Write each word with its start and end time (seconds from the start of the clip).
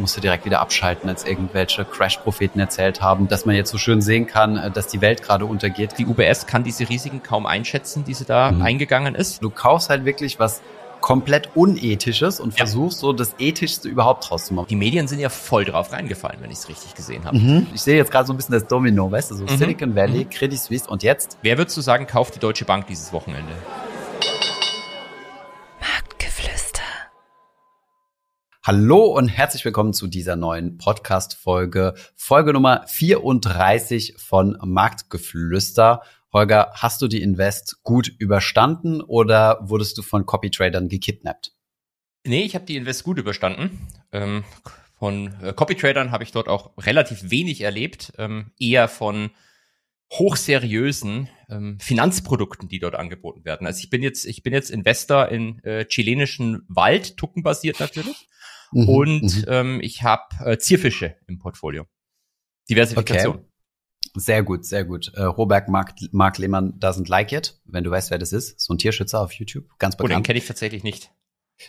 musste 0.00 0.20
direkt 0.20 0.44
wieder 0.44 0.60
abschalten, 0.60 1.08
als 1.08 1.24
irgendwelche 1.24 1.84
Crash-Propheten 1.84 2.58
erzählt 2.58 3.00
haben, 3.00 3.28
dass 3.28 3.46
man 3.46 3.54
jetzt 3.54 3.70
so 3.70 3.78
schön 3.78 4.00
sehen 4.00 4.26
kann, 4.26 4.56
äh, 4.56 4.70
dass 4.70 4.86
die 4.88 5.00
Welt 5.00 5.22
gerade 5.22 5.44
untergeht. 5.44 5.94
Die 5.98 6.06
UBS 6.06 6.46
kann 6.46 6.64
diese 6.64 6.88
Risiken 6.88 7.22
kaum 7.22 7.46
einschätzen, 7.46 8.04
die 8.04 8.14
sie 8.14 8.24
da 8.24 8.50
mhm. 8.50 8.62
eingegangen 8.62 9.14
ist. 9.14 9.42
Du 9.42 9.50
kaufst 9.50 9.90
halt 9.90 10.04
wirklich 10.04 10.38
was 10.38 10.62
komplett 11.00 11.50
unethisches 11.54 12.40
und 12.40 12.50
ja. 12.50 12.58
versuchst 12.58 12.98
so 12.98 13.12
das 13.12 13.34
Ethischste 13.38 13.88
überhaupt 13.88 14.28
draus 14.28 14.46
zu 14.46 14.54
machen. 14.54 14.66
Die 14.68 14.76
Medien 14.76 15.08
sind 15.08 15.18
ja 15.18 15.28
voll 15.28 15.64
drauf 15.64 15.92
reingefallen, 15.92 16.38
wenn 16.40 16.50
ich 16.50 16.58
es 16.58 16.68
richtig 16.68 16.94
gesehen 16.94 17.24
habe. 17.24 17.38
Mhm. 17.38 17.66
Ich 17.74 17.80
sehe 17.80 17.96
jetzt 17.96 18.10
gerade 18.10 18.26
so 18.26 18.32
ein 18.32 18.36
bisschen 18.36 18.52
das 18.52 18.66
Domino, 18.66 19.10
weißt 19.10 19.30
du, 19.30 19.34
so 19.36 19.44
mhm. 19.44 19.56
Silicon 19.56 19.94
Valley, 19.94 20.24
mhm. 20.24 20.30
Credit 20.30 20.58
Suisse 20.58 20.88
und 20.88 21.02
jetzt? 21.02 21.38
Wer 21.42 21.58
würdest 21.58 21.76
du 21.76 21.80
sagen, 21.80 22.06
kauft 22.06 22.34
die 22.34 22.38
Deutsche 22.38 22.64
Bank 22.64 22.86
dieses 22.86 23.12
Wochenende? 23.12 23.52
Hallo 28.62 29.06
und 29.06 29.28
herzlich 29.28 29.64
willkommen 29.64 29.94
zu 29.94 30.06
dieser 30.06 30.36
neuen 30.36 30.76
Podcast-Folge, 30.76 31.94
Folge 32.14 32.52
Nummer 32.52 32.84
34 32.88 34.16
von 34.18 34.58
Marktgeflüster. 34.62 36.02
Holger, 36.30 36.70
hast 36.74 37.00
du 37.00 37.08
die 37.08 37.22
Invest 37.22 37.82
gut 37.84 38.08
überstanden 38.18 39.00
oder 39.00 39.60
wurdest 39.62 39.96
du 39.96 40.02
von 40.02 40.26
Copytradern 40.26 40.90
gekidnappt? 40.90 41.54
Nee, 42.26 42.42
ich 42.42 42.54
habe 42.54 42.66
die 42.66 42.76
Invest 42.76 43.02
gut 43.02 43.16
überstanden. 43.16 43.88
Ähm, 44.12 44.44
von 44.98 45.32
äh, 45.40 45.54
Copytradern 45.54 46.10
habe 46.10 46.24
ich 46.24 46.32
dort 46.32 46.50
auch 46.50 46.76
relativ 46.76 47.30
wenig 47.30 47.62
erlebt, 47.62 48.12
ähm, 48.18 48.52
eher 48.58 48.88
von 48.88 49.30
hochseriösen 50.12 51.30
ähm, 51.48 51.78
Finanzprodukten, 51.80 52.68
die 52.68 52.78
dort 52.78 52.94
angeboten 52.94 53.44
werden. 53.46 53.66
Also 53.66 53.78
ich 53.78 53.88
bin 53.88 54.02
jetzt, 54.02 54.26
ich 54.26 54.42
bin 54.42 54.52
jetzt 54.52 54.70
Investor 54.70 55.28
in 55.28 55.64
äh, 55.64 55.86
chilenischen 55.86 56.66
Wald, 56.68 57.16
tuckenbasiert 57.16 57.80
natürlich. 57.80 58.28
Mhm, 58.72 58.88
und 58.88 59.36
mhm. 59.36 59.44
ähm, 59.48 59.80
ich 59.82 60.02
habe 60.02 60.22
äh, 60.44 60.58
Zierfische 60.58 61.16
im 61.26 61.38
Portfolio. 61.38 61.86
Diversifikation. 62.68 63.36
Okay. 63.36 63.44
Sehr 64.14 64.42
gut, 64.42 64.64
sehr 64.64 64.84
gut. 64.84 65.12
Äh, 65.14 65.22
Robert 65.22 65.68
Mark, 65.68 65.94
Mark 66.10 66.38
Lehmann 66.38 66.78
doesn't 66.80 67.08
like 67.08 67.32
it, 67.32 67.60
wenn 67.64 67.84
du 67.84 67.90
weißt, 67.90 68.10
wer 68.10 68.18
das 68.18 68.32
ist. 68.32 68.58
So 68.60 68.74
ein 68.74 68.78
Tierschützer 68.78 69.20
auf 69.20 69.32
YouTube, 69.32 69.66
ganz 69.78 69.96
bekannt. 69.96 70.12
Oh, 70.12 70.18
den 70.18 70.22
kenne 70.24 70.38
ich 70.38 70.46
tatsächlich 70.46 70.82
nicht. 70.82 71.10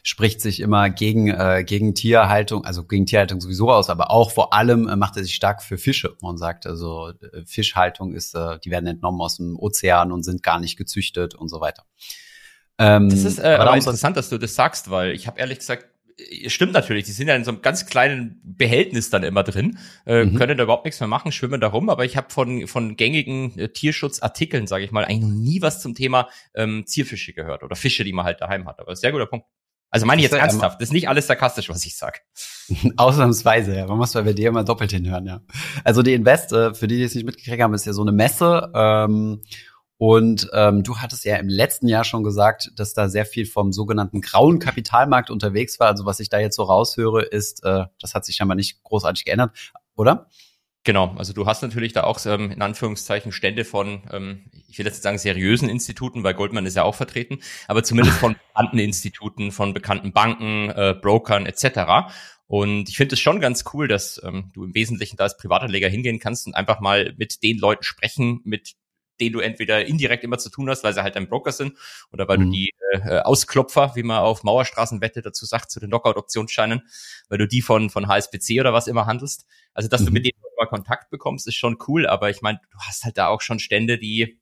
Spricht 0.03 0.39
sich 0.39 0.61
immer 0.61 0.89
gegen, 0.89 1.27
äh, 1.27 1.65
gegen 1.65 1.93
Tierhaltung, 1.93 2.63
also 2.63 2.85
gegen 2.85 3.05
Tierhaltung 3.05 3.41
sowieso 3.41 3.69
aus, 3.69 3.89
aber 3.89 4.09
auch 4.09 4.31
vor 4.31 4.53
allem 4.53 4.87
äh, 4.87 4.95
macht 4.95 5.17
er 5.17 5.23
sich 5.23 5.35
stark 5.35 5.61
für 5.61 5.77
Fische 5.77 6.15
und 6.21 6.37
sagt, 6.37 6.65
also 6.65 7.09
äh, 7.09 7.45
Fischhaltung 7.45 8.13
ist, 8.13 8.33
äh, 8.33 8.57
die 8.63 8.71
werden 8.71 8.87
entnommen 8.87 9.19
aus 9.19 9.35
dem 9.35 9.59
Ozean 9.59 10.13
und 10.13 10.23
sind 10.23 10.43
gar 10.43 10.59
nicht 10.59 10.77
gezüchtet 10.77 11.35
und 11.35 11.49
so 11.49 11.59
weiter. 11.59 11.83
Ähm, 12.77 13.09
das 13.09 13.25
ist 13.25 13.39
äh, 13.39 13.57
aber 13.59 13.75
interessant, 13.75 14.15
dass 14.15 14.29
du 14.29 14.37
das 14.37 14.55
sagst, 14.55 14.89
weil 14.89 15.11
ich 15.11 15.27
habe 15.27 15.39
ehrlich 15.39 15.59
gesagt 15.59 15.90
stimmt 16.47 16.73
natürlich, 16.73 17.05
die 17.05 17.11
sind 17.11 17.27
ja 17.27 17.35
in 17.35 17.43
so 17.43 17.51
einem 17.51 17.61
ganz 17.61 17.85
kleinen 17.85 18.41
Behältnis 18.43 19.09
dann 19.09 19.23
immer 19.23 19.43
drin, 19.43 19.77
äh, 20.05 20.25
mhm. 20.25 20.35
können 20.35 20.57
da 20.57 20.63
überhaupt 20.63 20.85
nichts 20.85 20.99
mehr 20.99 21.07
machen, 21.07 21.31
schwimmen 21.31 21.61
da 21.61 21.67
rum, 21.67 21.89
aber 21.89 22.05
ich 22.05 22.17
habe 22.17 22.29
von, 22.29 22.67
von 22.67 22.95
gängigen 22.95 23.57
äh, 23.57 23.69
Tierschutzartikeln, 23.69 24.67
sage 24.67 24.83
ich 24.83 24.91
mal, 24.91 25.05
eigentlich 25.05 25.21
noch 25.21 25.29
nie 25.29 25.61
was 25.61 25.81
zum 25.81 25.95
Thema 25.95 26.29
ähm, 26.55 26.85
Zierfische 26.85 27.33
gehört 27.33 27.63
oder 27.63 27.75
Fische, 27.75 28.03
die 28.03 28.13
man 28.13 28.25
halt 28.25 28.41
daheim 28.41 28.67
hat. 28.67 28.79
Aber 28.79 28.95
sehr 28.95 29.11
guter 29.11 29.25
Punkt. 29.25 29.45
Also 29.93 30.05
meine 30.05 30.21
ich 30.21 30.23
jetzt 30.23 30.39
ernsthaft, 30.39 30.79
das 30.79 30.87
ist 30.87 30.93
nicht 30.93 31.09
alles 31.09 31.27
sarkastisch, 31.27 31.67
was 31.67 31.85
ich 31.85 31.97
sag. 31.97 32.21
Ausnahmsweise, 32.95 33.75
ja. 33.75 33.85
Man 33.87 33.97
muss 33.97 34.13
bei 34.13 34.31
dir 34.31 34.47
immer 34.47 34.63
doppelt 34.63 34.91
hinhören, 34.91 35.25
ja. 35.25 35.41
Also 35.83 36.01
die 36.01 36.13
Invest, 36.13 36.53
äh, 36.53 36.73
für 36.73 36.87
die, 36.87 36.95
die 36.95 37.03
es 37.03 37.13
nicht 37.13 37.25
mitgekriegt 37.25 37.61
haben, 37.61 37.73
ist 37.73 37.85
ja 37.85 37.91
so 37.91 38.01
eine 38.01 38.13
Messe. 38.13 38.71
Ähm, 38.73 39.41
und 40.01 40.49
ähm, 40.53 40.81
du 40.81 40.97
hattest 40.97 41.25
ja 41.25 41.35
im 41.35 41.47
letzten 41.47 41.87
Jahr 41.87 42.03
schon 42.03 42.23
gesagt, 42.23 42.71
dass 42.75 42.95
da 42.95 43.07
sehr 43.07 43.23
viel 43.23 43.45
vom 43.45 43.71
sogenannten 43.71 44.21
grauen 44.21 44.57
Kapitalmarkt 44.57 45.29
unterwegs 45.29 45.79
war. 45.79 45.89
Also 45.89 46.07
was 46.07 46.19
ich 46.19 46.27
da 46.27 46.39
jetzt 46.39 46.55
so 46.55 46.63
raushöre, 46.63 47.21
ist, 47.21 47.63
äh, 47.63 47.83
das 47.99 48.15
hat 48.15 48.25
sich 48.25 48.35
scheinbar 48.35 48.55
nicht 48.55 48.81
großartig 48.81 49.25
geändert, 49.25 49.51
oder? 49.95 50.27
Genau, 50.83 51.13
also 51.17 51.33
du 51.33 51.45
hast 51.45 51.61
natürlich 51.61 51.93
da 51.93 52.05
auch 52.05 52.19
ähm, 52.25 52.49
in 52.49 52.63
Anführungszeichen 52.63 53.31
Stände 53.31 53.63
von, 53.63 54.01
ähm, 54.11 54.45
ich 54.67 54.79
will 54.79 54.87
jetzt 54.87 55.03
sagen 55.03 55.19
seriösen 55.19 55.69
Instituten, 55.69 56.23
weil 56.23 56.33
Goldman 56.33 56.65
ist 56.65 56.75
ja 56.75 56.81
auch 56.81 56.95
vertreten, 56.95 57.37
aber 57.67 57.83
zumindest 57.83 58.17
von 58.17 58.35
bekannten 58.47 58.79
Instituten, 58.79 59.51
von 59.51 59.75
bekannten 59.75 60.13
Banken, 60.13 60.71
äh, 60.71 60.95
Brokern 60.99 61.45
etc. 61.45 62.11
Und 62.47 62.89
ich 62.89 62.97
finde 62.97 63.13
es 63.13 63.19
schon 63.19 63.39
ganz 63.39 63.65
cool, 63.71 63.87
dass 63.87 64.19
ähm, 64.25 64.49
du 64.55 64.63
im 64.63 64.73
Wesentlichen 64.73 65.17
da 65.17 65.25
als 65.25 65.37
Privatanleger 65.37 65.89
hingehen 65.89 66.17
kannst 66.17 66.47
und 66.47 66.55
einfach 66.55 66.79
mal 66.79 67.13
mit 67.17 67.43
den 67.43 67.59
Leuten 67.59 67.83
sprechen, 67.83 68.41
mit 68.45 68.73
denen 69.21 69.33
du 69.33 69.39
entweder 69.39 69.85
indirekt 69.85 70.23
immer 70.23 70.37
zu 70.37 70.49
tun 70.49 70.69
hast, 70.69 70.83
weil 70.83 70.93
sie 70.93 71.03
halt 71.03 71.15
ein 71.15 71.29
Broker 71.29 71.51
sind 71.51 71.77
oder 72.11 72.27
weil 72.27 72.39
mhm. 72.39 72.45
du 72.45 72.51
die 72.51 72.73
äh, 72.91 73.19
Ausklopfer, 73.19 73.93
wie 73.95 74.03
man 74.03 74.17
auf 74.17 74.43
Mauerstraßenwette 74.43 75.21
dazu 75.21 75.45
sagt, 75.45 75.71
zu 75.71 75.79
den 75.79 75.89
Knockout-Optionsscheinen, 75.89 76.81
weil 77.29 77.37
du 77.37 77.47
die 77.47 77.61
von, 77.61 77.89
von 77.89 78.07
HSBC 78.07 78.59
oder 78.59 78.73
was 78.73 78.87
immer 78.87 79.05
handelst. 79.05 79.45
Also, 79.73 79.87
dass 79.87 80.01
mhm. 80.01 80.05
du 80.07 80.11
mit 80.11 80.25
denen 80.25 80.41
mal 80.61 80.67
Kontakt 80.67 81.09
bekommst, 81.09 81.47
ist 81.47 81.55
schon 81.55 81.77
cool, 81.87 82.07
aber 82.07 82.29
ich 82.29 82.41
meine, 82.41 82.59
du 82.71 82.77
hast 82.79 83.03
halt 83.03 83.17
da 83.17 83.27
auch 83.27 83.41
schon 83.41 83.59
Stände, 83.59 83.97
die 83.97 84.39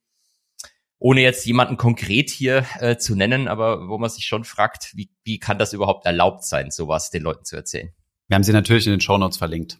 ohne 1.00 1.22
jetzt 1.22 1.46
jemanden 1.46 1.78
konkret 1.78 2.30
hier 2.30 2.66
äh, 2.80 2.98
zu 2.98 3.16
nennen, 3.16 3.48
aber 3.48 3.88
wo 3.88 3.98
man 3.98 4.10
sich 4.10 4.26
schon 4.26 4.44
fragt, 4.44 4.92
wie, 4.96 5.10
wie 5.24 5.40
kann 5.40 5.58
das 5.58 5.72
überhaupt 5.72 6.06
erlaubt 6.06 6.44
sein, 6.44 6.72
sowas 6.72 7.10
den 7.10 7.24
Leuten 7.24 7.46
zu 7.46 7.56
erzählen? 7.56 7.94
Wir 8.28 8.36
haben 8.36 8.44
sie 8.44 8.52
natürlich 8.52 8.86
in 8.86 8.92
den 8.92 9.02
Show 9.02 9.18
Notes 9.18 9.38
verlinkt. 9.38 9.80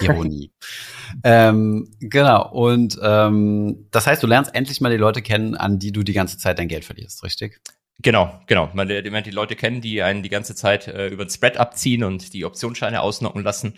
Ironie. 0.00 0.52
ähm, 1.24 1.90
genau. 2.00 2.50
Und 2.50 2.98
ähm, 3.02 3.86
das 3.90 4.06
heißt, 4.06 4.22
du 4.22 4.26
lernst 4.26 4.54
endlich 4.54 4.80
mal 4.80 4.90
die 4.90 4.96
Leute 4.96 5.22
kennen, 5.22 5.54
an 5.56 5.78
die 5.78 5.92
du 5.92 6.02
die 6.02 6.12
ganze 6.12 6.38
Zeit 6.38 6.58
dein 6.58 6.68
Geld 6.68 6.84
verlierst, 6.84 7.22
richtig? 7.22 7.60
Genau, 8.02 8.40
genau. 8.46 8.70
Man 8.72 8.88
lernt 8.88 9.26
die 9.26 9.30
Leute 9.30 9.56
kennen, 9.56 9.82
die 9.82 10.02
einen 10.02 10.22
die 10.22 10.30
ganze 10.30 10.54
Zeit 10.54 10.88
äh, 10.88 11.08
über 11.08 11.24
den 11.26 11.30
Spread 11.30 11.58
abziehen 11.58 12.02
und 12.02 12.32
die 12.32 12.46
Optionsscheine 12.46 13.02
ausnocken 13.02 13.42
lassen. 13.42 13.74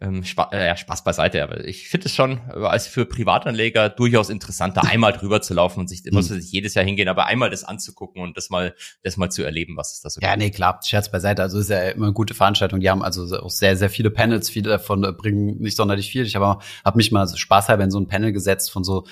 Ähm, 0.00 0.22
Spa 0.24 0.48
äh, 0.52 0.66
ja, 0.66 0.76
Spaß 0.76 1.02
beiseite, 1.02 1.42
aber 1.42 1.64
ich 1.64 1.88
finde 1.88 2.06
es 2.06 2.14
schon 2.14 2.40
äh, 2.54 2.64
als 2.64 2.86
für 2.86 3.04
Privatanleger 3.04 3.88
durchaus 3.88 4.30
interessant, 4.30 4.76
da 4.76 4.80
einmal 4.84 5.12
drüber 5.12 5.42
zu 5.42 5.54
laufen 5.54 5.80
und 5.80 5.88
sich, 5.88 6.04
mhm. 6.04 6.14
muss 6.14 6.28
sich 6.28 6.52
jedes 6.52 6.74
Jahr 6.74 6.84
hingehen, 6.84 7.08
aber 7.08 7.26
einmal 7.26 7.50
das 7.50 7.64
anzugucken 7.64 8.22
und 8.22 8.36
das 8.36 8.48
mal, 8.48 8.74
das 9.02 9.16
mal 9.16 9.30
zu 9.30 9.42
erleben, 9.42 9.76
was 9.76 9.92
es 9.92 10.00
da 10.00 10.10
so 10.10 10.20
Ja, 10.20 10.36
nee, 10.36 10.50
klar, 10.50 10.78
Scherz 10.84 11.10
beiseite. 11.10 11.42
Also 11.42 11.58
ist 11.58 11.70
ja 11.70 11.90
immer 11.90 12.06
eine 12.06 12.14
gute 12.14 12.34
Veranstaltung. 12.34 12.78
Die 12.78 12.90
haben 12.90 13.02
also 13.02 13.24
auch 13.40 13.50
sehr, 13.50 13.76
sehr 13.76 13.90
viele 13.90 14.10
Panels. 14.10 14.50
Viele 14.50 14.70
davon 14.70 15.02
bringen 15.16 15.58
nicht 15.58 15.76
sonderlich 15.76 16.10
viel. 16.10 16.24
Ich 16.24 16.36
habe 16.36 16.62
hab 16.84 16.94
mich 16.94 17.10
mal 17.10 17.26
spaßhalber 17.26 17.82
in 17.82 17.90
so 17.90 17.98
ein 17.98 18.06
Panel 18.06 18.32
gesetzt 18.32 18.70
von 18.70 18.84
so 18.84 19.04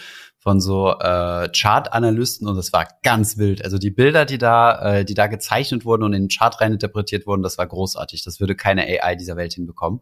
von 0.42 0.60
so 0.60 0.98
äh, 0.98 1.48
Chart-Analysten 1.50 2.48
und 2.48 2.56
das 2.56 2.72
war 2.72 2.88
ganz 3.04 3.38
wild. 3.38 3.64
Also 3.64 3.78
die 3.78 3.92
Bilder, 3.92 4.24
die 4.24 4.38
da, 4.38 4.96
äh, 4.96 5.04
die 5.04 5.14
da 5.14 5.28
gezeichnet 5.28 5.84
wurden 5.84 6.02
und 6.02 6.14
in 6.14 6.24
den 6.24 6.28
Chart 6.28 6.60
rein 6.60 6.72
interpretiert 6.72 7.28
wurden, 7.28 7.44
das 7.44 7.58
war 7.58 7.66
großartig. 7.68 8.24
Das 8.24 8.40
würde 8.40 8.56
keine 8.56 8.82
AI 8.82 9.14
dieser 9.14 9.36
Welt 9.36 9.52
hinbekommen. 9.52 10.00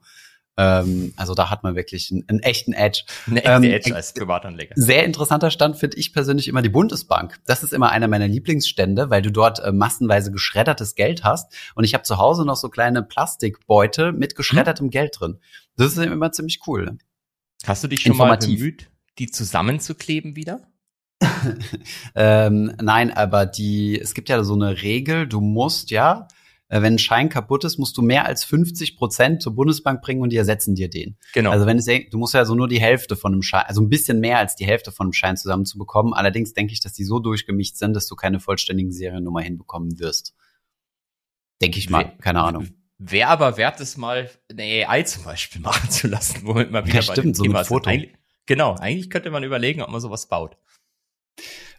Ähm, 0.57 1.13
also 1.17 1.35
da 1.35 1.51
hat 1.51 1.63
man 1.63 1.77
wirklich 1.77 2.11
einen, 2.11 2.25
einen 2.27 2.41
echten 2.41 2.73
Edge. 2.73 3.03
Eine 3.27 3.45
echte 3.45 3.53
ähm, 3.53 3.65
Edge 3.65 3.95
als 3.95 4.15
Privatanleger. 4.15 4.73
Sehr 4.77 5.05
interessanter 5.05 5.51
Stand 5.51 5.77
finde 5.77 5.99
ich 5.99 6.15
persönlich 6.15 6.49
immer 6.49 6.63
die 6.63 6.71
Bundesbank. 6.71 7.39
Das 7.45 7.63
ist 7.63 7.75
immer 7.75 7.91
einer 7.91 8.09
meiner 8.09 8.27
Lieblingsstände, 8.27 9.11
weil 9.11 9.21
du 9.21 9.31
dort 9.31 9.61
äh, 9.61 9.73
massenweise 9.73 10.33
geschreddertes 10.33 10.95
Geld 10.95 11.23
hast. 11.23 11.53
Und 11.75 11.85
ich 11.85 11.93
habe 11.93 12.05
zu 12.05 12.17
Hause 12.17 12.47
noch 12.47 12.57
so 12.57 12.71
kleine 12.71 13.03
Plastikbeutel 13.03 14.13
mit 14.13 14.37
geschreddertem 14.37 14.87
hm. 14.87 14.91
Geld 14.91 15.21
drin. 15.21 15.39
Das 15.77 15.93
ist 15.93 15.99
immer 15.99 16.33
ziemlich 16.33 16.61
cool. 16.67 16.97
Hast 17.67 17.85
du 17.85 17.89
dich 17.89 18.01
schon 18.01 18.17
mal 18.17 18.39
bemüht, 18.39 18.91
die 19.21 19.31
zusammenzukleben 19.31 20.35
wieder? 20.35 20.67
ähm, 22.15 22.75
nein, 22.81 23.13
aber 23.13 23.47
die, 23.47 24.01
es 24.01 24.15
gibt 24.15 24.29
ja 24.29 24.43
so 24.43 24.55
eine 24.55 24.83
Regel, 24.83 25.29
du 25.29 25.41
musst 25.41 25.91
ja, 25.91 26.27
äh, 26.69 26.81
wenn 26.81 26.95
ein 26.95 26.99
Schein 26.99 27.29
kaputt 27.29 27.65
ist, 27.65 27.79
musst 27.79 27.97
du 27.99 28.03
mehr 28.03 28.25
als 28.25 28.45
50 28.45 28.97
Prozent 28.97 29.43
zur 29.43 29.55
Bundesbank 29.55 30.01
bringen 30.01 30.23
und 30.23 30.31
die 30.31 30.37
ersetzen 30.37 30.75
dir 30.75 30.89
den. 30.89 31.19
Genau. 31.35 31.51
Also 31.51 31.67
wenn 31.67 31.77
es, 31.77 31.85
du 31.85 32.19
musst 32.19 32.33
ja 32.33 32.45
so 32.47 32.55
nur 32.55 32.69
die 32.69 32.81
Hälfte 32.81 33.17
von 33.17 33.33
einem 33.33 33.43
Schein, 33.43 33.65
also 33.67 33.83
ein 33.83 33.91
bisschen 33.91 34.21
mehr 34.21 34.39
als 34.39 34.57
die 34.57 34.67
Hälfte 34.67 34.93
von 34.93 35.07
einem 35.07 35.13
Schein 35.13 35.37
zusammenzubekommen. 35.37 36.15
Allerdings 36.15 36.55
denke 36.55 36.73
ich, 36.73 36.81
dass 36.81 36.95
die 36.95 37.05
so 37.05 37.19
durchgemischt 37.19 37.77
sind, 37.77 37.95
dass 37.95 38.07
du 38.07 38.17
keine 38.17 38.41
vollständigen 38.41 38.93
Seriennummer 38.93 39.43
hinbekommen 39.43 39.99
wirst. 39.99 40.35
Denke 41.61 41.79
ich 41.79 41.91
mal, 41.91 42.17
keine 42.23 42.41
Ahnung. 42.41 42.69
Wäre 42.97 43.29
aber 43.29 43.57
wert, 43.57 43.81
es 43.81 43.97
mal 43.97 44.31
eine 44.51 44.63
AI 44.63 45.03
zum 45.03 45.25
Beispiel 45.25 45.61
machen 45.63 45.91
zu 45.91 46.07
lassen, 46.07 46.41
womit 46.45 46.71
man 46.71 46.87
wieder 46.87 46.97
ja, 46.97 47.03
stimmt, 47.03 47.17
bei 47.17 47.23
dem 47.23 47.35
so 47.35 47.43
Thema 47.43 47.65
Foto. 47.65 47.91
Eigentlich, 47.91 48.15
Genau, 48.51 48.75
eigentlich 48.75 49.11
könnte 49.11 49.31
man 49.31 49.45
überlegen, 49.45 49.81
ob 49.81 49.91
man 49.91 50.01
sowas 50.01 50.27
baut. 50.27 50.57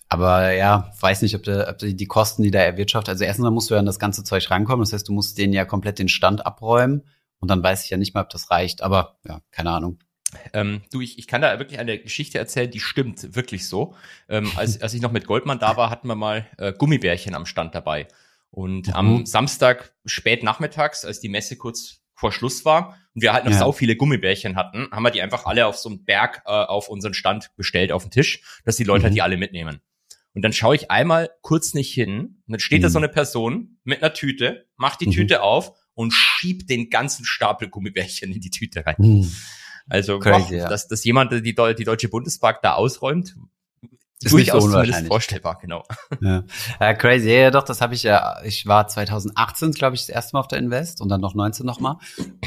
Aber 0.08 0.54
ja, 0.54 0.90
weiß 1.02 1.22
nicht, 1.22 1.36
ob, 1.36 1.44
der, 1.44 1.68
ob 1.68 1.80
die, 1.80 1.98
die 1.98 2.06
Kosten, 2.06 2.44
die 2.44 2.50
da 2.50 2.60
erwirtschaftet, 2.60 3.10
also 3.10 3.26
erstens 3.26 3.50
musst 3.50 3.70
du 3.70 3.74
ja 3.74 3.82
an 3.82 3.86
das 3.86 4.00
ganze 4.00 4.24
Zeug 4.24 4.50
rankommen. 4.50 4.82
Das 4.82 4.94
heißt, 4.94 5.06
du 5.06 5.12
musst 5.12 5.38
denen 5.38 5.52
ja 5.52 5.66
komplett 5.66 6.00
den 6.00 6.08
Stand 6.08 6.46
abräumen. 6.46 7.04
Und 7.40 7.52
dann 7.52 7.62
weiß 7.62 7.84
ich 7.84 7.90
ja 7.90 7.98
nicht 7.98 8.14
mal, 8.14 8.22
ob 8.22 8.30
das 8.30 8.52
reicht. 8.52 8.84
Aber 8.84 9.18
ja, 9.28 9.42
keine 9.52 9.72
Ahnung. 9.72 10.00
Ähm, 10.54 10.82
du, 10.94 11.02
ich, 11.02 11.20
ich 11.20 11.28
kann 11.28 11.42
da 11.42 11.60
wirklich 11.60 11.78
eine 11.78 12.00
Geschichte 12.00 12.38
erzählen, 12.38 12.72
die 12.72 12.80
stimmt 12.80 13.36
wirklich 13.36 13.68
so. 13.68 13.94
Ähm, 14.30 14.50
als, 14.56 14.82
als 14.82 14.94
ich 14.94 15.02
noch 15.02 15.12
mit 15.12 15.28
Goldman 15.28 15.60
da 15.60 15.76
war, 15.76 15.90
hatten 15.90 16.08
wir 16.08 16.16
mal 16.16 16.48
äh, 16.58 16.72
Gummibärchen 16.72 17.36
am 17.36 17.46
Stand 17.46 17.76
dabei. 17.76 18.08
Und 18.50 18.88
mhm. 18.88 18.94
am 18.94 19.26
Samstag 19.26 19.94
spät 20.06 20.42
nachmittags, 20.42 21.04
als 21.04 21.20
die 21.20 21.28
Messe 21.28 21.58
kurz 21.58 22.00
vor 22.14 22.32
Schluss 22.32 22.64
war 22.64 22.96
und 23.14 23.22
wir 23.22 23.34
halt 23.34 23.46
noch 23.46 23.52
ja. 23.52 23.60
sau 23.60 23.72
viele 23.72 23.96
Gummibärchen 23.96 24.56
hatten, 24.56 24.88
haben 24.92 25.04
wir 25.04 25.12
die 25.12 25.22
einfach 25.22 25.46
alle 25.46 25.66
auf 25.66 25.78
so 25.78 25.90
einem 25.90 26.04
Berg 26.04 26.44
äh, 26.46 26.50
auf 26.50 26.90
unseren 26.90 27.14
Stand 27.14 27.52
bestellt 27.56 27.92
auf 27.92 28.04
den 28.04 28.12
Tisch, 28.12 28.42
dass 28.64 28.78
die 28.78 28.84
Leute 28.84 29.04
halt 29.04 29.14
mhm. 29.14 29.16
die 29.16 29.22
alle 29.22 29.38
mitnehmen. 29.38 29.82
Und 30.34 30.44
dann 30.44 30.54
schaue 30.54 30.76
ich 30.76 30.90
einmal 30.90 31.30
kurz 31.42 31.74
nicht 31.74 31.94
hin 31.94 32.42
und 32.48 32.52
dann 32.54 32.60
steht 32.60 32.80
mhm. 32.80 32.84
da 32.84 32.90
so 32.90 33.00
eine 33.00 33.10
Person 33.10 33.78
mit 33.84 34.02
einer 34.02 34.14
Tüte, 34.14 34.68
macht 34.78 35.02
die 35.02 35.08
mhm. 35.08 35.12
Tüte 35.12 35.42
auf 35.44 35.74
und 35.94 36.12
schiebt 36.12 36.70
den 36.70 36.90
ganzen 36.90 37.26
Stapel 37.26 37.70
Gummibärchen 37.70 38.32
in 38.32 38.40
die 38.40 38.50
Tüte 38.50 38.86
rein. 38.86 38.96
Hm. 38.98 39.32
Also, 39.90 40.20
Crazy, 40.20 40.50
boah, 40.50 40.58
ja. 40.58 40.70
dass, 40.70 40.88
dass 40.88 41.04
jemand 41.04 41.34
die, 41.34 41.42
die 41.42 41.54
Deutsche 41.54 42.08
Bundesbank 42.08 42.60
da 42.62 42.76
ausräumt, 42.76 43.36
ist 44.24 44.34
nicht 44.34 44.52
so 44.52 44.60
zumindest 44.60 45.08
vorstellbar, 45.08 45.58
genau. 45.62 45.84
Ja. 46.22 46.44
ja 46.80 46.94
crazy, 46.94 47.30
ja, 47.30 47.52
doch, 47.52 47.64
das 47.64 47.82
habe 47.82 47.94
ich 47.94 48.04
ja, 48.04 48.42
ich 48.44 48.66
war 48.66 48.88
2018, 48.88 49.72
glaube 49.72 49.96
ich, 49.96 50.02
das 50.02 50.10
erste 50.10 50.36
Mal 50.36 50.42
auf 50.42 50.48
der 50.48 50.60
Invest 50.60 51.02
und 51.02 51.10
dann 51.10 51.22
noch 51.22 51.36
19 51.36 51.66
nochmal. 51.66 51.98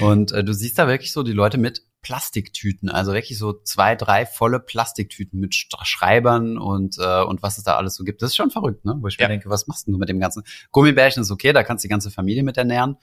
Und 0.00 0.32
äh, 0.32 0.44
du 0.44 0.52
siehst 0.52 0.78
da 0.78 0.88
wirklich 0.88 1.12
so 1.12 1.22
die 1.22 1.32
Leute 1.32 1.58
mit 1.58 1.82
Plastiktüten, 2.04 2.90
also 2.90 3.14
wirklich 3.14 3.38
so 3.38 3.54
zwei, 3.54 3.96
drei 3.96 4.26
volle 4.26 4.60
Plastiktüten 4.60 5.40
mit 5.40 5.54
Schreibern 5.54 6.58
und 6.58 6.98
äh, 6.98 7.22
und 7.22 7.42
was 7.42 7.56
es 7.56 7.64
da 7.64 7.76
alles 7.76 7.94
so 7.94 8.04
gibt. 8.04 8.20
Das 8.20 8.30
ist 8.30 8.36
schon 8.36 8.50
verrückt, 8.50 8.84
ne? 8.84 8.94
Wo 9.00 9.08
ich 9.08 9.16
ja. 9.16 9.26
mir 9.26 9.30
denke, 9.30 9.48
was 9.48 9.66
machst 9.66 9.88
du 9.88 9.96
mit 9.96 10.08
dem 10.10 10.20
ganzen 10.20 10.42
Gummibärchen 10.70 11.22
ist 11.22 11.30
okay, 11.30 11.54
da 11.54 11.64
kannst 11.64 11.82
du 11.82 11.88
die 11.88 11.90
ganze 11.90 12.10
Familie 12.10 12.42
mit 12.42 12.58
ernähren, 12.58 12.98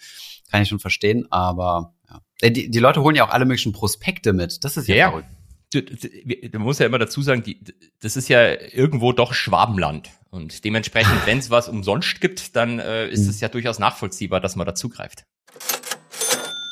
kann 0.52 0.62
ich 0.62 0.70
schon 0.70 0.80
verstehen, 0.80 1.26
aber 1.32 1.96
ja. 2.08 2.22
Äh, 2.42 2.52
die, 2.52 2.70
die 2.70 2.80
Leute 2.80 3.02
holen 3.02 3.16
ja 3.16 3.26
auch 3.26 3.32
alle 3.32 3.46
möglichen 3.46 3.74
Prospekte 3.74 4.34
mit. 4.34 4.64
Das 4.64 4.78
ist 4.78 4.88
ja, 4.88 4.96
ja 4.96 5.10
verrückt. 5.10 5.30
Du, 5.72 5.82
du, 5.82 5.96
du 5.96 6.60
musst 6.60 6.80
ja 6.82 6.86
immer 6.86 7.00
dazu 7.00 7.22
sagen, 7.22 7.44
die, 7.44 7.60
das 8.02 8.18
ist 8.18 8.28
ja 8.28 8.54
irgendwo 8.74 9.14
doch 9.14 9.34
Schwabenland. 9.34 10.10
Und 10.30 10.66
dementsprechend, 10.66 11.16
wenn 11.26 11.38
es 11.38 11.50
was 11.50 11.70
umsonst 11.70 12.20
gibt, 12.20 12.56
dann 12.56 12.80
äh, 12.80 13.08
ist 13.08 13.28
es 13.28 13.40
ja 13.40 13.48
durchaus 13.48 13.80
nachvollziehbar, 13.80 14.42
dass 14.42 14.56
man 14.56 14.66
dazugreift. 14.66 15.26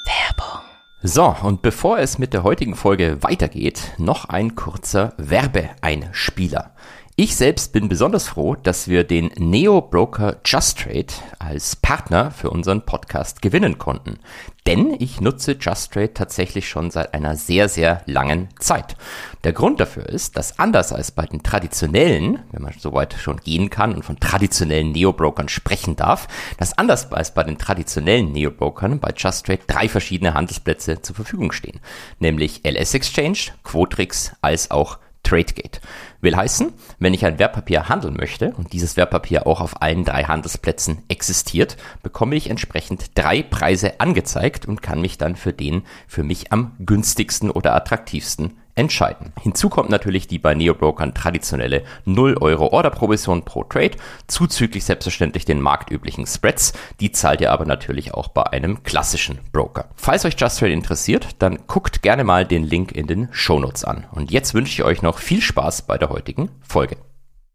Werbung. 0.05 0.61
So, 1.01 1.35
und 1.43 1.61
bevor 1.61 1.99
es 1.99 2.17
mit 2.17 2.33
der 2.33 2.43
heutigen 2.43 2.75
Folge 2.75 3.23
weitergeht, 3.23 3.93
noch 3.97 4.25
ein 4.25 4.55
kurzer 4.55 5.13
Werbeeinspieler. 5.17 6.75
Ich 7.21 7.35
selbst 7.35 7.73
bin 7.73 7.89
besonders 7.89 8.29
froh, 8.29 8.55
dass 8.55 8.87
wir 8.87 9.03
den 9.03 9.29
Neo-Broker 9.35 10.37
JustTrade 10.45 11.13
als 11.37 11.75
Partner 11.75 12.31
für 12.31 12.49
unseren 12.49 12.85
Podcast 12.85 13.41
gewinnen 13.41 13.77
konnten. 13.77 14.19
Denn 14.65 14.95
ich 14.99 15.19
nutze 15.19 15.57
JustTrade 15.59 16.13
tatsächlich 16.13 16.69
schon 16.69 16.91
seit 16.91 17.13
einer 17.13 17.35
sehr, 17.35 17.67
sehr 17.67 18.03
langen 18.05 18.47
Zeit. 18.59 18.95
Der 19.43 19.51
Grund 19.51 19.81
dafür 19.81 20.07
ist, 20.07 20.37
dass 20.37 20.59
anders 20.59 20.93
als 20.93 21.11
bei 21.11 21.25
den 21.25 21.43
traditionellen, 21.43 22.39
wenn 22.53 22.61
man 22.61 22.73
soweit 22.79 23.13
schon 23.15 23.41
gehen 23.41 23.69
kann 23.69 23.95
und 23.95 24.05
von 24.05 24.17
traditionellen 24.21 24.93
Neo-Brokern 24.93 25.49
sprechen 25.49 25.97
darf, 25.97 26.29
dass 26.57 26.77
anders 26.77 27.11
als 27.11 27.33
bei 27.33 27.43
den 27.43 27.57
traditionellen 27.57 28.31
Neo-Brokern 28.31 29.01
bei 29.01 29.11
JustTrade 29.13 29.63
drei 29.67 29.89
verschiedene 29.89 30.35
Handelsplätze 30.35 31.01
zur 31.01 31.17
Verfügung 31.17 31.51
stehen. 31.51 31.81
Nämlich 32.19 32.61
LS 32.63 32.93
Exchange, 32.93 33.39
Quotrix 33.65 34.31
als 34.39 34.71
auch 34.71 34.99
TradeGate. 35.23 35.81
Will 36.21 36.35
heißen, 36.35 36.73
wenn 36.99 37.13
ich 37.13 37.25
ein 37.25 37.39
Wertpapier 37.39 37.87
handeln 37.87 38.15
möchte 38.17 38.53
und 38.57 38.73
dieses 38.73 38.97
Wertpapier 38.97 39.47
auch 39.47 39.61
auf 39.61 39.81
allen 39.81 40.03
drei 40.03 40.23
Handelsplätzen 40.23 41.03
existiert, 41.07 41.77
bekomme 42.03 42.35
ich 42.35 42.49
entsprechend 42.49 43.17
drei 43.17 43.41
Preise 43.41 43.99
angezeigt 43.99 44.65
und 44.65 44.81
kann 44.81 45.01
mich 45.01 45.17
dann 45.17 45.35
für 45.35 45.53
den 45.53 45.83
für 46.07 46.23
mich 46.23 46.51
am 46.51 46.73
günstigsten 46.79 47.49
oder 47.49 47.73
attraktivsten 47.75 48.57
entscheiden. 48.79 49.33
Hinzu 49.41 49.69
kommt 49.69 49.89
natürlich 49.89 50.27
die 50.27 50.39
bei 50.39 50.55
Neobrokern 50.55 51.13
traditionelle 51.13 51.83
0 52.05 52.37
Euro 52.39 52.67
Orderprovision 52.67 53.43
pro 53.43 53.65
Trade, 53.65 53.97
zuzüglich 54.27 54.85
selbstverständlich 54.85 55.43
den 55.43 55.59
marktüblichen 55.61 56.25
Spreads. 56.25 56.71
Die 57.01 57.11
zahlt 57.11 57.41
ihr 57.41 57.51
aber 57.51 57.65
natürlich 57.65 58.13
auch 58.13 58.29
bei 58.29 58.43
einem 58.47 58.83
klassischen 58.83 59.39
Broker. 59.51 59.89
Falls 59.95 60.23
euch 60.23 60.39
Just 60.39 60.59
Trade 60.59 60.71
interessiert, 60.71 61.27
dann 61.39 61.59
guckt 61.67 62.01
gerne 62.01 62.23
mal 62.23 62.45
den 62.45 62.63
Link 62.63 62.93
in 62.93 63.05
den 63.05 63.27
Shownotes 63.31 63.83
an. 63.83 64.05
Und 64.11 64.31
jetzt 64.31 64.53
wünsche 64.53 64.71
ich 64.71 64.83
euch 64.83 65.01
noch 65.01 65.17
viel 65.17 65.41
Spaß 65.41 65.81
bei 65.81 65.97
der 65.97 66.08
heutigen 66.09 66.49
Folge. 66.61 66.97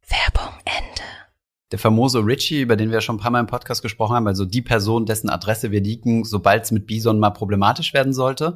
Werbung 0.09 0.55
Ende 0.65 0.95
der 1.75 1.81
famose 1.81 2.25
Richie, 2.25 2.61
über 2.61 2.77
den 2.77 2.93
wir 2.93 3.01
schon 3.01 3.17
ein 3.17 3.19
paar 3.19 3.33
Mal 3.33 3.41
im 3.41 3.49
Podcast 3.49 3.83
gesprochen 3.83 4.15
haben, 4.15 4.29
also 4.29 4.45
die 4.45 4.63
Person, 4.63 5.07
dessen 5.07 5.29
Adresse 5.29 5.73
wir 5.73 5.81
leaken, 5.81 6.23
sobald 6.23 6.63
es 6.63 6.71
mit 6.71 6.87
Bison 6.87 7.19
mal 7.19 7.31
problematisch 7.31 7.93
werden 7.95 8.13
sollte, 8.13 8.55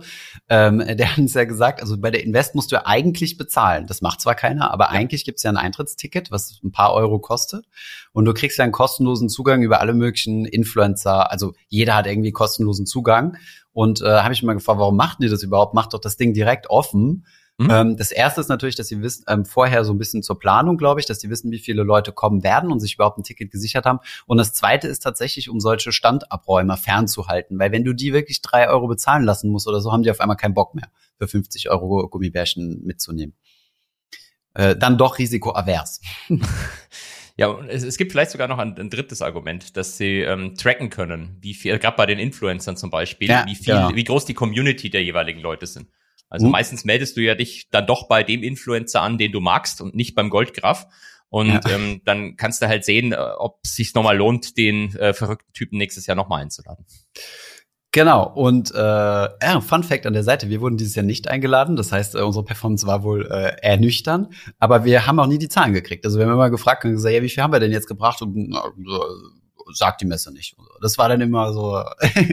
ähm, 0.49 0.79
der 0.79 1.11
hat 1.11 1.19
uns 1.19 1.35
ja 1.35 1.43
gesagt, 1.43 1.81
also 1.81 1.99
bei 1.99 2.13
der 2.13 2.23
Invest 2.23 2.55
musst 2.55 2.71
du 2.71 2.77
ja 2.77 2.83
eigentlich 2.87 3.37
bezahlen. 3.37 3.89
Das 3.89 4.03
macht 4.03 4.21
zwar 4.21 4.37
keiner, 4.37 4.71
aber 4.71 4.85
ja. 4.85 4.91
eigentlich 4.91 5.25
gibt's 5.25 5.43
ja 5.43 5.51
ein 5.51 5.57
Eintrittsticket, 5.57 6.31
was 6.31 6.61
ein 6.63 6.71
paar 6.71 6.93
Euro 6.93 7.19
kostet. 7.19 7.67
Und 8.13 8.25
du 8.25 8.33
kriegst 8.33 8.57
ja 8.57 8.63
einen 8.63 8.73
kostenlosen 8.73 9.29
Zugang 9.29 9.63
über 9.63 9.81
alle 9.81 9.95
möglichen 9.95 10.45
Influencer. 10.45 11.33
Also 11.33 11.55
jeder 11.67 11.97
hat 11.97 12.07
irgendwie 12.07 12.31
kostenlosen 12.31 12.87
Zugang. 12.87 13.37
Und 13.73 14.01
äh, 14.01 14.05
habe 14.05 14.33
ich 14.33 14.43
mich 14.43 14.47
mal 14.47 14.55
gefragt, 14.55 14.79
warum 14.79 14.97
macht 14.97 15.19
ihr 15.23 15.31
das 15.31 15.43
überhaupt? 15.43 15.75
Macht 15.75 15.93
doch 15.93 16.01
das 16.01 16.17
Ding 16.17 16.35
direkt 16.35 16.71
offen 16.71 17.25
Mhm. 17.59 17.71
Ähm, 17.71 17.97
das 17.97 18.13
erste 18.13 18.41
ist 18.41 18.49
natürlich, 18.49 18.77
dass 18.77 18.87
sie 18.87 19.03
wissen, 19.03 19.25
ähm, 19.27 19.45
vorher 19.45 19.85
so 19.85 19.93
ein 19.93 19.99
bisschen 19.99 20.23
zur 20.23 20.39
Planung, 20.39 20.77
glaube 20.77 21.01
ich, 21.01 21.07
dass 21.07 21.21
sie 21.21 21.29
wissen, 21.29 21.51
wie 21.51 21.59
viele 21.59 21.83
Leute 21.83 22.13
kommen 22.13 22.45
werden 22.45 22.71
und 22.71 22.79
sich 22.79 22.95
überhaupt 22.95 23.19
ein 23.19 23.25
Ticket 23.25 23.51
gesichert 23.51 23.85
haben. 23.85 23.99
Und 24.27 24.39
das 24.39 24.55
zweite 24.55 24.87
ist 24.87 25.01
tatsächlich, 25.01 25.51
um 25.51 25.59
solche 25.59 25.91
Standabräumer 25.91 26.77
fernzuhalten. 26.77 27.59
Weil 27.59 27.73
wenn 27.73 27.85
du 27.85 27.93
die 27.93 28.13
wirklich 28.13 28.43
drei 28.43 28.69
Euro 28.69 28.87
bezahlen 28.87 29.25
lassen 29.25 29.51
musst 29.51 29.67
oder 29.67 29.81
so, 29.81 29.93
haben 29.93 30.05
die 30.05 30.11
auf 30.11 30.21
einmal 30.21 30.37
keinen 30.37 30.55
Bock 30.55 30.77
mehr, 30.77 30.89
für 31.19 31.27
50 31.27 31.69
Euro 31.69 32.09
Gummibärchen 32.09 32.81
mitzunehmen. 32.85 33.35
Äh, 34.55 34.77
dann 34.77 34.97
doch 34.97 35.19
risikoavers. 35.19 36.01
Ja, 37.39 37.47
und 37.47 37.69
es, 37.69 37.85
es 37.85 37.97
gibt 37.99 38.11
vielleicht 38.11 38.33
sogar 38.33 38.49
noch 38.49 38.59
ein, 38.59 38.77
ein 38.77 38.91
drittes 38.91 39.23
Argument, 39.23 39.77
dass 39.77 39.97
sie 39.97 40.23
ähm, 40.23 40.57
tracken 40.57 40.91
können, 40.91 41.37
wie 41.41 41.55
viel, 41.55 41.79
gerade 41.79 41.97
bei 41.97 42.05
den 42.05 42.19
Influencern 42.19 42.77
zum 42.77 42.91
Beispiel, 42.91 43.29
ja, 43.29 43.47
wie 43.47 43.55
viel, 43.55 43.75
ja. 43.75 43.95
wie 43.95 44.03
groß 44.03 44.25
die 44.25 44.35
Community 44.35 44.91
der 44.91 45.05
jeweiligen 45.05 45.39
Leute 45.39 45.69
sind. 45.69 45.87
Also 46.29 46.47
mhm. 46.47 46.53
meistens 46.53 46.85
meldest 46.85 47.17
du 47.17 47.23
ja 47.23 47.35
dich 47.35 47.69
dann 47.71 47.87
doch 47.87 48.09
bei 48.09 48.23
dem 48.23 48.43
Influencer 48.43 49.03
an, 49.03 49.19
den 49.19 49.33
du 49.33 49.41
magst 49.41 49.81
und 49.81 49.95
nicht 49.95 50.15
beim 50.15 50.31
Goldgraf. 50.31 50.87
Und 51.31 51.49
ja. 51.49 51.61
ähm, 51.71 52.01
dann 52.05 52.37
kannst 52.37 52.63
du 52.63 52.69
halt 52.69 52.85
sehen, 52.85 53.13
äh, 53.13 53.17
ob 53.17 53.61
es 53.63 53.75
sich 53.75 53.95
nochmal 53.95 54.17
lohnt, 54.17 54.57
den 54.57 54.95
äh, 54.97 55.13
verrückten 55.13 55.53
Typen 55.53 55.79
nächstes 55.79 56.07
Jahr 56.07 56.17
nochmal 56.17 56.43
einzuladen. 56.43 56.87
Genau, 57.91 58.31
und 58.35 58.71
äh, 58.75 58.79
ja, 58.79 59.61
Fun 59.63 59.83
Fact 59.83 60.05
an 60.05 60.13
der 60.13 60.23
Seite, 60.23 60.51
wir 60.51 60.61
wurden 60.61 60.77
dieses 60.77 60.95
Jahr 60.95 61.07
nicht 61.07 61.29
eingeladen, 61.29 61.75
das 61.75 61.91
heißt, 61.91 62.17
äh, 62.17 62.21
unsere 62.21 62.45
Performance 62.45 62.87
war 62.87 63.03
wohl 63.03 63.27
äh, 63.27 63.57
ernüchternd, 63.63 64.29
aber 64.59 64.85
wir 64.85 65.07
haben 65.07 65.19
auch 65.19 65.27
nie 65.27 65.39
die 65.39 65.49
Zahlen 65.49 65.73
gekriegt. 65.73 66.05
Also 66.05 66.19
wir 66.19 66.27
haben 66.27 66.33
immer 66.35 66.51
gefragt 66.51 66.85
und 66.85 66.93
gesagt, 66.93 67.15
ja, 67.15 67.23
wie 67.23 67.31
viel 67.31 67.43
haben 67.43 67.53
wir 67.53 67.61
denn 67.61 67.73
jetzt 67.73 67.89
gebracht? 67.89 68.21
Und 68.21 68.37
na, 68.37 68.63
sagt 69.73 70.01
die 70.01 70.07
Messe 70.07 70.33
nicht. 70.33 70.57
Das 70.81 70.99
war 70.99 71.09
dann 71.09 71.21
immer 71.21 71.53
so, 71.53 71.83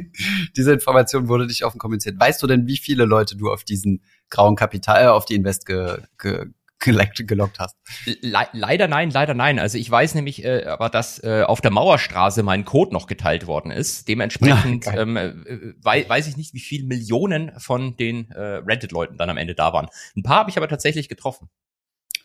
diese 0.56 0.74
Information 0.74 1.28
wurde 1.28 1.46
nicht 1.46 1.66
offen 1.66 1.80
kommuniziert. 1.80 2.20
Weißt 2.20 2.42
du 2.42 2.48
denn, 2.48 2.68
wie 2.68 2.78
viele 2.78 3.06
Leute 3.06 3.36
du 3.36 3.52
auf 3.52 3.64
diesen 3.64 4.04
grauen 4.30 4.56
Kapital, 4.56 5.04
äh, 5.04 5.08
auf 5.08 5.26
die 5.26 5.36
Invest 5.36 5.66
ge, 5.66 5.98
ge, 6.18 6.48
gelockt 6.80 7.60
hast. 7.60 7.78
Le 8.06 8.48
leider 8.52 8.88
nein, 8.88 9.10
leider 9.10 9.34
nein. 9.34 9.60
Also 9.60 9.78
ich 9.78 9.90
weiß 9.90 10.14
nämlich 10.16 10.44
äh, 10.44 10.66
aber, 10.66 10.90
dass 10.90 11.24
äh, 11.24 11.44
auf 11.44 11.62
der 11.62 11.72
Mauerstraße 11.72 12.44
mein 12.44 12.64
Code 12.64 12.94
noch 12.94 13.08
geteilt 13.08 13.48
worden 13.48 13.72
ist. 13.72 14.08
Dementsprechend 14.08 14.86
ja, 14.86 14.98
ähm, 14.98 15.18
äh, 15.18 15.34
wei 15.82 16.08
weiß 16.08 16.28
ich 16.28 16.38
nicht, 16.38 16.54
wie 16.54 16.60
viele 16.60 16.86
Millionen 16.86 17.60
von 17.60 17.96
den 17.98 18.30
äh, 18.32 18.62
Reddit-Leuten 18.66 19.18
dann 19.18 19.30
am 19.30 19.38
Ende 19.38 19.56
da 19.56 19.74
waren. 19.74 19.88
Ein 20.16 20.24
paar 20.24 20.38
habe 20.38 20.50
ich 20.50 20.58
aber 20.58 20.68
tatsächlich 20.68 21.10
getroffen. 21.10 21.50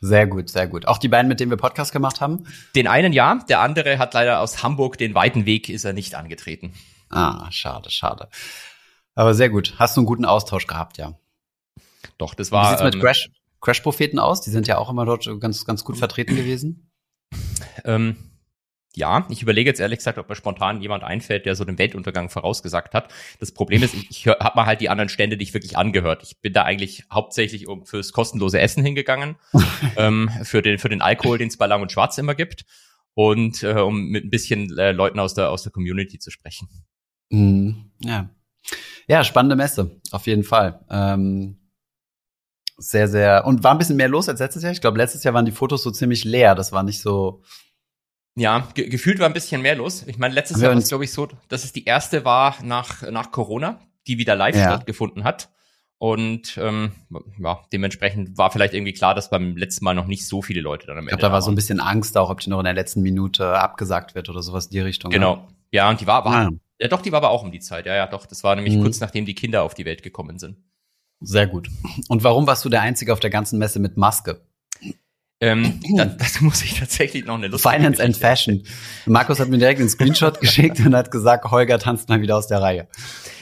Sehr 0.00 0.26
gut, 0.26 0.48
sehr 0.48 0.66
gut. 0.66 0.86
Auch 0.86 0.96
die 0.98 1.08
beiden, 1.08 1.28
mit 1.28 1.40
denen 1.40 1.50
wir 1.50 1.58
Podcast 1.58 1.92
gemacht 1.92 2.22
haben? 2.22 2.46
Den 2.74 2.86
einen 2.86 3.12
ja, 3.12 3.34
der 3.48 3.60
andere 3.60 3.98
hat 3.98 4.14
leider 4.14 4.40
aus 4.40 4.62
Hamburg 4.62 4.96
den 4.96 5.14
weiten 5.14 5.44
Weg, 5.44 5.68
ist 5.68 5.84
er 5.84 5.92
nicht 5.92 6.14
angetreten. 6.14 6.72
Ah, 7.10 7.50
schade, 7.50 7.90
schade. 7.90 8.28
Aber 9.14 9.34
sehr 9.34 9.50
gut. 9.50 9.74
Hast 9.78 9.96
du 9.96 10.00
einen 10.00 10.06
guten 10.06 10.24
Austausch 10.24 10.66
gehabt, 10.66 10.96
ja. 10.96 11.18
Doch, 12.16 12.34
das 12.34 12.50
war. 12.50 12.64
Wie 12.64 12.68
sieht's 12.70 12.82
mit 12.82 12.94
ähm, 12.94 13.00
Crash, 13.00 13.30
Crash-Propheten 13.60 14.18
aus? 14.18 14.40
Die 14.40 14.50
sind 14.50 14.66
ja 14.66 14.78
auch 14.78 14.88
immer 14.88 15.04
dort 15.04 15.28
ganz, 15.40 15.66
ganz 15.66 15.84
gut 15.84 15.98
vertreten 15.98 16.34
gewesen. 16.34 16.90
Ähm, 17.84 18.29
ja, 18.96 19.26
ich 19.30 19.42
überlege 19.42 19.70
jetzt 19.70 19.80
ehrlich 19.80 19.98
gesagt, 19.98 20.18
ob 20.18 20.28
mir 20.28 20.34
spontan 20.34 20.80
jemand 20.82 21.04
einfällt, 21.04 21.46
der 21.46 21.54
so 21.54 21.64
den 21.64 21.78
Weltuntergang 21.78 22.28
vorausgesagt 22.28 22.92
hat. 22.92 23.12
Das 23.38 23.52
Problem 23.52 23.82
ist, 23.82 23.94
ich, 23.94 24.10
ich 24.10 24.26
habe 24.26 24.56
mal 24.56 24.66
halt 24.66 24.80
die 24.80 24.88
anderen 24.88 25.08
Stände 25.08 25.36
nicht 25.36 25.54
wirklich 25.54 25.76
angehört. 25.76 26.22
Ich 26.24 26.40
bin 26.40 26.52
da 26.52 26.64
eigentlich 26.64 27.04
hauptsächlich 27.12 27.68
um 27.68 27.86
fürs 27.86 28.12
kostenlose 28.12 28.60
Essen 28.60 28.84
hingegangen, 28.84 29.36
ähm, 29.96 30.30
für 30.42 30.62
den 30.62 30.78
für 30.78 30.88
den 30.88 31.02
Alkohol, 31.02 31.38
den 31.38 31.48
es 31.48 31.56
bei 31.56 31.66
Lang 31.66 31.82
und 31.82 31.92
Schwarz 31.92 32.18
immer 32.18 32.34
gibt, 32.34 32.64
und 33.14 33.62
äh, 33.62 33.74
um 33.74 34.08
mit 34.08 34.24
ein 34.24 34.30
bisschen 34.30 34.76
äh, 34.76 34.92
Leuten 34.92 35.20
aus 35.20 35.34
der 35.34 35.50
aus 35.50 35.62
der 35.62 35.72
Community 35.72 36.18
zu 36.18 36.30
sprechen. 36.30 36.68
Mm, 37.30 37.70
ja, 38.00 38.30
ja, 39.06 39.24
spannende 39.24 39.56
Messe 39.56 40.00
auf 40.10 40.26
jeden 40.26 40.44
Fall. 40.44 40.84
Ähm 40.90 41.56
sehr, 42.82 43.08
sehr. 43.08 43.44
Und 43.44 43.62
war 43.62 43.72
ein 43.72 43.78
bisschen 43.78 43.96
mehr 43.96 44.08
los 44.08 44.28
als 44.28 44.40
letztes 44.40 44.62
Jahr. 44.62 44.72
Ich 44.72 44.80
glaube, 44.80 44.96
letztes 44.96 45.22
Jahr 45.22 45.34
waren 45.34 45.44
die 45.44 45.52
Fotos 45.52 45.82
so 45.82 45.90
ziemlich 45.90 46.24
leer. 46.24 46.54
Das 46.54 46.72
war 46.72 46.82
nicht 46.82 47.00
so. 47.00 47.42
Ja, 48.36 48.68
ge 48.74 48.88
gefühlt 48.88 49.18
war 49.18 49.26
ein 49.26 49.32
bisschen 49.32 49.62
mehr 49.62 49.74
los. 49.74 50.04
Ich 50.06 50.18
meine, 50.18 50.34
letztes 50.34 50.60
Jahr 50.60 50.70
war 50.70 50.78
es, 50.78 50.88
glaube 50.88 51.04
ich, 51.04 51.12
so, 51.12 51.28
dass 51.48 51.64
es 51.64 51.72
die 51.72 51.84
erste 51.84 52.24
war 52.24 52.56
nach, 52.62 53.02
nach 53.10 53.32
Corona, 53.32 53.80
die 54.06 54.18
wieder 54.18 54.36
live 54.36 54.56
ja. 54.56 54.62
stattgefunden 54.62 55.24
hat. 55.24 55.50
Und 55.98 56.56
ähm, 56.56 56.92
ja, 57.38 57.60
dementsprechend 57.74 58.38
war 58.38 58.50
vielleicht 58.50 58.72
irgendwie 58.72 58.94
klar, 58.94 59.14
dass 59.14 59.28
beim 59.28 59.54
letzten 59.56 59.84
Mal 59.84 59.92
noch 59.92 60.06
nicht 60.06 60.26
so 60.26 60.40
viele 60.40 60.62
Leute 60.62 60.86
dann 60.86 60.96
am 60.96 61.00
Ende. 61.00 61.10
Ich 61.12 61.18
glaube, 61.18 61.28
da 61.28 61.32
war 61.32 61.42
so 61.42 61.50
ein 61.50 61.54
bisschen 61.54 61.78
Angst 61.78 62.16
auch, 62.16 62.30
ob 62.30 62.40
die 62.40 62.48
noch 62.48 62.58
in 62.58 62.64
der 62.64 62.72
letzten 62.72 63.02
Minute 63.02 63.58
abgesagt 63.58 64.14
wird 64.14 64.30
oder 64.30 64.40
sowas 64.40 64.66
in 64.66 64.70
die 64.70 64.80
Richtung. 64.80 65.10
Genau. 65.10 65.48
Ja, 65.70 65.84
ja 65.84 65.90
und 65.90 66.00
die 66.00 66.06
war, 66.06 66.24
war 66.24 66.44
ja. 66.44 66.50
ja. 66.78 66.88
doch, 66.88 67.02
die 67.02 67.12
war 67.12 67.18
aber 67.18 67.28
auch 67.28 67.42
um 67.42 67.52
die 67.52 67.60
Zeit. 67.60 67.84
Ja, 67.84 67.94
ja, 67.94 68.06
doch. 68.06 68.24
Das 68.24 68.42
war 68.42 68.56
nämlich 68.56 68.76
mhm. 68.76 68.82
kurz 68.82 69.00
nachdem 69.00 69.26
die 69.26 69.34
Kinder 69.34 69.62
auf 69.62 69.74
die 69.74 69.84
Welt 69.84 70.02
gekommen 70.02 70.38
sind. 70.38 70.56
Sehr 71.20 71.46
gut. 71.46 71.68
Und 72.08 72.24
warum 72.24 72.46
warst 72.46 72.64
du 72.64 72.70
der 72.70 72.80
Einzige 72.80 73.12
auf 73.12 73.20
der 73.20 73.28
ganzen 73.28 73.58
Messe 73.58 73.78
mit 73.78 73.98
Maske? 73.98 74.40
Ähm, 75.40 75.80
das, 75.96 76.16
das 76.16 76.40
muss 76.40 76.62
ich 76.62 76.78
tatsächlich 76.78 77.24
noch 77.24 77.34
eine 77.34 77.48
lustige 77.48 77.74
Finance 77.74 78.02
and 78.02 78.16
Fashion. 78.16 78.62
Markus 79.06 79.40
hat 79.40 79.48
mir 79.48 79.58
direkt 79.58 79.80
einen 79.80 79.88
Screenshot 79.88 80.40
geschickt 80.40 80.80
und 80.80 80.94
hat 80.94 81.10
gesagt, 81.10 81.50
Holger 81.50 81.78
tanzt 81.78 82.08
mal 82.08 82.20
wieder 82.20 82.36
aus 82.36 82.46
der 82.46 82.60
Reihe. 82.60 82.88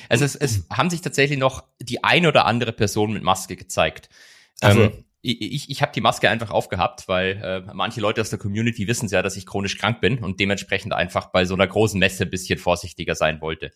Also 0.09 0.25
es, 0.25 0.37
es 0.37 0.65
haben 0.73 0.91
sich 0.91 1.01
tatsächlich 1.01 1.39
noch 1.39 1.65
die 1.81 2.03
ein 2.03 2.27
oder 2.27 2.47
andere 2.47 2.73
Person 2.73 3.13
mit 3.13 3.23
Maske 3.23 3.57
gezeigt. 3.57 4.09
Also, 4.61 4.85
ähm, 4.85 5.05
ich, 5.21 5.69
ich 5.69 5.83
habe 5.83 5.93
die 5.93 6.01
Maske 6.01 6.31
einfach 6.31 6.51
aufgehabt, 6.51 7.09
weil 7.09 7.41
äh, 7.43 7.73
manche 7.75 8.01
Leute 8.01 8.21
aus 8.21 8.31
der 8.31 8.39
Community 8.39 8.87
wissen 8.87 9.09
ja, 9.09 9.21
dass 9.21 9.37
ich 9.37 9.47
chronisch 9.47 9.77
krank 9.77 10.01
bin 10.01 10.19
und 10.19 10.39
dementsprechend 10.39 10.93
einfach 10.93 11.27
bei 11.33 11.45
so 11.45 11.55
einer 11.55 11.67
großen 11.67 11.99
Messe 11.99 12.25
ein 12.25 12.31
bisschen 12.31 12.59
vorsichtiger 12.59 13.17
sein 13.17 13.41
wollte. 13.41 13.73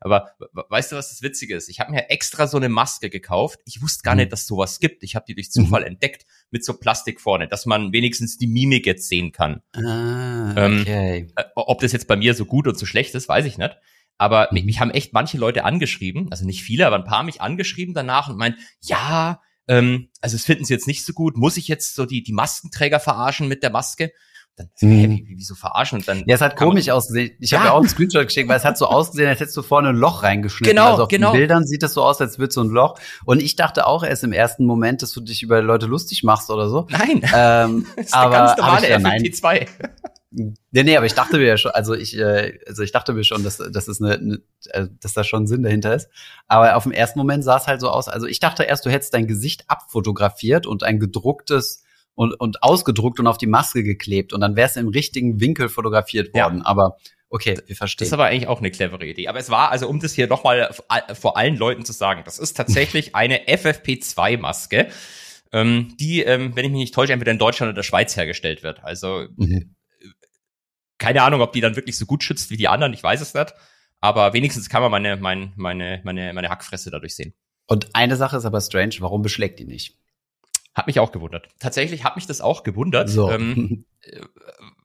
Aber 0.00 0.30
weißt 0.52 0.92
du, 0.92 0.96
was 0.96 1.10
das 1.10 1.22
Witzige 1.22 1.56
ist? 1.56 1.68
Ich 1.68 1.80
habe 1.80 1.90
mir 1.90 2.10
extra 2.10 2.46
so 2.46 2.58
eine 2.58 2.68
Maske 2.68 3.10
gekauft. 3.10 3.60
Ich 3.64 3.82
wusste 3.82 4.02
gar 4.02 4.14
mhm. 4.14 4.20
nicht, 4.20 4.32
dass 4.32 4.46
sowas 4.46 4.78
gibt. 4.78 5.02
Ich 5.02 5.16
habe 5.16 5.24
die 5.26 5.34
durch 5.34 5.50
Zufall 5.50 5.80
mhm. 5.80 5.88
entdeckt 5.88 6.26
mit 6.54 6.64
so 6.64 6.74
Plastik 6.74 7.20
vorne, 7.20 7.48
dass 7.48 7.66
man 7.66 7.92
wenigstens 7.92 8.38
die 8.38 8.46
Mimik 8.46 8.86
jetzt 8.86 9.08
sehen 9.08 9.32
kann. 9.32 9.60
Ah, 9.72 10.54
ähm, 10.56 10.80
okay. 10.80 11.18
Ähm, 11.18 11.32
äh, 11.34 11.44
ob 11.56 11.80
das 11.80 11.90
jetzt 11.90 12.06
bei 12.06 12.16
mir 12.16 12.32
so 12.34 12.46
gut 12.46 12.68
und 12.68 12.78
so 12.78 12.86
schlecht 12.86 13.14
ist, 13.16 13.28
weiß 13.28 13.44
ich 13.44 13.58
nicht. 13.58 13.76
Aber 14.18 14.48
mhm. 14.52 14.64
mich 14.64 14.78
haben 14.78 14.92
echt 14.92 15.12
manche 15.12 15.36
Leute 15.36 15.64
angeschrieben, 15.64 16.28
also 16.30 16.46
nicht 16.46 16.62
viele, 16.62 16.86
aber 16.86 16.96
ein 16.96 17.04
paar 17.04 17.24
mich 17.24 17.42
angeschrieben 17.42 17.92
danach 17.92 18.28
und 18.28 18.38
meinen, 18.38 18.56
ja, 18.80 19.42
ähm, 19.66 20.10
also 20.20 20.36
es 20.36 20.44
finden 20.44 20.64
sie 20.64 20.72
jetzt 20.72 20.86
nicht 20.86 21.04
so 21.04 21.12
gut. 21.12 21.36
Muss 21.36 21.56
ich 21.56 21.66
jetzt 21.66 21.96
so 21.96 22.06
die, 22.06 22.22
die 22.22 22.32
Maskenträger 22.32 23.00
verarschen 23.00 23.48
mit 23.48 23.64
der 23.64 23.70
Maske? 23.70 24.12
Dann, 24.56 24.68
mhm. 24.80 24.88
hey, 24.88 25.26
wieso 25.36 25.56
verarschen? 25.56 25.98
Und 25.98 26.06
dann 26.06 26.22
ja, 26.26 26.36
es 26.36 26.40
hat 26.40 26.56
komisch 26.56 26.88
ausgesehen. 26.88 27.32
Ich 27.40 27.50
ja. 27.50 27.58
habe 27.58 27.68
ja 27.68 27.72
auch 27.72 27.80
einen 27.80 27.88
Screenshot 27.88 28.26
geschickt, 28.26 28.48
weil 28.48 28.56
es 28.56 28.64
hat 28.64 28.78
so 28.78 28.86
ausgesehen, 28.86 29.28
als 29.28 29.40
hättest 29.40 29.56
du 29.56 29.62
vorne 29.62 29.88
ein 29.88 29.96
Loch 29.96 30.22
reingeschnitten. 30.22 30.76
Genau, 30.76 30.92
also 30.92 31.02
auf 31.04 31.08
genau. 31.08 31.32
den 31.32 31.38
Bildern 31.38 31.66
sieht 31.66 31.82
es 31.82 31.94
so 31.94 32.04
aus, 32.04 32.20
als 32.20 32.38
würde 32.38 32.52
so 32.52 32.62
ein 32.62 32.68
Loch. 32.68 32.98
Und 33.24 33.42
ich 33.42 33.56
dachte 33.56 33.86
auch 33.86 34.04
erst 34.04 34.22
im 34.22 34.32
ersten 34.32 34.64
Moment, 34.64 35.02
dass 35.02 35.10
du 35.10 35.20
dich 35.20 35.42
über 35.42 35.60
Leute 35.60 35.86
lustig 35.86 36.22
machst 36.22 36.50
oder 36.50 36.68
so. 36.68 36.86
Nein. 36.90 37.22
Ähm, 37.34 37.86
das 37.96 38.06
ist 38.06 38.14
aber 38.14 38.36
eine 38.36 38.46
ganz 38.46 38.58
normale 38.58 38.96
FFP2. 38.96 39.68
Nee, 40.36 40.82
nee, 40.82 40.96
aber 40.96 41.06
ich 41.06 41.14
dachte 41.14 41.36
mir 41.36 41.46
ja 41.46 41.56
schon, 41.56 41.70
also 41.70 41.94
ich, 41.94 42.18
äh, 42.18 42.58
also 42.66 42.82
ich 42.82 42.90
dachte 42.90 43.12
mir 43.12 43.22
schon, 43.22 43.44
dass, 43.44 43.58
dass 43.58 43.86
es 43.86 44.02
eine, 44.02 44.14
eine 44.14 44.38
äh, 44.70 44.88
dass 45.00 45.12
da 45.12 45.22
schon 45.22 45.46
Sinn 45.46 45.62
dahinter 45.62 45.94
ist. 45.94 46.08
Aber 46.48 46.76
auf 46.76 46.82
dem 46.82 46.92
ersten 46.92 47.20
Moment 47.20 47.44
sah 47.44 47.56
es 47.56 47.68
halt 47.68 47.80
so 47.80 47.88
aus. 47.88 48.08
Also 48.08 48.26
ich 48.26 48.40
dachte 48.40 48.64
erst, 48.64 48.84
du 48.84 48.90
hättest 48.90 49.14
dein 49.14 49.28
Gesicht 49.28 49.64
abfotografiert 49.68 50.66
und 50.66 50.82
ein 50.82 50.98
gedrucktes 50.98 51.83
und, 52.14 52.32
und 52.34 52.62
ausgedruckt 52.62 53.20
und 53.20 53.26
auf 53.26 53.38
die 53.38 53.46
Maske 53.46 53.82
geklebt 53.82 54.32
und 54.32 54.40
dann 54.40 54.56
wär's 54.56 54.76
im 54.76 54.88
richtigen 54.88 55.40
Winkel 55.40 55.68
fotografiert 55.68 56.34
worden. 56.34 56.58
Ja. 56.58 56.66
Aber 56.66 56.96
okay, 57.28 57.58
wir 57.66 57.76
verstehen. 57.76 58.04
Das 58.04 58.08
ist 58.08 58.12
aber 58.12 58.26
eigentlich 58.26 58.48
auch 58.48 58.60
eine 58.60 58.70
clevere 58.70 59.06
Idee. 59.06 59.28
Aber 59.28 59.38
es 59.38 59.50
war, 59.50 59.70
also 59.70 59.88
um 59.88 60.00
das 60.00 60.14
hier 60.14 60.26
nochmal 60.26 60.74
vor 61.14 61.36
allen 61.36 61.56
Leuten 61.56 61.84
zu 61.84 61.92
sagen, 61.92 62.22
das 62.24 62.38
ist 62.38 62.56
tatsächlich 62.56 63.14
eine 63.14 63.46
FFP2-Maske, 63.46 64.88
ähm, 65.52 65.94
die, 65.98 66.22
ähm, 66.22 66.52
wenn 66.54 66.64
ich 66.64 66.70
mich 66.70 66.80
nicht 66.80 66.94
täusche, 66.94 67.12
entweder 67.12 67.32
in 67.32 67.38
Deutschland 67.38 67.70
oder 67.70 67.76
der 67.76 67.82
Schweiz 67.82 68.16
hergestellt 68.16 68.62
wird. 68.62 68.82
Also 68.84 69.26
mhm 69.36 69.74
keine 70.98 71.22
Ahnung, 71.22 71.40
ob 71.40 71.52
die 71.52 71.60
dann 71.60 71.76
wirklich 71.76 71.98
so 71.98 72.06
gut 72.06 72.22
schützt 72.22 72.50
wie 72.50 72.56
die 72.56 72.68
anderen, 72.68 72.94
ich 72.94 73.02
weiß 73.02 73.20
es 73.20 73.34
nicht. 73.34 73.54
Aber 74.00 74.32
wenigstens 74.32 74.68
kann 74.68 74.82
man 74.82 74.90
meine, 74.90 75.16
meine, 75.16 75.52
meine, 75.56 76.00
meine, 76.04 76.32
meine 76.32 76.48
Hackfresse 76.48 76.90
dadurch 76.90 77.14
sehen. 77.14 77.34
Und 77.66 77.94
eine 77.94 78.16
Sache 78.16 78.36
ist 78.36 78.44
aber 78.44 78.60
strange, 78.60 78.96
warum 79.00 79.22
beschlägt 79.22 79.58
die 79.58 79.64
nicht? 79.64 79.98
Hat 80.74 80.86
mich 80.86 80.98
auch 80.98 81.12
gewundert. 81.12 81.48
Tatsächlich 81.60 82.04
hat 82.04 82.16
mich 82.16 82.26
das 82.26 82.40
auch 82.40 82.64
gewundert. 82.64 83.08
So. 83.08 83.30
Ähm, 83.30 83.84
äh, 84.02 84.20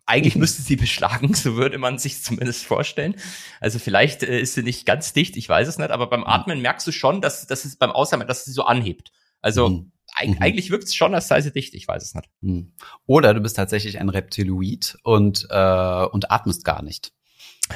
eigentlich 0.06 0.36
müsste 0.36 0.62
sie 0.62 0.76
beschlagen, 0.76 1.34
so 1.34 1.56
würde 1.56 1.78
man 1.78 1.98
sich 1.98 2.24
zumindest 2.24 2.66
vorstellen. 2.66 3.16
Also 3.60 3.80
vielleicht 3.80 4.24
äh, 4.24 4.40
ist 4.40 4.56
sie 4.56 4.64
nicht 4.64 4.86
ganz 4.86 5.14
dicht, 5.14 5.38
ich 5.38 5.48
weiß 5.48 5.68
es 5.68 5.78
nicht, 5.78 5.92
aber 5.92 6.08
beim 6.08 6.24
Atmen 6.24 6.62
merkst 6.62 6.86
du 6.88 6.92
schon, 6.92 7.22
dass, 7.22 7.48
dass 7.48 7.66
es 7.66 7.76
beim 7.76 7.92
Ausatmen, 7.92 8.28
dass 8.28 8.46
sie 8.46 8.52
so 8.52 8.64
anhebt. 8.64 9.12
Also 9.42 9.70
mhm. 9.70 9.92
Eig 10.16 10.30
mhm. 10.30 10.38
Eigentlich 10.40 10.72
wirkt 10.72 10.86
es 10.86 10.96
schon, 10.96 11.14
als 11.14 11.28
sei 11.28 11.42
sie 11.42 11.52
dicht, 11.52 11.74
ich 11.74 11.88
weiß 11.88 12.04
es 12.04 12.16
nicht. 12.16 12.30
Mhm. 12.42 12.74
Oder 13.06 13.34
du 13.34 13.42
bist 13.42 13.56
tatsächlich 13.56 14.00
ein 14.00 14.10
Reptiloid 14.10 14.98
und, 15.04 15.48
äh, 15.50 16.06
und 16.06 16.32
atmest 16.32 16.66
gar 16.66 16.82
nicht. 16.82 17.14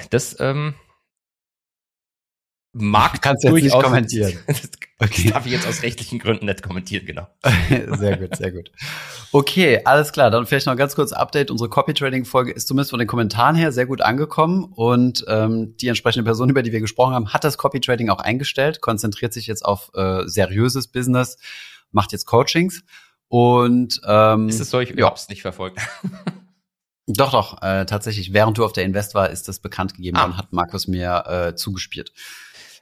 Das 0.10 0.40
ähm, 0.40 0.74
mag 2.74 3.22
Kannst 3.22 3.44
du 3.44 3.52
nicht 3.52 3.72
kommentieren. 3.72 4.34
Das, 4.48 4.70
okay. 5.10 5.30
darf 5.34 5.46
ich 5.46 5.52
jetzt 5.52 5.68
aus 5.68 5.84
rechtlichen 5.84 6.20
Gründen 6.20 6.46
nicht 6.46 6.64
kommentieren, 6.64 7.06
genau. 7.06 7.28
sehr 7.98 8.18
gut, 8.18 8.36
sehr 8.36 8.52
gut. 8.52 8.72
Okay, 9.32 9.82
alles 9.86 10.12
klar. 10.12 10.32
Dann 10.32 10.46
vielleicht 10.46 10.66
noch 10.66 10.76
ganz 10.76 10.96
kurz 10.96 11.12
Update. 11.12 11.52
Unsere 11.52 11.70
Copy-Trading-Folge 11.70 12.52
ist 12.52 12.68
zumindest 12.68 12.92
von 12.92 13.00
den 13.00 13.08
Kommentaren 13.08 13.56
her 13.56 13.72
sehr 13.72 13.86
gut 13.86 14.02
angekommen 14.02 14.64
und 14.64 15.26
ähm, 15.28 15.76
die 15.78 15.88
entsprechende 15.88 16.24
Person, 16.24 16.50
über 16.50 16.64
die 16.64 16.72
wir 16.72 16.82
gesprochen 16.82 17.14
haben, 17.14 17.34
hat 17.34 17.44
das 17.44 17.58
Copy-Trading 17.58 18.10
auch 18.10 18.20
eingestellt, 18.20 18.82
konzentriert 18.82 19.34
sich 19.34 19.48
jetzt 19.48 19.64
auf 19.64 19.92
äh, 19.96 20.28
seriöses 20.28 20.88
Business 20.88 21.38
macht 21.94 22.12
jetzt 22.12 22.26
Coachings. 22.26 22.84
Und 23.30 24.02
ähm, 24.06 24.50
ist 24.50 24.60
es 24.60 24.70
so? 24.70 24.80
Ich 24.80 24.92
ja. 24.92 25.06
hab's 25.06 25.30
nicht 25.30 25.42
verfolgt. 25.42 25.80
Doch, 27.08 27.32
doch, 27.32 27.62
äh, 27.62 27.86
tatsächlich. 27.86 28.34
Während 28.34 28.58
du 28.58 28.66
auf 28.66 28.74
der 28.74 28.84
Invest 28.84 29.16
war, 29.16 29.30
ist 29.30 29.48
das 29.48 29.60
bekannt 29.60 29.96
gegeben 29.96 30.18
ah. 30.18 30.26
und 30.26 30.38
hat 30.38 30.54
Markus 30.54 30.88
mir 30.88 31.24
äh, 31.28 31.56
zugespielt. 31.56 32.14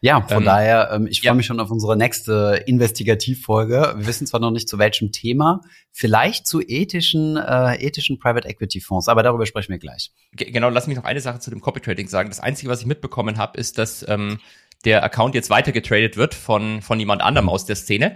Ja, 0.04 0.22
von 0.22 0.40
ähm, 0.40 0.46
daher, 0.46 0.90
ähm, 0.92 1.08
ich 1.08 1.22
freue 1.22 1.28
ja. 1.28 1.34
mich 1.36 1.46
schon 1.46 1.60
auf 1.60 1.70
unsere 1.70 1.96
nächste 1.96 2.64
Investigativfolge. 2.66 3.94
Wir 3.96 4.08
wissen 4.08 4.26
zwar 4.26 4.40
noch 4.40 4.50
nicht 4.50 4.68
zu 4.68 4.80
welchem 4.80 5.12
Thema, 5.12 5.62
vielleicht 5.92 6.48
zu 6.48 6.60
ethischen, 6.60 7.38
äh, 7.38 7.76
ethischen 7.76 8.18
Private 8.18 8.48
Equity 8.48 8.82
Fonds, 8.82 9.08
aber 9.08 9.22
darüber 9.22 9.46
sprechen 9.46 9.72
wir 9.72 9.78
gleich. 9.78 10.12
Genau, 10.32 10.70
lass 10.70 10.88
mich 10.88 10.98
noch 10.98 11.04
eine 11.04 11.22
Sache 11.22 11.40
zu 11.40 11.52
dem 11.52 11.62
Copy 11.62 11.82
Trading 11.82 12.08
sagen. 12.08 12.30
Das 12.30 12.40
Einzige, 12.40 12.72
was 12.72 12.82
ich 12.82 12.88
mitbekommen 12.88 13.38
habe, 13.38 13.60
ist, 13.60 13.78
dass 13.78 14.04
ähm, 14.10 14.40
der 14.86 15.04
Account 15.04 15.36
jetzt 15.36 15.52
weitergetradet 15.52 16.18
wird 16.18 16.34
von, 16.34 16.82
von 16.82 17.00
jemand 17.00 17.22
anderem 17.22 17.48
aus 17.48 17.66
der 17.66 17.76
Szene 17.76 18.16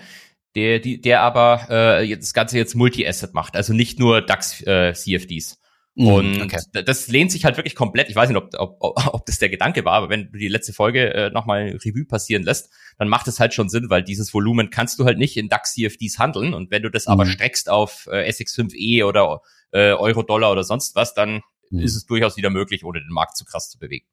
der, 0.56 0.80
die, 0.80 1.00
der 1.02 1.22
aber 1.22 1.70
äh, 1.70 2.16
das 2.16 2.34
Ganze 2.34 2.58
jetzt 2.58 2.76
Multi-Asset 2.76 3.34
macht, 3.34 3.56
also 3.56 3.74
nicht 3.74 4.00
nur 4.00 4.22
DAX-CFDs. 4.22 5.54
Äh, 5.54 5.65
und 5.96 6.42
okay. 6.42 6.60
das 6.86 7.08
lehnt 7.08 7.32
sich 7.32 7.46
halt 7.46 7.56
wirklich 7.56 7.74
komplett. 7.74 8.10
Ich 8.10 8.16
weiß 8.16 8.28
nicht, 8.30 8.38
ob, 8.38 8.50
ob, 8.58 8.78
ob 9.14 9.26
das 9.26 9.40
der 9.40 9.50
Gedanke 9.50 9.86
war, 9.86 9.94
aber 9.94 10.10
wenn 10.10 10.32
du 10.32 10.38
die 10.38 10.50
letzte 10.50 10.74
Folge 10.74 11.14
äh, 11.14 11.30
nochmal 11.30 11.78
Revue 11.84 12.06
passieren 12.06 12.44
lässt, 12.44 12.70
dann 12.98 13.08
macht 13.08 13.28
es 13.28 13.40
halt 13.40 13.54
schon 13.54 13.70
Sinn, 13.70 13.90
weil 13.90 14.04
dieses 14.04 14.34
Volumen 14.34 14.70
kannst 14.70 15.00
du 15.00 15.06
halt 15.06 15.18
nicht 15.18 15.38
in 15.38 15.48
DAX-CFDs 15.48 16.20
handeln. 16.20 16.54
Und 16.54 16.70
wenn 16.70 16.84
du 16.84 16.90
das 16.90 17.08
mhm. 17.08 17.14
aber 17.14 17.26
streckst 17.26 17.70
auf 17.70 18.08
äh, 18.12 18.30
SX5E 18.30 19.06
oder 19.06 19.42
äh, 19.72 19.94
Euro-Dollar 19.94 20.52
oder 20.52 20.64
sonst 20.64 20.96
was, 20.96 21.14
dann 21.14 21.42
mhm. 21.70 21.80
ist 21.80 21.96
es 21.96 22.06
durchaus 22.06 22.36
wieder 22.36 22.50
möglich, 22.50 22.84
ohne 22.84 23.00
den 23.00 23.12
Markt 23.12 23.38
zu 23.38 23.46
krass 23.46 23.70
zu 23.70 23.80
bewegen. 23.80 24.06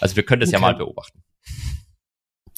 Also 0.00 0.16
wir 0.16 0.24
können 0.24 0.40
das 0.40 0.48
okay. 0.48 0.56
ja 0.56 0.60
mal 0.60 0.74
beobachten. 0.74 1.22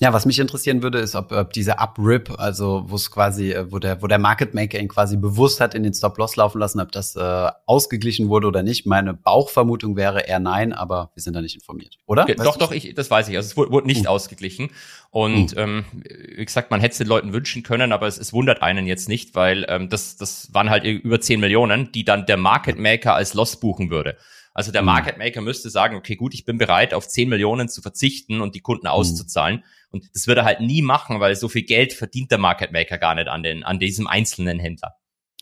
Ja, 0.01 0.13
was 0.13 0.27
mich 0.27 0.39
interessieren 0.39 0.85
würde, 0.85 1.01
ist, 1.01 1.17
ob, 1.17 1.33
ob 1.33 1.53
diese 1.53 1.81
Up-Rip, 1.81 2.39
also 2.39 2.85
wo 2.87 2.95
es 2.95 3.11
quasi, 3.11 3.51
äh, 3.51 3.73
wo 3.73 3.81
der, 3.81 4.01
wo 4.01 4.07
der 4.07 4.21
Market 4.21 4.55
Maker 4.55 4.79
ihn 4.79 4.87
quasi 4.87 5.17
bewusst 5.17 5.61
hat 5.61 5.75
in 5.75 5.83
den 5.83 5.93
Stop-Loss 5.93 6.37
laufen 6.37 6.61
lassen, 6.61 6.79
ob 6.79 6.93
das 6.93 7.17
äh, 7.17 7.51
ausgeglichen 7.67 8.29
wurde 8.29 8.47
oder 8.47 8.63
nicht. 8.63 8.87
Meine 8.87 9.13
Bauchvermutung 9.13 9.97
wäre 9.97 10.21
eher 10.21 10.39
nein, 10.39 10.73
aber 10.73 11.11
wir 11.15 11.23
sind 11.23 11.35
da 11.35 11.41
nicht 11.41 11.57
informiert, 11.57 11.99
oder? 12.07 12.29
Weißt 12.29 12.39
doch, 12.39 12.57
doch, 12.57 12.71
ich, 12.71 12.95
das 12.95 13.11
weiß 13.11 13.29
ich. 13.29 13.37
Also 13.37 13.49
es 13.49 13.57
wurde, 13.57 13.73
wurde 13.73 13.87
nicht 13.89 14.07
uh. 14.07 14.11
ausgeglichen. 14.11 14.71
Und 15.11 15.57
uh. 15.57 15.61
ähm, 15.61 15.85
wie 15.93 16.45
gesagt, 16.45 16.71
man 16.71 16.81
hätte 16.81 16.93
es 16.93 16.99
den 16.99 17.09
Leuten 17.09 17.33
wünschen 17.33 17.65
können, 17.65 17.91
aber 17.91 18.07
es, 18.07 18.19
es 18.19 18.33
wundert 18.33 18.63
einen 18.63 18.87
jetzt 18.87 19.09
nicht, 19.09 19.35
weil 19.35 19.67
ähm, 19.69 19.89
das, 19.89 20.17
das 20.17 20.55
waren 20.55 20.71
halt 20.71 20.85
über 20.85 21.21
10 21.21 21.41
Millionen, 21.41 21.91
die 21.91 22.05
dann 22.05 22.25
der 22.25 22.37
Market 22.37 22.79
Maker 22.79 23.15
als 23.17 23.35
Loss 23.35 23.59
buchen 23.59 23.91
würde. 23.91 24.17
Also 24.55 24.71
der 24.71 24.81
hm. 24.81 24.87
Market 24.87 25.19
Maker 25.19 25.41
müsste 25.41 25.71
sagen, 25.71 25.97
okay, 25.97 26.17
gut, 26.17 26.35
ich 26.35 26.45
bin 26.45 26.59
bereit, 26.59 26.95
auf 26.95 27.09
10 27.09 27.29
Millionen 27.29 27.69
zu 27.69 27.83
verzichten 27.83 28.41
und 28.41 28.55
die 28.55 28.61
Kunden 28.61 28.87
auszuzahlen. 28.87 29.65
Und 29.91 30.05
das 30.15 30.27
würde 30.27 30.43
er 30.43 30.45
halt 30.45 30.61
nie 30.61 30.83
machen, 30.83 31.21
weil 31.21 31.35
so 31.37 31.49
viel 31.49 31.63
Geld 31.63 31.93
verdient 31.93 32.31
der 32.31 32.39
Market 32.39 32.73
Maker 32.73 32.99
gar 32.99 33.15
nicht 33.15 33.29
an, 33.29 33.43
den, 33.43 33.65
an 33.65 33.79
diesem 33.79 34.07
einzelnen 34.07 34.59
Händler. 34.59 34.95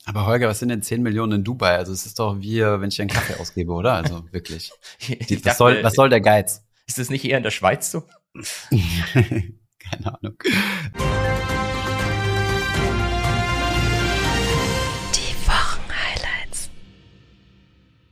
Aber 0.04 0.26
Holger, 0.26 0.48
was 0.48 0.60
sind 0.60 0.68
denn 0.68 0.82
10 0.82 1.02
Millionen 1.02 1.32
in 1.32 1.44
Dubai? 1.44 1.76
Also 1.76 1.92
es 1.92 2.06
ist 2.06 2.20
doch 2.20 2.40
wie, 2.40 2.60
wenn 2.60 2.88
ich 2.88 3.00
einen 3.00 3.10
Kaffee 3.10 3.34
ausgebe, 3.40 3.72
oder? 3.72 3.94
Also 3.94 4.24
wirklich. 4.30 4.70
Die, 5.08 5.36
was, 5.36 5.42
dachte, 5.42 5.58
soll, 5.58 5.82
was 5.82 5.94
soll 5.94 6.08
der 6.08 6.20
Geiz? 6.20 6.64
Ist 6.86 6.98
das 6.98 7.10
nicht 7.10 7.24
eher 7.24 7.38
in 7.38 7.42
der 7.42 7.50
Schweiz 7.50 7.90
so? 7.90 8.04
Keine 8.70 10.14
Ahnung. 10.14 10.36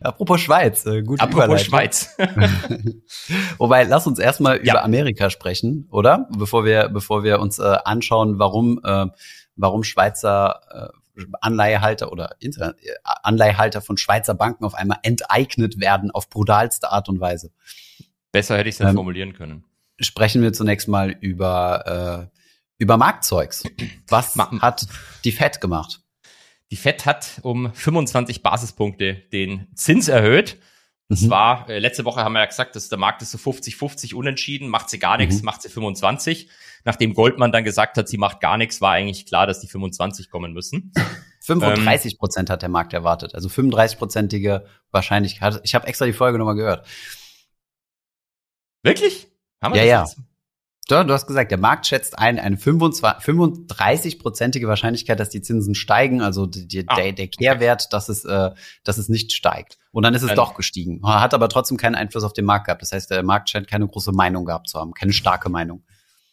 Apropos 0.04 0.38
Schweiz, 0.38 0.84
äh, 0.84 1.02
gut 1.02 1.18
Apropos 1.18 1.62
Schweiz. 1.62 2.14
Wobei, 3.58 3.84
lass 3.84 4.06
uns 4.06 4.18
erstmal 4.18 4.64
ja. 4.64 4.74
über 4.74 4.84
Amerika 4.84 5.30
sprechen, 5.30 5.88
oder? 5.90 6.28
Bevor 6.36 6.66
wir, 6.66 6.90
bevor 6.90 7.24
wir 7.24 7.40
uns 7.40 7.58
äh, 7.58 7.76
anschauen, 7.84 8.38
warum, 8.38 8.80
äh, 8.84 9.06
warum 9.56 9.82
Schweizer 9.82 10.92
äh, 10.92 11.22
Anleihehalter 11.40 12.12
oder 12.12 12.36
Inter 12.38 12.74
äh, 12.82 12.90
Anleihehalter 13.22 13.80
von 13.80 13.96
Schweizer 13.96 14.34
Banken 14.34 14.64
auf 14.64 14.74
einmal 14.74 14.98
enteignet 15.02 15.80
werden 15.80 16.10
auf 16.10 16.28
brutalste 16.28 16.92
Art 16.92 17.08
und 17.08 17.20
Weise. 17.20 17.50
Besser 18.30 18.58
hätte 18.58 18.68
ich 18.68 18.74
es 18.74 18.80
ähm, 18.82 18.94
formulieren 18.94 19.32
können. 19.32 19.64
Sprechen 19.98 20.42
wir 20.42 20.52
zunächst 20.52 20.86
mal 20.86 21.12
über, 21.12 22.28
äh, 22.28 22.38
über 22.76 22.98
Marktzeugs. 22.98 23.64
Was 24.08 24.36
hat 24.36 24.86
die 25.24 25.32
Fed 25.32 25.62
gemacht? 25.62 26.03
Die 26.74 26.80
Fed 26.80 27.06
hat 27.06 27.38
um 27.42 27.72
25 27.72 28.42
Basispunkte 28.42 29.14
den 29.32 29.68
Zins 29.76 30.08
erhöht. 30.08 30.58
Das 31.08 31.20
mhm. 31.20 31.30
war, 31.30 31.70
äh, 31.70 31.78
letzte 31.78 32.04
Woche 32.04 32.24
haben 32.24 32.32
wir 32.32 32.40
ja 32.40 32.46
gesagt, 32.46 32.74
dass 32.74 32.88
der 32.88 32.98
Markt 32.98 33.22
ist 33.22 33.30
so 33.30 33.38
50-50 33.38 34.16
unentschieden, 34.16 34.66
macht 34.66 34.90
sie 34.90 34.98
gar 34.98 35.16
nichts, 35.16 35.38
mhm. 35.38 35.44
macht 35.44 35.62
sie 35.62 35.68
25. 35.68 36.50
Nachdem 36.82 37.14
Goldman 37.14 37.52
dann 37.52 37.62
gesagt 37.62 37.96
hat, 37.96 38.08
sie 38.08 38.18
macht 38.18 38.40
gar 38.40 38.56
nichts, 38.56 38.80
war 38.80 38.90
eigentlich 38.90 39.24
klar, 39.24 39.46
dass 39.46 39.60
die 39.60 39.68
25 39.68 40.30
kommen 40.30 40.52
müssen. 40.52 40.90
35 41.42 42.18
Prozent 42.18 42.50
hat 42.50 42.62
der 42.62 42.70
Markt 42.70 42.92
erwartet. 42.92 43.36
Also 43.36 43.48
35-prozentige 43.48 44.64
Wahrscheinlichkeit. 44.90 45.60
Ich 45.62 45.76
habe 45.76 45.86
extra 45.86 46.06
die 46.06 46.12
Folge 46.12 46.38
nochmal 46.38 46.56
gehört. 46.56 46.88
Wirklich? 48.82 49.28
Haben 49.62 49.74
wir 49.74 49.84
ja, 49.84 50.00
das 50.00 50.16
ja. 50.16 50.22
Du, 50.22 50.28
du 50.88 51.12
hast 51.12 51.26
gesagt, 51.26 51.50
der 51.50 51.58
Markt 51.58 51.86
schätzt 51.86 52.18
ein, 52.18 52.38
eine 52.38 52.56
35-prozentige 52.56 54.66
Wahrscheinlichkeit, 54.66 55.18
dass 55.18 55.30
die 55.30 55.42
Zinsen 55.42 55.74
steigen, 55.74 56.20
also 56.20 56.46
die, 56.46 56.84
ah, 56.86 56.96
der, 56.96 57.12
der 57.12 57.28
Kehrwert, 57.28 57.92
dass 57.92 58.08
es, 58.08 58.24
äh, 58.24 58.50
dass 58.84 58.98
es 58.98 59.08
nicht 59.08 59.32
steigt. 59.32 59.78
Und 59.92 60.02
dann 60.02 60.14
ist 60.14 60.22
es 60.22 60.30
ähm. 60.30 60.36
doch 60.36 60.54
gestiegen. 60.54 61.00
Hat 61.04 61.34
aber 61.34 61.48
trotzdem 61.48 61.76
keinen 61.76 61.94
Einfluss 61.94 62.24
auf 62.24 62.32
den 62.32 62.44
Markt 62.44 62.66
gehabt. 62.66 62.82
Das 62.82 62.92
heißt, 62.92 63.10
der 63.10 63.22
Markt 63.22 63.50
scheint 63.50 63.68
keine 63.68 63.86
große 63.86 64.12
Meinung 64.12 64.44
gehabt 64.44 64.68
zu 64.68 64.78
haben, 64.78 64.92
keine 64.92 65.12
starke 65.12 65.48
Meinung. 65.48 65.84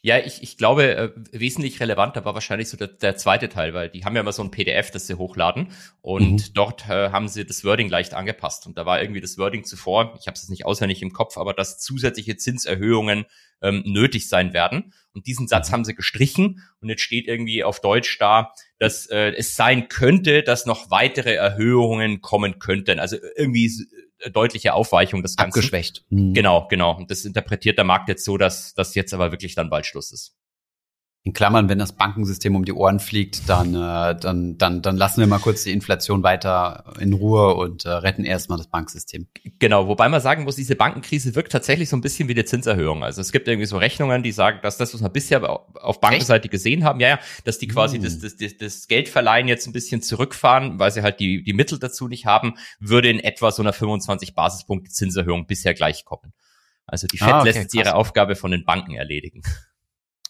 Ja, 0.04 0.18
ich, 0.18 0.42
ich 0.42 0.58
glaube, 0.58 0.96
äh, 0.96 1.12
wesentlich 1.32 1.80
relevanter 1.80 2.26
war 2.26 2.34
wahrscheinlich 2.34 2.70
so 2.70 2.76
der, 2.76 2.88
der 2.88 3.18
zweite 3.18 3.50
Teil, 3.50 3.76
weil 3.76 3.88
die 3.88 4.04
haben 4.04 4.16
ja 4.16 4.22
immer 4.22 4.32
so 4.32 4.42
ein 4.42 4.50
PDF, 4.50 4.90
das 4.90 5.06
sie 5.06 5.14
hochladen 5.14 5.68
und 6.02 6.32
mhm. 6.32 6.54
dort 6.56 6.90
äh, 6.90 7.12
haben 7.12 7.28
sie 7.28 7.46
das 7.46 7.64
Wording 7.64 7.88
leicht 7.88 8.16
angepasst 8.16 8.66
und 8.66 8.80
da 8.80 8.88
war 8.88 9.00
irgendwie 9.00 9.22
das 9.22 9.38
Wording 9.38 9.64
zuvor, 9.64 10.18
ich 10.20 10.26
habe 10.26 10.36
es 10.36 10.50
nicht 10.50 10.66
auswendig 10.66 11.04
im 11.04 11.14
Kopf, 11.14 11.38
aber 11.38 11.54
dass 11.54 11.78
zusätzliche 11.78 12.36
Zinserhöhungen 12.36 13.26
ähm, 13.62 13.84
nötig 13.86 14.28
sein 14.28 14.54
werden 14.54 14.92
und 15.14 15.28
diesen 15.28 15.48
Satz 15.48 15.70
mhm. 15.70 15.74
haben 15.74 15.86
sie 15.86 15.94
gestrichen 15.94 16.64
und 16.82 16.90
jetzt 16.90 17.04
steht 17.04 17.28
irgendwie 17.28 17.64
auf 17.64 17.80
Deutsch 17.80 18.18
da, 18.18 18.54
dass 18.80 19.06
äh, 19.06 19.34
es 19.38 19.56
sein 19.56 19.88
könnte, 19.88 20.42
dass 20.42 20.66
noch 20.66 20.90
weitere 20.90 21.36
Erhöhungen 21.36 22.22
kommen 22.22 22.58
könnten. 22.58 23.00
Also 23.00 23.18
irgendwie 23.36 23.70
deutliche 24.32 24.74
Aufweichung 24.74 25.22
des 25.22 25.36
Ganzen. 25.36 25.60
Abgeschwächt. 25.60 26.06
Mhm. 26.10 26.34
Genau, 26.34 26.68
genau. 26.70 26.98
Und 26.98 27.12
das 27.12 27.26
interpretiert 27.26 27.78
der 27.78 27.86
Markt 27.86 28.10
jetzt 28.10 28.26
so, 28.26 28.38
dass 28.38 28.74
das 28.74 28.96
jetzt 28.96 29.14
aber 29.14 29.32
wirklich 29.32 29.56
dann 29.56 29.70
bald 29.70 29.86
Schluss 29.86 30.12
ist 30.12 30.36
in 31.24 31.34
Klammern, 31.34 31.70
wenn 31.70 31.78
das 31.78 31.94
Bankensystem 31.94 32.56
um 32.56 32.66
die 32.66 32.74
Ohren 32.74 33.00
fliegt, 33.00 33.48
dann, 33.48 33.76
äh, 33.76 34.16
dann, 34.20 34.58
dann, 34.58 34.82
dann 34.82 34.98
lassen 34.98 35.20
wir 35.20 35.28
mal 35.28 35.38
kurz 35.38 35.64
die 35.64 35.72
Inflation 35.72 36.24
weiter 36.24 36.96
in 37.00 37.14
Ruhe 37.14 37.54
und 37.54 37.86
äh, 37.86 37.90
retten 37.90 38.26
erstmal 38.26 38.58
das 38.58 38.68
Banksystem. 38.68 39.28
Genau, 39.60 39.88
wobei 39.88 40.10
man 40.10 40.20
sagen 40.20 40.46
muss, 40.46 40.56
diese 40.56 40.76
Bankenkrise 40.76 41.36
wirkt 41.36 41.52
tatsächlich 41.52 41.90
so 41.90 41.96
ein 41.96 42.02
bisschen 42.02 42.28
wie 42.28 42.34
eine 42.34 42.46
Zinserhöhung. 42.46 43.04
Also 43.04 43.22
es 43.22 43.32
gibt 43.32 43.48
irgendwie 43.48 43.68
so 43.68 43.78
Rechnungen, 43.78 44.24
die 44.24 44.32
sagen, 44.32 44.60
dass 44.64 44.78
das, 44.78 44.96
was 44.96 45.04
wir 45.04 45.10
bisher 45.10 45.48
auf 45.48 46.02
Bankenseite 46.02 46.50
gesehen 46.50 46.84
haben, 46.84 47.00
ja, 47.00 47.10
ja, 47.10 47.20
dass 47.44 47.60
die 47.60 47.68
quasi 47.68 48.00
mm. 48.00 48.04
das, 48.04 48.20
das, 48.20 48.38
das, 48.38 48.58
das 48.58 48.88
Geldverleihen 48.88 49.48
jetzt 49.48 49.68
ein 49.68 49.74
bisschen 49.74 50.02
zurückfahren, 50.02 50.80
weil 50.80 50.90
sie 50.90 51.04
halt 51.04 51.20
die, 51.20 51.44
die 51.44 51.54
Mittel 51.54 51.78
dazu 51.78 52.08
nicht 52.08 52.26
haben, 52.26 52.56
würde 52.80 53.12
in 53.12 53.20
etwa 53.20 53.52
so 53.52 53.62
einer 53.62 53.74
25 53.74 54.34
Basispunkte 54.34 54.90
Zinserhöhung 54.90 55.46
bisher 55.46 55.76
gleichkommen. 55.76 56.34
Also 56.88 57.06
die 57.06 57.20
Fed 57.20 57.28
ah, 57.28 57.40
okay, 57.42 57.48
lässt 57.48 57.60
jetzt 57.60 57.76
ihre 57.76 57.94
Aufgabe 57.94 58.36
von 58.36 58.50
den 58.50 58.66
Banken 58.66 58.96
erledigen. 58.96 59.44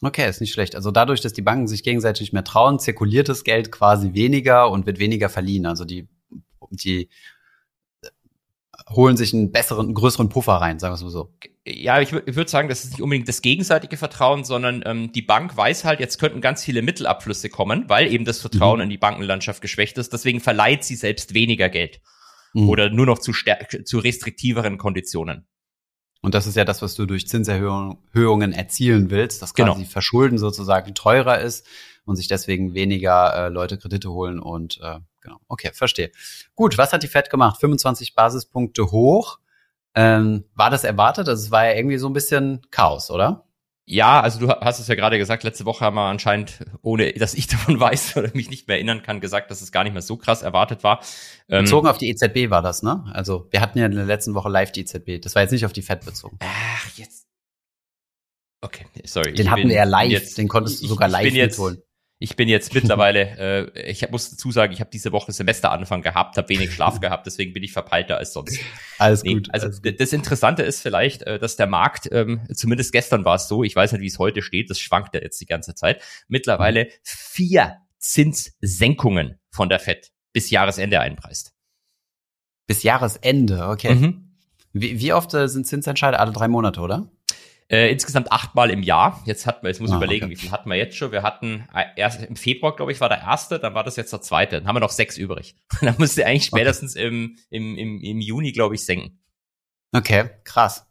Okay, 0.02 0.28
ist 0.28 0.42
nicht 0.42 0.52
schlecht. 0.54 0.76
Also 0.76 0.90
dadurch, 0.90 1.22
dass 1.22 1.34
die 1.34 1.44
Banken 1.44 1.68
sich 1.68 1.84
gegenseitig 1.84 2.22
nicht 2.22 2.34
mehr 2.34 2.44
trauen, 2.44 2.80
zirkuliert 2.80 3.30
das 3.30 3.44
Geld 3.44 3.72
quasi 3.72 4.14
weniger 4.14 4.70
und 4.70 4.88
wird 4.88 4.98
weniger 4.98 5.30
verliehen. 5.30 5.68
Also 5.68 5.86
die, 5.86 6.08
die 6.72 7.08
holen 8.90 9.16
sich 9.16 9.34
einen 9.34 9.52
besseren, 9.52 9.88
einen 9.88 9.94
größeren 9.94 10.30
Puffer 10.30 10.54
rein, 10.54 10.80
sagen 10.80 10.92
wir 10.92 10.96
es 10.96 11.04
mal 11.04 11.10
so. 11.10 11.34
Ja, 11.66 12.02
ich, 12.02 12.12
ich 12.12 12.36
würde 12.36 12.50
sagen, 12.50 12.68
das 12.68 12.84
ist 12.84 12.92
nicht 12.92 13.02
unbedingt 13.02 13.28
das 13.28 13.42
gegenseitige 13.42 13.96
Vertrauen, 13.96 14.44
sondern 14.44 14.82
ähm, 14.86 15.12
die 15.12 15.22
Bank 15.22 15.56
weiß 15.56 15.86
halt, 15.86 16.00
jetzt 16.00 16.18
könnten 16.18 16.42
ganz 16.42 16.64
viele 16.64 16.82
Mittelabflüsse 16.82 17.50
kommen, 17.50 17.86
weil 17.88 18.12
eben 18.12 18.26
das 18.26 18.42
Vertrauen 18.42 18.78
mhm. 18.78 18.84
in 18.84 18.90
die 18.90 18.98
Bankenlandschaft 18.98 19.62
geschwächt 19.62 20.00
ist. 20.00 20.12
Deswegen 20.14 20.40
verleiht 20.40 20.84
sie 20.84 20.96
selbst 20.96 21.36
weniger 21.36 21.70
Geld. 21.70 22.02
Mhm. 22.54 22.70
Oder 22.70 22.90
nur 22.90 23.06
noch 23.06 23.20
zu, 23.20 23.32
zu 23.32 24.00
restriktiveren 24.00 24.78
Konditionen. 24.78 25.46
Und 26.22 26.36
das 26.36 26.46
ist 26.46 26.56
ja 26.56 26.66
das, 26.66 26.82
was 26.82 26.94
du 26.94 27.06
durch 27.06 27.28
Zinserhöhungen 27.28 28.54
erzielen 28.54 29.10
willst, 29.10 29.42
dass 29.42 29.54
quasi 29.54 29.80
genau. 29.80 29.90
Verschulden 29.90 30.38
sozusagen 30.38 30.94
teurer 30.94 31.40
ist 31.40 31.66
und 32.06 32.16
sich 32.16 32.28
deswegen 32.28 32.74
weniger 32.74 33.34
äh, 33.34 33.50
Leute 33.50 33.78
Kredite 33.78 34.12
holen 34.12 34.40
und 34.40 34.80
äh, 34.82 35.00
genau. 35.22 35.38
Okay, 35.48 35.72
verstehe. 35.74 36.12
Gut, 36.56 36.78
was 36.78 36.94
hat 36.94 37.04
die 37.04 37.08
Fed 37.08 37.30
gemacht? 37.30 37.60
25 37.60 38.14
Basispunkte 38.14 38.92
hoch. 38.92 39.40
Ähm, 39.96 40.46
war 40.54 40.70
das 40.70 40.84
erwartet? 40.84 41.28
Also 41.28 41.44
es 41.44 41.52
war 41.52 41.66
ja 41.66 41.74
irgendwie 41.74 41.98
so 41.98 42.08
ein 42.08 42.14
bisschen 42.14 42.62
Chaos, 42.70 43.10
oder? 43.10 43.46
Ja, 43.86 44.22
also 44.22 44.40
du 44.40 44.50
hast 44.50 44.80
es 44.80 44.88
ja 44.88 44.96
gerade 44.96 45.18
gesagt, 45.18 45.44
letzte 45.44 45.66
Woche 45.66 45.84
haben 45.84 45.96
wir 45.96 46.06
anscheinend, 46.06 46.66
ohne 46.82 47.12
dass 47.14 47.34
ich 47.34 47.48
davon 47.48 47.80
weiß 47.80 48.18
oder 48.18 48.30
mich 48.34 48.50
nicht 48.50 48.68
mehr 48.68 48.78
erinnern 48.78 49.04
kann, 49.04 49.20
gesagt, 49.20 49.52
dass 49.52 49.62
es 49.62 49.72
gar 49.72 49.84
nicht 49.84 49.94
mehr 49.94 50.02
so 50.02 50.18
krass 50.18 50.44
erwartet 50.44 50.84
war. 50.84 51.02
Ähm, 51.50 51.66
bezogen 51.66 51.88
ähm, 51.88 51.92
auf 51.92 51.98
die 51.98 52.10
EZB 52.10 52.50
war 52.50 52.62
das, 52.62 52.84
ne? 52.84 53.04
Also 53.14 53.48
wir 53.52 53.62
hatten 53.62 53.80
ja 53.80 53.86
in 53.86 53.96
der 53.96 54.06
letzten 54.06 54.34
Woche 54.34 54.50
live 54.50 54.72
die 54.72 54.82
EZB. 54.82 55.22
Das 55.22 55.36
war 55.36 55.42
jetzt 55.42 55.52
nicht 55.52 55.66
auf 55.66 55.74
die 55.74 55.82
Fed 55.82 56.06
bezogen. 56.06 56.38
Ach, 56.42 56.90
jetzt. 56.98 57.28
Okay, 58.62 58.86
sorry. 59.06 59.34
Den 59.34 59.50
hatten 59.50 59.68
wir 59.68 59.76
ja 59.76 59.84
live, 59.84 60.12
jetzt, 60.12 60.38
den 60.38 60.48
konntest 60.48 60.84
du 60.84 60.88
sogar 60.88 61.10
live 61.10 61.28
ich 61.28 61.34
jetzt, 61.34 61.58
mitholen. 61.58 61.82
Ich 62.24 62.36
bin 62.36 62.48
jetzt 62.48 62.72
mittlerweile, 62.76 63.72
äh, 63.76 63.90
ich 63.90 64.08
muss 64.12 64.30
dazu 64.30 64.52
sagen, 64.52 64.72
ich 64.72 64.80
habe 64.80 64.92
diese 64.92 65.12
Woche 65.12 65.32
Semesteranfang 65.32 66.04
gehabt, 66.04 66.38
habe 66.38 66.50
wenig 66.50 66.72
Schlaf 66.72 67.00
gehabt, 67.02 67.26
deswegen 67.26 67.52
bin 67.52 67.64
ich 67.64 67.74
verpeilter 67.74 68.18
als 68.18 68.34
sonst. 68.34 68.60
Alles 69.00 69.24
nee, 69.24 69.34
gut. 69.34 69.50
Also 69.52 69.66
alles 69.66 69.82
gut. 69.82 70.00
das 70.00 70.14
Interessante 70.14 70.62
ist 70.62 70.82
vielleicht, 70.82 71.24
äh, 71.24 71.40
dass 71.40 71.56
der 71.56 71.66
Markt, 71.66 72.08
ähm, 72.12 72.42
zumindest 72.54 72.92
gestern 72.92 73.26
war 73.26 73.36
es 73.36 73.48
so, 73.48 73.64
ich 73.64 73.76
weiß 73.76 73.94
nicht, 73.94 74.02
wie 74.02 74.08
es 74.08 74.20
heute 74.20 74.44
steht, 74.44 74.70
das 74.70 74.80
schwankt 74.80 75.16
ja 75.16 75.22
jetzt 75.22 75.42
die 75.42 75.48
ganze 75.48 75.74
Zeit, 75.74 76.04
mittlerweile 76.28 76.90
vier 77.02 77.78
Zinssenkungen 77.98 79.40
von 79.50 79.70
der 79.70 79.80
FED 79.80 80.12
bis 80.32 80.52
Jahresende 80.52 81.00
einpreist. 81.00 81.56
Bis 82.68 82.84
Jahresende, 82.84 83.68
okay. 83.68 83.96
Mhm. 83.96 84.36
Wie, 84.74 85.00
wie 85.00 85.14
oft 85.14 85.34
äh, 85.34 85.48
sind 85.50 85.66
Zinsentscheide? 85.66 86.20
Alle 86.20 86.32
drei 86.34 86.48
Monate, 86.48 86.82
oder? 86.82 87.10
Äh, 87.72 87.90
insgesamt 87.90 88.34
achtmal 88.34 88.70
im 88.70 88.84
Jahr. 88.84 89.24
Jetzt 89.26 89.46
hat 89.46 89.64
man, 89.64 89.70
jetzt 89.70 89.80
muss 89.80 89.92
ich 89.92 89.94
ah, 89.94 89.98
überlegen, 89.98 90.26
okay. 90.26 90.34
wie 90.34 90.36
viel 90.36 90.52
hatten 90.52 90.70
wir 90.70 90.76
jetzt 90.76 90.98
schon? 90.98 91.14
Wir 91.14 91.24
hatten 91.24 91.70
äh, 91.74 91.86
erst 91.96 92.22
im 92.22 92.36
Februar, 92.36 92.76
glaube 92.76 92.92
ich, 92.92 93.00
war 93.00 93.08
der 93.08 93.22
erste, 93.22 93.60
dann 93.60 93.74
war 93.74 93.86
das 93.86 93.96
jetzt 93.96 94.12
der 94.12 94.20
zweite. 94.20 94.58
Dann 94.58 94.68
haben 94.68 94.76
wir 94.76 94.82
noch 94.82 94.90
sechs 94.90 95.18
übrig. 95.18 95.56
dann 95.82 95.96
müsste 95.98 96.26
eigentlich 96.26 96.44
spätestens 96.44 96.98
okay. 96.98 97.08
im, 97.08 97.38
im, 97.50 97.78
im, 97.78 98.02
im 98.02 98.20
Juni, 98.20 98.52
glaube 98.52 98.76
ich, 98.76 98.84
senken. 98.84 99.22
Okay, 99.94 100.32
krass. 100.44 100.86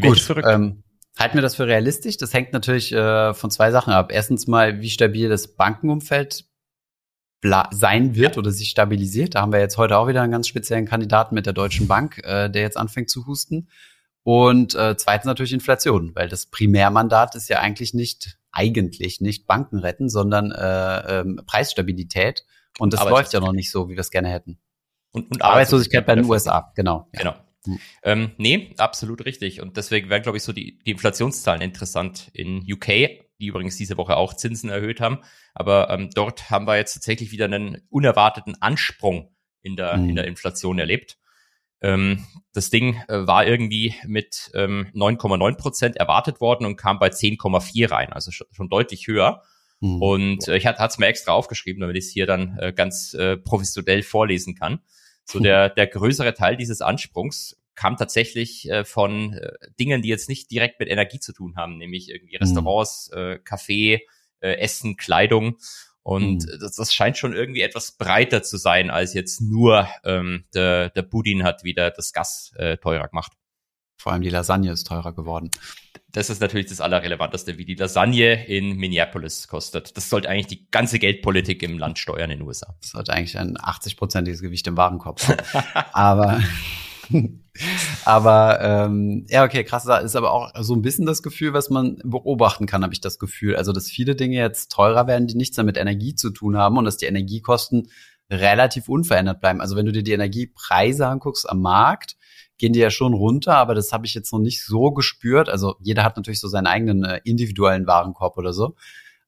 Gut, 0.00 0.28
ähm, 0.44 0.82
halten 1.16 1.36
wir 1.36 1.42
das 1.42 1.54
für 1.54 1.68
realistisch? 1.68 2.16
Das 2.16 2.34
hängt 2.34 2.52
natürlich 2.52 2.92
äh, 2.92 3.32
von 3.32 3.52
zwei 3.52 3.70
Sachen 3.70 3.92
ab. 3.92 4.10
Erstens 4.10 4.48
mal, 4.48 4.80
wie 4.80 4.90
stabil 4.90 5.28
das 5.28 5.54
Bankenumfeld 5.54 6.46
sein 7.70 8.16
wird 8.16 8.34
ja. 8.34 8.38
oder 8.40 8.50
sich 8.50 8.70
stabilisiert. 8.70 9.36
Da 9.36 9.42
haben 9.42 9.52
wir 9.52 9.60
jetzt 9.60 9.78
heute 9.78 9.98
auch 9.98 10.08
wieder 10.08 10.22
einen 10.22 10.32
ganz 10.32 10.48
speziellen 10.48 10.84
Kandidaten 10.84 11.36
mit 11.36 11.46
der 11.46 11.52
Deutschen 11.52 11.86
Bank, 11.86 12.18
äh, 12.24 12.50
der 12.50 12.62
jetzt 12.62 12.76
anfängt 12.76 13.08
zu 13.08 13.24
husten. 13.26 13.68
Und 14.26 14.74
äh, 14.74 14.96
zweitens 14.96 15.26
natürlich 15.26 15.52
Inflation, 15.52 16.10
weil 16.16 16.28
das 16.28 16.46
Primärmandat 16.46 17.36
ist 17.36 17.48
ja 17.48 17.60
eigentlich 17.60 17.94
nicht, 17.94 18.40
eigentlich 18.50 19.20
nicht 19.20 19.46
Banken 19.46 19.78
retten, 19.78 20.08
sondern 20.08 20.50
äh, 20.50 21.20
ähm, 21.20 21.40
Preisstabilität. 21.46 22.44
Und 22.80 22.92
das 22.92 23.04
läuft 23.04 23.34
ja 23.34 23.38
noch 23.38 23.52
nicht 23.52 23.70
so, 23.70 23.88
wie 23.88 23.92
wir 23.92 24.00
es 24.00 24.10
gerne 24.10 24.28
hätten. 24.28 24.58
Und, 25.12 25.30
und 25.30 25.42
Arbeitslosigkeit 25.42 26.04
bei 26.06 26.16
den 26.16 26.24
USA, 26.24 26.72
genau. 26.74 27.08
Ja. 27.12 27.20
Genau. 27.20 27.34
Hm. 27.66 27.78
Ähm, 28.02 28.30
nee, 28.36 28.74
absolut 28.78 29.24
richtig. 29.24 29.60
Und 29.60 29.76
deswegen 29.76 30.10
wären, 30.10 30.22
glaube 30.22 30.38
ich, 30.38 30.42
so 30.42 30.52
die, 30.52 30.80
die 30.80 30.90
Inflationszahlen 30.90 31.62
interessant 31.62 32.28
in 32.32 32.66
UK, 32.68 32.86
die 33.38 33.46
übrigens 33.46 33.76
diese 33.76 33.96
Woche 33.96 34.16
auch 34.16 34.34
Zinsen 34.34 34.70
erhöht 34.70 35.00
haben. 35.00 35.20
Aber 35.54 35.88
ähm, 35.90 36.10
dort 36.12 36.50
haben 36.50 36.66
wir 36.66 36.76
jetzt 36.76 36.94
tatsächlich 36.94 37.30
wieder 37.30 37.44
einen 37.44 37.86
unerwarteten 37.90 38.60
Ansprung 38.60 39.36
in 39.62 39.76
der, 39.76 39.96
mhm. 39.96 40.08
in 40.08 40.16
der 40.16 40.26
Inflation 40.26 40.80
erlebt. 40.80 41.16
Ähm, 41.82 42.24
das 42.52 42.70
Ding 42.70 42.96
äh, 43.08 43.26
war 43.26 43.46
irgendwie 43.46 43.94
mit 44.06 44.50
ähm, 44.54 44.88
9,9 44.94 45.56
Prozent 45.56 45.96
erwartet 45.96 46.40
worden 46.40 46.64
und 46.64 46.76
kam 46.76 46.98
bei 46.98 47.08
10,4 47.08 47.90
rein, 47.90 48.12
also 48.12 48.30
schon, 48.30 48.46
schon 48.52 48.68
deutlich 48.68 49.06
höher. 49.06 49.42
Mhm. 49.80 50.02
Und 50.02 50.48
äh, 50.48 50.56
ich 50.56 50.66
hatte 50.66 50.82
es 50.84 50.98
mir 50.98 51.06
extra 51.06 51.32
aufgeschrieben, 51.32 51.80
damit 51.80 51.96
ich 51.96 52.06
es 52.06 52.10
hier 52.10 52.26
dann 52.26 52.58
äh, 52.58 52.72
ganz 52.72 53.14
äh, 53.14 53.36
professionell 53.36 54.02
vorlesen 54.02 54.54
kann. 54.54 54.80
So 55.24 55.40
der, 55.40 55.70
der 55.70 55.86
größere 55.88 56.34
Teil 56.34 56.56
dieses 56.56 56.80
Ansprungs 56.80 57.60
kam 57.74 57.96
tatsächlich 57.96 58.70
äh, 58.70 58.84
von 58.84 59.34
äh, 59.34 59.52
Dingen, 59.78 60.00
die 60.00 60.08
jetzt 60.08 60.28
nicht 60.28 60.50
direkt 60.50 60.80
mit 60.80 60.88
Energie 60.88 61.20
zu 61.20 61.32
tun 61.32 61.56
haben, 61.56 61.76
nämlich 61.76 62.08
irgendwie 62.10 62.36
mhm. 62.36 62.42
Restaurants, 62.42 63.10
äh, 63.12 63.38
Kaffee, 63.44 64.02
Essen, 64.40 64.98
Kleidung. 64.98 65.56
Und 66.06 66.44
mhm. 66.44 66.58
das, 66.60 66.76
das, 66.76 66.94
scheint 66.94 67.18
schon 67.18 67.32
irgendwie 67.32 67.62
etwas 67.62 67.90
breiter 67.90 68.44
zu 68.44 68.58
sein, 68.58 68.90
als 68.90 69.12
jetzt 69.12 69.40
nur 69.40 69.88
ähm, 70.04 70.44
der, 70.54 70.90
der 70.90 71.02
Budin 71.02 71.42
hat 71.42 71.64
wieder 71.64 71.90
das 71.90 72.12
Gas 72.12 72.52
äh, 72.58 72.76
teurer 72.76 73.08
gemacht. 73.08 73.32
Vor 73.98 74.12
allem 74.12 74.22
die 74.22 74.30
Lasagne 74.30 74.70
ist 74.70 74.86
teurer 74.86 75.12
geworden. 75.12 75.50
Das 76.12 76.30
ist 76.30 76.40
natürlich 76.40 76.66
das 76.66 76.80
Allerrelevanteste, 76.80 77.58
wie 77.58 77.64
die 77.64 77.74
Lasagne 77.74 78.46
in 78.46 78.76
Minneapolis 78.76 79.48
kostet. 79.48 79.96
Das 79.96 80.08
sollte 80.08 80.28
eigentlich 80.28 80.46
die 80.46 80.70
ganze 80.70 81.00
Geldpolitik 81.00 81.64
im 81.64 81.76
Land 81.76 81.98
steuern 81.98 82.30
in 82.30 82.38
den 82.38 82.46
USA. 82.46 82.76
Das 82.80 82.90
sollte 82.90 83.12
eigentlich 83.12 83.36
ein 83.36 83.56
80-prozentiges 83.56 84.42
Gewicht 84.42 84.68
im 84.68 84.76
Warenkorb 84.76 85.20
haben. 85.26 85.38
Aber 85.92 86.40
aber 88.04 88.60
ähm, 88.60 89.26
ja, 89.28 89.44
okay, 89.44 89.64
krass, 89.64 89.86
ist 90.04 90.16
aber 90.16 90.32
auch 90.32 90.52
so 90.60 90.74
ein 90.74 90.82
bisschen 90.82 91.06
das 91.06 91.22
Gefühl, 91.22 91.52
was 91.52 91.70
man 91.70 91.98
beobachten 92.04 92.66
kann, 92.66 92.82
habe 92.82 92.92
ich 92.92 93.00
das 93.00 93.18
Gefühl. 93.18 93.56
Also, 93.56 93.72
dass 93.72 93.88
viele 93.88 94.16
Dinge 94.16 94.36
jetzt 94.36 94.72
teurer 94.72 95.06
werden, 95.06 95.26
die 95.26 95.36
nichts 95.36 95.56
mehr 95.56 95.64
mit 95.64 95.76
Energie 95.76 96.14
zu 96.14 96.30
tun 96.30 96.56
haben 96.56 96.78
und 96.78 96.84
dass 96.84 96.96
die 96.96 97.06
Energiekosten 97.06 97.88
relativ 98.30 98.88
unverändert 98.88 99.40
bleiben. 99.40 99.60
Also, 99.60 99.76
wenn 99.76 99.86
du 99.86 99.92
dir 99.92 100.02
die 100.02 100.12
Energiepreise 100.12 101.06
anguckst 101.06 101.48
am 101.48 101.60
Markt, 101.60 102.16
gehen 102.58 102.72
die 102.72 102.80
ja 102.80 102.90
schon 102.90 103.14
runter, 103.14 103.56
aber 103.56 103.74
das 103.74 103.92
habe 103.92 104.06
ich 104.06 104.14
jetzt 104.14 104.32
noch 104.32 104.40
nicht 104.40 104.64
so 104.64 104.92
gespürt. 104.92 105.48
Also, 105.48 105.76
jeder 105.80 106.04
hat 106.04 106.16
natürlich 106.16 106.40
so 106.40 106.48
seinen 106.48 106.66
eigenen 106.66 107.04
äh, 107.04 107.20
individuellen 107.24 107.86
Warenkorb 107.86 108.36
oder 108.38 108.52
so. 108.52 108.74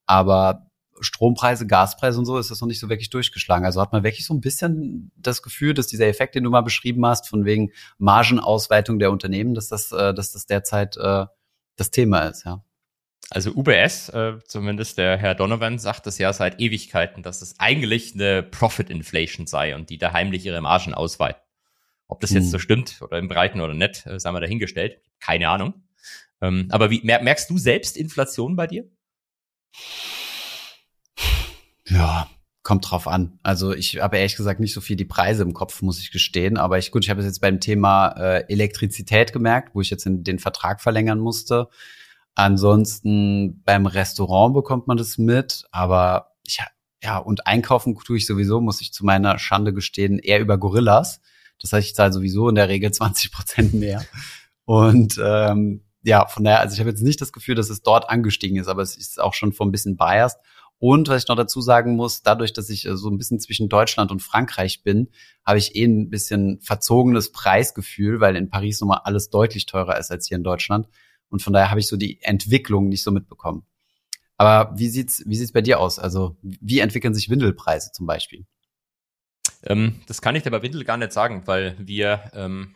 Aber 0.05 0.68
Strompreise, 0.99 1.67
Gaspreise 1.67 2.19
und 2.19 2.25
so 2.25 2.37
ist 2.37 2.51
das 2.51 2.61
noch 2.61 2.67
nicht 2.67 2.79
so 2.79 2.89
wirklich 2.89 3.09
durchgeschlagen. 3.09 3.65
Also 3.65 3.81
hat 3.81 3.91
man 3.91 4.03
wirklich 4.03 4.25
so 4.25 4.33
ein 4.33 4.41
bisschen 4.41 5.11
das 5.15 5.41
Gefühl, 5.41 5.73
dass 5.73 5.87
dieser 5.87 6.07
Effekt, 6.07 6.35
den 6.35 6.43
du 6.43 6.49
mal 6.49 6.61
beschrieben 6.61 7.05
hast, 7.05 7.27
von 7.27 7.45
wegen 7.45 7.71
Margenausweitung 7.97 8.99
der 8.99 9.11
Unternehmen, 9.11 9.53
dass 9.53 9.67
das, 9.67 9.91
äh, 9.91 10.13
dass 10.13 10.31
das 10.31 10.45
derzeit 10.45 10.97
äh, 10.97 11.25
das 11.75 11.91
Thema 11.91 12.27
ist, 12.27 12.45
ja. 12.45 12.63
Also 13.31 13.51
UBS, 13.51 14.09
äh, 14.09 14.39
zumindest 14.47 14.97
der 14.97 15.17
Herr 15.17 15.35
Donovan, 15.35 15.77
sagt 15.77 16.07
es 16.07 16.17
ja 16.17 16.33
seit 16.33 16.59
Ewigkeiten, 16.59 17.21
dass 17.21 17.43
es 17.43 17.59
eigentlich 17.59 18.15
eine 18.15 18.41
Profit 18.41 18.89
Inflation 18.89 19.45
sei 19.45 19.75
und 19.75 19.91
die 19.91 19.99
da 19.99 20.13
heimlich 20.13 20.45
ihre 20.45 20.61
Margen 20.61 20.95
ausweiten. 20.95 21.41
Ob 22.07 22.21
das 22.21 22.31
jetzt 22.31 22.45
hm. 22.45 22.49
so 22.49 22.59
stimmt 22.59 23.01
oder 23.03 23.19
im 23.19 23.27
Breiten 23.27 23.61
oder 23.61 23.75
nicht, 23.75 24.07
äh, 24.07 24.19
sagen 24.19 24.35
wir 24.35 24.41
dahingestellt. 24.41 24.99
Keine 25.19 25.47
Ahnung. 25.47 25.75
Ähm, 26.41 26.67
aber 26.71 26.89
wie 26.89 27.01
merkst 27.03 27.49
du 27.51 27.59
selbst 27.59 27.97
Inflation 27.97 28.55
bei 28.55 28.65
dir? 28.65 28.89
Ja, 31.89 32.27
kommt 32.63 32.89
drauf 32.89 33.07
an. 33.07 33.39
Also 33.43 33.73
ich 33.73 33.99
habe 33.99 34.17
ehrlich 34.17 34.35
gesagt 34.35 34.59
nicht 34.59 34.73
so 34.73 34.81
viel 34.81 34.95
die 34.95 35.05
Preise 35.05 35.43
im 35.43 35.53
Kopf, 35.53 35.81
muss 35.81 35.99
ich 35.99 36.11
gestehen. 36.11 36.57
Aber 36.57 36.77
ich 36.77 36.91
gut, 36.91 37.03
ich 37.03 37.09
habe 37.09 37.19
es 37.19 37.25
jetzt 37.25 37.41
beim 37.41 37.59
Thema 37.59 38.09
äh, 38.17 38.45
Elektrizität 38.47 39.33
gemerkt, 39.33 39.73
wo 39.73 39.81
ich 39.81 39.89
jetzt 39.89 40.05
in, 40.05 40.23
den 40.23 40.39
Vertrag 40.39 40.81
verlängern 40.81 41.19
musste. 41.19 41.67
Ansonsten 42.35 43.63
beim 43.63 43.85
Restaurant 43.85 44.53
bekommt 44.53 44.87
man 44.87 44.97
das 44.97 45.17
mit, 45.17 45.65
aber 45.71 46.35
ich 46.45 46.59
ja 47.03 47.17
und 47.17 47.47
einkaufen 47.47 47.97
tue 47.97 48.17
ich 48.17 48.25
sowieso, 48.25 48.61
muss 48.61 48.81
ich 48.81 48.93
zu 48.93 49.05
meiner 49.05 49.39
Schande 49.39 49.73
gestehen, 49.73 50.19
eher 50.19 50.39
über 50.39 50.57
Gorillas. 50.57 51.21
Das 51.61 51.73
heißt, 51.73 51.87
ich 51.87 51.95
zahle 51.95 52.13
sowieso 52.13 52.49
in 52.49 52.55
der 52.55 52.69
Regel 52.69 52.91
20 52.93 53.31
Prozent 53.31 53.73
mehr. 53.73 54.05
Und 54.65 55.19
ähm, 55.23 55.83
ja, 56.03 56.27
von 56.27 56.43
daher, 56.43 56.61
also 56.61 56.73
ich 56.73 56.79
habe 56.79 56.89
jetzt 56.89 57.01
nicht 57.01 57.19
das 57.19 57.33
Gefühl, 57.33 57.55
dass 57.55 57.69
es 57.69 57.81
dort 57.81 58.09
angestiegen 58.09 58.57
ist, 58.57 58.67
aber 58.67 58.81
es 58.81 58.95
ist 58.95 59.19
auch 59.19 59.33
schon 59.33 59.51
von 59.51 59.69
ein 59.69 59.71
bisschen 59.71 59.97
biased. 59.97 60.37
Und 60.79 61.09
was 61.09 61.23
ich 61.23 61.27
noch 61.27 61.35
dazu 61.35 61.59
sagen 61.59 61.95
muss, 61.95 62.23
dadurch, 62.23 62.53
dass 62.53 62.69
ich 62.69 62.85
äh, 62.85 62.95
so 62.95 63.09
ein 63.09 63.17
bisschen 63.17 63.39
zwischen 63.39 63.67
Deutschland 63.67 64.11
und 64.11 64.21
Frankreich 64.21 64.81
bin, 64.81 65.09
habe 65.45 65.57
ich 65.57 65.75
eh 65.75 65.83
ein 65.83 66.09
bisschen 66.09 66.59
verzogenes 66.61 67.31
Preisgefühl, 67.31 68.21
weil 68.21 68.37
in 68.37 68.49
Paris 68.49 68.79
nochmal 68.79 69.01
alles 69.03 69.29
deutlich 69.29 69.65
teurer 69.65 69.99
ist 69.99 70.09
als 70.09 70.27
hier 70.27 70.37
in 70.37 70.43
Deutschland. 70.43 70.87
Und 71.29 71.41
von 71.41 71.53
daher 71.53 71.69
habe 71.69 71.81
ich 71.81 71.87
so 71.87 71.97
die 71.97 72.21
Entwicklung 72.21 72.87
nicht 72.87 73.03
so 73.03 73.11
mitbekommen. 73.11 73.65
Aber 74.37 74.73
wie 74.77 74.87
sieht's, 74.87 75.21
wie 75.25 75.35
sieht's 75.35 75.51
bei 75.51 75.61
dir 75.61 75.81
aus? 75.81 75.99
Also, 75.99 76.37
wie 76.41 76.79
entwickeln 76.79 77.13
sich 77.13 77.29
Windelpreise 77.29 77.91
zum 77.91 78.05
Beispiel? 78.05 78.45
Ähm, 79.63 79.99
das 80.07 80.21
kann 80.21 80.35
ich 80.35 80.43
dir 80.43 80.51
bei 80.51 80.61
Windel 80.61 80.85
gar 80.85 80.95
nicht 80.95 81.11
sagen, 81.11 81.43
weil 81.45 81.75
wir 81.77 82.31
ähm, 82.33 82.73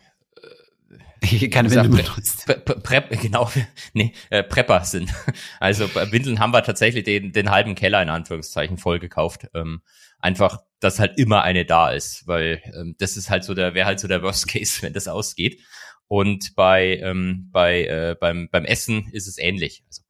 keine 1.50 1.72
Windel 1.72 1.90
benutzt. 1.90 2.46
Prep, 2.84 3.22
genau, 3.22 3.50
nee, 3.94 4.14
äh, 4.30 4.44
Prepper 4.44 4.84
sind. 4.84 5.14
Also 5.60 5.88
bei 5.88 6.12
Windeln 6.12 6.40
haben 6.40 6.52
wir 6.52 6.64
tatsächlich 6.64 7.04
den, 7.04 7.32
den 7.32 7.50
halben 7.50 7.76
Keller 7.76 8.02
in 8.02 8.10
Anführungszeichen 8.10 8.78
voll 8.78 9.00
gekauft. 9.00 9.48
Ähm, 9.54 9.82
einfach, 10.20 10.60
dass 10.80 11.00
halt 11.00 11.18
immer 11.18 11.44
eine 11.44 11.66
da 11.66 11.92
ist, 11.92 12.28
weil 12.28 12.62
ähm, 12.76 12.96
das 13.00 13.18
ist 13.18 13.30
halt 13.30 13.44
so 13.44 13.54
der, 13.54 13.74
wäre 13.74 13.86
halt 13.86 14.00
so 14.00 14.08
der 14.08 14.22
Worst 14.22 14.48
Case, 14.50 14.82
wenn 14.82 14.94
das 14.94 15.08
ausgeht. 15.08 15.62
Und 16.08 16.56
bei, 16.56 16.98
ähm, 16.98 17.50
bei, 17.52 17.86
äh, 17.86 18.16
beim, 18.20 18.50
beim 18.52 18.66
Essen 18.66 19.10
ist 19.12 19.28
es 19.28 19.38
ähnlich. 19.38 19.84
Also 19.88 20.04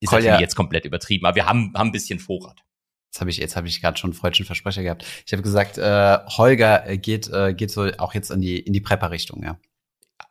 ist 0.00 0.08
Kolja. 0.08 0.24
natürlich 0.24 0.40
jetzt 0.40 0.56
komplett 0.56 0.84
übertrieben, 0.84 1.26
aber 1.26 1.36
wir 1.36 1.46
haben, 1.46 1.72
haben 1.76 1.88
ein 1.88 1.92
bisschen 1.92 2.18
Vorrat. 2.18 2.60
Jetzt 3.12 3.20
habe 3.20 3.30
ich, 3.30 3.36
jetzt 3.36 3.56
habe 3.56 3.68
ich 3.68 3.80
gerade 3.80 3.98
schon 3.98 4.14
freudschen 4.14 4.46
Versprecher 4.46 4.82
gehabt. 4.82 5.04
Ich 5.26 5.32
habe 5.32 5.42
gesagt, 5.42 5.78
äh, 5.78 6.18
Holger 6.26 6.88
äh, 6.88 6.98
geht, 6.98 7.28
äh, 7.28 7.54
geht 7.54 7.70
so 7.70 7.88
auch 7.98 8.14
jetzt 8.14 8.30
in 8.30 8.40
die, 8.40 8.58
in 8.58 8.72
die 8.72 8.80
Prepper-Richtung, 8.80 9.44
ja. 9.44 9.60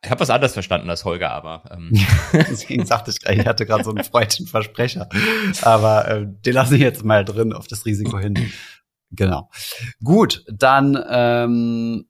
Ich 0.04 0.10
habe 0.10 0.20
was 0.20 0.30
anderes 0.30 0.54
verstanden 0.54 0.90
als 0.90 1.06
Holger, 1.06 1.32
aber 1.32 1.64
ähm. 1.72 1.92
deswegen 2.34 2.86
sagte 2.86 3.12
ich, 3.12 3.18
ich 3.30 3.46
hatte 3.46 3.66
gerade 3.66 3.84
so 3.84 3.92
einen 3.92 4.04
freudschen 4.04 4.48
Versprecher. 4.48 5.10
Aber 5.62 6.08
äh, 6.08 6.26
den 6.28 6.54
lasse 6.54 6.76
ich 6.76 6.82
jetzt 6.82 7.04
mal 7.04 7.24
drin 7.26 7.54
auf 7.54 7.68
das 7.68 7.86
Risiko 7.86 8.18
hin. 8.20 8.52
Genau. 9.12 9.50
Gut, 10.04 10.44
dann 10.48 10.98
ähm, 11.10 12.06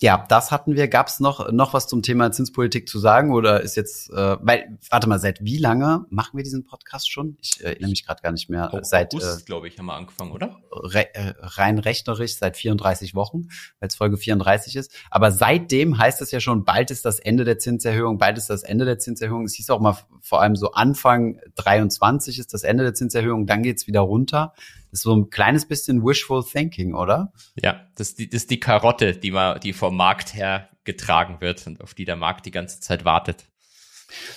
ja, 0.00 0.24
das 0.28 0.52
hatten 0.52 0.76
wir. 0.76 0.86
Gab 0.86 1.08
es 1.08 1.18
noch 1.18 1.50
noch 1.50 1.74
was 1.74 1.88
zum 1.88 2.02
Thema 2.02 2.30
Zinspolitik 2.30 2.88
zu 2.88 3.00
sagen 3.00 3.32
oder 3.32 3.62
ist 3.62 3.76
jetzt? 3.76 4.10
Äh, 4.10 4.36
weil, 4.40 4.78
warte 4.90 5.08
mal, 5.08 5.18
seit 5.18 5.42
wie 5.42 5.58
lange 5.58 6.06
machen 6.08 6.36
wir 6.36 6.44
diesen 6.44 6.64
Podcast 6.64 7.10
schon? 7.10 7.36
Ich 7.42 7.60
äh, 7.60 7.70
erinnere 7.70 7.90
mich 7.90 8.06
gerade 8.06 8.22
gar 8.22 8.30
nicht 8.30 8.48
mehr. 8.48 8.70
Oh, 8.72 8.78
seit 8.82 9.12
August, 9.12 9.40
äh, 9.40 9.44
glaube 9.44 9.66
ich, 9.66 9.76
haben 9.76 9.86
wir 9.86 9.94
angefangen, 9.94 10.30
oder? 10.30 10.56
Re, 10.70 11.12
äh, 11.14 11.34
rein 11.40 11.80
rechnerisch 11.80 12.36
seit 12.36 12.56
34 12.56 13.16
Wochen, 13.16 13.48
weil 13.80 13.88
es 13.88 13.96
Folge 13.96 14.16
34 14.16 14.76
ist. 14.76 14.92
Aber 15.10 15.32
seitdem 15.32 15.98
heißt 15.98 16.22
es 16.22 16.30
ja 16.30 16.38
schon, 16.38 16.64
bald 16.64 16.92
ist 16.92 17.04
das 17.04 17.18
Ende 17.18 17.44
der 17.44 17.58
Zinserhöhung, 17.58 18.18
bald 18.18 18.38
ist 18.38 18.50
das 18.50 18.62
Ende 18.62 18.84
der 18.84 19.00
Zinserhöhung. 19.00 19.46
Es 19.46 19.54
hieß 19.54 19.70
auch 19.70 19.80
mal 19.80 19.96
vor 20.20 20.40
allem 20.40 20.54
so 20.54 20.70
Anfang 20.72 21.40
23 21.56 22.38
ist 22.38 22.54
das 22.54 22.62
Ende 22.62 22.84
der 22.84 22.94
Zinserhöhung, 22.94 23.46
dann 23.46 23.64
geht's 23.64 23.88
wieder 23.88 24.00
runter. 24.00 24.52
Das 24.90 25.00
ist 25.00 25.02
so 25.02 25.14
ein 25.14 25.30
kleines 25.30 25.66
bisschen 25.66 26.04
wishful 26.04 26.44
thinking, 26.44 26.94
oder? 26.94 27.32
Ja, 27.62 27.86
das 27.94 28.10
ist 28.10 28.18
die, 28.18 28.28
das 28.28 28.42
ist 28.42 28.50
die 28.50 28.60
Karotte, 28.60 29.12
die 29.12 29.30
man, 29.30 29.60
die 29.60 29.72
vom 29.72 29.96
Markt 29.96 30.34
her 30.34 30.68
getragen 30.84 31.40
wird 31.40 31.66
und 31.66 31.80
auf 31.82 31.94
die 31.94 32.04
der 32.04 32.16
Markt 32.16 32.46
die 32.46 32.50
ganze 32.50 32.80
Zeit 32.80 33.04
wartet. 33.04 33.44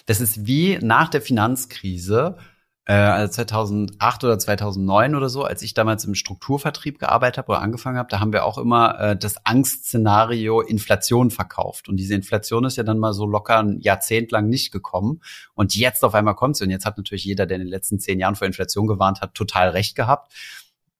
Das 0.05 0.19
ist 0.19 0.45
wie 0.45 0.77
nach 0.81 1.09
der 1.09 1.21
Finanzkrise, 1.21 2.37
äh, 2.85 2.93
also 2.93 3.31
2008 3.33 4.23
oder 4.23 4.39
2009 4.39 5.15
oder 5.15 5.29
so, 5.29 5.43
als 5.43 5.61
ich 5.61 5.73
damals 5.73 6.03
im 6.05 6.15
Strukturvertrieb 6.15 6.99
gearbeitet 6.99 7.37
habe 7.37 7.51
oder 7.51 7.61
angefangen 7.61 7.97
habe, 7.97 8.09
da 8.09 8.19
haben 8.19 8.33
wir 8.33 8.43
auch 8.45 8.57
immer 8.57 8.99
äh, 8.99 9.15
das 9.15 9.45
Angstszenario 9.45 10.61
Inflation 10.61 11.29
verkauft. 11.29 11.89
Und 11.89 11.97
diese 11.97 12.15
Inflation 12.15 12.65
ist 12.65 12.77
ja 12.77 12.83
dann 12.83 12.97
mal 12.97 13.13
so 13.13 13.25
locker 13.25 13.59
ein 13.59 13.79
Jahrzehnt 13.81 14.31
lang 14.31 14.49
nicht 14.49 14.71
gekommen. 14.71 15.21
Und 15.53 15.75
jetzt 15.75 16.03
auf 16.03 16.15
einmal 16.15 16.35
kommt 16.35 16.57
sie. 16.57 16.63
Und 16.63 16.71
jetzt 16.71 16.85
hat 16.85 16.97
natürlich 16.97 17.23
jeder, 17.23 17.45
der 17.45 17.57
in 17.57 17.63
den 17.63 17.69
letzten 17.69 17.99
zehn 17.99 18.19
Jahren 18.19 18.35
vor 18.35 18.47
Inflation 18.47 18.87
gewarnt 18.87 19.21
hat, 19.21 19.35
total 19.35 19.69
recht 19.69 19.95
gehabt. 19.95 20.33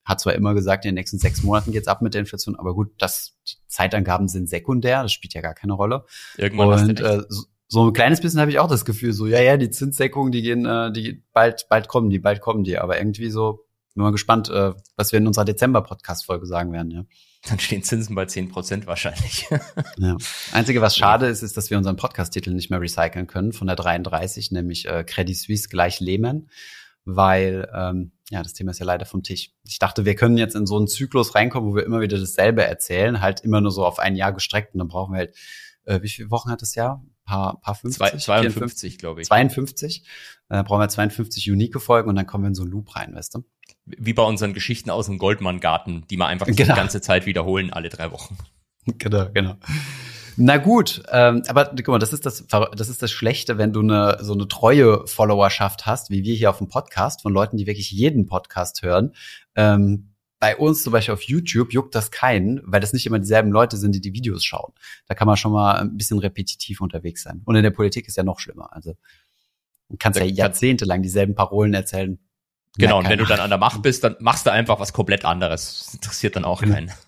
Hat 0.05 0.19
zwar 0.19 0.33
immer 0.33 0.53
gesagt, 0.53 0.85
in 0.85 0.89
den 0.89 0.95
nächsten 0.95 1.19
sechs 1.19 1.43
Monaten 1.43 1.71
geht's 1.71 1.87
ab 1.87 2.01
mit 2.01 2.13
der 2.13 2.21
Inflation, 2.21 2.55
aber 2.55 2.73
gut, 2.73 2.91
das, 2.97 3.35
die 3.47 3.55
Zeitangaben 3.67 4.27
sind 4.27 4.49
sekundär, 4.49 5.03
das 5.03 5.11
spielt 5.11 5.35
ja 5.35 5.41
gar 5.41 5.53
keine 5.53 5.73
Rolle. 5.73 6.05
Irgendwann 6.37 6.89
und 6.89 6.99
äh, 6.99 7.21
so, 7.29 7.43
so 7.71 7.86
ein 7.86 7.93
kleines 7.93 8.19
bisschen 8.19 8.41
habe 8.41 8.51
ich 8.51 8.60
auch 8.60 8.67
das 8.67 8.84
Gefühl, 8.84 9.13
so, 9.13 9.27
ja, 9.27 9.39
ja, 9.39 9.55
die 9.55 9.69
Zinssenkungen, 9.69 10.34
die 10.34 10.41
gehen, 10.41 10.65
äh, 10.65 10.91
die 10.91 11.23
bald, 11.31 11.67
bald 11.69 11.88
kommen 11.88 12.10
die, 12.10 12.19
bald 12.19 12.41
kommen 12.41 12.65
die. 12.65 12.77
Aber 12.77 12.97
irgendwie 12.97 13.29
so, 13.29 13.65
bin 13.95 14.03
mal 14.03 14.12
gespannt, 14.12 14.49
äh, 14.49 14.73
was 14.97 15.13
wir 15.13 15.19
in 15.19 15.27
unserer 15.27 15.45
Dezember-Podcast-Folge 15.45 16.45
sagen 16.45 16.73
werden, 16.73 16.91
ja. 16.91 17.05
Dann 17.47 17.60
stehen 17.60 17.81
Zinsen 17.81 18.13
bei 18.13 18.25
zehn 18.25 18.49
Prozent 18.49 18.88
wahrscheinlich. 18.88 19.47
ja. 19.97 20.17
Einzige, 20.51 20.81
was 20.81 20.97
schade 20.97 21.27
ist, 21.27 21.43
ist, 21.43 21.55
dass 21.55 21.69
wir 21.69 21.77
unseren 21.77 21.95
Podcast-Titel 21.95 22.51
nicht 22.51 22.69
mehr 22.69 22.81
recyceln 22.81 23.25
können 23.25 23.53
von 23.53 23.67
der 23.67 23.77
33, 23.77 24.51
nämlich 24.51 24.86
äh, 24.89 25.05
Credit 25.05 25.38
Suisse 25.38 25.69
gleich 25.69 26.01
Lehman, 26.01 26.49
weil 27.05 27.71
ähm, 27.73 28.12
ja, 28.29 28.43
das 28.43 28.51
Thema 28.51 28.71
ist 28.71 28.79
ja 28.79 28.86
leider 28.86 29.05
vom 29.05 29.23
Tisch. 29.23 29.53
Ich 29.65 29.79
dachte, 29.79 30.03
wir 30.03 30.15
können 30.15 30.38
jetzt 30.38 30.55
in 30.55 30.67
so 30.67 30.75
einen 30.75 30.88
Zyklus 30.89 31.36
reinkommen, 31.36 31.71
wo 31.71 31.75
wir 31.77 31.86
immer 31.86 32.01
wieder 32.01 32.19
dasselbe 32.19 32.65
erzählen, 32.65 33.21
halt 33.21 33.39
immer 33.39 33.62
nur 33.62 33.71
so 33.71 33.86
auf 33.86 33.97
ein 33.97 34.17
Jahr 34.17 34.34
gestreckt 34.34 34.73
und 34.73 34.79
dann 34.79 34.89
brauchen 34.89 35.13
wir 35.13 35.19
halt, 35.19 35.36
äh, 35.86 36.01
wie 36.01 36.10
viele 36.10 36.31
Wochen 36.31 36.51
hat 36.51 36.62
das 36.62 36.75
Jahr? 36.75 37.01
Paar, 37.31 37.61
paar 37.61 37.75
50, 37.75 38.19
52, 38.19 38.97
glaube 38.97 39.21
ich. 39.21 39.27
52. 39.27 40.03
Äh, 40.49 40.63
brauchen 40.63 40.81
wir 40.81 40.89
52 40.89 41.49
unique 41.49 41.79
Folgen 41.81 42.09
und 42.09 42.15
dann 42.15 42.27
kommen 42.27 42.43
wir 42.43 42.49
in 42.49 42.55
so 42.55 42.63
einen 42.63 42.71
Loop 42.71 42.93
rein, 42.95 43.15
weißt 43.15 43.35
du? 43.35 43.45
Wie 43.85 44.13
bei 44.13 44.23
unseren 44.23 44.53
Geschichten 44.53 44.89
aus 44.89 45.05
dem 45.05 45.17
Goldmann-Garten, 45.17 46.03
die 46.09 46.17
wir 46.17 46.27
einfach 46.27 46.47
genau. 46.47 46.57
die 46.57 46.79
ganze 46.79 46.99
Zeit 46.99 47.25
wiederholen, 47.25 47.71
alle 47.71 47.89
drei 47.89 48.11
Wochen. 48.11 48.37
Genau, 48.97 49.29
genau. 49.31 49.57
Na 50.37 50.57
gut, 50.57 51.03
ähm, 51.11 51.43
aber 51.47 51.65
guck 51.65 51.89
mal, 51.89 51.99
das 51.99 52.13
ist 52.13 52.25
das, 52.25 52.47
das 52.47 52.89
ist 52.89 53.03
das 53.03 53.11
Schlechte, 53.11 53.59
wenn 53.59 53.73
du 53.73 53.81
eine 53.81 54.17
so 54.21 54.33
eine 54.33 54.47
treue 54.47 55.05
Followerschaft 55.05 55.85
hast, 55.85 56.09
wie 56.09 56.23
wir 56.23 56.33
hier 56.33 56.49
auf 56.49 56.57
dem 56.57 56.67
Podcast, 56.67 57.21
von 57.21 57.31
Leuten, 57.31 57.57
die 57.57 57.67
wirklich 57.67 57.91
jeden 57.91 58.25
Podcast 58.25 58.81
hören. 58.81 59.13
Ähm, 59.53 60.11
bei 60.41 60.58
uns 60.58 60.82
zum 60.82 60.91
Beispiel 60.91 61.13
auf 61.13 61.21
YouTube 61.21 61.71
juckt 61.71 61.93
das 61.93 62.10
keinen, 62.10 62.62
weil 62.63 62.82
das 62.82 62.93
nicht 62.93 63.06
immer 63.06 63.19
dieselben 63.19 63.51
Leute 63.51 63.77
sind, 63.77 63.93
die 63.93 64.01
die 64.01 64.12
Videos 64.12 64.43
schauen. 64.43 64.73
Da 65.06 65.13
kann 65.13 65.27
man 65.27 65.38
schon 65.38 65.51
mal 65.51 65.75
ein 65.75 65.95
bisschen 65.95 66.17
repetitiv 66.17 66.82
unterwegs 66.82 67.21
sein. 67.21 67.43
Und 67.45 67.56
in 67.56 67.62
der 67.62 67.69
Politik 67.69 68.08
ist 68.08 68.17
ja 68.17 68.23
noch 68.23 68.39
schlimmer. 68.39 68.73
Also 68.73 68.95
du 69.89 69.97
kannst 69.99 70.19
ja 70.19 70.25
jahrzehntelang 70.25 71.04
dieselben 71.04 71.36
Parolen 71.36 71.75
erzählen. 71.75 72.17
Genau, 72.75 72.97
und 72.97 73.08
wenn 73.08 73.19
du 73.19 73.25
dann 73.25 73.39
an 73.39 73.51
der 73.51 73.60
Macht 73.60 73.84
bist, 73.84 74.04
dann 74.04 74.15
machst 74.19 74.47
du 74.47 74.51
einfach 74.51 74.80
was 74.80 74.93
komplett 74.93 75.25
anderes. 75.25 75.84
Das 75.86 75.93
interessiert 75.93 76.36
dann 76.36 76.43
auch 76.43 76.62
genau. 76.62 76.73
keinen. 76.73 76.91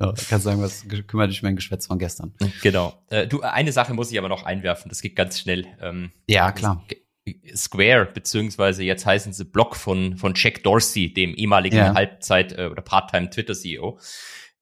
Ja, 0.00 0.12
kannst 0.28 0.44
sagen, 0.44 0.60
was 0.60 0.84
kümmert 1.06 1.30
dich 1.30 1.44
mein 1.44 1.54
Geschwätz 1.54 1.86
von 1.86 1.96
gestern. 1.98 2.34
Genau. 2.62 2.94
Äh, 3.08 3.28
du, 3.28 3.42
eine 3.42 3.70
Sache 3.70 3.94
muss 3.94 4.10
ich 4.10 4.18
aber 4.18 4.28
noch 4.28 4.42
einwerfen, 4.42 4.88
das 4.88 5.00
geht 5.00 5.14
ganz 5.14 5.38
schnell. 5.38 5.64
Ähm, 5.80 6.10
ja, 6.26 6.50
klar. 6.50 6.82
Square, 7.54 8.08
beziehungsweise 8.12 8.82
jetzt 8.82 9.06
heißen 9.06 9.32
sie 9.32 9.44
Block 9.44 9.76
von, 9.76 10.16
von 10.16 10.32
Jack 10.34 10.62
Dorsey, 10.64 11.12
dem 11.12 11.34
ehemaligen 11.34 11.76
ja. 11.76 11.94
Halbzeit- 11.94 12.58
äh, 12.58 12.66
oder 12.66 12.82
Part-Time 12.82 13.30
Twitter-CEO. 13.30 13.98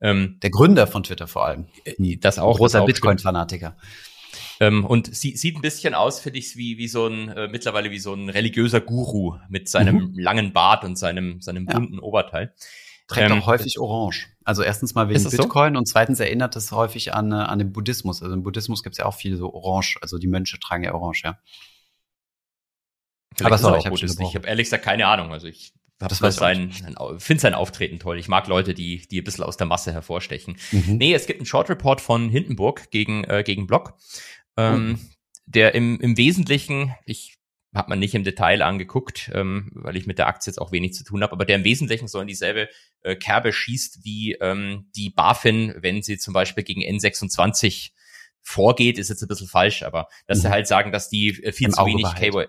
Ähm, 0.03 0.39
Der 0.43 0.51
Gründer 0.51 0.87
von 0.87 1.03
Twitter 1.03 1.27
vor 1.27 1.47
allem. 1.47 1.67
Äh, 1.85 2.17
das 2.19 2.39
auch. 2.39 2.57
Großer 2.57 2.85
Bitcoin-Fanatiker. 2.85 3.77
Ähm, 4.61 4.85
und 4.85 5.15
sie, 5.15 5.37
sieht 5.37 5.57
ein 5.57 5.63
bisschen 5.63 5.95
aus, 5.95 6.21
finde 6.21 6.39
ich, 6.39 6.57
wie, 6.57 6.77
wie 6.77 6.89
so 6.89 7.07
ein, 7.07 7.29
äh, 7.31 7.49
mittlerweile 7.49 7.91
wie 7.91 7.99
so 7.99 8.13
ein 8.13 8.29
religiöser 8.29 8.81
Guru 8.81 9.37
mit 9.49 9.69
seinem 9.69 9.97
mhm. 9.97 10.19
langen 10.19 10.53
Bart 10.53 10.85
und 10.85 10.97
seinem, 10.97 11.41
seinem 11.41 11.65
bunten 11.65 11.95
ja. 11.95 12.03
Oberteil. 12.03 12.55
Trägt 13.09 13.31
ähm, 13.31 13.41
auch 13.41 13.47
häufig 13.47 13.79
orange. 13.81 14.29
Also 14.45 14.63
erstens 14.63 14.95
mal 14.95 15.09
wegen 15.09 15.23
Bitcoin 15.25 15.75
so? 15.75 15.79
und 15.79 15.87
zweitens 15.87 16.21
erinnert 16.21 16.55
es 16.57 16.71
häufig 16.73 17.15
an, 17.15 17.33
äh, 17.33 17.37
an 17.37 17.59
den 17.59 17.73
Buddhismus. 17.73 18.23
Also 18.23 18.35
im 18.35 18.43
Buddhismus 18.43 18.83
gibt 18.83 18.95
es 18.95 18.99
ja 18.99 19.07
auch 19.07 19.15
viel 19.15 19.37
so 19.37 19.53
orange. 19.53 19.97
Also 20.03 20.19
die 20.19 20.29
Mönche 20.29 20.61
tragen 20.61 20.85
ja 20.85 20.95
orange, 20.95 21.23
ja. 21.25 21.39
Vielleicht 23.37 23.53
aber 23.53 23.59
sorry, 23.59 23.79
ich 23.79 23.87
habe 23.87 23.97
ich 23.97 24.37
hab 24.37 24.47
ehrlich 24.47 24.67
gesagt 24.67 24.85
keine 24.85 25.07
Ahnung. 25.07 25.33
Also 25.33 25.47
ich 25.47 25.73
das 25.99 26.37
sein, 26.37 26.73
finde 27.19 27.41
sein 27.41 27.55
Auftreten 27.55 27.99
toll. 27.99 28.19
Ich 28.19 28.29
mag 28.29 28.47
Leute, 28.47 28.73
die, 28.73 29.07
die 29.09 29.21
ein 29.21 29.25
bisschen 29.25 29.45
aus 29.45 29.59
der 29.59 29.67
Masse 29.67 29.93
hervorstechen. 29.93 30.57
Mhm. 30.73 30.97
Nee, 30.97 31.13
es 31.13 31.27
gibt 31.27 31.41
einen 31.41 31.47
Short 31.47 31.69
Report 31.69 32.01
von 32.01 32.31
Hindenburg 32.31 32.91
gegen, 32.91 33.25
äh, 33.25 33.43
gegen 33.45 33.67
Block, 33.67 33.99
ähm, 34.57 34.89
mhm. 34.89 35.11
der 35.45 35.75
im, 35.75 36.01
im 36.01 36.17
Wesentlichen, 36.17 36.95
ich 37.05 37.37
hat 37.73 37.89
man 37.89 38.01
nicht 38.01 38.15
im 38.15 38.25
Detail 38.25 38.63
angeguckt, 38.63 39.31
ähm, 39.33 39.71
weil 39.75 39.97
ich 39.97 40.07
mit 40.07 40.19
der 40.19 40.27
Aktie 40.27 40.51
jetzt 40.51 40.59
auch 40.59 40.73
wenig 40.73 40.95
zu 40.95 41.05
tun 41.05 41.23
habe, 41.23 41.33
aber 41.33 41.45
der 41.45 41.57
im 41.57 41.65
Wesentlichen 41.65 42.09
so 42.09 42.19
in 42.19 42.27
dieselbe 42.27 42.69
äh, 43.03 43.15
Kerbe 43.15 43.53
schießt 43.53 44.05
wie 44.05 44.33
ähm, 44.41 44.91
die 44.97 45.11
BaFin, 45.11 45.75
wenn 45.77 46.03
sie 46.03 46.19
zum 46.19 46.35
Beispiel 46.35 46.65
gegen 46.65 46.83
N26 46.83 47.93
vorgeht, 48.43 48.99
ist 48.99 49.09
jetzt 49.09 49.23
ein 49.23 49.29
bisschen 49.29 49.47
falsch, 49.47 49.85
aber 49.85 50.09
dass 50.27 50.39
mhm. 50.39 50.43
sie 50.43 50.51
halt 50.51 50.67
sagen, 50.67 50.91
dass 50.91 51.11
die 51.11 51.29
äh, 51.45 51.53
viel 51.53 51.69
Im 51.69 51.75
zu 51.75 51.81
Auge 51.81 51.93
wenig 51.93 52.13
KY? 52.17 52.47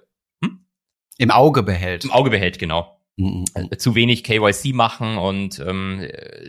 Im 1.21 1.29
Auge 1.29 1.62
behält. 1.62 2.03
Im 2.03 2.12
Auge 2.12 2.31
behält, 2.31 2.57
genau. 2.57 2.99
Mhm. 3.15 3.45
Äh, 3.53 3.77
zu 3.77 3.93
wenig 3.93 4.23
KYC 4.23 4.73
machen 4.73 5.17
und 5.17 5.60
ähm, 5.60 6.07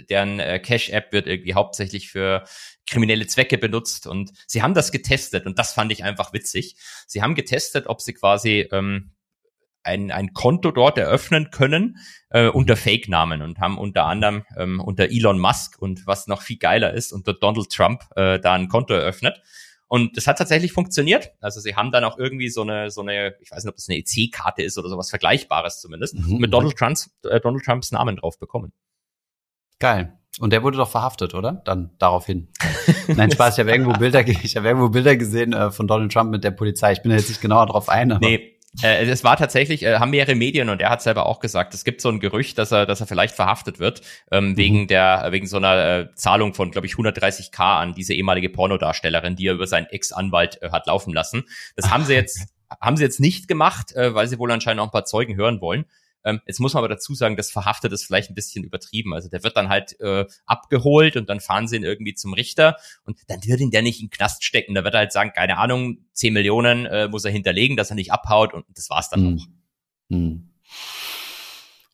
deren 0.08 0.40
äh, 0.40 0.58
Cash-App 0.61 1.12
wird 1.12 1.26
irgendwie 1.26 1.52
hauptsächlich 1.52 2.11
für 2.11 2.44
kriminelle 2.87 3.26
Zwecke 3.26 3.58
benutzt 3.58 4.06
und 4.06 4.32
sie 4.46 4.62
haben 4.62 4.72
das 4.72 4.90
getestet 4.90 5.44
und 5.44 5.58
das 5.58 5.74
fand 5.74 5.92
ich 5.92 6.04
einfach 6.04 6.32
witzig. 6.32 6.76
Sie 7.06 7.20
haben 7.20 7.35
getestet, 7.35 7.87
ob 7.87 8.00
sie 8.00 8.14
quasi 8.14 8.66
ähm, 8.72 9.11
ein, 9.82 10.11
ein 10.11 10.32
Konto 10.32 10.70
dort 10.70 10.96
eröffnen 10.96 11.50
können 11.50 11.98
äh, 12.30 12.48
unter 12.48 12.76
Fake-Namen 12.76 13.42
und 13.42 13.58
haben 13.58 13.76
unter 13.76 14.06
anderem 14.06 14.44
ähm, 14.56 14.80
unter 14.80 15.11
Elon 15.11 15.38
Musk 15.38 15.76
und 15.78 16.06
was 16.06 16.28
noch 16.28 16.40
viel 16.40 16.56
geiler 16.56 16.94
ist, 16.94 17.12
unter 17.12 17.35
Donald 17.35 17.68
Trump 17.70 18.04
äh, 18.16 18.38
da 18.40 18.54
ein 18.54 18.68
Konto 18.68 18.94
eröffnet. 18.94 19.42
Und 19.92 20.16
das 20.16 20.26
hat 20.26 20.38
tatsächlich 20.38 20.72
funktioniert. 20.72 21.33
Also 21.42 21.61
sie 21.61 21.76
haben 21.76 21.92
dann 21.92 22.02
auch 22.05 22.16
irgendwie 22.16 22.48
so 22.48 22.62
eine, 22.62 22.90
so 22.90 23.02
eine, 23.02 23.35
ich 23.42 23.50
weiß 23.50 23.62
nicht, 23.62 23.70
ob 23.70 23.76
das 23.76 23.90
eine 23.90 23.98
EC-Karte 23.98 24.62
ist 24.62 24.78
oder 24.78 24.88
sowas 24.88 25.11
Vergleichbares 25.11 25.83
zumindest, 25.83 26.14
mhm. 26.14 26.38
mit 26.38 26.50
Donald 26.50 26.78
Trumps, 26.78 27.11
äh, 27.28 27.38
Donald 27.40 27.62
Trumps 27.62 27.92
Namen 27.92 28.16
drauf 28.16 28.38
bekommen. 28.38 28.72
Geil. 29.81 30.18
Und 30.40 30.50
der 30.50 30.62
wurde 30.62 30.78
doch 30.78 30.88
verhaftet, 30.88 31.35
oder? 31.35 31.61
Dann 31.66 31.90
daraufhin. 31.98 32.48
Nein, 33.09 33.31
Spaß, 33.33 33.52
ich 33.52 33.61
habe 33.61 33.70
irgendwo 33.70 33.92
Bilder, 33.92 34.26
ich 34.26 34.57
habe 34.57 34.68
irgendwo 34.68 34.88
Bilder 34.88 35.14
gesehen 35.14 35.52
äh, 35.52 35.70
von 35.70 35.87
Donald 35.87 36.11
Trump 36.11 36.31
mit 36.31 36.42
der 36.42 36.52
Polizei. 36.52 36.92
Ich 36.92 37.02
bin 37.02 37.11
da 37.11 37.18
jetzt 37.18 37.28
nicht 37.28 37.42
genauer 37.42 37.66
drauf 37.66 37.90
ein. 37.90 38.12
Aber 38.12 38.26
nee, 38.26 38.59
äh, 38.80 39.04
es 39.04 39.22
war 39.22 39.37
tatsächlich, 39.37 39.82
äh, 39.82 39.98
haben 39.98 40.11
mehrere 40.11 40.35
Medien 40.35 40.70
und 40.70 40.80
er 40.80 40.88
hat 40.88 41.02
selber 41.02 41.26
auch 41.26 41.40
gesagt, 41.40 41.74
es 41.74 41.85
gibt 41.85 42.00
so 42.00 42.08
ein 42.08 42.20
Gerücht, 42.20 42.56
dass 42.56 42.72
er, 42.72 42.87
dass 42.87 43.00
er 43.00 43.06
vielleicht 43.06 43.35
verhaftet 43.35 43.78
wird 43.78 44.00
ähm, 44.30 44.50
mhm. 44.50 44.56
wegen 44.56 44.87
der, 44.87 45.28
wegen 45.30 45.46
so 45.46 45.58
einer 45.58 45.85
äh, 45.85 46.14
Zahlung 46.14 46.54
von, 46.54 46.70
glaube 46.70 46.87
ich, 46.87 46.94
130k 46.94 47.61
an 47.61 47.94
diese 47.94 48.14
ehemalige 48.14 48.48
Pornodarstellerin, 48.48 49.37
die 49.37 49.46
er 49.46 49.54
über 49.54 49.66
seinen 49.66 49.87
Ex-Anwalt 49.87 50.62
äh, 50.62 50.70
hat 50.70 50.87
laufen 50.87 51.12
lassen. 51.12 51.44
Das 51.76 51.90
haben 51.90 52.04
sie 52.04 52.14
jetzt, 52.14 52.46
haben 52.80 52.96
sie 52.96 53.02
jetzt 53.02 53.20
nicht 53.20 53.46
gemacht, 53.46 53.92
äh, 53.92 54.14
weil 54.14 54.26
sie 54.26 54.38
wohl 54.38 54.50
anscheinend 54.50 54.80
auch 54.80 54.87
ein 54.87 54.92
paar 54.92 55.04
Zeugen 55.04 55.37
hören 55.37 55.61
wollen. 55.61 55.85
Ähm, 56.24 56.40
jetzt 56.46 56.61
muss 56.61 56.74
man 56.74 56.80
aber 56.80 56.88
dazu 56.88 57.14
sagen, 57.14 57.37
das 57.37 57.50
Verhaftet 57.50 57.92
ist 57.92 58.04
vielleicht 58.04 58.30
ein 58.30 58.35
bisschen 58.35 58.64
übertrieben. 58.64 59.14
Also 59.14 59.28
der 59.28 59.42
wird 59.42 59.56
dann 59.56 59.68
halt 59.68 59.98
äh, 60.00 60.26
abgeholt 60.46 61.16
und 61.16 61.28
dann 61.28 61.40
fahren 61.40 61.68
sie 61.68 61.76
ihn 61.76 61.85
irgendwie 61.85 62.14
zum 62.14 62.32
Richter 62.35 62.76
und 63.04 63.18
dann 63.28 63.44
wird 63.44 63.61
ihn 63.61 63.70
der 63.70 63.82
nicht 63.82 64.00
in 64.00 64.06
den 64.06 64.11
Knast 64.11 64.44
stecken. 64.44 64.74
Da 64.74 64.85
wird 64.85 64.94
er 64.94 65.00
halt 65.00 65.12
sagen, 65.12 65.32
keine 65.35 65.58
Ahnung, 65.58 65.98
10 66.12 66.32
Millionen 66.32 66.87
äh, 66.87 67.08
muss 67.08 67.24
er 67.24 67.30
hinterlegen, 67.30 67.76
dass 67.76 67.90
er 67.90 67.96
nicht 67.96 68.12
abhaut 68.12 68.54
und 68.54 68.64
das 68.74 68.90
war's 68.90 69.11
dann 69.11 69.20
hm. 69.20 69.38
auch. 69.38 69.46
Hm. 70.11 70.48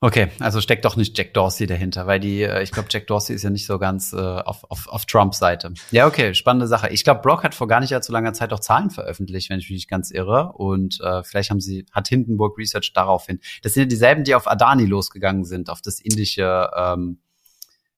Okay, 0.01 0.29
also 0.39 0.61
steckt 0.61 0.85
doch 0.85 0.95
nicht 0.95 1.19
Jack 1.19 1.35
Dorsey 1.35 1.67
dahinter, 1.67 2.07
weil 2.07 2.21
die, 2.21 2.43
äh, 2.43 2.63
ich 2.63 2.71
glaube, 2.71 2.87
Jack 2.89 3.09
Dorsey 3.09 3.35
ist 3.35 3.43
ja 3.43 3.51
nicht 3.51 3.67
so 3.67 3.81
ganz 3.81 4.13
äh, 4.13 4.17
auf, 4.17 4.63
auf, 4.71 4.87
auf 4.87 5.07
Trumps 5.07 5.39
Seite. 5.41 5.75
Ja, 5.91 6.07
okay, 6.07 6.35
spannende 6.35 6.69
Sache. 6.69 6.89
Ich 6.91 7.03
glaube, 7.03 7.21
Brock 7.21 7.43
hat 7.43 7.53
vor 7.53 7.67
gar 7.67 7.81
nicht 7.81 7.93
allzu 7.93 8.13
langer 8.13 8.33
Zeit 8.33 8.53
auch 8.53 8.61
Zahlen 8.61 8.91
veröffentlicht, 8.91 9.51
wenn 9.51 9.59
ich 9.59 9.69
mich 9.69 9.77
nicht 9.77 9.91
ganz 9.91 10.13
irre. 10.13 10.53
Und 10.53 11.01
äh, 11.01 11.25
vielleicht 11.25 11.51
haben 11.51 11.61
sie, 11.61 11.85
hat 11.91 12.07
Hindenburg 12.07 12.57
Research 12.57 12.93
daraufhin. 12.93 13.41
Das 13.63 13.75
sind 13.75 13.83
ja 13.83 13.89
dieselben, 13.89 14.23
die 14.23 14.37
auf 14.37 14.49
Adani 14.49 14.85
losgegangen 14.85 15.45
sind, 15.45 15.69
auf 15.69 15.83
das 15.83 15.99
indische 15.99 16.71
ähm, 16.77 17.19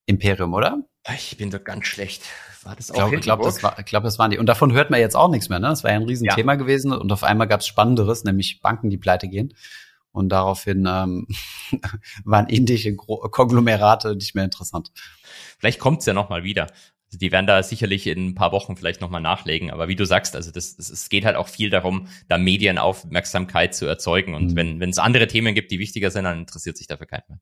Imperium, 0.06 0.54
oder? 0.54 0.78
Ich 1.14 1.36
bin 1.36 1.50
doch 1.50 1.62
ganz 1.62 1.84
schlecht. 1.84 2.22
War 2.62 2.76
das 2.76 2.90
auch 2.90 3.12
ich 3.12 3.20
glaube, 3.20 3.20
glaub, 3.20 3.42
das, 3.42 3.62
war, 3.62 3.78
ich 3.78 3.84
glaub, 3.84 4.04
das 4.04 4.18
waren 4.18 4.30
die. 4.30 4.38
Und 4.38 4.46
davon 4.46 4.72
hört 4.72 4.90
man 4.90 5.00
jetzt 5.00 5.16
auch 5.16 5.30
nichts 5.30 5.50
mehr. 5.50 5.58
Ne? 5.58 5.68
Das 5.68 5.84
war 5.84 5.90
ja 5.90 5.98
ein 5.98 6.04
Riesenthema 6.04 6.52
ja. 6.52 6.56
gewesen. 6.56 6.92
Und 6.92 7.12
auf 7.12 7.24
einmal 7.24 7.46
gab 7.46 7.60
es 7.60 7.66
Spannenderes, 7.66 8.24
nämlich 8.24 8.60
Banken, 8.62 8.88
die 8.88 8.98
pleite 8.98 9.28
gehen. 9.28 9.52
Und 10.12 10.30
daraufhin 10.30 10.86
ähm, 10.88 11.26
waren 12.24 12.48
indische 12.48 12.96
Konglomerate 12.96 14.16
nicht 14.16 14.34
mehr 14.34 14.44
interessant. 14.44 14.90
Vielleicht 15.58 15.78
kommt's 15.78 16.06
ja 16.06 16.14
nochmal 16.14 16.42
wieder. 16.42 16.66
Also 17.06 17.18
die 17.18 17.32
werden 17.32 17.46
da 17.46 17.62
sicherlich 17.62 18.06
in 18.06 18.28
ein 18.28 18.34
paar 18.34 18.52
Wochen 18.52 18.76
vielleicht 18.76 19.00
nochmal 19.00 19.20
nachlegen. 19.20 19.70
Aber 19.70 19.88
wie 19.88 19.96
du 19.96 20.04
sagst, 20.04 20.36
also 20.36 20.52
das, 20.52 20.76
das, 20.76 20.90
es 20.90 21.08
geht 21.08 21.24
halt 21.24 21.36
auch 21.36 21.48
viel 21.48 21.68
darum, 21.68 22.06
da 22.28 22.38
Medienaufmerksamkeit 22.38 23.74
zu 23.74 23.86
erzeugen. 23.86 24.34
Und 24.34 24.52
mhm. 24.52 24.80
wenn 24.80 24.90
es 24.90 24.98
andere 24.98 25.26
Themen 25.26 25.54
gibt, 25.54 25.72
die 25.72 25.80
wichtiger 25.80 26.10
sind, 26.10 26.24
dann 26.24 26.38
interessiert 26.38 26.76
sich 26.76 26.86
dafür 26.86 27.06
keiner 27.06 27.24
mehr. 27.28 27.40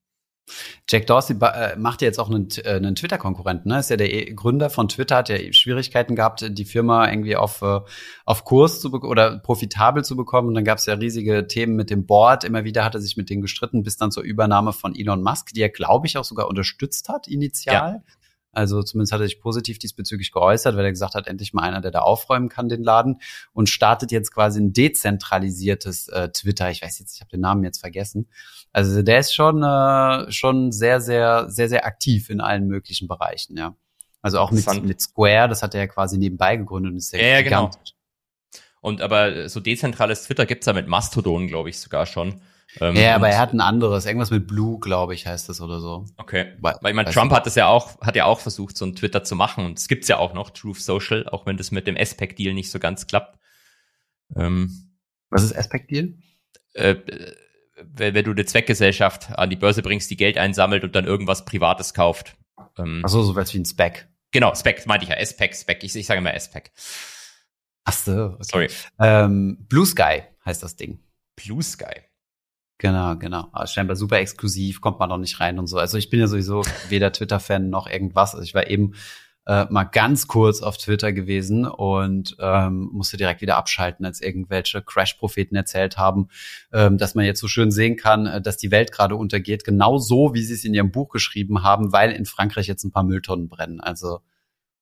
Jack 0.89 1.07
Dorsey 1.07 1.37
äh, 1.41 1.77
macht 1.77 2.03
ja 2.03 2.07
jetzt 2.07 2.19
auch 2.19 2.31
einen, 2.31 2.49
äh, 2.65 2.71
einen 2.71 2.95
Twitter-Konkurrenten. 2.95 3.69
Ne? 3.69 3.79
Ist 3.79 3.91
ja 3.91 3.97
der 3.97 4.09
Gründer 4.35 4.71
von 4.71 4.89
Twitter, 4.89 5.17
hat 5.17 5.29
ja 5.29 5.37
Schwierigkeiten 5.53 6.17
gehabt, 6.17 6.45
die 6.49 6.65
Firma 6.65 7.09
irgendwie 7.09 7.37
auf, 7.37 7.63
äh, 7.63 7.81
auf 8.25 8.45
Kurs 8.45 8.81
zu 8.81 8.93
oder 8.93 9.39
profitabel 9.39 10.05
zu 10.05 10.17
bekommen. 10.17 10.49
Und 10.49 10.55
dann 10.55 10.65
gab 10.65 10.79
es 10.79 10.87
ja 10.87 10.95
riesige 10.95 11.47
Themen 11.47 11.77
mit 11.77 11.91
dem 11.91 12.07
Board. 12.07 12.45
Immer 12.45 12.65
wieder 12.65 12.85
hat 12.85 12.95
er 12.95 13.01
sich 13.01 13.17
mit 13.17 13.31
denen 13.31 13.43
gestritten, 13.43 13.83
bis 13.83 13.97
dann 13.97 14.11
zur 14.11 14.23
Übernahme 14.23 14.73
von 14.73 14.95
Elon 14.95 15.23
Musk, 15.23 15.53
die 15.55 15.63
er, 15.63 15.71
glaube 15.71 16.07
ich, 16.07 16.17
auch 16.17 16.25
sogar 16.25 16.49
unterstützt 16.49 17.09
hat 17.09 17.29
initial. 17.29 18.03
Ja. 18.07 18.18
Also 18.53 18.83
zumindest 18.83 19.13
hat 19.13 19.21
er 19.21 19.27
sich 19.27 19.41
positiv 19.41 19.79
diesbezüglich 19.79 20.33
geäußert, 20.33 20.77
weil 20.77 20.85
er 20.85 20.91
gesagt 20.91 21.15
hat, 21.15 21.27
endlich 21.27 21.53
mal 21.53 21.63
einer, 21.63 21.81
der 21.81 21.91
da 21.91 22.01
aufräumen 22.01 22.49
kann, 22.49 22.69
den 22.69 22.83
Laden. 22.83 23.21
Und 23.53 23.69
startet 23.69 24.11
jetzt 24.11 24.33
quasi 24.33 24.61
ein 24.61 24.73
dezentralisiertes 24.73 26.09
äh, 26.09 26.31
Twitter. 26.31 26.71
Ich 26.71 26.83
weiß 26.83 26.99
jetzt, 26.99 27.15
ich 27.15 27.21
habe 27.21 27.31
den 27.31 27.41
Namen 27.41 27.63
jetzt 27.65 27.79
vergessen. 27.79 28.29
Also 28.73 29.03
der 29.03 29.21
ist 29.21 29.35
schon, 29.35 29.63
äh, 29.63 30.31
schon 30.33 30.73
sehr, 30.73 31.01
sehr, 31.01 31.49
sehr, 31.51 31.69
sehr 31.69 31.87
aktiv 31.87 32.31
in 32.31 32.41
allen 32.41 32.67
möglichen 32.67 33.09
Bereichen, 33.09 33.57
ja. 33.57 33.77
Also 34.21 34.41
auch 34.41 34.51
mit, 34.51 34.67
mit 34.83 35.01
Square, 35.01 35.49
das 35.49 35.63
hat 35.63 35.75
er 35.75 35.83
ja 35.83 35.87
quasi 35.87 36.19
nebenbei 36.19 36.57
gegründet 36.57 36.93
und 36.93 36.99
ist 36.99 37.13
ja, 37.13 37.21
ja 37.21 37.43
genau. 37.43 37.71
Und 38.81 39.01
aber 39.01 39.49
so 39.49 39.61
dezentrales 39.61 40.25
Twitter 40.25 40.47
gibt's 40.47 40.67
ja 40.67 40.73
mit 40.73 40.89
Mastodon, 40.89 41.47
glaube 41.47 41.71
ich, 41.71 41.79
sogar 41.79 42.07
schon. 42.07 42.41
Ähm, 42.81 42.97
ja, 42.97 43.15
aber 43.15 43.29
er 43.29 43.39
hat 43.39 43.53
ein 43.53 43.61
anderes, 43.61 44.05
irgendwas 44.05 44.31
mit 44.31 44.47
Blue, 44.47 44.79
glaube 44.79 45.15
ich, 45.15 45.27
heißt 45.27 45.49
das 45.49 45.61
oder 45.61 45.81
so. 45.81 46.05
Okay. 46.17 46.53
Weil, 46.61 46.77
weil 46.81 46.91
ich 46.91 46.97
meine, 46.97 47.11
Trump 47.11 47.33
hat 47.33 47.47
das 47.47 47.55
ja 47.55 47.67
auch, 47.67 48.01
hat 48.01 48.15
ja 48.15 48.27
auch 48.27 48.41
versucht, 48.41 48.77
so 48.77 48.85
ein 48.85 48.95
Twitter 48.95 49.25
zu 49.25 49.37
machen 49.37 49.65
und 49.65 49.79
es 49.79 49.89
gibt's 49.89 50.09
ja 50.09 50.19
auch 50.19 50.35
noch, 50.35 50.51
Truth 50.51 50.81
Social, 50.81 51.29
auch 51.29 51.47
wenn 51.47 51.57
das 51.57 51.71
mit 51.71 51.87
dem 51.87 51.97
SPEC-Deal 51.97 52.55
nicht 52.55 52.71
so 52.71 52.79
ganz 52.79 53.07
klappt. 53.07 53.39
Ähm, 54.37 54.93
Was 55.31 55.43
ist 55.43 55.57
SPEC-Deal? 55.57 56.15
Äh, 56.75 56.97
wenn, 57.83 58.15
wenn 58.15 58.25
du 58.25 58.33
eine 58.33 58.45
Zweckgesellschaft 58.45 59.31
an 59.39 59.51
die 59.51 59.57
Börse 59.57 59.83
bringst, 59.83 60.11
die 60.11 60.17
Geld 60.17 60.37
einsammelt 60.37 60.85
und 60.85 60.95
dann 60.95 61.07
irgendwas 61.07 61.45
Privates 61.45 61.95
kauft. 61.95 62.37
Ähm, 62.77 63.03
Ach 63.05 63.09
so, 63.09 63.23
so 63.23 63.35
was 63.35 63.55
wie 63.55 63.59
ein 63.59 63.65
Spec. 63.65 64.09
Genau, 64.31 64.55
Spec, 64.55 64.85
meinte 64.87 65.05
ich 65.05 65.11
ja, 65.11 65.25
SPEC, 65.25 65.55
Spec, 65.55 65.83
ich, 65.85 65.97
ich 65.97 66.07
sage 66.07 66.19
immer 66.19 66.39
SPEC. 66.39 66.71
Ach 67.85 67.93
so, 67.93 68.25
okay. 68.35 68.43
sorry. 68.43 68.69
Ähm, 69.01 69.65
Blue 69.69 69.87
Sky 69.87 70.23
heißt 70.45 70.63
das 70.63 70.77
Ding. 70.77 71.01
Blue 71.37 71.63
Sky. 71.63 72.08
Genau, 72.79 73.17
genau. 73.17 73.49
Aber 73.53 73.67
scheinbar 73.67 73.97
super 73.97 74.19
exklusiv, 74.19 74.81
kommt 74.81 75.01
man 75.01 75.09
noch 75.09 75.19
nicht 75.19 75.41
rein 75.41 75.59
und 75.59 75.67
so. 75.67 75.79
Also 75.79 75.99
ich 75.99 76.11
bin 76.11 76.21
ja 76.21 76.29
sowieso 76.29 76.63
weder 76.89 77.13
Twitter-Fan 77.13 77.71
noch 77.71 77.89
irgendwas. 77.89 78.35
Also 78.35 78.45
ich 78.45 78.55
war 78.55 78.69
eben 78.69 78.95
äh, 79.49 79.67
mal 79.71 79.85
ganz 79.85 80.29
kurz 80.29 80.61
auf 80.63 80.77
Twitter 80.77 81.13
gewesen 81.13 81.67
und 81.67 82.37
ähm, 82.39 82.91
musste 82.93 83.17
direkt 83.17 83.41
wieder 83.41 83.57
abschalten, 83.57 84.05
als 84.07 84.21
irgendwelche 84.21 84.83
Crash-Propheten 84.83 85.57
erzählt 85.57 85.97
haben, 85.97 86.29
ähm, 86.73 86.99
dass 86.99 87.15
man 87.15 87.25
jetzt 87.25 87.41
so 87.41 87.49
schön 87.49 87.73
sehen 87.73 87.97
kann, 87.97 88.27
äh, 88.27 88.41
dass 88.41 88.59
die 88.59 88.71
Welt 88.71 88.93
gerade 88.93 89.17
untergeht, 89.17 89.65
genau 89.65 89.99
so, 89.99 90.35
wie 90.35 90.43
sie 90.43 90.55
es 90.55 90.65
in 90.65 90.75
ihrem 90.75 90.93
Buch 90.93 91.09
geschrieben 91.09 91.65
haben, 91.65 91.93
weil 91.93 92.13
in 92.13 92.27
Frankreich 92.27 92.69
jetzt 92.69 92.85
ein 92.85 92.93
paar 92.93 93.05
Mülltonnen 93.05 93.49
brennen. 93.49 93.81
Also 93.81 94.21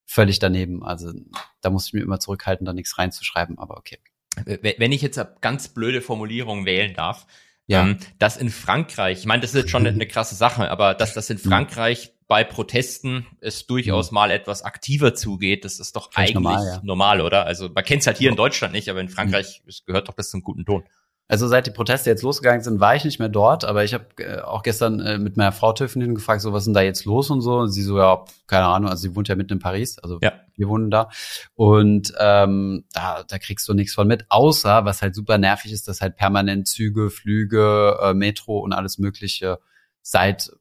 völlig 0.05 0.37
daneben. 0.37 0.83
Also 0.83 1.13
da 1.61 1.69
muss 1.69 1.87
ich 1.87 1.93
mir 1.93 2.01
immer 2.01 2.19
zurückhalten, 2.19 2.65
da 2.65 2.73
nichts 2.73 2.97
reinzuschreiben, 2.97 3.57
aber 3.57 3.77
okay. 3.77 3.97
Wenn 4.45 4.91
ich 4.91 5.01
jetzt 5.01 5.17
eine 5.17 5.33
ganz 5.41 5.69
blöde 5.69 6.01
Formulierung 6.01 6.65
wählen 6.65 6.93
darf, 6.93 7.25
ja. 7.67 7.83
Ähm, 7.83 7.97
dass 8.17 8.37
in 8.37 8.49
Frankreich, 8.49 9.19
ich 9.19 9.25
meine, 9.25 9.41
das 9.41 9.53
ist 9.53 9.61
jetzt 9.61 9.69
schon 9.69 9.85
eine, 9.85 9.93
eine 9.93 10.07
krasse 10.07 10.35
Sache, 10.35 10.71
aber 10.71 10.93
dass 10.93 11.13
das 11.13 11.29
in 11.29 11.37
mhm. 11.37 11.49
Frankreich 11.49 12.13
bei 12.27 12.43
Protesten 12.43 13.25
es 13.39 13.67
durchaus 13.67 14.11
mhm. 14.11 14.15
mal 14.15 14.31
etwas 14.31 14.63
aktiver 14.63 15.13
zugeht, 15.13 15.65
das 15.65 15.79
ist 15.79 15.95
doch 15.95 16.11
Völlig 16.11 16.29
eigentlich 16.29 16.33
normal, 16.35 16.65
ja. 16.65 16.81
normal, 16.83 17.21
oder? 17.21 17.45
Also 17.45 17.69
man 17.69 17.83
kennt 17.83 18.01
es 18.01 18.07
halt 18.07 18.17
hier 18.17 18.29
in 18.29 18.35
Deutschland 18.35 18.73
nicht, 18.73 18.89
aber 18.89 18.99
in 18.99 19.09
Frankreich 19.09 19.61
mhm. 19.65 19.71
gehört 19.85 20.07
doch 20.07 20.13
das 20.13 20.29
zum 20.29 20.43
guten 20.43 20.65
Ton. 20.65 20.83
Also 21.29 21.47
seit 21.47 21.67
die 21.67 21.71
Proteste 21.71 22.09
jetzt 22.09 22.23
losgegangen 22.23 22.61
sind, 22.61 22.79
war 22.79 22.95
ich 22.95 23.03
nicht 23.03 23.19
mehr 23.19 23.27
dort, 23.27 23.65
aber 23.65 23.83
ich 23.83 23.93
habe 23.93 24.05
äh, 24.19 24.39
auch 24.39 24.63
gestern 24.63 25.01
äh, 25.01 25.17
mit 25.17 25.35
meiner 25.35 25.51
Frau 25.51 25.73
Töffin 25.73 26.15
gefragt, 26.15 26.41
so 26.41 26.53
was 26.53 26.63
ist 26.63 26.65
denn 26.67 26.73
da 26.73 26.81
jetzt 26.81 27.03
los 27.03 27.29
und 27.29 27.41
so. 27.41 27.57
Und 27.59 27.71
sie 27.71 27.83
so, 27.83 27.97
ja, 27.97 28.23
keine 28.47 28.65
Ahnung, 28.65 28.89
also 28.89 29.01
sie 29.01 29.15
wohnt 29.15 29.27
ja 29.27 29.35
mitten 29.35 29.53
in 29.53 29.59
Paris, 29.59 29.99
also 29.99 30.19
ja. 30.21 30.31
wir 30.55 30.69
wohnen 30.69 30.89
da. 30.89 31.09
Und 31.55 32.13
ähm, 32.17 32.85
da, 32.93 33.23
da 33.27 33.39
kriegst 33.39 33.67
du 33.67 33.73
nichts 33.73 33.93
von 33.93 34.07
mit, 34.07 34.25
außer, 34.29 34.85
was 34.85 35.01
halt 35.01 35.15
super 35.15 35.37
nervig 35.37 35.73
ist, 35.73 35.89
dass 35.89 35.99
halt 35.99 36.15
permanent 36.15 36.67
Züge, 36.67 37.09
Flüge, 37.09 37.97
äh, 38.01 38.13
Metro 38.13 38.59
und 38.59 38.71
alles 38.71 38.97
Mögliche 38.97 39.59
seit 40.01 40.51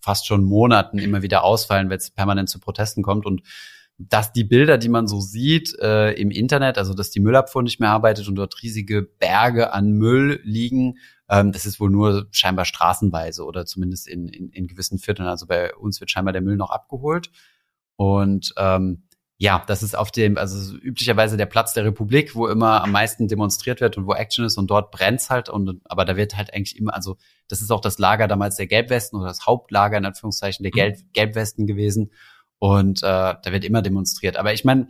fast 0.00 0.28
schon 0.28 0.44
Monaten 0.44 0.98
immer 0.98 1.22
wieder 1.22 1.42
ausfallen, 1.42 1.90
wenn 1.90 1.98
es 1.98 2.10
permanent 2.10 2.48
zu 2.48 2.60
Protesten 2.60 3.02
kommt. 3.02 3.26
Und 3.26 3.42
dass 4.08 4.32
die 4.32 4.44
Bilder, 4.44 4.78
die 4.78 4.88
man 4.88 5.06
so 5.06 5.20
sieht 5.20 5.78
äh, 5.78 6.12
im 6.12 6.30
Internet, 6.30 6.78
also 6.78 6.94
dass 6.94 7.10
die 7.10 7.20
Müllabfuhr 7.20 7.62
nicht 7.62 7.80
mehr 7.80 7.90
arbeitet 7.90 8.28
und 8.28 8.36
dort 8.36 8.62
riesige 8.62 9.02
Berge 9.02 9.72
an 9.72 9.92
Müll 9.92 10.40
liegen, 10.44 10.98
ähm, 11.28 11.52
das 11.52 11.66
ist 11.66 11.80
wohl 11.80 11.90
nur 11.90 12.26
scheinbar 12.30 12.64
straßenweise 12.64 13.44
oder 13.44 13.66
zumindest 13.66 14.08
in, 14.08 14.28
in, 14.28 14.50
in 14.50 14.66
gewissen 14.66 14.98
Vierteln. 14.98 15.28
Also 15.28 15.46
bei 15.46 15.74
uns 15.74 16.00
wird 16.00 16.10
scheinbar 16.10 16.32
der 16.32 16.42
Müll 16.42 16.56
noch 16.56 16.70
abgeholt. 16.70 17.30
Und 17.96 18.54
ähm, 18.56 19.04
ja, 19.38 19.62
das 19.66 19.82
ist 19.82 19.96
auf 19.96 20.12
dem, 20.12 20.38
also 20.38 20.76
üblicherweise 20.76 21.36
der 21.36 21.46
Platz 21.46 21.72
der 21.74 21.84
Republik, 21.84 22.36
wo 22.36 22.46
immer 22.46 22.84
am 22.84 22.92
meisten 22.92 23.28
demonstriert 23.28 23.80
wird 23.80 23.96
und 23.96 24.06
wo 24.06 24.14
Action 24.14 24.44
ist 24.44 24.56
und 24.56 24.70
dort 24.70 24.92
brennt's 24.92 25.30
halt 25.30 25.48
und 25.48 25.80
aber 25.84 26.04
da 26.04 26.16
wird 26.16 26.36
halt 26.36 26.54
eigentlich 26.54 26.78
immer, 26.78 26.94
also 26.94 27.16
das 27.48 27.60
ist 27.60 27.72
auch 27.72 27.80
das 27.80 27.98
Lager 27.98 28.28
damals 28.28 28.56
der 28.56 28.68
Gelbwesten 28.68 29.18
oder 29.18 29.28
das 29.28 29.44
Hauptlager 29.44 29.98
in 29.98 30.04
Anführungszeichen 30.04 30.62
der 30.62 30.70
mhm. 30.72 30.76
Gelb 30.76 30.98
Gelbwesten 31.12 31.66
gewesen 31.66 32.12
und 32.62 33.02
äh, 33.02 33.34
da 33.42 33.42
wird 33.46 33.64
immer 33.64 33.82
demonstriert. 33.82 34.36
Aber 34.36 34.52
ich 34.52 34.64
meine, 34.64 34.86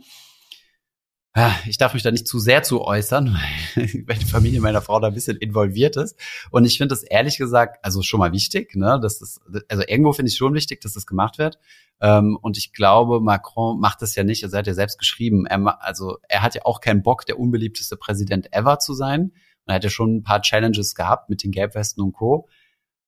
ich 1.65 1.79
darf 1.79 1.95
mich 1.95 2.03
da 2.03 2.11
nicht 2.11 2.27
zu 2.27 2.37
sehr 2.37 2.61
zu 2.61 2.83
äußern, 2.83 3.35
weil 3.75 4.19
die 4.19 4.25
Familie 4.25 4.61
meiner 4.61 4.83
Frau 4.83 4.99
da 4.99 5.07
ein 5.07 5.15
bisschen 5.15 5.37
involviert 5.37 5.97
ist. 5.97 6.15
Und 6.51 6.65
ich 6.65 6.77
finde 6.77 6.89
das 6.89 7.01
ehrlich 7.01 7.39
gesagt, 7.39 7.83
also 7.83 8.03
schon 8.03 8.19
mal 8.19 8.31
wichtig, 8.31 8.75
ne, 8.75 8.99
dass 9.01 9.17
das, 9.17 9.41
also 9.69 9.83
irgendwo 9.87 10.13
finde 10.13 10.29
ich 10.29 10.37
schon 10.37 10.53
wichtig, 10.53 10.81
dass 10.81 10.93
das 10.93 11.07
gemacht 11.07 11.39
wird. 11.39 11.57
Ähm, 11.99 12.37
und 12.39 12.59
ich 12.59 12.73
glaube, 12.73 13.19
Macron 13.21 13.79
macht 13.79 14.03
das 14.03 14.13
ja 14.13 14.23
nicht, 14.23 14.43
also 14.43 14.55
er 14.55 14.59
hat 14.59 14.67
ja 14.67 14.75
selbst 14.75 14.99
geschrieben, 14.99 15.47
er, 15.47 15.83
also 15.83 16.19
er 16.29 16.43
hat 16.43 16.53
ja 16.53 16.61
auch 16.65 16.79
keinen 16.79 17.01
Bock, 17.01 17.25
der 17.25 17.39
unbeliebteste 17.39 17.97
Präsident 17.97 18.53
ever 18.53 18.77
zu 18.77 18.93
sein. 18.93 19.21
Und 19.21 19.71
er 19.71 19.75
hat 19.77 19.83
ja 19.83 19.89
schon 19.89 20.17
ein 20.17 20.23
paar 20.23 20.43
Challenges 20.43 20.93
gehabt 20.93 21.31
mit 21.31 21.41
den 21.43 21.49
Gelbwesten 21.49 22.03
und 22.03 22.13
Co. 22.13 22.47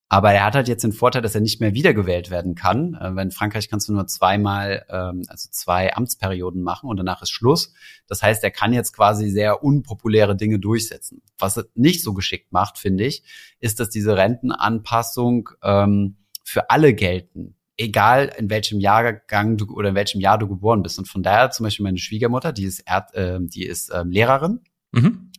Aber 0.07 0.31
er 0.31 0.45
hat 0.45 0.53
halt 0.53 0.67
jetzt 0.67 0.83
den 0.83 0.93
Vorteil, 0.93 1.23
dass 1.23 1.33
er 1.33 1.41
nicht 1.41 1.59
mehr 1.59 1.73
wiedergewählt 1.73 2.29
werden 2.29 2.53
kann. 2.53 2.93
Äh, 2.93 3.21
in 3.21 3.31
Frankreich 3.31 3.69
kannst 3.69 3.89
du 3.89 3.93
nur 3.93 4.05
zweimal, 4.05 4.85
ähm, 4.89 5.23
also 5.27 5.49
zwei 5.51 5.95
Amtsperioden 5.95 6.61
machen 6.61 6.89
und 6.89 6.97
danach 6.97 7.23
ist 7.23 7.31
Schluss. 7.31 7.73
Das 8.07 8.21
heißt, 8.21 8.43
er 8.43 8.51
kann 8.51 8.71
jetzt 8.71 8.93
quasi 8.93 9.29
sehr 9.29 9.63
unpopuläre 9.63 10.35
Dinge 10.35 10.59
durchsetzen. 10.59 11.23
Was 11.39 11.57
er 11.57 11.65
nicht 11.73 12.03
so 12.03 12.13
geschickt 12.13 12.51
macht, 12.51 12.77
finde 12.77 13.05
ich, 13.05 13.23
ist, 13.59 13.79
dass 13.79 13.89
diese 13.89 14.15
Rentenanpassung 14.15 15.49
ähm, 15.63 16.17
für 16.43 16.69
alle 16.69 16.93
gelten. 16.93 17.55
Egal 17.75 18.31
in 18.37 18.49
welchem 18.49 18.79
Jahrgang 18.79 19.57
du 19.57 19.65
oder 19.73 19.89
in 19.89 19.95
welchem 19.95 20.21
Jahr 20.21 20.37
du 20.37 20.47
geboren 20.47 20.83
bist. 20.83 20.99
Und 20.99 21.09
von 21.09 21.23
daher 21.23 21.49
zum 21.49 21.63
Beispiel 21.63 21.83
meine 21.83 21.97
Schwiegermutter, 21.97 22.53
die 22.53 22.65
ist, 22.65 22.83
Erd, 22.85 23.13
äh, 23.15 23.39
die 23.41 23.65
ist 23.65 23.91
ähm, 23.93 24.11
Lehrerin 24.11 24.61
Mhm. 24.95 25.31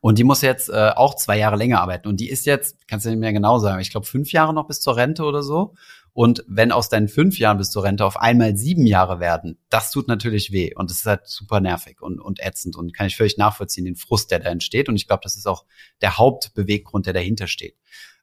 Und 0.00 0.18
die 0.18 0.24
muss 0.24 0.42
jetzt 0.42 0.68
äh, 0.68 0.90
auch 0.94 1.14
zwei 1.14 1.38
Jahre 1.38 1.56
länger 1.56 1.80
arbeiten. 1.80 2.08
Und 2.08 2.20
die 2.20 2.28
ist 2.28 2.46
jetzt, 2.46 2.76
kannst 2.88 3.06
du 3.06 3.10
nicht 3.10 3.20
mehr 3.20 3.32
genau 3.32 3.58
sagen, 3.58 3.80
ich 3.80 3.90
glaube 3.90 4.06
fünf 4.06 4.32
Jahre 4.32 4.52
noch 4.52 4.66
bis 4.66 4.80
zur 4.80 4.96
Rente 4.96 5.24
oder 5.24 5.42
so. 5.42 5.74
Und 6.12 6.44
wenn 6.46 6.70
aus 6.70 6.88
deinen 6.88 7.08
fünf 7.08 7.38
Jahren 7.38 7.58
bis 7.58 7.70
zur 7.72 7.82
Rente 7.82 8.04
auf 8.04 8.16
einmal 8.16 8.56
sieben 8.56 8.86
Jahre 8.86 9.18
werden, 9.18 9.58
das 9.68 9.90
tut 9.90 10.06
natürlich 10.06 10.52
weh. 10.52 10.72
Und 10.74 10.90
das 10.90 10.98
ist 10.98 11.06
halt 11.06 11.26
super 11.26 11.60
nervig 11.60 12.00
und, 12.00 12.20
und 12.20 12.40
ätzend. 12.40 12.76
Und 12.76 12.94
kann 12.94 13.08
ich 13.08 13.16
völlig 13.16 13.36
nachvollziehen, 13.36 13.84
den 13.84 13.96
Frust, 13.96 14.30
der 14.30 14.38
da 14.38 14.48
entsteht. 14.48 14.88
Und 14.88 14.94
ich 14.94 15.08
glaube, 15.08 15.22
das 15.24 15.36
ist 15.36 15.46
auch 15.46 15.64
der 16.00 16.16
Hauptbeweggrund, 16.16 17.06
der 17.06 17.14
dahinter 17.14 17.48
steht. 17.48 17.76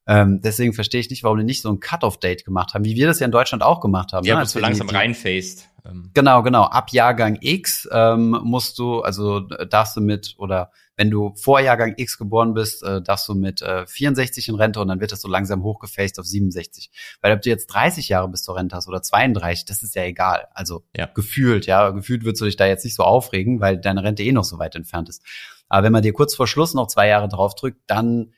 Ähm, 0.07 0.41
deswegen 0.41 0.73
verstehe 0.73 0.99
ich 0.99 1.09
nicht, 1.09 1.23
warum 1.23 1.37
die 1.37 1.43
nicht 1.43 1.61
so 1.61 1.69
ein 1.69 1.79
Cut-off-Date 1.79 2.43
gemacht 2.43 2.73
haben, 2.73 2.83
wie 2.85 2.95
wir 2.95 3.07
das 3.07 3.19
ja 3.19 3.25
in 3.25 3.31
Deutschland 3.31 3.63
auch 3.63 3.81
gemacht 3.81 4.13
haben. 4.13 4.23
Die 4.23 4.33
ne? 4.33 4.45
so 4.45 4.59
langsam 4.59 4.89
reinfaced. 4.89 5.69
Ähm. 5.85 6.09
Genau, 6.13 6.43
genau. 6.43 6.63
Ab 6.63 6.91
Jahrgang 6.91 7.37
X 7.41 7.87
ähm, 7.91 8.39
musst 8.43 8.79
du, 8.79 9.01
also 9.01 9.39
darfst 9.39 9.95
du 9.95 10.01
mit, 10.01 10.35
oder 10.37 10.71
wenn 10.95 11.09
du 11.09 11.33
vor 11.35 11.59
Jahrgang 11.59 11.93
X 11.97 12.17
geboren 12.17 12.53
bist, 12.53 12.83
äh, 12.83 13.01
darfst 13.01 13.27
du 13.27 13.33
mit 13.33 13.61
äh, 13.61 13.85
64 13.87 14.49
in 14.49 14.55
Rente 14.55 14.79
und 14.79 14.87
dann 14.87 14.99
wird 14.99 15.11
das 15.11 15.21
so 15.21 15.27
langsam 15.27 15.63
hochgefaced 15.63 16.19
auf 16.19 16.25
67. 16.25 16.91
Weil 17.21 17.33
ob 17.33 17.41
du 17.41 17.49
jetzt 17.49 17.67
30 17.67 18.09
Jahre 18.09 18.27
bis 18.27 18.43
zur 18.43 18.55
Rente 18.55 18.75
hast 18.75 18.87
oder 18.87 19.01
32, 19.01 19.65
das 19.65 19.83
ist 19.83 19.95
ja 19.95 20.03
egal. 20.03 20.47
Also 20.53 20.83
ja. 20.95 21.05
gefühlt, 21.07 21.65
ja, 21.65 21.89
gefühlt 21.91 22.23
würdest 22.23 22.41
du 22.41 22.45
dich 22.45 22.57
da 22.57 22.67
jetzt 22.67 22.83
nicht 22.83 22.95
so 22.95 23.03
aufregen, 23.03 23.59
weil 23.61 23.77
deine 23.77 24.03
Rente 24.03 24.23
eh 24.23 24.31
noch 24.31 24.43
so 24.43 24.59
weit 24.59 24.75
entfernt 24.75 25.09
ist. 25.09 25.23
Aber 25.69 25.85
wenn 25.85 25.93
man 25.93 26.03
dir 26.03 26.13
kurz 26.13 26.35
vor 26.35 26.47
Schluss 26.47 26.73
noch 26.73 26.87
zwei 26.87 27.07
Jahre 27.07 27.29
draufdrückt, 27.29 27.79
dann 27.87 28.33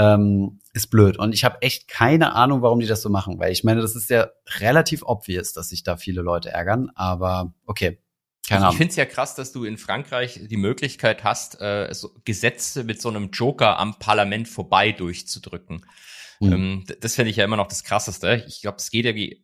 ähm, 0.00 0.60
ist 0.72 0.90
blöd. 0.90 1.18
Und 1.18 1.34
ich 1.34 1.44
habe 1.44 1.60
echt 1.60 1.88
keine 1.88 2.34
Ahnung, 2.34 2.62
warum 2.62 2.80
die 2.80 2.86
das 2.86 3.02
so 3.02 3.10
machen, 3.10 3.38
weil 3.38 3.52
ich 3.52 3.64
meine, 3.64 3.82
das 3.82 3.94
ist 3.94 4.08
ja 4.08 4.30
relativ 4.58 5.02
obvious, 5.02 5.52
dass 5.52 5.68
sich 5.68 5.82
da 5.82 5.96
viele 5.96 6.22
Leute 6.22 6.50
ärgern, 6.50 6.90
aber 6.94 7.54
okay. 7.66 7.98
Keine 8.48 8.64
also 8.64 8.72
ich 8.72 8.78
finde 8.78 8.90
es 8.90 8.96
ja 8.96 9.04
krass, 9.04 9.34
dass 9.34 9.52
du 9.52 9.64
in 9.64 9.76
Frankreich 9.76 10.40
die 10.42 10.56
Möglichkeit 10.56 11.22
hast, 11.22 11.60
äh, 11.60 11.92
so 11.92 12.10
Gesetze 12.24 12.84
mit 12.84 13.00
so 13.00 13.10
einem 13.10 13.30
Joker 13.30 13.78
am 13.78 13.98
Parlament 13.98 14.48
vorbei 14.48 14.92
durchzudrücken. 14.92 15.84
Mhm. 16.40 16.52
Ähm, 16.52 16.84
das 17.00 17.14
finde 17.14 17.30
ich 17.30 17.36
ja 17.36 17.44
immer 17.44 17.58
noch 17.58 17.68
das 17.68 17.84
Krasseste. 17.84 18.44
Ich 18.48 18.62
glaube, 18.62 18.78
es 18.78 18.90
geht 18.90 19.04
ja 19.04 19.14
wie 19.14 19.42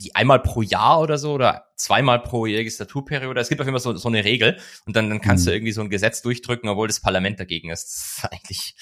die 0.00 0.14
einmal 0.14 0.40
pro 0.40 0.60
Jahr 0.60 1.00
oder 1.00 1.18
so 1.18 1.32
oder 1.32 1.72
zweimal 1.76 2.20
pro 2.20 2.44
Legislaturperiode. 2.44 3.40
Es 3.40 3.48
gibt 3.48 3.60
auf 3.60 3.66
jeden 3.66 3.78
Fall 3.78 3.94
so, 3.94 3.96
so 3.96 4.08
eine 4.08 4.24
Regel 4.24 4.58
und 4.86 4.94
dann, 4.94 5.08
dann 5.08 5.20
kannst 5.20 5.46
mhm. 5.46 5.50
du 5.50 5.54
irgendwie 5.56 5.72
so 5.72 5.80
ein 5.80 5.90
Gesetz 5.90 6.20
durchdrücken, 6.20 6.68
obwohl 6.68 6.88
das 6.88 7.00
Parlament 7.00 7.40
dagegen 7.40 7.70
ist. 7.70 7.84
Das 7.84 8.18
ist 8.18 8.24
eigentlich. 8.32 8.74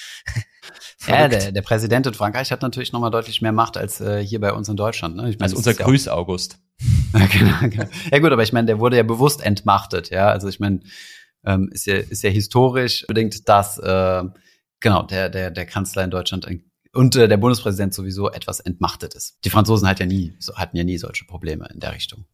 Ja, 1.07 1.29
der, 1.29 1.53
der 1.53 1.63
Präsident 1.63 2.07
in 2.07 2.15
Frankreich 2.15 2.53
hat 2.53 2.63
natürlich 2.63 2.93
nochmal 2.93 3.11
deutlich 3.11 3.43
mehr 3.43 3.53
Macht 3.53 3.77
als 3.77 4.01
äh, 4.01 4.25
hier 4.25 4.41
bei 4.41 4.53
uns 4.53 4.69
in 4.69 4.77
Deutschland. 4.77 5.17
Ne? 5.17 5.31
Ich 5.31 5.39
mein, 5.39 5.45
also 5.45 5.57
unser 5.57 5.75
Grüß 5.75 6.07
ja 6.07 6.13
August. 6.13 6.59
ja, 7.15 7.27
genau, 7.27 7.59
genau. 7.63 7.89
ja 8.11 8.19
gut, 8.19 8.33
aber 8.33 8.43
ich 8.43 8.53
meine, 8.53 8.67
der 8.67 8.79
wurde 8.79 8.97
ja 8.97 9.03
bewusst 9.03 9.45
entmachtet. 9.45 10.11
Ja, 10.11 10.29
also 10.29 10.49
ich 10.49 10.61
meine, 10.61 10.81
ähm, 11.45 11.69
ist 11.73 11.87
ja 11.87 11.97
ist 11.97 12.23
ja 12.23 12.31
historisch 12.31 13.05
bedingt, 13.07 13.49
dass 13.49 13.79
äh, 13.79 14.23
genau 14.81 15.03
der 15.03 15.29
der 15.29 15.51
der 15.51 15.67
Kanzler 15.67 16.05
in 16.05 16.11
Deutschland 16.11 16.47
und 16.93 17.17
äh, 17.17 17.29
der 17.29 17.37
Bundespräsident 17.37 17.95
sowieso 17.95 18.31
etwas 18.31 18.61
entmachtet 18.61 19.15
ist. 19.15 19.39
Die 19.45 19.51
Franzosen 19.51 19.89
hatten 19.89 20.03
ja 20.03 20.07
nie, 20.07 20.37
so, 20.39 20.55
hatten 20.57 20.77
ja 20.77 20.85
nie 20.85 20.99
solche 20.99 21.25
Probleme 21.25 21.69
in 21.73 21.81
der 21.81 21.95
Richtung. 21.95 22.27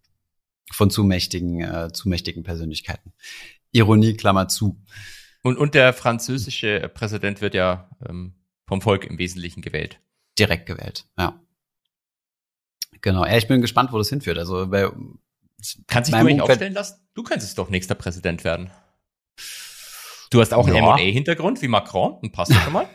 Von 0.71 0.91
zu 0.91 1.05
mächtigen, 1.05 1.61
äh, 1.61 1.91
zu 1.93 2.09
mächtigen 2.09 2.43
Persönlichkeiten. 2.43 3.13
Ironie, 3.71 4.15
Klammer 4.15 4.49
zu. 4.49 4.83
Und, 5.43 5.57
und 5.57 5.75
der 5.75 5.93
französische 5.93 6.91
Präsident 6.93 7.41
wird 7.41 7.55
ja 7.55 7.91
ähm, 8.09 8.35
vom 8.67 8.81
Volk 8.81 9.05
im 9.05 9.19
Wesentlichen 9.19 9.63
gewählt. 9.63 10.01
Direkt 10.39 10.67
gewählt, 10.67 11.07
ja. 11.19 11.41
Genau. 13.01 13.25
Ja, 13.25 13.37
ich 13.37 13.47
bin 13.47 13.61
gespannt, 13.61 13.93
wo 13.93 13.99
das 13.99 14.09
hinführt. 14.09 14.39
Also 14.39 14.67
bei 14.67 14.91
Kannst 15.87 16.13
dich 16.13 16.19
du 16.19 16.25
nicht 16.25 16.41
aufstellen 16.41 16.75
lassen? 16.75 17.01
Du 17.15 17.23
könntest 17.23 17.59
doch 17.59 17.69
nächster 17.69 17.95
Präsident 17.95 18.45
werden. 18.45 18.71
Du 20.31 20.41
hast 20.41 20.53
auch 20.53 20.69
ja. 20.69 20.75
einen 20.75 20.85
M&A-Hintergrund 20.85 21.63
wie 21.63 21.69
Macron 21.69 22.15
und 22.15 22.33
passt 22.33 22.53
das 22.53 22.63
schon 22.63 22.73
mal. 22.73 22.89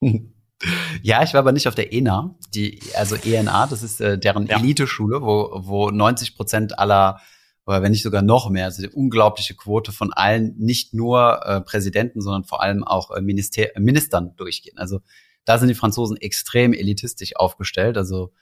Ja, 1.02 1.22
ich 1.22 1.34
war 1.34 1.40
aber 1.40 1.52
nicht 1.52 1.68
auf 1.68 1.74
der 1.74 1.92
ENA, 1.92 2.34
die, 2.54 2.80
also 2.94 3.16
ENA, 3.16 3.66
das 3.66 3.82
ist 3.82 4.00
äh, 4.00 4.18
deren 4.18 4.46
ja. 4.46 4.56
Eliteschule, 4.58 5.20
wo, 5.20 5.50
wo 5.54 5.90
90 5.90 6.36
Prozent 6.36 6.78
aller, 6.78 7.20
oder 7.66 7.82
wenn 7.82 7.92
nicht 7.92 8.02
sogar 8.02 8.22
noch 8.22 8.50
mehr, 8.50 8.66
also 8.66 8.82
die 8.82 8.90
unglaubliche 8.90 9.54
Quote 9.54 9.92
von 9.92 10.12
allen, 10.12 10.54
nicht 10.58 10.92
nur 10.92 11.40
äh, 11.44 11.60
Präsidenten, 11.60 12.20
sondern 12.20 12.44
vor 12.44 12.62
allem 12.62 12.84
auch 12.84 13.10
äh, 13.10 13.20
Minister 13.20 13.66
Ministern 13.78 14.36
durchgehen. 14.36 14.76
Also 14.76 15.00
da 15.44 15.58
sind 15.58 15.68
die 15.68 15.74
Franzosen 15.74 16.16
extrem 16.16 16.72
elitistisch 16.72 17.36
aufgestellt. 17.36 17.96
Also 17.96 18.32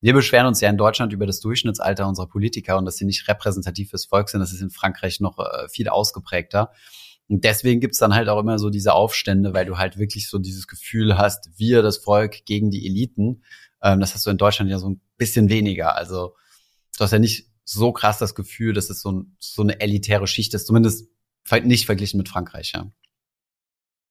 wir 0.00 0.14
beschweren 0.14 0.46
uns 0.46 0.60
ja 0.60 0.70
in 0.70 0.78
Deutschland 0.78 1.12
über 1.12 1.26
das 1.26 1.40
Durchschnittsalter 1.40 2.08
unserer 2.08 2.26
Politiker 2.26 2.78
und 2.78 2.86
dass 2.86 2.96
sie 2.96 3.04
nicht 3.04 3.28
repräsentativ 3.28 3.90
fürs 3.90 4.06
Volk 4.06 4.30
sind. 4.30 4.40
Das 4.40 4.52
ist 4.52 4.62
in 4.62 4.70
Frankreich 4.70 5.20
noch 5.20 5.38
äh, 5.38 5.68
viel 5.68 5.88
ausgeprägter. 5.88 6.70
Und 7.28 7.44
deswegen 7.44 7.80
gibt's 7.80 7.98
dann 7.98 8.14
halt 8.14 8.28
auch 8.28 8.40
immer 8.40 8.58
so 8.58 8.70
diese 8.70 8.94
Aufstände, 8.94 9.52
weil 9.52 9.66
du 9.66 9.78
halt 9.78 9.98
wirklich 9.98 10.28
so 10.28 10.38
dieses 10.38 10.66
Gefühl 10.66 11.18
hast, 11.18 11.50
wir, 11.56 11.82
das 11.82 11.98
Volk, 11.98 12.44
gegen 12.46 12.70
die 12.70 12.86
Eliten. 12.86 13.42
Ähm, 13.82 14.00
das 14.00 14.14
hast 14.14 14.26
du 14.26 14.30
in 14.30 14.38
Deutschland 14.38 14.70
ja 14.70 14.78
so 14.78 14.88
ein 14.88 15.00
bisschen 15.18 15.50
weniger. 15.50 15.96
Also 15.96 16.34
du 16.96 17.04
hast 17.04 17.12
ja 17.12 17.18
nicht 17.18 17.49
so 17.72 17.92
krass 17.92 18.18
das 18.18 18.34
Gefühl, 18.34 18.72
dass 18.72 18.90
es 18.90 19.00
so, 19.00 19.12
ein, 19.12 19.36
so 19.38 19.62
eine 19.62 19.80
elitäre 19.80 20.26
Schicht 20.26 20.54
ist, 20.54 20.66
zumindest 20.66 21.08
nicht 21.62 21.86
verglichen 21.86 22.18
mit 22.18 22.28
Frankreich, 22.28 22.72
ja. 22.74 22.90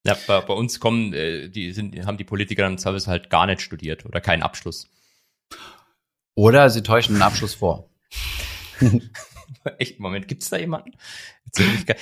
Ja, 0.06 0.16
bei, 0.26 0.40
bei 0.40 0.54
uns 0.54 0.80
kommen, 0.80 1.12
äh, 1.12 1.50
die 1.50 1.72
sind, 1.72 2.06
haben 2.06 2.16
die 2.16 2.24
Politiker 2.24 2.62
dann 2.62 2.78
teilweise 2.78 3.10
halt 3.10 3.28
gar 3.28 3.44
nicht 3.44 3.60
studiert 3.60 4.06
oder 4.06 4.22
keinen 4.22 4.42
Abschluss. 4.42 4.88
Oder 6.34 6.70
sie 6.70 6.82
täuschen 6.82 7.16
einen 7.16 7.22
Abschluss 7.22 7.52
vor. 7.52 7.90
Echt, 9.78 10.00
Moment, 10.00 10.26
gibt's 10.26 10.48
da 10.48 10.56
jemanden? 10.56 10.92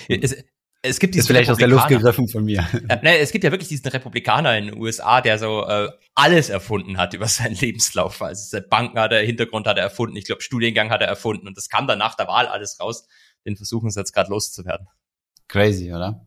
Es, 0.09 0.37
es 0.83 1.01
gibt 1.01 1.15
diesen 1.15 1.23
ist 1.23 1.27
vielleicht 1.27 1.51
aus 1.51 1.59
der 1.59 1.69
Luft 1.69 1.89
gegriffen 1.89 2.29
von 2.29 2.45
mir. 2.45 2.67
Ja, 2.89 2.97
ne, 3.03 3.19
es 3.19 3.33
gibt 3.33 3.45
ja 3.45 3.51
wirklich 3.51 3.69
diesen 3.69 3.89
Republikaner 3.89 4.57
in 4.57 4.67
den 4.67 4.77
USA, 4.77 5.21
der 5.21 5.39
so 5.39 5.67
äh, 5.67 5.91
alles 6.15 6.51
erfunden 6.51 6.99
hat 6.99 7.15
über 7.15 7.27
seinen 7.27 7.55
Lebenslauf. 7.61 8.23
Also 8.23 8.59
Banken 8.69 8.99
hat 8.99 9.13
er, 9.13 9.21
Hintergrund 9.23 9.67
hat 9.67 9.77
er 9.77 9.85
erfunden, 9.85 10.17
ich 10.17 10.25
glaube 10.25 10.43
Studiengang 10.43 10.91
hat 10.91 11.01
er 11.01 11.09
erfunden 11.09 11.49
und 11.49 11.57
das 11.57 11.69
kam 11.69 11.87
dann 11.87 11.99
nach 11.99 12.15
der 12.15 12.29
Wahl 12.29 12.47
alles 12.47 12.79
raus. 12.81 13.07
Den 13.45 13.57
versuchen 13.57 13.91
sie 13.91 13.99
jetzt 13.99 14.13
gerade 14.13 14.31
loszuwerden. 14.31 14.87
Crazy, 15.49 15.93
oder? 15.93 16.27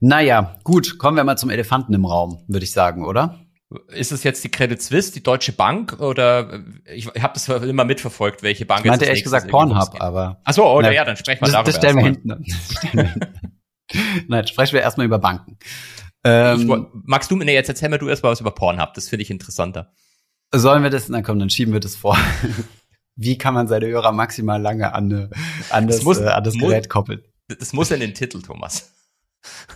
Naja, 0.00 0.58
gut, 0.64 0.98
kommen 0.98 1.16
wir 1.16 1.24
mal 1.24 1.36
zum 1.36 1.50
Elefanten 1.50 1.94
im 1.94 2.04
Raum, 2.04 2.44
würde 2.48 2.64
ich 2.64 2.72
sagen, 2.72 3.04
oder? 3.04 3.43
Ist 3.88 4.12
es 4.12 4.22
jetzt 4.22 4.44
die 4.44 4.50
Credit 4.50 4.80
Suisse, 4.80 5.12
die 5.12 5.22
Deutsche 5.22 5.52
Bank 5.52 6.00
oder 6.00 6.64
ich, 6.86 7.08
ich 7.14 7.22
habe 7.22 7.34
das 7.34 7.48
immer 7.48 7.84
mitverfolgt, 7.84 8.42
welche 8.42 8.66
Bank 8.66 8.84
ich 8.84 8.90
meinte 8.90 9.04
ehrlich 9.04 9.24
gesagt 9.24 9.48
Pornhub, 9.48 10.00
aber 10.00 10.40
Ach 10.44 10.52
so, 10.52 10.66
oder 10.66 10.88
na, 10.88 10.94
ja, 10.94 11.04
dann 11.04 11.16
sprechen 11.16 11.44
wir 11.44 11.52
darüber. 11.52 11.70
Das 11.70 11.76
stellen 11.76 11.96
wir 11.96 12.04
hinten. 12.04 12.44
Nein, 14.28 14.46
sprechen 14.46 14.74
wir 14.74 14.80
erstmal 14.80 15.06
über 15.06 15.18
Banken. 15.18 15.58
Ähm, 16.24 16.60
ich, 16.60 17.00
magst 17.04 17.30
du, 17.30 17.36
nee, 17.36 17.52
jetzt 17.52 17.68
erzähl 17.68 17.88
mir 17.88 17.98
du 17.98 18.08
erstmal 18.08 18.32
was 18.32 18.40
über 18.40 18.50
Pornhub, 18.50 18.94
das 18.94 19.08
finde 19.08 19.22
ich 19.22 19.30
interessanter. 19.30 19.92
Sollen 20.52 20.82
wir 20.82 20.90
das? 20.90 21.08
Na 21.08 21.22
komm, 21.22 21.38
dann 21.38 21.50
schieben 21.50 21.72
wir 21.72 21.80
das 21.80 21.96
vor. 21.96 22.16
Wie 23.16 23.38
kann 23.38 23.54
man 23.54 23.68
seine 23.68 23.86
Hörer 23.86 24.12
maximal 24.12 24.60
lange 24.60 24.92
an, 24.92 25.30
an 25.70 25.86
das, 25.86 25.96
das, 25.96 26.04
muss, 26.04 26.18
äh, 26.18 26.26
an 26.26 26.42
das 26.42 26.54
Gerät 26.54 26.88
koppeln? 26.88 27.22
Das 27.48 27.72
muss 27.72 27.90
in 27.90 28.00
den 28.00 28.14
Titel, 28.14 28.42
Thomas. 28.42 28.93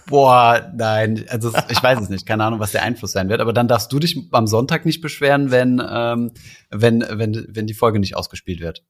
Boah, 0.07 0.73
nein, 0.75 1.25
also 1.29 1.53
ich 1.69 1.83
weiß 1.83 2.01
es 2.01 2.09
nicht, 2.09 2.27
keine 2.27 2.45
Ahnung, 2.45 2.61
was 2.61 2.73
der 2.73 2.83
Einfluss 2.83 3.13
sein 3.13 3.29
wird. 3.29 3.41
Aber 3.41 3.53
dann 3.53 3.69
darfst 3.69 3.93
du 3.93 3.99
dich 3.99 4.29
am 4.33 4.47
Sonntag 4.47 4.85
nicht 4.85 5.01
beschweren, 5.01 5.51
wenn 5.51 5.83
ähm, 5.87 6.33
wenn 6.71 7.05
wenn 7.09 7.47
wenn 7.49 7.67
die 7.67 7.75
Folge 7.75 7.99
nicht 7.99 8.17
ausgespielt 8.17 8.61
wird 8.61 8.85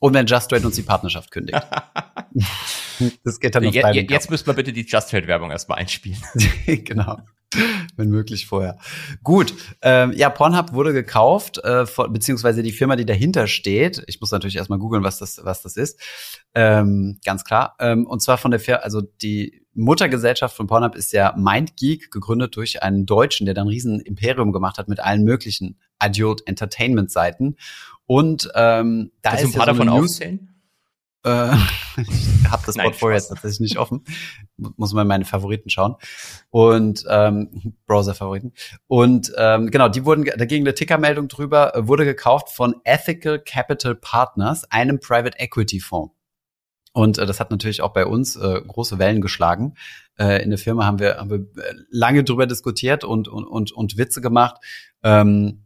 und 0.00 0.14
wenn 0.14 0.26
Just 0.26 0.50
Trade 0.50 0.66
uns 0.66 0.74
die 0.74 0.82
Partnerschaft 0.82 1.30
kündigt. 1.30 1.60
das 3.24 3.38
geht 3.38 3.54
dann 3.54 3.66
auf 3.66 3.74
je, 3.74 4.06
Jetzt 4.08 4.30
müssen 4.30 4.46
wir 4.46 4.54
bitte 4.54 4.72
die 4.72 4.84
Just 4.86 5.10
Trade 5.10 5.28
Werbung 5.28 5.50
erstmal 5.50 5.78
einspielen. 5.78 6.20
genau. 6.66 7.18
Wenn 7.96 8.10
möglich 8.10 8.46
vorher. 8.46 8.78
Gut, 9.22 9.54
ähm, 9.82 10.12
ja, 10.12 10.30
Pornhub 10.30 10.72
wurde 10.72 10.92
gekauft, 10.92 11.58
äh, 11.58 11.84
von, 11.84 12.12
beziehungsweise 12.12 12.62
die 12.62 12.72
Firma, 12.72 12.96
die 12.96 13.04
dahinter 13.04 13.46
steht. 13.46 14.02
Ich 14.06 14.20
muss 14.20 14.30
natürlich 14.30 14.56
erstmal 14.56 14.78
googeln, 14.78 15.02
was 15.02 15.18
das, 15.18 15.40
was 15.42 15.62
das 15.62 15.76
ist. 15.76 16.00
Ähm, 16.54 17.18
ganz 17.24 17.44
klar. 17.44 17.74
Ähm, 17.80 18.06
und 18.06 18.22
zwar 18.22 18.38
von 18.38 18.52
der 18.52 18.60
Firma, 18.60 18.82
also 18.82 19.02
die 19.02 19.59
Muttergesellschaft 19.74 20.56
von 20.56 20.66
Pornhub 20.66 20.94
ist 20.94 21.12
ja 21.12 21.34
MindGeek, 21.36 22.10
gegründet 22.10 22.56
durch 22.56 22.82
einen 22.82 23.06
Deutschen, 23.06 23.46
der 23.46 23.54
dann 23.54 23.66
ein 23.66 23.70
riesen 23.70 24.00
Imperium 24.00 24.52
gemacht 24.52 24.78
hat 24.78 24.88
mit 24.88 25.00
allen 25.00 25.24
möglichen 25.24 25.78
Adult 25.98 26.46
Entertainment 26.46 27.10
Seiten. 27.10 27.56
Und 28.06 28.50
ähm, 28.54 29.12
da 29.22 29.30
Kannst 29.30 29.44
ist 29.44 29.54
ein 29.54 29.58
paar 29.58 29.68
ja 29.68 29.74
so 29.74 29.78
davon 29.78 29.94
News, 29.94 30.10
aufzählen? 30.12 30.50
Äh, 31.24 31.54
ich 31.98 32.50
habe 32.50 32.62
das 32.66 32.76
Nein, 32.76 32.86
Portfolio 32.86 33.16
jetzt 33.16 33.28
tatsächlich 33.28 33.60
nicht 33.60 33.78
offen. 33.78 34.04
Muss 34.56 34.92
man 34.92 35.06
meine 35.06 35.24
Favoriten 35.24 35.70
schauen. 35.70 35.96
Und 36.50 37.04
ähm, 37.08 37.74
Browser-Favoriten. 37.86 38.52
Und 38.86 39.32
ähm, 39.36 39.70
genau, 39.70 39.88
die 39.88 40.04
wurden, 40.04 40.24
da 40.24 40.44
ging 40.44 40.62
eine 40.62 40.74
Tickermeldung 40.74 41.28
drüber, 41.28 41.76
äh, 41.76 41.86
wurde 41.86 42.04
gekauft 42.04 42.50
von 42.50 42.74
Ethical 42.84 43.38
Capital 43.38 43.94
Partners, 43.94 44.64
einem 44.70 44.98
Private 44.98 45.38
Equity 45.38 45.80
Fonds. 45.80 46.14
Und 46.92 47.18
äh, 47.18 47.26
das 47.26 47.40
hat 47.40 47.50
natürlich 47.50 47.82
auch 47.82 47.92
bei 47.92 48.06
uns 48.06 48.36
äh, 48.36 48.60
große 48.66 48.98
Wellen 48.98 49.20
geschlagen. 49.20 49.74
Äh, 50.18 50.42
in 50.42 50.50
der 50.50 50.58
Firma 50.58 50.84
haben 50.84 50.98
wir, 50.98 51.16
haben 51.16 51.30
wir 51.30 51.62
äh, 51.62 51.74
lange 51.88 52.24
drüber 52.24 52.46
diskutiert 52.46 53.04
und, 53.04 53.28
und, 53.28 53.44
und, 53.44 53.72
und 53.72 53.96
Witze 53.96 54.20
gemacht. 54.20 54.56
Ähm, 55.02 55.64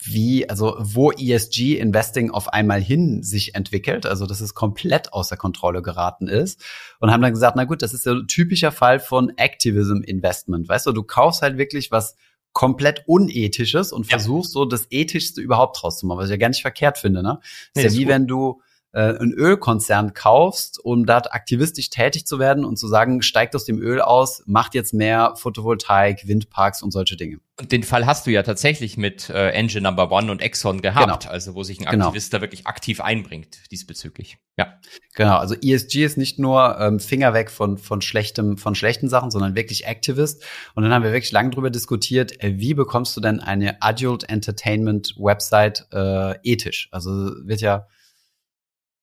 wie, 0.00 0.48
also 0.48 0.76
wo 0.78 1.10
ESG 1.10 1.76
Investing 1.78 2.30
auf 2.30 2.52
einmal 2.52 2.80
hin 2.80 3.24
sich 3.24 3.56
entwickelt, 3.56 4.06
also 4.06 4.26
dass 4.26 4.40
es 4.40 4.54
komplett 4.54 5.12
außer 5.12 5.36
Kontrolle 5.36 5.82
geraten 5.82 6.28
ist 6.28 6.62
und 7.00 7.10
haben 7.10 7.20
dann 7.20 7.32
gesagt, 7.32 7.56
na 7.56 7.64
gut, 7.64 7.82
das 7.82 7.94
ist 7.94 8.06
ja 8.06 8.12
ein 8.12 8.28
typischer 8.28 8.70
Fall 8.70 9.00
von 9.00 9.36
Activism 9.36 10.02
Investment, 10.02 10.68
weißt 10.68 10.86
du, 10.86 10.92
du 10.92 11.02
kaufst 11.02 11.42
halt 11.42 11.58
wirklich 11.58 11.90
was 11.90 12.14
komplett 12.52 13.04
unethisches 13.06 13.92
und 13.92 14.06
versuchst 14.06 14.50
ja. 14.50 14.60
so 14.60 14.64
das 14.64 14.86
ethischste 14.90 15.40
überhaupt 15.40 15.82
draus 15.82 15.98
zu 15.98 16.06
machen, 16.06 16.18
was 16.18 16.26
ich 16.26 16.32
ja 16.32 16.36
gar 16.36 16.48
nicht 16.48 16.62
verkehrt 16.62 16.98
finde, 16.98 17.22
ne? 17.22 17.40
Nee, 17.74 17.82
ist 17.82 17.92
ja 17.92 17.98
wie 17.98 18.04
gut. 18.04 18.12
wenn 18.12 18.26
du 18.26 18.62
einen 18.92 19.32
Ölkonzern 19.32 20.14
kaufst, 20.14 20.82
um 20.82 21.04
dort 21.04 21.32
aktivistisch 21.32 21.90
tätig 21.90 22.26
zu 22.26 22.38
werden 22.38 22.64
und 22.64 22.76
zu 22.78 22.88
sagen, 22.88 23.22
steigt 23.22 23.54
aus 23.54 23.64
dem 23.64 23.80
Öl 23.80 24.00
aus, 24.00 24.42
macht 24.46 24.74
jetzt 24.74 24.94
mehr 24.94 25.34
Photovoltaik, 25.36 26.26
Windparks 26.26 26.82
und 26.82 26.90
solche 26.90 27.16
Dinge. 27.16 27.38
Und 27.60 27.72
den 27.72 27.82
Fall 27.82 28.06
hast 28.06 28.26
du 28.26 28.30
ja 28.30 28.44
tatsächlich 28.44 28.96
mit 28.96 29.30
äh, 29.30 29.50
Engine 29.50 29.82
Number 29.82 30.12
One 30.12 30.30
und 30.30 30.40
Exxon 30.40 30.80
gehabt, 30.80 31.22
genau. 31.24 31.32
also 31.32 31.54
wo 31.54 31.64
sich 31.64 31.80
ein 31.80 31.90
genau. 31.90 32.06
Aktivist 32.06 32.30
genau. 32.30 32.38
da 32.38 32.42
wirklich 32.44 32.66
aktiv 32.68 33.00
einbringt 33.00 33.58
diesbezüglich. 33.72 34.38
Ja. 34.56 34.78
Genau, 35.14 35.38
also 35.38 35.54
ESG 35.54 36.04
ist 36.04 36.16
nicht 36.16 36.38
nur 36.38 36.78
ähm, 36.78 37.00
Finger 37.00 37.34
weg 37.34 37.50
von 37.50 37.76
von 37.76 38.00
schlechtem 38.00 38.58
von 38.58 38.76
schlechten 38.76 39.08
Sachen, 39.08 39.32
sondern 39.32 39.56
wirklich 39.56 39.86
Activist. 39.86 40.44
Und 40.74 40.84
dann 40.84 40.92
haben 40.92 41.02
wir 41.02 41.12
wirklich 41.12 41.32
lange 41.32 41.50
drüber 41.50 41.70
diskutiert, 41.70 42.40
äh, 42.42 42.58
wie 42.58 42.74
bekommst 42.74 43.16
du 43.16 43.20
denn 43.20 43.40
eine 43.40 43.82
Adult 43.82 44.28
Entertainment 44.28 45.14
Website 45.18 45.88
äh, 45.92 46.36
ethisch? 46.44 46.88
Also 46.92 47.32
wird 47.44 47.60
ja 47.60 47.88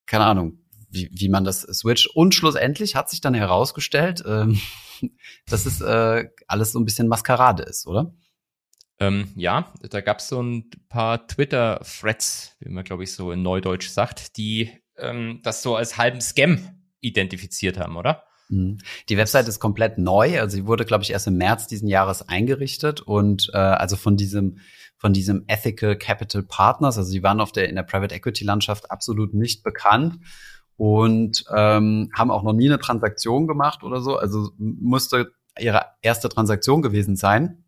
keine 0.05 0.25
Ahnung, 0.25 0.59
wie, 0.89 1.09
wie 1.11 1.29
man 1.29 1.43
das 1.43 1.61
switcht. 1.61 2.07
Und 2.07 2.33
schlussendlich 2.33 2.95
hat 2.95 3.09
sich 3.09 3.21
dann 3.21 3.33
herausgestellt, 3.33 4.23
ähm, 4.25 4.59
dass 5.49 5.65
es 5.65 5.81
äh, 5.81 6.29
alles 6.47 6.71
so 6.71 6.79
ein 6.79 6.85
bisschen 6.85 7.07
Maskerade 7.07 7.63
ist, 7.63 7.87
oder? 7.87 8.13
Ähm, 8.99 9.33
ja, 9.35 9.73
da 9.89 9.99
gab 9.99 10.19
es 10.19 10.29
so 10.29 10.41
ein 10.41 10.69
paar 10.87 11.27
Twitter-Threads, 11.27 12.55
wie 12.59 12.69
man, 12.69 12.85
glaube 12.85 13.03
ich, 13.03 13.13
so 13.13 13.31
in 13.31 13.41
Neudeutsch 13.41 13.89
sagt, 13.89 14.37
die 14.37 14.71
ähm, 14.97 15.41
das 15.43 15.61
so 15.61 15.75
als 15.75 15.97
halben 15.97 16.21
Scam 16.21 16.81
identifiziert 17.01 17.77
haben, 17.77 17.97
oder? 17.97 18.23
Mhm. 18.47 18.77
Die 19.09 19.17
Website 19.17 19.47
ist 19.49 19.59
komplett 19.59 19.97
neu, 19.97 20.39
also 20.39 20.55
sie 20.55 20.65
wurde, 20.65 20.85
glaube 20.85 21.03
ich, 21.03 21.11
erst 21.11 21.27
im 21.27 21.35
März 21.37 21.67
diesen 21.67 21.89
Jahres 21.89 22.27
eingerichtet 22.29 23.01
und 23.01 23.49
äh, 23.53 23.57
also 23.57 23.97
von 23.97 24.15
diesem 24.15 24.59
von 24.97 25.13
diesem 25.13 25.43
Ethical 25.47 25.97
Capital 25.97 26.43
Partners. 26.43 26.97
Also 26.97 27.09
sie 27.09 27.23
waren 27.23 27.41
auf 27.41 27.51
der 27.51 27.69
in 27.69 27.75
der 27.75 27.83
Private 27.83 28.15
Equity 28.15 28.43
Landschaft 28.43 28.91
absolut 28.91 29.33
nicht 29.33 29.63
bekannt 29.63 30.19
und 30.77 31.45
ähm, 31.55 32.09
haben 32.13 32.31
auch 32.31 32.43
noch 32.43 32.53
nie 32.53 32.67
eine 32.67 32.79
Transaktion 32.79 33.47
gemacht 33.47 33.83
oder 33.83 34.01
so. 34.01 34.17
Also 34.17 34.51
musste 34.57 35.31
ihre 35.59 35.85
erste 36.01 36.29
Transaktion 36.29 36.81
gewesen 36.81 37.15
sein. 37.15 37.63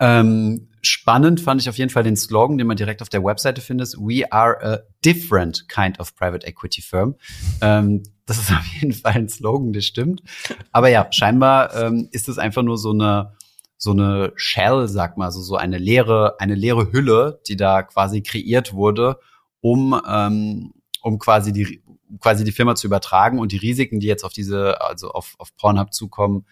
Ähm, 0.00 0.68
spannend 0.80 1.40
fand 1.40 1.60
ich 1.60 1.68
auf 1.68 1.76
jeden 1.76 1.90
Fall 1.90 2.04
den 2.04 2.16
Slogan, 2.16 2.56
den 2.56 2.68
man 2.68 2.76
direkt 2.76 3.02
auf 3.02 3.08
der 3.08 3.24
Webseite 3.24 3.60
findet. 3.60 3.94
We 3.94 4.30
are 4.30 4.62
a 4.62 4.78
different 5.04 5.68
kind 5.68 5.98
of 5.98 6.14
private 6.14 6.46
equity 6.46 6.82
firm. 6.82 7.16
Ähm, 7.60 8.04
das 8.26 8.38
ist 8.38 8.52
auf 8.52 8.64
jeden 8.66 8.92
Fall 8.92 9.12
ein 9.12 9.28
Slogan, 9.28 9.72
das 9.72 9.84
stimmt. 9.84 10.22
Aber 10.70 10.88
ja, 10.88 11.08
scheinbar 11.10 11.74
ähm, 11.74 12.08
ist 12.12 12.28
es 12.28 12.38
einfach 12.38 12.62
nur 12.62 12.78
so 12.78 12.90
eine 12.90 13.32
so 13.78 13.92
eine 13.92 14.32
Shell, 14.34 14.88
sag 14.88 15.16
mal, 15.16 15.30
so, 15.30 15.40
so 15.40 15.56
eine 15.56 15.78
leere, 15.78 16.34
eine 16.40 16.56
leere 16.56 16.92
Hülle, 16.92 17.40
die 17.46 17.56
da 17.56 17.84
quasi 17.84 18.22
kreiert 18.22 18.74
wurde, 18.74 19.18
um, 19.60 19.98
ähm, 20.06 20.74
um 21.00 21.18
quasi 21.20 21.52
die, 21.52 21.82
quasi 22.20 22.42
die 22.42 22.52
Firma 22.52 22.74
zu 22.74 22.88
übertragen 22.88 23.38
und 23.38 23.52
die 23.52 23.56
Risiken, 23.56 24.00
die 24.00 24.08
jetzt 24.08 24.24
auf 24.24 24.32
diese, 24.32 24.80
also 24.82 25.10
auf, 25.10 25.36
auf 25.38 25.56
Pornhub 25.56 25.94
zukommen, 25.94 26.44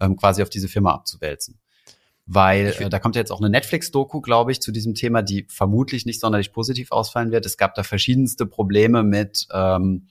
ähm, 0.00 0.16
quasi 0.16 0.42
auf 0.42 0.50
diese 0.50 0.68
Firma 0.68 0.92
abzuwälzen. 0.92 1.60
Weil 2.26 2.74
äh, 2.78 2.90
da 2.90 2.98
kommt 2.98 3.14
ja 3.14 3.20
jetzt 3.20 3.30
auch 3.30 3.40
eine 3.40 3.50
Netflix-Doku, 3.50 4.20
glaube 4.20 4.50
ich, 4.50 4.60
zu 4.60 4.72
diesem 4.72 4.94
Thema, 4.94 5.22
die 5.22 5.46
vermutlich 5.48 6.04
nicht 6.04 6.20
sonderlich 6.20 6.52
positiv 6.52 6.90
ausfallen 6.90 7.30
wird. 7.30 7.46
Es 7.46 7.56
gab 7.56 7.76
da 7.76 7.84
verschiedenste 7.84 8.44
Probleme 8.44 9.04
mit, 9.04 9.46
ähm, 9.52 10.08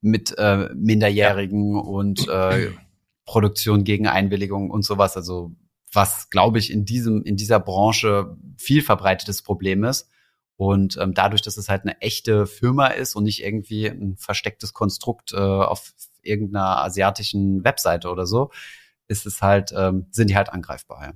mit 0.00 0.36
äh, 0.38 0.68
Minderjährigen 0.74 1.74
ja. 1.74 1.80
und 1.80 2.28
äh, 2.28 2.70
Produktion 3.24 3.84
gegen 3.84 4.06
Einwilligung 4.06 4.70
und 4.70 4.84
sowas. 4.84 5.16
Also 5.16 5.52
was, 5.92 6.30
glaube 6.30 6.58
ich, 6.58 6.70
in 6.70 6.84
diesem, 6.84 7.22
in 7.22 7.36
dieser 7.36 7.60
Branche 7.60 8.36
viel 8.56 8.82
verbreitetes 8.82 9.42
Problem 9.42 9.84
ist. 9.84 10.08
Und 10.56 10.98
ähm, 10.98 11.14
dadurch, 11.14 11.42
dass 11.42 11.56
es 11.56 11.68
halt 11.68 11.82
eine 11.82 12.00
echte 12.00 12.46
Firma 12.46 12.88
ist 12.88 13.16
und 13.16 13.24
nicht 13.24 13.42
irgendwie 13.42 13.86
ein 13.86 14.16
verstecktes 14.16 14.74
Konstrukt 14.74 15.32
äh, 15.32 15.36
auf 15.38 15.94
irgendeiner 16.22 16.84
asiatischen 16.84 17.64
Webseite 17.64 18.10
oder 18.10 18.26
so, 18.26 18.50
ist 19.08 19.26
es 19.26 19.40
halt, 19.40 19.72
ähm, 19.74 20.06
sind 20.10 20.30
die 20.30 20.36
halt 20.36 20.50
angreifbar. 20.50 21.02
Ja. 21.02 21.12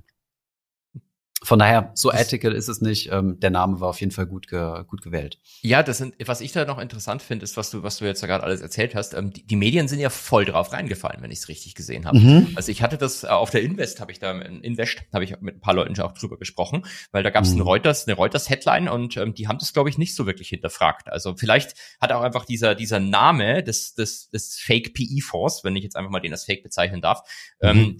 Von 1.45 1.59
daher, 1.59 1.91
so 1.93 2.11
ethical 2.11 2.53
ist 2.53 2.67
es 2.69 2.81
nicht. 2.81 3.11
Ähm, 3.11 3.39
der 3.39 3.51
Name 3.51 3.79
war 3.79 3.89
auf 3.89 3.99
jeden 3.99 4.11
Fall 4.11 4.25
gut, 4.25 4.47
ge 4.47 4.83
gut 4.87 5.03
gewählt. 5.03 5.37
Ja, 5.61 5.83
das 5.83 5.99
sind, 5.99 6.15
was 6.25 6.41
ich 6.41 6.51
da 6.51 6.65
noch 6.65 6.79
interessant 6.79 7.21
finde, 7.21 7.43
ist, 7.43 7.55
was 7.55 7.69
du, 7.69 7.83
was 7.83 7.97
du 7.97 8.05
jetzt 8.05 8.23
da 8.23 8.27
gerade 8.27 8.43
alles 8.43 8.61
erzählt 8.61 8.95
hast. 8.95 9.13
Ähm, 9.13 9.31
die, 9.31 9.45
die, 9.45 9.55
Medien 9.55 9.87
sind 9.87 9.99
ja 9.99 10.09
voll 10.09 10.45
drauf 10.45 10.73
reingefallen, 10.73 11.21
wenn 11.21 11.29
ich 11.29 11.39
es 11.39 11.47
richtig 11.47 11.75
gesehen 11.75 12.05
habe. 12.05 12.17
Mhm. 12.17 12.47
Also 12.55 12.71
ich 12.71 12.81
hatte 12.81 12.97
das 12.97 13.23
äh, 13.23 13.27
auf 13.27 13.51
der 13.51 13.61
Invest, 13.61 14.01
habe 14.01 14.11
ich 14.11 14.17
da 14.17 14.31
in 14.31 14.61
Invest, 14.61 15.03
habe 15.13 15.23
ich 15.23 15.39
mit 15.39 15.57
ein 15.57 15.61
paar 15.61 15.75
Leuten 15.75 15.95
schon 15.95 16.05
auch 16.05 16.13
drüber 16.13 16.39
gesprochen, 16.39 16.83
weil 17.11 17.21
da 17.21 17.29
gab 17.29 17.43
es 17.43 17.51
mhm. 17.51 17.57
eine 17.57 17.63
Reuters, 17.63 18.07
eine 18.07 18.15
Reuters-Headline 18.15 18.89
und 18.89 19.15
ähm, 19.17 19.35
die 19.35 19.47
haben 19.47 19.59
das, 19.59 19.71
glaube 19.71 19.89
ich, 19.89 19.99
nicht 19.99 20.15
so 20.15 20.25
wirklich 20.25 20.49
hinterfragt. 20.49 21.09
Also 21.09 21.35
vielleicht 21.37 21.75
hat 22.01 22.11
auch 22.11 22.21
einfach 22.21 22.45
dieser, 22.45 22.73
dieser 22.73 22.99
Name 22.99 23.61
des, 23.61 23.93
des, 23.93 24.31
des 24.31 24.57
Fake 24.57 24.95
PE-Fonds, 24.95 25.63
wenn 25.63 25.75
ich 25.75 25.83
jetzt 25.83 25.95
einfach 25.95 26.09
mal 26.09 26.21
den 26.21 26.31
als 26.31 26.45
Fake 26.45 26.63
bezeichnen 26.63 27.01
darf, 27.01 27.21
mhm. 27.61 27.69
ähm, 27.69 27.97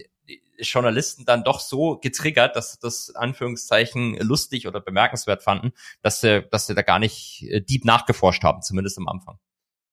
Journalisten 0.58 1.26
dann 1.26 1.44
doch 1.44 1.60
so 1.60 1.98
getriggert, 1.98 2.56
dass 2.56 2.80
das 2.80 3.14
Anführungszeichen 3.16 4.18
lustig 4.20 4.68
oder 4.68 4.80
bemerkenswert 4.80 5.44
fanden, 5.44 5.74
dass 6.02 6.22
sie, 6.22 6.44
dass 6.50 6.68
sie 6.68 6.76
da 6.76 6.82
gar 6.82 7.00
nicht 7.00 7.44
äh, 7.50 7.62
deep 7.62 7.86
nachgeforscht 7.86 8.44
haben, 8.44 8.62
zumindest 8.62 8.98
am 8.98 9.08
Anfang. 9.08 9.38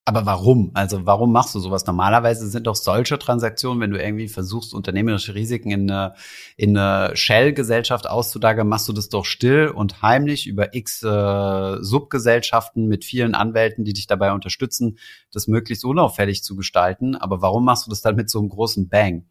Aber 0.04 0.26
warum? 0.26 0.72
Also 0.74 1.06
warum 1.06 1.30
machst 1.30 1.54
du 1.54 1.60
sowas? 1.60 1.86
Normalerweise 1.86 2.48
sind 2.48 2.66
doch 2.66 2.74
solche 2.74 3.20
Transaktionen, 3.20 3.80
wenn 3.80 3.92
du 3.92 4.02
irgendwie 4.02 4.26
versuchst, 4.26 4.74
unternehmerische 4.74 5.36
Risiken 5.36 5.70
in 5.70 5.88
eine, 5.88 6.14
in 6.56 6.76
eine 6.76 7.14
Shell-Gesellschaft 7.14 8.08
auszudagern, 8.08 8.66
machst 8.66 8.88
du 8.88 8.92
das 8.92 9.10
doch 9.10 9.24
still 9.24 9.68
und 9.68 10.02
heimlich 10.02 10.48
über 10.48 10.74
x 10.74 11.04
äh, 11.04 11.76
Subgesellschaften 11.80 12.88
mit 12.88 13.04
vielen 13.04 13.36
Anwälten, 13.36 13.84
die 13.84 13.92
dich 13.92 14.08
dabei 14.08 14.32
unterstützen, 14.32 14.98
das 15.30 15.46
möglichst 15.46 15.84
unauffällig 15.84 16.42
zu 16.42 16.56
gestalten. 16.56 17.14
Aber 17.14 17.40
warum 17.40 17.64
machst 17.64 17.86
du 17.86 17.90
das 17.90 18.00
dann 18.00 18.16
mit 18.16 18.28
so 18.28 18.40
einem 18.40 18.48
großen 18.48 18.88
Bang? 18.88 19.26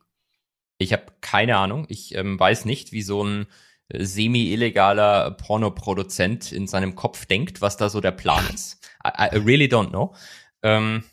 Ich 0.82 0.94
habe 0.94 1.04
keine 1.22 1.58
Ahnung. 1.58 1.86
Ich 1.90 2.16
ähm, 2.16 2.40
weiß 2.40 2.66
nicht, 2.66 2.92
wie 2.92 3.04
so 3.04 3.24
ein 3.24 3.46
äh, 3.90 4.04
semi-illegaler 4.04 5.32
Pornoproduzent 5.32 6.52
in 6.52 6.68
seinem 6.68 6.96
Kopf 6.96 7.26
denkt, 7.26 7.62
was 7.62 7.78
da 7.78 7.90
so 7.90 8.02
der 8.02 8.12
Plan 8.12 8.44
ist. 8.54 8.80
I, 9.06 9.36
I 9.36 9.38
really 9.38 9.66
don't 9.66 9.90
know. 9.90 10.16
Ähm, 10.64 11.04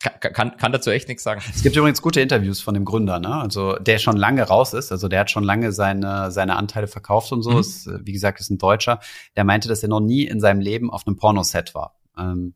kann, 0.00 0.32
kann, 0.32 0.56
kann 0.56 0.72
dazu 0.72 0.90
echt 0.90 1.08
nichts 1.08 1.22
sagen. 1.22 1.42
Es 1.54 1.62
gibt 1.62 1.76
übrigens 1.76 2.02
gute 2.02 2.20
Interviews 2.20 2.60
von 2.60 2.74
dem 2.74 2.84
Gründer, 2.84 3.20
ne? 3.20 3.36
Also 3.36 3.74
der 3.76 3.98
schon 3.98 4.16
lange 4.16 4.42
raus 4.42 4.72
ist, 4.74 4.90
also 4.90 5.06
der 5.06 5.20
hat 5.20 5.30
schon 5.30 5.44
lange 5.44 5.70
seine 5.70 6.32
seine 6.32 6.56
Anteile 6.56 6.88
verkauft 6.88 7.30
und 7.32 7.42
so. 7.42 7.52
Mhm. 7.52 7.58
Ist, 7.58 7.88
wie 8.00 8.12
gesagt, 8.12 8.40
ist 8.40 8.50
ein 8.50 8.58
Deutscher. 8.58 8.98
Der 9.36 9.44
meinte, 9.44 9.68
dass 9.68 9.82
er 9.82 9.88
noch 9.88 10.00
nie 10.00 10.24
in 10.24 10.40
seinem 10.40 10.60
Leben 10.60 10.90
auf 10.90 11.06
einem 11.06 11.16
Pornoset 11.16 11.74
war. 11.74 12.00
Ähm, 12.18 12.54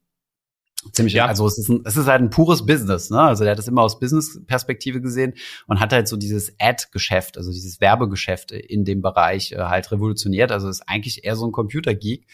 ziemlich, 0.93 1.14
ja. 1.14 1.26
also 1.26 1.47
es 1.47 1.59
ist, 1.59 1.68
ein, 1.68 1.82
es 1.84 1.97
ist 1.97 2.07
halt 2.07 2.20
ein 2.20 2.30
pures 2.30 2.66
Business, 2.66 3.11
ne? 3.11 3.20
Also 3.20 3.45
der 3.45 3.53
hat 3.53 3.59
das 3.59 3.68
immer 3.68 3.82
aus 3.82 3.99
Business-Perspektive 3.99 5.01
gesehen 5.01 5.34
und 5.66 5.80
hat 5.80 5.93
halt 5.93 6.09
so 6.09 6.16
dieses 6.16 6.55
Ad-Geschäft, 6.59 7.37
also 7.37 7.51
dieses 7.51 7.80
Werbegeschäft 7.80 8.53
in 8.53 8.84
dem 8.84 9.03
Bereich 9.03 9.53
äh, 9.53 9.59
halt 9.59 9.91
revolutioniert. 9.93 10.53
Also 10.53 10.68
ist 10.68 10.89
eigentlich 10.89 11.24
eher 11.24 11.37
so 11.37 11.47
ein 11.47 11.53
Computergeek, 11.53 12.26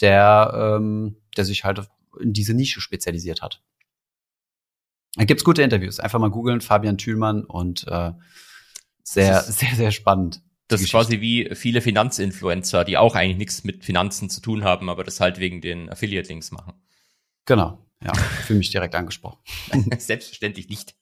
der, 0.00 0.78
ähm, 0.78 1.16
der 1.36 1.44
sich 1.44 1.64
halt 1.64 1.82
in 2.20 2.32
diese 2.32 2.54
Nische 2.54 2.80
spezialisiert 2.80 3.42
hat. 3.42 3.62
Da 5.14 5.24
gibt's 5.24 5.44
gute 5.44 5.62
Interviews. 5.62 6.00
Einfach 6.00 6.18
mal 6.18 6.30
googeln, 6.30 6.60
Fabian 6.60 6.98
Thülmann 6.98 7.44
und 7.44 7.86
äh, 7.88 8.12
sehr, 9.02 9.42
sehr, 9.42 9.74
sehr 9.74 9.90
spannend. 9.90 10.42
Das 10.68 10.80
ist 10.80 10.90
quasi 10.90 11.20
wie 11.20 11.50
viele 11.54 11.82
Finanzinfluencer, 11.82 12.84
die 12.84 12.96
auch 12.96 13.14
eigentlich 13.14 13.36
nichts 13.36 13.64
mit 13.64 13.84
Finanzen 13.84 14.30
zu 14.30 14.40
tun 14.40 14.64
haben, 14.64 14.88
aber 14.88 15.04
das 15.04 15.20
halt 15.20 15.38
wegen 15.38 15.60
den 15.60 15.90
Affiliate-Links 15.90 16.50
machen. 16.50 16.72
Genau, 17.44 17.84
ja, 18.04 18.14
fühle 18.14 18.58
mich 18.58 18.70
direkt 18.70 18.94
angesprochen. 18.94 19.38
Selbstverständlich 19.98 20.68
nicht. 20.68 20.94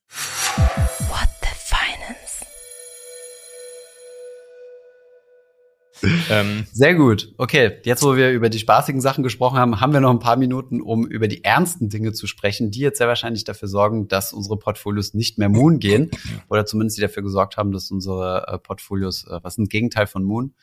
ähm, 6.31 6.67
Sehr 6.73 6.95
gut. 6.95 7.35
Okay, 7.37 7.79
jetzt 7.85 8.03
wo 8.03 8.17
wir 8.17 8.31
über 8.31 8.49
die 8.49 8.59
spaßigen 8.59 9.01
Sachen 9.01 9.23
gesprochen 9.23 9.59
haben, 9.59 9.81
haben 9.81 9.93
wir 9.93 10.01
noch 10.01 10.11
ein 10.11 10.19
paar 10.19 10.37
Minuten, 10.37 10.81
um 10.81 11.07
über 11.07 11.29
die 11.29 11.45
ernsten 11.45 11.89
Dinge 11.89 12.13
zu 12.13 12.27
sprechen, 12.27 12.71
die 12.71 12.81
jetzt 12.81 12.99
sehr 12.99 13.09
wahrscheinlich 13.09 13.45
dafür 13.45 13.69
sorgen, 13.69 14.09
dass 14.09 14.33
unsere 14.33 14.59
Portfolios 14.59 15.15
nicht 15.15 15.39
mehr 15.39 15.49
Moon 15.49 15.79
gehen 15.79 16.11
oder 16.49 16.65
zumindest 16.65 16.97
die 16.99 17.03
dafür 17.03 17.23
gesorgt 17.23 17.57
haben, 17.57 17.73
dass 17.73 17.91
unsere 17.91 18.47
äh, 18.49 18.59
Portfolios, 18.59 19.25
äh, 19.27 19.41
was 19.43 19.55
ist 19.55 19.59
ein 19.59 19.69
Gegenteil 19.69 20.07
von 20.07 20.25
Moon? 20.25 20.55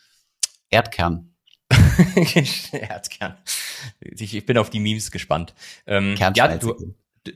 Erdkern. 0.69 1.33
Erdkern. 2.71 3.37
Ich, 3.99 4.35
ich, 4.35 4.45
bin 4.45 4.57
auf 4.57 4.69
die 4.69 4.79
Memes 4.79 5.11
gespannt. 5.11 5.53
Ähm, 5.85 6.15
ja, 6.17 6.57
du, 6.57 6.75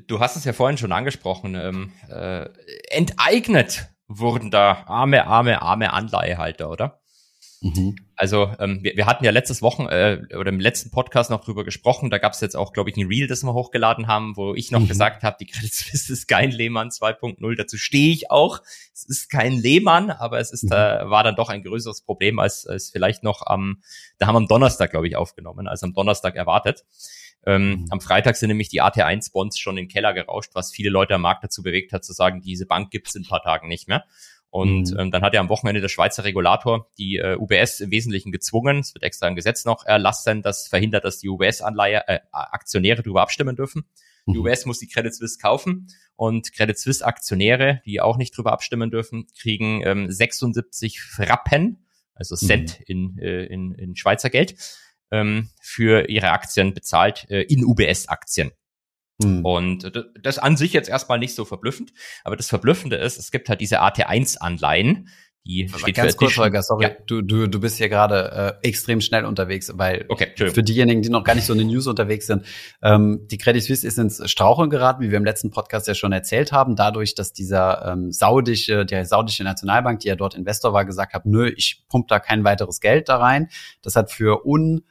du 0.07 0.19
hast 0.19 0.35
es 0.35 0.45
ja 0.45 0.53
vorhin 0.53 0.77
schon 0.77 0.91
angesprochen. 0.91 1.55
Ähm, 1.55 1.91
äh, 2.09 2.49
enteignet 2.89 3.87
wurden 4.07 4.51
da 4.51 4.83
arme, 4.87 5.25
arme, 5.25 5.61
arme 5.61 5.93
Anleihehalter, 5.93 6.69
oder? 6.69 7.00
Mhm. 7.61 7.95
Also 8.15 8.51
ähm, 8.59 8.79
wir, 8.81 8.97
wir 8.97 9.05
hatten 9.05 9.23
ja 9.23 9.29
letztes 9.29 9.61
Wochen 9.61 9.85
äh, 9.85 10.21
oder 10.35 10.49
im 10.49 10.59
letzten 10.59 10.89
Podcast 10.89 11.29
noch 11.29 11.43
drüber 11.43 11.63
gesprochen. 11.63 12.09
Da 12.09 12.17
gab 12.17 12.33
es 12.33 12.41
jetzt 12.41 12.55
auch, 12.55 12.73
glaube 12.73 12.89
ich, 12.89 12.97
ein 12.97 13.07
Reel, 13.07 13.27
das 13.27 13.43
wir 13.43 13.53
hochgeladen 13.53 14.07
haben, 14.07 14.35
wo 14.35 14.55
ich 14.55 14.71
noch 14.71 14.79
mhm. 14.79 14.87
gesagt 14.87 15.21
habe, 15.21 15.37
die 15.39 15.45
Credit 15.45 15.71
Suisse 15.71 16.11
ist 16.13 16.27
kein 16.27 16.49
Lehmann 16.49 16.89
2.0. 16.89 17.55
Dazu 17.55 17.77
stehe 17.77 18.11
ich 18.11 18.31
auch. 18.31 18.61
Es 18.93 19.05
ist 19.05 19.29
kein 19.29 19.53
Lehmann, 19.53 20.09
aber 20.09 20.39
es 20.39 20.51
ist 20.51 20.63
mhm. 20.63 20.71
äh, 20.71 21.09
war 21.09 21.23
dann 21.23 21.35
doch 21.35 21.49
ein 21.49 21.61
größeres 21.61 22.01
Problem 22.01 22.39
als, 22.39 22.65
als 22.65 22.89
vielleicht 22.89 23.23
noch 23.23 23.45
am, 23.45 23.81
da 24.17 24.25
haben 24.25 24.35
wir 24.35 24.39
am 24.39 24.47
Donnerstag, 24.47 24.89
glaube 24.89 25.07
ich, 25.07 25.15
aufgenommen, 25.15 25.67
als 25.67 25.83
am 25.83 25.93
Donnerstag 25.93 26.35
erwartet. 26.35 26.83
Ähm, 27.45 27.81
mhm. 27.81 27.87
Am 27.91 28.01
Freitag 28.01 28.37
sind 28.37 28.49
nämlich 28.49 28.69
die 28.69 28.81
AT1-Bonds 28.81 29.59
schon 29.59 29.77
im 29.77 29.87
Keller 29.87 30.13
gerauscht, 30.13 30.51
was 30.53 30.71
viele 30.71 30.89
Leute 30.89 31.15
am 31.15 31.21
Markt 31.21 31.43
dazu 31.43 31.61
bewegt 31.61 31.93
hat, 31.93 32.03
zu 32.03 32.13
sagen, 32.13 32.41
diese 32.41 32.65
Bank 32.65 32.89
gibt 32.89 33.07
es 33.07 33.15
in 33.15 33.23
ein 33.23 33.29
paar 33.29 33.43
Tagen 33.43 33.67
nicht 33.67 33.87
mehr. 33.87 34.03
Und 34.51 34.91
mhm. 34.91 34.99
ähm, 34.99 35.11
dann 35.11 35.23
hat 35.23 35.33
ja 35.33 35.39
am 35.39 35.47
Wochenende 35.49 35.79
der 35.79 35.87
Schweizer 35.87 36.25
Regulator 36.25 36.91
die 36.97 37.15
äh, 37.15 37.37
UBS 37.37 37.79
im 37.79 37.89
Wesentlichen 37.89 38.33
gezwungen, 38.33 38.79
es 38.79 38.93
wird 38.93 39.03
extra 39.03 39.27
ein 39.27 39.35
Gesetz 39.35 39.63
noch 39.63 39.85
erlassen, 39.85 40.41
das 40.41 40.67
verhindert, 40.67 41.05
dass 41.05 41.19
die 41.19 41.29
UBS-Anleihe, 41.29 42.03
äh, 42.07 42.19
Aktionäre 42.31 43.01
darüber 43.01 43.21
abstimmen 43.21 43.55
dürfen. 43.55 43.85
Die 44.27 44.33
mhm. 44.33 44.45
UBS 44.45 44.65
muss 44.65 44.79
die 44.79 44.87
Credit 44.87 45.15
Suisse 45.15 45.39
kaufen 45.39 45.87
und 46.17 46.51
Credit 46.53 46.77
Suisse 46.77 47.03
Aktionäre, 47.05 47.81
die 47.85 48.01
auch 48.01 48.17
nicht 48.17 48.37
drüber 48.37 48.51
abstimmen 48.51 48.91
dürfen, 48.91 49.25
kriegen 49.39 49.83
ähm, 49.85 50.11
76 50.11 51.01
Frappen, 51.01 51.87
also 52.13 52.35
Cent 52.35 52.79
mhm. 52.81 52.85
in, 52.87 53.17
äh, 53.19 53.45
in, 53.45 53.73
in 53.75 53.95
Schweizer 53.95 54.29
Geld, 54.29 54.55
ähm, 55.11 55.49
für 55.61 56.09
ihre 56.09 56.31
Aktien 56.31 56.73
bezahlt 56.73 57.25
äh, 57.29 57.43
in 57.43 57.63
UBS-Aktien. 57.63 58.51
Mhm. 59.23 59.45
Und 59.45 59.91
das 60.21 60.39
an 60.39 60.57
sich 60.57 60.73
jetzt 60.73 60.89
erstmal 60.89 61.19
nicht 61.19 61.35
so 61.35 61.45
verblüffend, 61.45 61.93
aber 62.23 62.35
das 62.35 62.47
Verblüffende 62.47 62.97
ist, 62.97 63.17
es 63.17 63.31
gibt 63.31 63.49
halt 63.49 63.61
diese 63.61 63.81
AT1-Anleihen, 63.81 65.07
die 65.43 65.67
aber 65.69 65.79
steht 65.79 65.95
ganz 65.95 66.17
kurz, 66.17 66.37
Holger, 66.37 66.61
sorry, 66.61 66.83
ja. 66.83 66.91
du, 67.07 67.23
du, 67.23 67.47
du 67.47 67.59
bist 67.59 67.77
hier 67.77 67.89
gerade 67.89 68.59
äh, 68.61 68.67
extrem 68.67 69.01
schnell 69.01 69.25
unterwegs, 69.25 69.71
weil 69.75 70.05
okay, 70.07 70.27
für 70.35 70.61
diejenigen, 70.61 71.01
die 71.01 71.09
noch 71.09 71.23
gar 71.23 71.33
nicht 71.33 71.45
so 71.45 71.53
in 71.53 71.59
den 71.59 71.67
News 71.67 71.87
unterwegs 71.87 72.27
sind, 72.27 72.45
ähm, 72.83 73.25
die 73.25 73.39
Credit 73.39 73.63
Suisse 73.63 73.87
ist 73.87 73.97
ins 73.97 74.29
Straucheln 74.29 74.69
geraten, 74.69 75.01
wie 75.01 75.09
wir 75.09 75.17
im 75.17 75.25
letzten 75.25 75.49
Podcast 75.49 75.87
ja 75.87 75.95
schon 75.95 76.11
erzählt 76.11 76.51
haben, 76.51 76.75
dadurch, 76.75 77.15
dass 77.15 77.33
dieser 77.33 77.91
ähm, 77.91 78.11
saudische, 78.11 78.85
der 78.85 79.05
saudische 79.05 79.43
Nationalbank, 79.43 80.01
die 80.01 80.09
ja 80.09 80.15
dort 80.15 80.35
Investor 80.35 80.73
war, 80.73 80.85
gesagt 80.85 81.13
hat, 81.15 81.25
nö, 81.25 81.51
ich 81.57 81.83
pump 81.89 82.07
da 82.07 82.19
kein 82.19 82.43
weiteres 82.43 82.79
Geld 82.79 83.09
da 83.09 83.17
rein. 83.17 83.49
Das 83.81 83.95
hat 83.95 84.11
für 84.11 84.45
un 84.45 84.83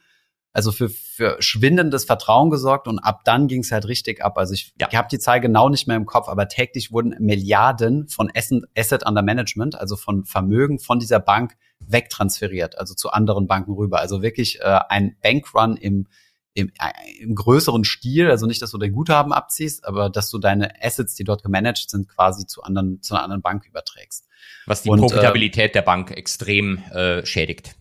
also 0.53 0.71
für, 0.71 0.89
für 0.89 1.37
schwindendes 1.39 2.05
Vertrauen 2.05 2.49
gesorgt 2.49 2.87
und 2.87 2.99
ab 2.99 3.21
dann 3.23 3.47
ging 3.47 3.61
es 3.61 3.71
halt 3.71 3.87
richtig 3.87 4.23
ab. 4.23 4.37
Also 4.37 4.53
ich, 4.53 4.73
ja. 4.79 4.87
ich 4.89 4.97
habe 4.97 5.07
die 5.09 5.19
Zahl 5.19 5.39
genau 5.39 5.69
nicht 5.69 5.87
mehr 5.87 5.95
im 5.95 6.05
Kopf, 6.05 6.27
aber 6.27 6.47
täglich 6.47 6.91
wurden 6.91 7.15
Milliarden 7.19 8.07
von 8.09 8.31
Asset 8.35 9.05
under 9.05 9.21
Management, 9.21 9.75
also 9.75 9.95
von 9.95 10.25
Vermögen 10.25 10.79
von 10.79 10.99
dieser 10.99 11.19
Bank 11.19 11.55
wegtransferiert, 11.79 12.77
also 12.77 12.93
zu 12.93 13.11
anderen 13.11 13.47
Banken 13.47 13.73
rüber. 13.73 13.99
Also 13.99 14.21
wirklich 14.21 14.59
äh, 14.59 14.79
ein 14.89 15.15
Bankrun 15.21 15.77
im, 15.77 16.07
im, 16.53 16.69
äh, 16.79 17.23
im 17.23 17.33
größeren 17.33 17.85
Stil, 17.85 18.29
also 18.29 18.45
nicht, 18.45 18.61
dass 18.61 18.71
du 18.71 18.77
dein 18.77 18.91
Guthaben 18.91 19.31
abziehst, 19.31 19.85
aber 19.85 20.09
dass 20.09 20.29
du 20.29 20.37
deine 20.37 20.83
Assets, 20.83 21.15
die 21.15 21.23
dort 21.23 21.43
gemanagt 21.43 21.89
sind, 21.89 22.09
quasi 22.09 22.45
zu 22.45 22.61
anderen 22.61 23.01
zu 23.01 23.13
einer 23.13 23.23
anderen 23.23 23.41
Bank 23.41 23.65
überträgst. 23.65 24.27
Was 24.65 24.81
die 24.81 24.89
und, 24.89 24.99
Profitabilität 24.99 25.71
äh, 25.71 25.73
der 25.73 25.81
Bank 25.81 26.11
extrem 26.11 26.79
äh, 26.91 27.25
schädigt. 27.25 27.75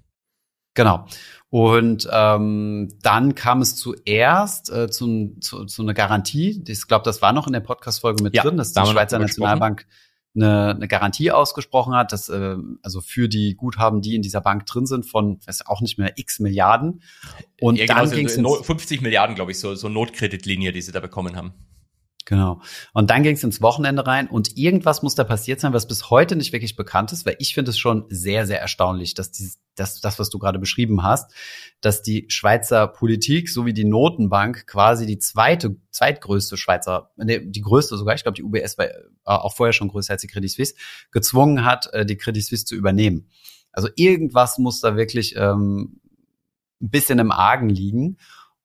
Genau. 0.74 1.06
Und 1.50 2.08
ähm, 2.12 2.88
dann 3.02 3.34
kam 3.34 3.60
es 3.60 3.74
zuerst 3.74 4.70
äh, 4.70 4.88
zu, 4.88 5.36
zu, 5.40 5.64
zu 5.64 5.82
einer 5.82 5.94
Garantie. 5.94 6.62
Ich 6.66 6.86
glaube, 6.86 7.04
das 7.04 7.22
war 7.22 7.32
noch 7.32 7.48
in 7.48 7.52
der 7.52 7.60
Podcast-Folge 7.60 8.22
mit 8.22 8.36
ja, 8.36 8.42
drin, 8.42 8.56
dass 8.56 8.72
die 8.72 8.86
Schweizer 8.86 9.18
Nationalbank 9.18 9.84
eine, 10.36 10.76
eine 10.76 10.86
Garantie 10.86 11.32
ausgesprochen 11.32 11.92
hat, 11.94 12.12
dass 12.12 12.28
äh, 12.28 12.56
also 12.82 13.00
für 13.00 13.28
die 13.28 13.56
Guthaben, 13.56 14.00
die 14.00 14.14
in 14.14 14.22
dieser 14.22 14.40
Bank 14.40 14.64
drin 14.66 14.86
sind, 14.86 15.06
von 15.06 15.40
weiß 15.44 15.66
auch 15.66 15.80
nicht 15.80 15.98
mehr 15.98 16.12
x 16.16 16.38
Milliarden. 16.38 17.02
Und 17.60 17.76
ja, 17.76 17.86
dann 17.86 18.08
genau, 18.08 18.14
ging 18.14 18.26
es 18.26 18.66
50 18.66 19.00
Milliarden, 19.02 19.34
glaube 19.34 19.50
ich, 19.50 19.58
so 19.58 19.74
so 19.74 19.88
Notkreditlinie, 19.88 20.70
die 20.70 20.82
sie 20.82 20.92
da 20.92 21.00
bekommen 21.00 21.34
haben. 21.34 21.52
Genau. 22.26 22.60
Und 22.92 23.10
dann 23.10 23.24
ging 23.24 23.34
es 23.34 23.42
ins 23.42 23.60
Wochenende 23.60 24.06
rein 24.06 24.28
und 24.28 24.56
irgendwas 24.56 25.02
muss 25.02 25.16
da 25.16 25.24
passiert 25.24 25.58
sein, 25.58 25.72
was 25.72 25.88
bis 25.88 26.10
heute 26.10 26.36
nicht 26.36 26.52
wirklich 26.52 26.76
bekannt 26.76 27.10
ist, 27.10 27.26
weil 27.26 27.34
ich 27.40 27.54
finde 27.54 27.70
es 27.70 27.78
schon 27.78 28.04
sehr, 28.08 28.46
sehr 28.46 28.60
erstaunlich, 28.60 29.14
dass 29.14 29.32
dieses, 29.32 29.58
das, 29.80 30.00
das, 30.00 30.18
was 30.18 30.30
du 30.30 30.38
gerade 30.38 30.58
beschrieben 30.58 31.02
hast, 31.02 31.32
dass 31.80 32.02
die 32.02 32.26
Schweizer 32.28 32.86
Politik 32.86 33.48
sowie 33.48 33.72
die 33.72 33.84
Notenbank 33.84 34.66
quasi 34.66 35.06
die 35.06 35.18
zweite, 35.18 35.76
zweitgrößte 35.90 36.56
Schweizer, 36.56 37.10
nee, 37.16 37.40
die 37.40 37.62
größte 37.62 37.96
sogar, 37.96 38.14
ich 38.14 38.22
glaube, 38.22 38.36
die 38.36 38.42
UBS 38.42 38.78
war 38.78 38.86
äh, 38.86 38.92
auch 39.24 39.56
vorher 39.56 39.72
schon 39.72 39.88
größer 39.88 40.12
als 40.12 40.22
die 40.22 40.28
Credit 40.28 40.50
Suisse, 40.50 40.74
gezwungen 41.10 41.64
hat, 41.64 41.92
äh, 41.92 42.04
die 42.04 42.16
Credit 42.16 42.44
Suisse 42.44 42.64
zu 42.64 42.76
übernehmen. 42.76 43.28
Also 43.72 43.88
irgendwas 43.96 44.58
muss 44.58 44.80
da 44.80 44.96
wirklich 44.96 45.34
ähm, 45.36 46.00
ein 46.80 46.90
bisschen 46.90 47.18
im 47.18 47.30
Argen 47.30 47.68
liegen. 47.68 48.18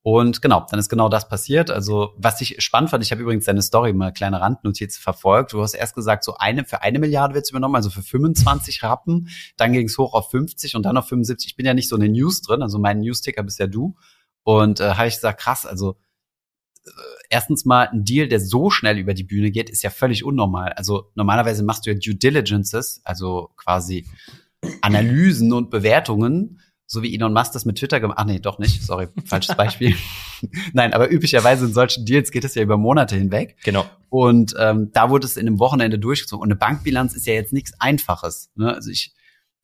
Und 0.07 0.43
genau, 0.43 0.67
dann 0.69 0.79
ist 0.79 0.89
genau 0.89 1.09
das 1.09 1.27
passiert. 1.27 1.71
Also 1.71 2.13
was 2.15 2.39
ich 2.39 2.61
spannend 2.61 2.91
fand, 2.91 3.03
ich 3.03 3.11
habe 3.11 3.23
übrigens 3.23 3.45
deine 3.45 3.63
Story 3.63 3.91
mal 3.91 4.13
kleine 4.13 4.39
Randnotiz 4.39 4.99
verfolgt. 4.99 5.51
Du 5.51 5.63
hast 5.63 5.73
erst 5.73 5.95
gesagt, 5.95 6.23
so 6.23 6.35
eine 6.37 6.63
für 6.63 6.83
eine 6.83 6.99
Milliarde 6.99 7.33
wird's 7.33 7.49
übernommen, 7.49 7.73
also 7.73 7.89
für 7.89 8.03
25 8.03 8.83
Rappen. 8.83 9.29
Dann 9.57 9.73
ging 9.73 9.87
es 9.87 9.97
hoch 9.97 10.13
auf 10.13 10.29
50 10.29 10.75
und 10.75 10.83
dann 10.83 10.95
auf 10.95 11.07
75. 11.07 11.47
Ich 11.47 11.55
bin 11.55 11.65
ja 11.65 11.73
nicht 11.73 11.89
so 11.89 11.95
in 11.95 12.03
den 12.03 12.11
News 12.11 12.43
drin, 12.43 12.61
also 12.61 12.77
mein 12.77 12.99
News-Ticker 12.99 13.41
bist 13.41 13.57
ja 13.57 13.65
du. 13.65 13.95
Und 14.43 14.79
äh, 14.79 14.91
habe 14.91 15.07
ich 15.07 15.15
gesagt, 15.15 15.41
krass, 15.41 15.65
also 15.65 15.97
äh, 16.85 16.91
erstens 17.31 17.65
mal 17.65 17.87
ein 17.87 18.05
Deal, 18.05 18.27
der 18.27 18.39
so 18.39 18.69
schnell 18.69 18.99
über 18.99 19.15
die 19.15 19.23
Bühne 19.23 19.49
geht, 19.49 19.71
ist 19.71 19.81
ja 19.81 19.89
völlig 19.89 20.23
unnormal. 20.23 20.71
Also 20.73 21.09
normalerweise 21.15 21.63
machst 21.63 21.87
du 21.87 21.89
ja 21.89 21.97
Due 21.97 22.13
Diligences, 22.13 23.01
also 23.05 23.49
quasi 23.57 24.05
Analysen 24.81 25.51
und 25.51 25.71
Bewertungen 25.71 26.59
so 26.87 27.01
wie 27.01 27.13
Elon 27.15 27.33
Musk 27.33 27.53
das 27.53 27.65
mit 27.65 27.77
Twitter 27.77 27.99
gemacht. 27.99 28.17
Ach 28.19 28.25
nee, 28.25 28.39
doch 28.39 28.59
nicht. 28.59 28.83
Sorry, 28.83 29.07
falsches 29.25 29.55
Beispiel. 29.55 29.95
Nein, 30.73 30.93
aber 30.93 31.11
üblicherweise 31.11 31.65
in 31.65 31.73
solchen 31.73 32.05
Deals 32.05 32.31
geht 32.31 32.43
es 32.43 32.55
ja 32.55 32.61
über 32.61 32.77
Monate 32.77 33.15
hinweg. 33.15 33.57
Genau. 33.63 33.85
Und 34.09 34.55
ähm, 34.59 34.91
da 34.93 35.09
wurde 35.09 35.25
es 35.25 35.37
in 35.37 35.47
einem 35.47 35.59
Wochenende 35.59 35.97
durchgezogen. 35.97 36.43
Und 36.43 36.47
eine 36.47 36.55
Bankbilanz 36.55 37.15
ist 37.15 37.25
ja 37.25 37.33
jetzt 37.33 37.53
nichts 37.53 37.73
Einfaches. 37.79 38.51
Ne? 38.55 38.73
Also 38.73 38.91
ich 38.91 39.15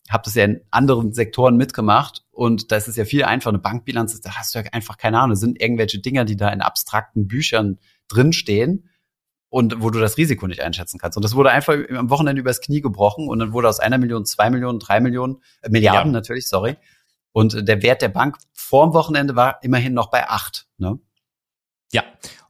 habe 0.09 0.23
das 0.25 0.35
ja 0.35 0.45
in 0.45 0.61
anderen 0.71 1.13
Sektoren 1.13 1.57
mitgemacht 1.57 2.23
und 2.31 2.71
da 2.71 2.75
ist 2.75 2.87
es 2.87 2.95
ja 2.95 3.05
viel 3.05 3.23
einfacher. 3.23 3.49
Eine 3.49 3.59
Bankbilanz 3.59 4.13
ist, 4.13 4.25
da 4.25 4.35
hast 4.35 4.53
du 4.53 4.59
ja 4.59 4.65
einfach 4.71 4.97
keine 4.97 5.19
Ahnung. 5.19 5.31
Das 5.31 5.39
sind 5.39 5.61
irgendwelche 5.61 5.99
Dinger, 5.99 6.25
die 6.25 6.35
da 6.35 6.49
in 6.49 6.61
abstrakten 6.61 7.27
Büchern 7.27 7.77
drinstehen 8.07 8.89
und 9.49 9.81
wo 9.81 9.89
du 9.89 9.99
das 9.99 10.17
Risiko 10.17 10.47
nicht 10.47 10.61
einschätzen 10.61 10.97
kannst. 10.97 11.17
Und 11.17 11.23
das 11.23 11.35
wurde 11.35 11.51
einfach 11.51 11.75
am 11.89 12.09
Wochenende 12.09 12.39
übers 12.39 12.61
Knie 12.61 12.81
gebrochen 12.81 13.27
und 13.27 13.39
dann 13.39 13.53
wurde 13.53 13.69
aus 13.69 13.79
einer 13.79 13.97
Million 13.97 14.25
zwei 14.25 14.49
Millionen, 14.49 14.79
drei 14.79 14.99
Millionen, 14.99 15.37
äh, 15.61 15.69
Milliarden 15.69 16.11
ja. 16.11 16.19
natürlich, 16.19 16.47
sorry. 16.47 16.77
Und 17.33 17.67
der 17.67 17.81
Wert 17.81 18.01
der 18.01 18.09
Bank 18.09 18.37
vorm 18.53 18.93
Wochenende 18.93 19.35
war 19.35 19.63
immerhin 19.63 19.93
noch 19.93 20.09
bei 20.11 20.27
acht. 20.29 20.67
Ne? 20.77 20.99
Ja, 21.93 22.03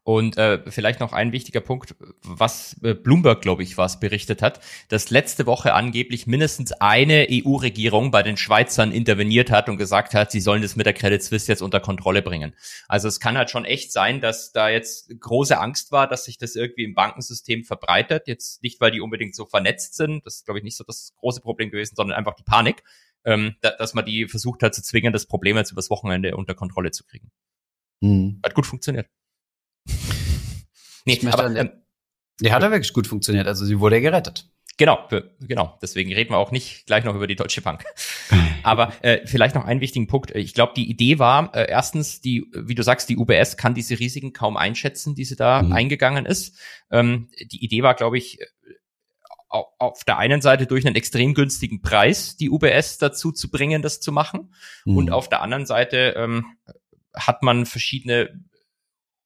Und 0.04 0.36
äh, 0.38 0.60
vielleicht 0.72 1.00
noch 1.00 1.14
ein 1.14 1.32
wichtiger 1.32 1.62
Punkt, 1.62 1.96
was 2.24 2.76
äh, 2.82 2.96
Bloomberg, 2.96 3.42
glaube 3.42 3.62
ich, 3.62 3.78
was 3.78 4.00
berichtet 4.00 4.42
hat, 4.42 4.60
dass 4.90 5.12
letzte 5.12 5.46
Woche 5.46 5.74
angeblich 5.76 6.26
mindestens 6.26 6.72
eine 6.74 7.28
EU-Regierung 7.30 8.10
bei 8.10 8.24
den 8.24 8.36
Schweizern 8.36 8.92
interveniert 8.92 9.52
hat 9.52 9.70
und 9.70 9.78
gesagt 9.78 10.16
hat, 10.16 10.32
sie 10.32 10.40
sollen 10.40 10.64
das 10.64 10.76
mit 10.76 10.88
der 10.88 10.94
Credit 10.94 11.22
Suisse 11.22 11.52
jetzt 11.52 11.62
unter 11.62 11.80
Kontrolle 11.80 12.24
bringen. 12.24 12.56
Also 12.88 13.08
es 13.08 13.20
kann 13.20 13.38
halt 13.38 13.52
schon 13.52 13.64
echt 13.64 13.92
sein, 13.94 14.22
dass 14.22 14.52
da 14.52 14.70
jetzt 14.70 15.12
große 15.20 15.60
Angst 15.60 15.92
war, 15.92 16.08
dass 16.08 16.26
sich 16.26 16.40
das 16.40 16.56
irgendwie 16.56 16.84
im 16.84 16.96
Bankensystem 16.96 17.64
verbreitet. 17.64 18.28
Jetzt 18.28 18.64
nicht, 18.64 18.82
weil 18.82 18.90
die 18.90 19.02
unbedingt 19.02 19.36
so 19.36 19.46
vernetzt 19.46 19.94
sind, 19.96 20.26
das 20.26 20.38
ist, 20.38 20.46
glaube 20.46 20.58
ich, 20.58 20.64
nicht 20.64 20.78
so 20.78 20.84
das 20.84 21.14
große 21.18 21.42
Problem 21.42 21.70
gewesen, 21.70 21.96
sondern 21.96 22.18
einfach 22.18 22.34
die 22.34 22.44
Panik, 22.44 22.84
ähm, 23.26 23.56
da, 23.62 23.72
dass 23.72 23.94
man 23.94 24.06
die 24.06 24.28
versucht 24.28 24.64
hat 24.64 24.76
zu 24.76 24.82
zwingen, 24.82 25.14
das 25.14 25.26
Problem 25.26 25.58
jetzt 25.58 25.72
übers 25.72 25.90
Wochenende 25.90 26.36
unter 26.36 26.56
Kontrolle 26.56 26.92
zu 26.92 27.04
kriegen. 27.04 27.32
Hm. 28.04 28.40
Hat 28.44 28.56
gut 28.56 28.66
funktioniert. 28.66 29.08
nee, 31.06 31.20
aber, 31.32 31.56
ähm, 31.56 31.72
die 32.40 32.52
hat 32.52 32.64
ja 32.64 32.72
wirklich 32.72 32.94
gut 32.94 33.08
funktioniert. 33.08 33.48
Also 33.48 33.66
sie 33.66 33.80
wurde 33.80 34.02
gerettet. 34.02 34.50
Genau, 34.78 35.08
genau. 35.40 35.78
Deswegen 35.82 36.12
reden 36.14 36.32
wir 36.32 36.38
auch 36.38 36.52
nicht 36.52 36.88
gleich 36.88 37.04
noch 37.04 37.14
über 37.14 37.28
die 37.28 37.36
Deutsche 37.36 37.62
Bank. 37.62 37.84
Aber 38.64 38.94
äh, 39.04 39.28
vielleicht 39.28 39.54
noch 39.54 39.66
einen 39.66 39.82
wichtigen 39.82 40.08
Punkt. 40.08 40.32
Ich 40.36 40.54
glaube, 40.54 40.74
die 40.76 40.90
Idee 40.90 41.20
war 41.20 41.54
äh, 41.54 41.70
erstens, 41.70 42.22
die, 42.22 42.48
wie 42.56 42.74
du 42.74 42.82
sagst, 42.82 43.10
die 43.10 43.18
UBS 43.18 43.58
kann 43.58 43.76
diese 43.76 44.00
Risiken 44.00 44.34
kaum 44.34 44.58
einschätzen, 44.58 45.14
die 45.14 45.26
sie 45.26 45.36
da 45.36 45.62
mhm. 45.62 45.74
eingegangen 45.74 46.26
ist. 46.26 46.58
Ähm, 46.90 47.30
die 47.52 47.64
Idee 47.64 47.84
war, 47.84 47.94
glaube 47.94 48.18
ich, 48.18 48.40
auf 49.52 50.04
der 50.06 50.18
einen 50.18 50.42
Seite 50.42 50.66
durch 50.66 50.86
einen 50.86 50.96
extrem 50.96 51.34
günstigen 51.34 51.82
Preis 51.82 52.38
die 52.38 52.50
UBS 52.50 52.98
dazu 52.98 53.32
zu 53.32 53.52
bringen, 53.52 53.82
das 53.82 54.00
zu 54.00 54.12
machen. 54.12 54.54
Mhm. 54.86 54.98
Und 54.98 55.12
auf 55.12 55.28
der 55.28 55.42
anderen 55.42 55.66
Seite 55.66 56.14
ähm, 56.16 56.46
hat 57.14 57.44
man 57.44 57.66
verschiedene 57.66 58.30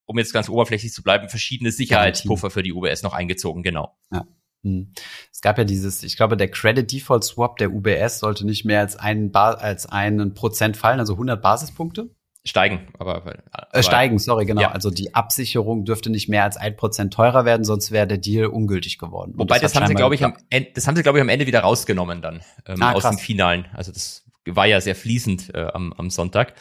um 0.06 0.18
jetzt 0.18 0.34
ganz 0.34 0.50
oberflächlich 0.50 0.94
zu 0.94 1.04
bleiben, 1.04 1.30
verschiedene 1.30 1.72
Sicherheitspuffer 1.72 2.52
für 2.52 2.64
die 2.64 2.74
UBS 2.74 3.04
noch 3.04 3.14
eingezogen, 3.14 3.64
genau. 3.64 3.98
Ja. 4.12 4.28
Hm. 4.64 4.94
Es 5.32 5.42
gab 5.42 5.58
ja 5.58 5.64
dieses, 5.64 6.04
ich 6.04 6.16
glaube, 6.16 6.38
der 6.38 6.50
Credit 6.50 6.92
Default 6.92 7.24
Swap 7.24 7.58
der 7.58 7.72
UBS 7.72 8.20
sollte 8.20 8.46
nicht 8.46 8.66
mehr 8.66 8.80
als 8.80 8.96
einen, 8.96 9.32
ba 9.32 9.52
als 9.52 9.86
einen 9.86 10.34
Prozent 10.34 10.78
fallen, 10.78 11.00
also 11.00 11.14
100 11.14 11.42
Basispunkte. 11.42 12.10
Steigen, 12.48 12.88
aber, 13.00 13.16
aber 13.16 13.38
äh, 13.74 13.82
steigen, 13.82 14.20
sorry, 14.20 14.46
genau. 14.46 14.62
Ja. 14.62 14.72
Also 14.72 14.91
die 14.91 15.16
Absicherung 15.16 15.84
dürfte 15.84 16.12
nicht 16.12 16.30
mehr 16.30 16.43
als 16.43 16.58
ein 16.58 16.76
Prozent 16.76 17.12
teurer 17.12 17.43
werden, 17.43 17.64
sonst 17.64 17.89
wäre 17.89 18.06
der 18.06 18.20
Deal 18.20 18.46
ungültig 18.46 19.00
geworden. 19.00 19.34
Wobei 19.36 19.58
das, 19.58 19.74
das 19.74 19.82
haben 19.82 19.88
sie, 19.88 19.96
glaube 19.96 20.14
ich, 20.14 20.24
am 20.24 20.38
Ende, 20.52 20.70
das 20.76 20.86
haben 20.86 20.96
sie, 20.96 21.02
glaube 21.02 21.18
ich, 21.18 21.24
am 21.24 21.30
Ende 21.30 21.48
wieder 21.48 21.62
rausgenommen 21.62 22.22
dann 22.22 22.41
ähm, 22.68 22.82
ah, 22.84 22.93
aus 22.93 23.02
dem 23.02 23.18
Finalen. 23.18 23.66
Also 23.74 23.91
das 23.91 24.26
war 24.46 24.68
ja 24.68 24.80
sehr 24.80 24.96
fließend 24.96 25.56
äh, 25.56 25.68
am, 25.74 25.91
am 25.93 26.12
Sonntag. 26.12 26.54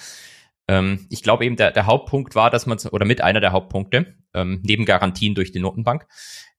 Ähm, 0.68 1.06
ich 1.10 1.22
glaube 1.22 1.44
eben, 1.44 1.56
der, 1.56 1.70
der 1.70 1.84
Hauptpunkt 1.84 2.34
war, 2.34 2.50
dass 2.50 2.64
man, 2.64 2.78
oder 2.90 3.04
mit 3.04 3.20
einer 3.20 3.40
der 3.40 3.52
Hauptpunkte, 3.52 4.14
ähm, 4.32 4.60
neben 4.64 4.86
Garantien 4.86 5.34
durch 5.34 5.52
die 5.52 5.60
Notenbank, 5.60 6.06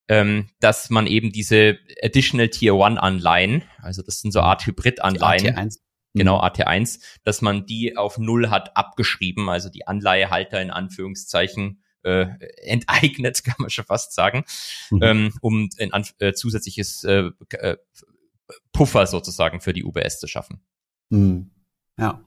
ähm, 0.08 0.50
dass 0.60 0.92
man 0.92 1.08
eben 1.08 1.32
diese 1.32 1.80
Additional 2.04 2.50
Tier 2.50 2.76
One 2.76 3.02
Anleihen, 3.02 3.64
also 3.82 4.04
das 4.04 4.22
sind 4.22 4.32
so 4.32 4.40
mhm. 4.40 4.46
Art 4.46 4.68
Hybrid 4.68 5.04
Anleihen. 5.04 5.72
AT1. 6.16 6.18
Genau, 6.18 6.38
mhm. 6.38 6.44
AT1, 6.44 7.00
dass 7.24 7.42
man 7.42 7.66
die 7.66 7.98
auf 7.98 8.18
Null 8.18 8.50
hat 8.50 8.76
abgeschrieben, 8.76 9.50
also 9.50 9.70
die 9.70 9.88
Anleihehalter 9.88 10.62
in 10.62 10.72
Anführungszeichen 10.72 11.82
äh, 12.04 12.28
enteignet, 12.64 13.44
kann 13.44 13.56
man 13.60 13.70
schon 13.70 13.86
fast 13.86 14.14
sagen, 14.14 14.46
mhm. 14.90 15.04
ähm, 15.04 15.34
um 15.42 15.70
ein 15.80 16.06
äh, 16.20 16.34
zusätzliches 16.34 17.04
äh, 17.04 17.32
äh, 17.52 17.78
Puffer 18.74 19.08
sozusagen 19.08 19.62
für 19.62 19.74
die 19.74 19.84
UBS 19.84 20.20
zu 20.20 20.28
schaffen. 20.28 20.62
Mhm. 21.10 21.52
Ja. 21.98 22.24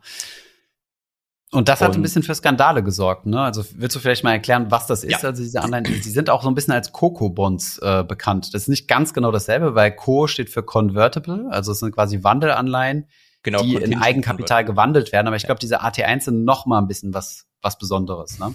Und 1.51 1.71
das 1.71 1.81
hat 1.81 1.95
ein 1.95 2.03
bisschen 2.03 2.23
für 2.23 2.35
Skandale 2.35 2.83
gesorgt, 2.83 3.25
ne? 3.25 3.41
Also 3.41 3.65
willst 3.75 3.97
du 3.97 4.01
vielleicht 4.01 4.23
mal 4.23 4.33
erklären, 4.33 4.71
was 4.71 4.87
das 4.87 5.03
ist? 5.03 5.23
Ja. 5.23 5.29
Also 5.29 5.43
diese 5.43 5.63
Anleihen, 5.63 5.85
die 5.85 6.11
sind 6.11 6.29
auch 6.29 6.43
so 6.43 6.49
ein 6.51 6.55
bisschen 6.55 6.75
als 6.75 6.93
Coco-Bonds 6.93 7.79
äh, 7.79 8.05
bekannt. 8.05 8.53
Das 8.53 8.63
ist 8.63 8.69
nicht 8.69 8.87
ganz 8.87 9.15
genau 9.15 9.33
dasselbe, 9.33 9.75
weil 9.75 9.97
Co 9.97 10.27
steht 10.27 10.51
für 10.51 10.63
Convertible, 10.63 11.49
also 11.51 11.73
es 11.73 11.79
sind 11.79 11.95
quasi 11.95 12.23
Wandelanleihen, 12.23 13.07
genau, 13.43 13.63
die 13.63 13.77
in 13.77 13.99
Eigenkapital 13.99 14.65
gewandelt 14.65 15.13
werden. 15.13 15.27
Aber 15.27 15.37
ich 15.37 15.45
glaube, 15.45 15.61
diese 15.61 15.83
AT1 15.83 16.23
sind 16.23 16.45
noch 16.45 16.67
mal 16.67 16.79
ein 16.79 16.89
bisschen 16.89 17.15
was 17.15 17.49
was 17.63 17.79
Besonderes, 17.79 18.39
ne? 18.39 18.55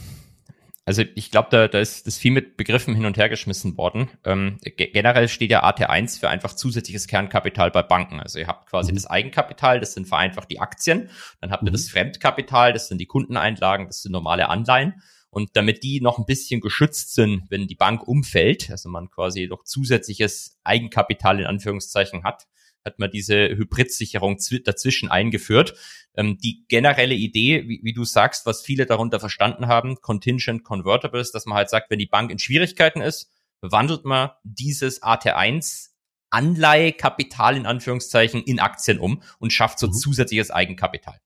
Also 0.85 1.03
ich 1.15 1.31
glaube, 1.31 1.47
da, 1.49 1.69
da 1.69 1.79
ist 1.79 2.07
das 2.07 2.17
viel 2.17 2.31
mit 2.31 2.57
Begriffen 2.57 2.93
hin 2.93 3.05
und 3.05 3.15
her 3.15 3.29
geschmissen 3.29 3.77
worden. 3.77 4.09
Ähm, 4.25 4.57
generell 4.75 5.29
steht 5.29 5.49
ja 5.49 5.63
AT1 5.63 6.19
für 6.19 6.27
einfach 6.27 6.53
zusätzliches 6.53 7.07
Kernkapital 7.07 7.71
bei 7.71 7.83
Banken. 7.83 8.19
Also 8.19 8.39
ihr 8.39 8.47
habt 8.47 8.69
quasi 8.69 8.91
mhm. 8.91 8.95
das 8.95 9.07
Eigenkapital, 9.07 9.79
das 9.79 9.93
sind 9.93 10.09
vereinfacht 10.09 10.51
die 10.51 10.59
Aktien. 10.59 11.09
Dann 11.39 11.51
habt 11.51 11.63
ihr 11.63 11.69
mhm. 11.69 11.73
das 11.73 11.87
Fremdkapital, 11.87 12.73
das 12.73 12.89
sind 12.89 12.97
die 12.97 13.05
Kundeneinlagen, 13.05 13.87
das 13.87 14.01
sind 14.01 14.11
normale 14.11 14.49
Anleihen. 14.49 15.01
Und 15.29 15.51
damit 15.53 15.83
die 15.83 16.01
noch 16.01 16.19
ein 16.19 16.25
bisschen 16.25 16.59
geschützt 16.59 17.15
sind, 17.15 17.43
wenn 17.49 17.65
die 17.67 17.75
Bank 17.75 18.05
umfällt, 18.05 18.69
also 18.69 18.89
man 18.89 19.09
quasi 19.09 19.47
noch 19.47 19.63
zusätzliches 19.63 20.59
Eigenkapital 20.65 21.39
in 21.39 21.45
Anführungszeichen 21.45 22.25
hat, 22.25 22.43
hat 22.85 22.99
man 22.99 23.11
diese 23.11 23.49
Hybridsicherung 23.49 24.37
dazwischen 24.63 25.09
eingeführt. 25.09 25.75
Ähm, 26.15 26.37
die 26.37 26.65
generelle 26.67 27.15
Idee, 27.15 27.67
wie, 27.67 27.79
wie, 27.83 27.93
du 27.93 28.05
sagst, 28.05 28.45
was 28.45 28.61
viele 28.61 28.85
darunter 28.85 29.19
verstanden 29.19 29.67
haben, 29.67 29.95
Contingent 30.01 30.63
Convertibles, 30.63 31.31
dass 31.31 31.45
man 31.45 31.57
halt 31.57 31.69
sagt, 31.69 31.89
wenn 31.89 31.99
die 31.99 32.05
Bank 32.05 32.31
in 32.31 32.39
Schwierigkeiten 32.39 33.01
ist, 33.01 33.31
wandelt 33.61 34.05
man 34.05 34.31
dieses 34.43 35.01
AT1 35.01 35.89
Anleihekapital 36.29 37.55
in 37.55 37.65
Anführungszeichen 37.65 38.41
in 38.43 38.59
Aktien 38.59 38.99
um 38.99 39.21
und 39.39 39.53
schafft 39.53 39.79
so 39.79 39.87
mhm. 39.87 39.93
zusätzliches 39.93 40.51
Eigenkapital. 40.51 41.19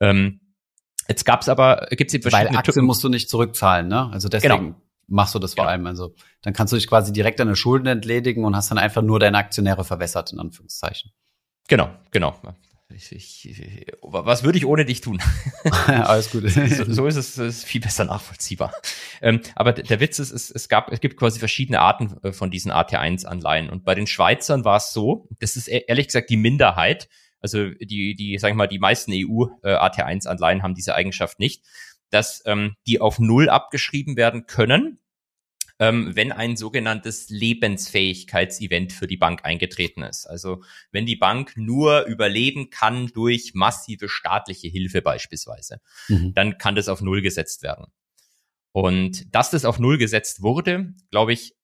Ähm, 0.00 0.40
jetzt 1.08 1.24
gab's 1.24 1.48
aber, 1.48 1.88
gibt's 1.90 2.14
eben 2.14 2.22
verschiedene 2.22 2.50
Weil 2.50 2.58
Aktien 2.58 2.74
Typen. 2.74 2.86
musst 2.86 3.02
du 3.02 3.08
nicht 3.08 3.28
zurückzahlen, 3.28 3.88
ne? 3.88 4.08
Also 4.12 4.28
deswegen. 4.28 4.56
Genau 4.56 4.87
machst 5.08 5.34
du 5.34 5.38
das 5.38 5.54
vor 5.54 5.64
ja. 5.64 5.70
allem. 5.70 5.86
Also 5.86 6.14
dann 6.42 6.52
kannst 6.52 6.72
du 6.72 6.76
dich 6.76 6.86
quasi 6.86 7.12
direkt 7.12 7.40
deine 7.40 7.56
Schulden 7.56 7.86
entledigen 7.86 8.44
und 8.44 8.54
hast 8.54 8.70
dann 8.70 8.78
einfach 8.78 9.02
nur 9.02 9.18
deine 9.18 9.38
Aktionäre 9.38 9.84
verwässert, 9.84 10.32
in 10.32 10.38
Anführungszeichen. 10.38 11.10
Genau, 11.68 11.90
genau. 12.10 12.38
Ich, 12.94 13.12
ich, 13.12 13.86
was 14.00 14.44
würde 14.44 14.56
ich 14.56 14.64
ohne 14.64 14.86
dich 14.86 15.02
tun? 15.02 15.20
Alles 15.86 16.30
gut. 16.30 16.48
so, 16.48 16.90
so 16.90 17.06
ist 17.06 17.16
es 17.16 17.36
ist 17.36 17.64
viel 17.64 17.82
besser 17.82 18.06
nachvollziehbar. 18.06 18.72
Ähm, 19.20 19.42
aber 19.54 19.74
der 19.74 20.00
Witz 20.00 20.18
ist, 20.18 20.32
es, 20.32 20.50
es 20.50 20.70
gab, 20.70 20.90
es 20.90 21.00
gibt 21.00 21.18
quasi 21.18 21.38
verschiedene 21.38 21.80
Arten 21.80 22.16
äh, 22.22 22.32
von 22.32 22.50
diesen 22.50 22.72
AT1-Anleihen. 22.72 23.68
Und 23.68 23.84
bei 23.84 23.94
den 23.94 24.06
Schweizern 24.06 24.64
war 24.64 24.78
es 24.78 24.94
so, 24.94 25.28
das 25.38 25.56
ist 25.56 25.68
e-, 25.68 25.84
ehrlich 25.86 26.06
gesagt 26.06 26.30
die 26.30 26.38
Minderheit. 26.38 27.10
Also 27.40 27.68
die, 27.68 28.14
die, 28.14 28.38
sag 28.38 28.50
ich 28.50 28.56
mal, 28.56 28.66
die 28.66 28.78
meisten 28.78 29.12
EU-AT1-Anleihen 29.12 30.60
äh, 30.60 30.62
haben 30.62 30.74
diese 30.74 30.94
Eigenschaft 30.94 31.38
nicht 31.38 31.62
dass 32.10 32.42
ähm, 32.46 32.74
die 32.86 33.00
auf 33.00 33.18
Null 33.18 33.48
abgeschrieben 33.48 34.16
werden 34.16 34.46
können, 34.46 35.00
ähm, 35.78 36.14
wenn 36.14 36.32
ein 36.32 36.56
sogenanntes 36.56 37.28
Lebensfähigkeitsevent 37.30 38.92
für 38.92 39.06
die 39.06 39.16
Bank 39.16 39.44
eingetreten 39.44 40.02
ist. 40.02 40.26
Also 40.26 40.62
wenn 40.90 41.06
die 41.06 41.16
Bank 41.16 41.52
nur 41.56 42.04
überleben 42.04 42.70
kann 42.70 43.08
durch 43.08 43.52
massive 43.54 44.08
staatliche 44.08 44.68
Hilfe 44.68 45.02
beispielsweise, 45.02 45.80
mhm. 46.08 46.34
dann 46.34 46.58
kann 46.58 46.74
das 46.74 46.88
auf 46.88 47.00
Null 47.00 47.22
gesetzt 47.22 47.62
werden. 47.62 47.86
Und 48.72 49.34
dass 49.34 49.50
das 49.50 49.64
auf 49.64 49.78
Null 49.78 49.98
gesetzt 49.98 50.42
wurde, 50.42 50.94
glaube 51.10 51.32
ich, 51.32 51.54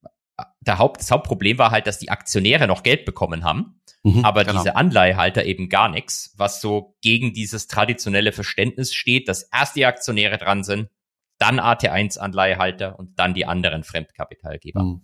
der 0.60 0.78
Haupt, 0.78 1.00
das 1.00 1.10
Hauptproblem 1.10 1.58
war 1.58 1.70
halt, 1.70 1.86
dass 1.86 1.98
die 1.98 2.10
Aktionäre 2.10 2.66
noch 2.66 2.82
Geld 2.82 3.04
bekommen 3.04 3.44
haben, 3.44 3.80
mhm, 4.04 4.24
aber 4.24 4.44
genau. 4.44 4.58
diese 4.58 4.76
Anleihehalter 4.76 5.44
eben 5.44 5.68
gar 5.68 5.88
nichts, 5.88 6.32
was 6.36 6.60
so 6.60 6.96
gegen 7.02 7.32
dieses 7.32 7.66
traditionelle 7.66 8.30
Verständnis 8.30 8.94
steht, 8.94 9.28
dass 9.28 9.48
erst 9.52 9.74
die 9.74 9.86
Aktionäre 9.86 10.38
dran 10.38 10.62
sind, 10.62 10.88
dann 11.38 11.58
AT1-Anleihehalter 11.58 12.98
und 12.98 13.18
dann 13.18 13.34
die 13.34 13.46
anderen 13.46 13.82
Fremdkapitalgeber. 13.82 14.82
Mhm. 14.82 15.02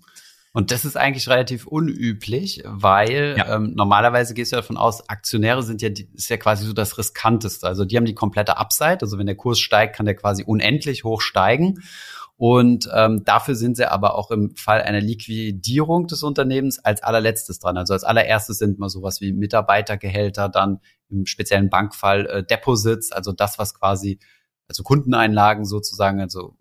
Und 0.52 0.72
das 0.72 0.84
ist 0.84 0.96
eigentlich 0.96 1.28
relativ 1.28 1.66
unüblich, 1.66 2.62
weil 2.64 3.36
ja. 3.38 3.54
ähm, 3.54 3.74
normalerweise 3.76 4.34
gehst 4.34 4.50
du 4.50 4.56
davon 4.56 4.76
aus, 4.76 5.08
Aktionäre 5.08 5.62
sind 5.62 5.80
ja, 5.80 5.90
ist 6.14 6.28
ja 6.28 6.38
quasi 6.38 6.66
so 6.66 6.72
das 6.72 6.98
riskanteste. 6.98 7.66
Also 7.68 7.84
die 7.84 7.96
haben 7.96 8.04
die 8.04 8.16
komplette 8.16 8.56
Upside. 8.56 8.98
Also 9.02 9.16
wenn 9.16 9.26
der 9.26 9.36
Kurs 9.36 9.60
steigt, 9.60 9.94
kann 9.94 10.06
der 10.06 10.16
quasi 10.16 10.42
unendlich 10.42 11.04
hoch 11.04 11.20
steigen. 11.20 11.84
Und 12.40 12.88
ähm, 12.94 13.22
dafür 13.26 13.54
sind 13.54 13.76
sie 13.76 13.84
aber 13.84 14.14
auch 14.14 14.30
im 14.30 14.56
Fall 14.56 14.80
einer 14.80 15.02
Liquidierung 15.02 16.06
des 16.06 16.22
Unternehmens 16.22 16.78
als 16.82 17.02
allerletztes 17.02 17.58
dran. 17.58 17.76
Also 17.76 17.92
als 17.92 18.02
allererstes 18.02 18.56
sind 18.56 18.78
mal 18.78 18.88
sowas 18.88 19.20
wie 19.20 19.34
Mitarbeitergehälter, 19.34 20.48
dann 20.48 20.80
im 21.10 21.26
speziellen 21.26 21.68
Bankfall 21.68 22.24
äh, 22.24 22.42
Deposits, 22.42 23.12
also 23.12 23.32
das, 23.32 23.58
was 23.58 23.74
quasi, 23.74 24.20
also 24.68 24.82
Kundeneinlagen 24.84 25.66
sozusagen, 25.66 26.18
also 26.18 26.56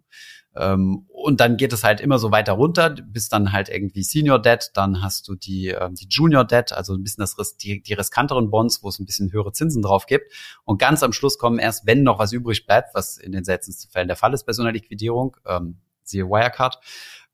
und 0.55 1.39
dann 1.39 1.57
geht 1.57 1.73
es 1.73 1.83
halt 1.83 2.01
immer 2.01 2.17
so 2.17 2.31
weiter 2.31 2.53
runter, 2.53 2.89
bis 2.89 3.29
dann 3.29 3.51
halt 3.51 3.69
irgendwie 3.69 4.03
Senior 4.03 4.41
Debt, 4.41 4.71
dann 4.73 5.01
hast 5.01 5.27
du 5.27 5.35
die, 5.35 5.67
ähm, 5.67 5.93
die 5.93 6.07
Junior 6.09 6.43
Debt, 6.43 6.73
also 6.73 6.95
ein 6.95 7.03
bisschen 7.03 7.21
das, 7.21 7.57
die, 7.57 7.81
die 7.81 7.93
riskanteren 7.93 8.49
Bonds, 8.49 8.81
wo 8.81 8.89
es 8.89 8.99
ein 8.99 9.05
bisschen 9.05 9.31
höhere 9.31 9.51
Zinsen 9.51 9.81
drauf 9.81 10.05
gibt. 10.05 10.31
Und 10.65 10.79
ganz 10.79 11.03
am 11.03 11.13
Schluss 11.13 11.37
kommen 11.37 11.59
erst, 11.59 11.85
wenn 11.85 12.03
noch 12.03 12.19
was 12.19 12.33
übrig 12.33 12.65
bleibt, 12.65 12.95
was 12.95 13.17
in 13.17 13.31
den 13.31 13.43
seltensten 13.43 13.91
Fällen 13.91 14.07
der 14.07 14.17
Fall 14.17 14.33
ist 14.33 14.45
bei 14.45 14.53
so 14.53 14.63
einer 14.63 14.71
Liquidierung, 14.71 15.37
ähm, 15.45 15.77
siehe 16.03 16.25
Wirecard, 16.25 16.79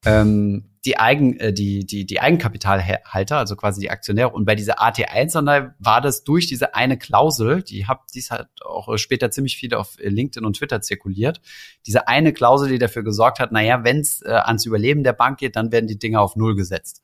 ähm, 0.05 0.75
die 0.85 0.97
Eigen, 0.97 1.39
äh, 1.39 1.51
die, 1.51 1.85
die, 1.85 2.05
die 2.05 2.19
Eigenkapitalhalter, 2.19 3.37
also 3.37 3.55
quasi 3.55 3.81
die 3.81 3.89
Aktionäre. 3.89 4.29
Und 4.29 4.45
bei 4.45 4.55
dieser 4.55 4.81
AT1-Anleihe 4.81 5.73
war 5.79 5.99
das 6.01 6.23
durch 6.23 6.47
diese 6.47 6.75
eine 6.75 6.97
Klausel, 6.97 7.63
die 7.63 7.87
hab, 7.87 8.07
die 8.07 8.19
ist 8.19 8.31
halt 8.31 8.47
auch 8.63 8.95
später 8.97 9.31
ziemlich 9.31 9.57
viel 9.57 9.73
auf 9.73 9.97
LinkedIn 9.99 10.45
und 10.45 10.57
Twitter 10.57 10.81
zirkuliert. 10.81 11.41
Diese 11.87 12.07
eine 12.07 12.33
Klausel, 12.33 12.69
die 12.69 12.77
dafür 12.77 13.03
gesorgt 13.03 13.39
hat, 13.39 13.51
naja, 13.51 13.83
wenn 13.83 13.99
es 13.99 14.21
äh, 14.21 14.29
ans 14.29 14.65
Überleben 14.65 15.03
der 15.03 15.13
Bank 15.13 15.39
geht, 15.39 15.55
dann 15.55 15.71
werden 15.71 15.87
die 15.87 15.99
Dinger 15.99 16.21
auf 16.21 16.35
Null 16.35 16.55
gesetzt. 16.55 17.01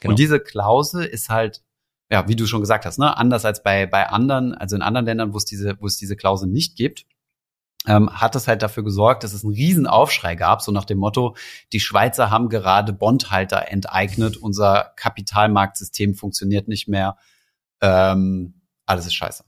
Genau. 0.00 0.12
Und 0.12 0.18
diese 0.18 0.40
Klausel 0.40 1.04
ist 1.04 1.28
halt 1.28 1.62
ja, 2.10 2.26
wie 2.26 2.36
du 2.36 2.46
schon 2.46 2.60
gesagt 2.60 2.86
hast, 2.86 2.98
ne, 2.98 3.14
anders 3.18 3.44
als 3.44 3.62
bei 3.62 3.84
bei 3.84 4.08
anderen, 4.08 4.54
also 4.54 4.74
in 4.74 4.80
anderen 4.80 5.04
Ländern, 5.04 5.34
wo 5.34 5.36
es 5.36 5.44
diese 5.44 5.76
wo 5.80 5.86
es 5.86 5.98
diese 5.98 6.16
Klausel 6.16 6.48
nicht 6.48 6.74
gibt, 6.74 7.04
ähm, 7.86 8.10
hat 8.10 8.34
es 8.36 8.48
halt 8.48 8.62
dafür 8.62 8.84
gesorgt, 8.84 9.24
dass 9.24 9.32
es 9.32 9.44
einen 9.44 9.54
riesen 9.54 9.86
Aufschrei 9.86 10.34
gab, 10.34 10.62
so 10.62 10.72
nach 10.72 10.84
dem 10.84 10.98
Motto, 10.98 11.36
die 11.72 11.80
Schweizer 11.80 12.30
haben 12.30 12.48
gerade 12.48 12.92
Bondhalter 12.92 13.68
enteignet, 13.68 14.36
unser 14.36 14.92
Kapitalmarktsystem 14.96 16.14
funktioniert 16.14 16.68
nicht 16.68 16.88
mehr, 16.88 17.16
ähm, 17.80 18.60
alles 18.86 19.06
ist 19.06 19.14
scheiße. 19.14 19.44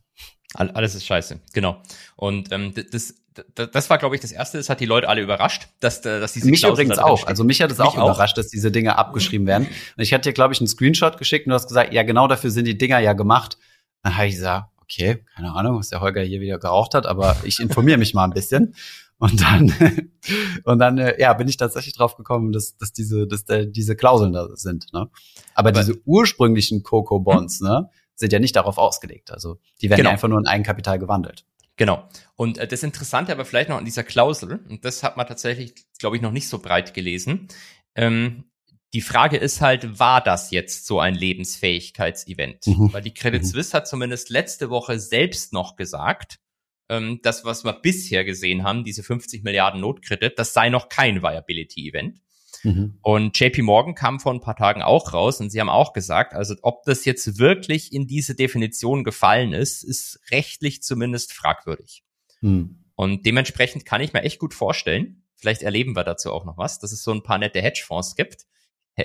Alles 0.55 0.97
ist 0.97 1.07
scheiße, 1.07 1.41
genau. 1.53 1.81
Und 2.16 2.51
ähm, 2.51 2.74
das, 2.91 3.14
das, 3.55 3.70
das 3.70 3.89
war, 3.89 3.99
glaube 3.99 4.16
ich, 4.16 4.20
das 4.20 4.33
Erste, 4.33 4.59
das 4.59 4.68
hat 4.68 4.81
die 4.81 4.87
Leute 4.87 5.09
alle 5.09 5.22
überrascht, 5.22 5.68
dass, 5.78 6.01
dass 6.01 6.33
diese 6.33 6.51
Mich 6.51 6.61
Klauseln 6.61 6.89
übrigens 6.89 6.99
auch. 6.99 7.26
Also 7.26 7.45
mich 7.45 7.62
hat 7.62 7.70
es 7.70 7.78
auch, 7.78 7.97
auch 7.97 8.11
überrascht, 8.11 8.37
dass 8.37 8.49
diese 8.49 8.72
Dinge 8.72 8.99
abgeschrieben 8.99 9.47
werden. 9.47 9.66
Und 9.66 10.03
ich 10.03 10.12
hatte 10.12 10.28
dir, 10.28 10.33
glaube 10.33 10.53
ich, 10.53 10.61
einen 10.61 10.66
Screenshot 10.66 11.18
geschickt 11.18 11.47
und 11.47 11.51
du 11.51 11.55
hast 11.55 11.68
gesagt, 11.68 11.93
ja, 11.93 12.03
genau 12.03 12.26
dafür 12.26 12.51
sind 12.51 12.64
die 12.64 12.76
Dinger 12.76 12.99
ja 12.99 13.12
gemacht. 13.12 13.59
Dann 14.03 14.16
habe 14.16 14.26
ich 14.26 14.35
gesagt, 14.35 14.70
okay, 14.91 15.24
keine 15.34 15.53
Ahnung, 15.53 15.78
was 15.78 15.88
der 15.88 16.01
Holger 16.01 16.22
hier 16.22 16.41
wieder 16.41 16.59
geraucht 16.59 16.95
hat, 16.95 17.07
aber 17.07 17.36
ich 17.45 17.61
informiere 17.61 17.99
mich 17.99 18.14
mal 18.14 18.24
ein 18.24 18.32
bisschen. 18.32 18.74
Und 19.18 19.43
dann, 19.43 19.72
und 20.64 20.78
dann, 20.78 20.99
äh, 20.99 21.20
ja, 21.20 21.32
bin 21.34 21.47
ich 21.47 21.57
tatsächlich 21.57 21.95
drauf 21.95 22.16
gekommen, 22.16 22.53
dass, 22.53 22.76
dass 22.76 22.93
diese, 22.93 23.26
dass 23.26 23.45
da 23.45 23.64
diese 23.64 23.95
Klauseln 23.95 24.32
da 24.32 24.49
sind. 24.55 24.93
Ne? 24.93 25.11
Aber, 25.55 25.68
aber 25.68 25.72
diese 25.72 26.01
ursprünglichen 26.07 26.82
Coco 26.82 27.20
Bonds, 27.20 27.61
ne, 27.61 27.91
sind 28.14 28.32
ja 28.32 28.38
nicht 28.38 28.57
darauf 28.57 28.78
ausgelegt. 28.78 29.30
Also 29.30 29.59
die 29.82 29.91
werden 29.91 29.99
genau. 29.99 30.11
ja 30.11 30.14
einfach 30.14 30.28
nur 30.28 30.38
in 30.38 30.47
Eigenkapital 30.47 30.99
gewandelt. 30.99 31.45
Genau. 31.76 32.09
Und 32.34 32.59
äh, 32.59 32.66
das 32.66 32.82
Interessante 32.82 33.32
aber 33.32 33.45
vielleicht 33.45 33.68
noch 33.68 33.78
an 33.78 33.84
dieser 33.84 34.05
Klausel, 34.05 34.61
und 34.68 34.84
das 34.84 35.03
hat 35.03 35.16
man 35.16 35.26
tatsächlich, 35.26 35.74
glaube 35.99 36.16
ich, 36.16 36.22
noch 36.22 36.32
nicht 36.32 36.49
so 36.49 36.59
breit 36.59 36.95
gelesen. 36.95 37.49
Ähm, 37.95 38.45
die 38.93 39.01
Frage 39.01 39.36
ist 39.36 39.61
halt, 39.61 39.99
war 39.99 40.20
das 40.20 40.51
jetzt 40.51 40.86
so 40.86 40.99
ein 40.99 41.14
Lebensfähigkeitsevent? 41.14 42.66
Mhm. 42.66 42.93
Weil 42.93 43.03
die 43.03 43.14
Credit 43.14 43.43
mhm. 43.43 43.47
Suisse 43.47 43.76
hat 43.76 43.86
zumindest 43.86 44.30
letzte 44.30 44.70
Woche 44.70 44.99
selbst 44.99 45.53
noch 45.53 45.76
gesagt, 45.76 46.41
ähm, 46.88 47.20
das, 47.22 47.45
was 47.45 47.64
wir 47.64 47.72
bisher 47.72 48.24
gesehen 48.24 48.64
haben, 48.64 48.84
diese 48.84 49.03
50 49.03 49.45
Milliarden 49.45 49.80
Notkredit, 49.80 50.38
das 50.38 50.53
sei 50.53 50.70
noch 50.70 50.88
kein 50.88 51.22
Viability-Event. 51.22 52.20
Mhm. 52.64 52.99
Und 53.01 53.38
JP 53.38 53.62
Morgan 53.62 53.95
kam 53.95 54.18
vor 54.20 54.34
ein 54.34 54.41
paar 54.41 54.57
Tagen 54.57 54.82
auch 54.82 55.12
raus 55.12 55.41
und 55.41 55.51
sie 55.51 55.61
haben 55.61 55.68
auch 55.68 55.93
gesagt, 55.93 56.34
also 56.34 56.57
ob 56.62 56.82
das 56.84 57.05
jetzt 57.05 57.38
wirklich 57.38 57.93
in 57.93 58.07
diese 58.07 58.34
Definition 58.34 59.05
gefallen 59.05 59.53
ist, 59.53 59.82
ist 59.84 60.20
rechtlich 60.30 60.82
zumindest 60.82 61.32
fragwürdig. 61.32 62.03
Mhm. 62.41 62.84
Und 62.97 63.24
dementsprechend 63.24 63.86
kann 63.86 64.01
ich 64.01 64.12
mir 64.12 64.22
echt 64.22 64.38
gut 64.38 64.53
vorstellen, 64.53 65.22
vielleicht 65.36 65.62
erleben 65.62 65.97
wir 65.97 66.05
dazu 66.05 66.32
auch 66.32 66.45
noch 66.45 66.59
was, 66.59 66.78
dass 66.80 66.93
es 66.93 67.03
so 67.03 67.12
ein 67.12 67.22
paar 67.22 67.38
nette 67.38 67.62
Hedgefonds 67.62 68.14
gibt, 68.14 68.47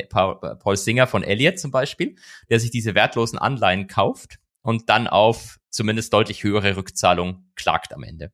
Paul 0.09 0.77
Singer 0.77 1.07
von 1.07 1.23
Elliott 1.23 1.59
zum 1.59 1.71
Beispiel, 1.71 2.15
der 2.49 2.59
sich 2.59 2.71
diese 2.71 2.95
wertlosen 2.95 3.39
Anleihen 3.39 3.87
kauft 3.87 4.39
und 4.61 4.89
dann 4.89 5.07
auf 5.07 5.59
zumindest 5.69 6.13
deutlich 6.13 6.43
höhere 6.43 6.75
Rückzahlung 6.77 7.45
klagt 7.55 7.93
am 7.93 8.03
Ende. 8.03 8.31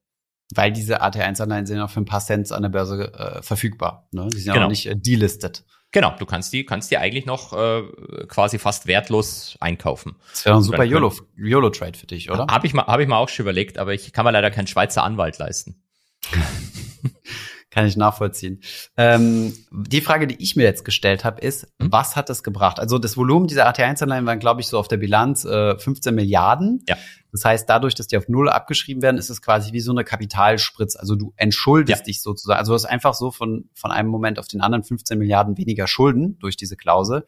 Weil 0.53 0.71
diese 0.71 1.01
AT1-Anleihen 1.01 1.65
sind 1.65 1.79
auch 1.79 1.89
für 1.89 2.01
ein 2.01 2.05
paar 2.05 2.19
Cent 2.19 2.51
an 2.51 2.61
der 2.61 2.69
Börse 2.69 3.13
äh, 3.13 3.41
verfügbar. 3.41 4.07
Ne? 4.11 4.27
Die 4.33 4.39
sind 4.39 4.53
genau. 4.53 4.65
auch 4.65 4.69
nicht 4.69 4.85
äh, 4.85 4.95
delistet. 4.95 5.63
Genau, 5.93 6.15
du 6.17 6.25
kannst 6.25 6.53
die, 6.53 6.65
kannst 6.65 6.89
die 6.89 6.97
eigentlich 6.97 7.25
noch 7.25 7.51
äh, 7.51 7.83
quasi 8.27 8.59
fast 8.59 8.87
wertlos 8.87 9.57
einkaufen. 9.59 10.15
Das 10.29 10.45
wäre 10.45 10.55
ein 10.55 10.61
super 10.61 10.85
YOLO-Trade 10.85 11.27
YOLO 11.35 11.71
für 11.73 12.07
dich, 12.07 12.31
oder? 12.31 12.47
Habe 12.49 12.65
ich, 12.65 12.73
mal, 12.73 12.85
hab 12.85 12.99
ich 13.01 13.07
mal 13.07 13.17
auch 13.17 13.27
schon 13.27 13.43
überlegt, 13.43 13.77
aber 13.77 13.93
ich 13.93 14.13
kann 14.13 14.25
mir 14.25 14.31
leider 14.31 14.51
keinen 14.51 14.67
Schweizer 14.67 15.03
Anwalt 15.03 15.37
leisten. 15.37 15.83
Kann 17.71 17.85
ich 17.85 17.95
nachvollziehen. 17.95 18.61
Ähm, 18.97 19.53
die 19.71 20.01
Frage, 20.01 20.27
die 20.27 20.35
ich 20.43 20.57
mir 20.57 20.63
jetzt 20.63 20.83
gestellt 20.83 21.23
habe, 21.23 21.39
ist, 21.39 21.67
mhm. 21.79 21.87
was 21.89 22.17
hat 22.17 22.27
das 22.29 22.43
gebracht? 22.43 22.79
Also 22.79 22.99
das 22.99 23.15
Volumen 23.15 23.47
dieser 23.47 23.65
AT1-Anleihen 23.65 24.25
waren, 24.25 24.39
glaube 24.39 24.59
ich, 24.59 24.67
so 24.67 24.77
auf 24.77 24.89
der 24.89 24.97
Bilanz 24.97 25.45
äh, 25.45 25.79
15 25.79 26.13
Milliarden. 26.13 26.83
Ja. 26.89 26.97
Das 27.31 27.45
heißt, 27.45 27.69
dadurch, 27.69 27.95
dass 27.95 28.07
die 28.07 28.17
auf 28.17 28.27
Null 28.27 28.49
abgeschrieben 28.49 29.01
werden, 29.01 29.17
ist 29.17 29.29
es 29.29 29.41
quasi 29.41 29.71
wie 29.71 29.79
so 29.79 29.91
eine 29.91 30.03
Kapitalspritz. 30.03 30.97
Also 30.97 31.15
du 31.15 31.33
entschuldest 31.37 32.01
ja. 32.01 32.03
dich 32.03 32.21
sozusagen. 32.21 32.59
Also 32.59 32.73
du 32.73 32.75
hast 32.75 32.85
einfach 32.85 33.13
so 33.13 33.31
von, 33.31 33.69
von 33.73 33.91
einem 33.91 34.09
Moment 34.09 34.37
auf 34.37 34.49
den 34.49 34.59
anderen 34.59 34.83
15 34.83 35.17
Milliarden 35.17 35.57
weniger 35.57 35.87
Schulden 35.87 36.37
durch 36.39 36.57
diese 36.57 36.75
Klausel. 36.75 37.25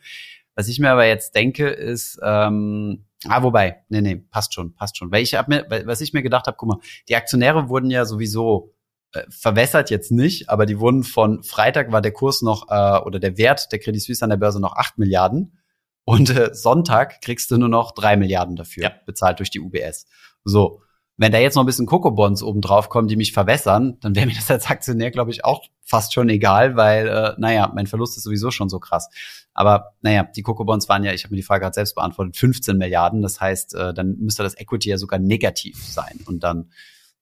Was 0.56 0.68
ich 0.68 0.78
mir 0.78 0.92
aber 0.92 1.06
jetzt 1.06 1.36
denke, 1.36 1.70
ist, 1.70 2.20
ähm, 2.22 3.06
ah, 3.28 3.42
wobei, 3.44 3.78
nee, 3.88 4.02
nee, 4.02 4.18
passt 4.18 4.54
schon, 4.54 4.76
passt 4.76 4.98
schon. 4.98 5.10
Weil 5.10 5.24
ich 5.24 5.36
hab 5.36 5.48
mir, 5.48 5.66
was 5.86 6.02
ich 6.02 6.12
mir 6.12 6.22
gedacht 6.22 6.48
habe, 6.48 6.58
guck 6.58 6.68
mal, 6.68 6.80
die 7.08 7.16
Aktionäre 7.16 7.70
wurden 7.70 7.90
ja 7.90 8.04
sowieso 8.04 8.73
äh, 9.14 9.24
verwässert 9.30 9.90
jetzt 9.90 10.12
nicht, 10.12 10.50
aber 10.50 10.66
die 10.66 10.80
wurden 10.80 11.04
von 11.04 11.44
Freitag 11.44 11.92
war 11.92 12.02
der 12.02 12.12
Kurs 12.12 12.42
noch 12.42 12.70
äh, 12.70 13.00
oder 13.06 13.20
der 13.20 13.38
Wert 13.38 13.72
der 13.72 13.80
Credit 13.80 14.02
Suisse 14.02 14.24
an 14.24 14.30
der 14.30 14.38
Börse 14.38 14.60
noch 14.60 14.76
acht 14.76 14.98
Milliarden 14.98 15.60
und 16.06 16.30
äh, 16.30 16.54
Sonntag 16.54 17.22
kriegst 17.22 17.52
du 17.52 17.58
nur 17.58 17.70
noch 17.70 17.92
drei 17.92 18.18
Milliarden 18.18 18.56
dafür, 18.56 18.84
ja. 18.84 18.92
bezahlt 19.06 19.40
durch 19.40 19.50
die 19.50 19.60
UBS. 19.60 20.06
So, 20.44 20.82
wenn 21.16 21.32
da 21.32 21.38
jetzt 21.38 21.56
noch 21.56 21.64
ein 21.64 21.68
bisschen 21.68 21.86
Coco-Bonds 21.86 22.42
oben 22.42 22.62
drauf 22.62 22.90
kommen, 22.90 23.08
die 23.08 23.16
mich 23.16 23.34
verwässern, 23.34 23.98
dann 24.02 24.16
wäre 24.16 24.26
mir 24.26 24.34
das 24.36 24.50
als 24.50 24.70
Aktionär, 24.70 25.12
glaube 25.12 25.32
ich, 25.32 25.46
auch 25.46 25.64
fast 25.82 26.14
schon 26.14 26.28
egal, 26.30 26.76
weil, 26.76 27.08
äh, 27.08 27.34
naja, 27.38 27.72
mein 27.74 27.88
Verlust 27.88 28.18
ist 28.18 28.24
sowieso 28.24 28.52
schon 28.52 28.68
so 28.68 28.80
krass. 28.80 29.10
Aber 29.54 29.94
naja, 30.02 30.24
die 30.24 30.42
Coco-Bonds 30.42 30.90
waren 30.90 31.04
ja, 31.04 31.14
ich 31.14 31.24
habe 31.24 31.34
mir 31.34 31.38
die 31.38 31.44
Frage 31.44 31.62
gerade 31.62 31.76
selbst 31.76 31.96
beantwortet, 31.96 32.36
15 32.36 32.78
Milliarden. 32.78 33.22
Das 33.22 33.40
heißt, 33.40 33.76
äh, 33.76 33.94
dann 33.94 34.18
müsste 34.18 34.44
das 34.44 34.58
Equity 34.58 34.90
ja 34.90 34.98
sogar 34.98 35.20
negativ 35.20 35.78
sein 35.86 36.20
und 36.26 36.44
dann 36.44 36.72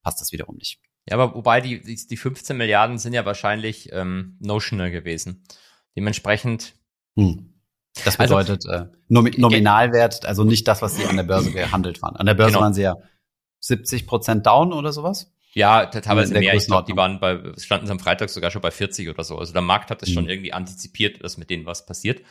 passt 0.01 0.21
das 0.21 0.31
wiederum 0.31 0.55
nicht. 0.55 0.79
Ja, 1.09 1.17
aber 1.17 1.35
wobei 1.35 1.61
die, 1.61 1.81
die, 1.81 1.95
die 1.95 2.17
15 2.17 2.55
Milliarden 2.55 2.97
sind 2.97 3.13
ja 3.13 3.25
wahrscheinlich 3.25 3.89
ähm, 3.91 4.37
notional 4.39 4.91
gewesen. 4.91 5.43
Dementsprechend. 5.95 6.75
Hm. 7.15 7.53
Das 8.05 8.19
also 8.19 8.35
bedeutet 8.35 8.69
also, 8.69 8.85
äh, 8.85 8.89
Nomi 9.09 9.31
Nominalwert, 9.37 10.25
also 10.25 10.43
nicht 10.43 10.67
das, 10.67 10.81
was 10.81 10.95
sie 10.95 11.05
an 11.05 11.17
der 11.17 11.23
Börse 11.23 11.51
gehandelt 11.51 12.01
waren. 12.01 12.15
An 12.15 12.25
der 12.25 12.35
Börse 12.35 12.53
genau. 12.53 12.61
waren 12.61 12.73
sie 12.73 12.83
ja 12.83 12.95
70 13.59 14.07
Prozent 14.07 14.45
down 14.45 14.71
oder 14.71 14.93
sowas? 14.93 15.33
Ja, 15.53 15.85
teilweise 15.87 16.33
mehr. 16.33 16.53
Ich 16.53 16.67
glaube, 16.67 16.89
die 16.89 16.95
waren 16.95 17.19
bei, 17.19 17.37
standen 17.57 17.85
sie 17.85 17.91
am 17.91 17.99
Freitag 17.99 18.29
sogar 18.29 18.51
schon 18.51 18.61
bei 18.61 18.71
40 18.71 19.09
oder 19.09 19.23
so. 19.23 19.37
Also 19.37 19.51
der 19.51 19.61
Markt 19.61 19.91
hat 19.91 20.01
das 20.01 20.09
mhm. 20.09 20.13
schon 20.13 20.29
irgendwie 20.29 20.53
antizipiert, 20.53 21.21
dass 21.23 21.37
mit 21.37 21.49
denen 21.49 21.65
was 21.65 21.85
passiert. 21.85 22.21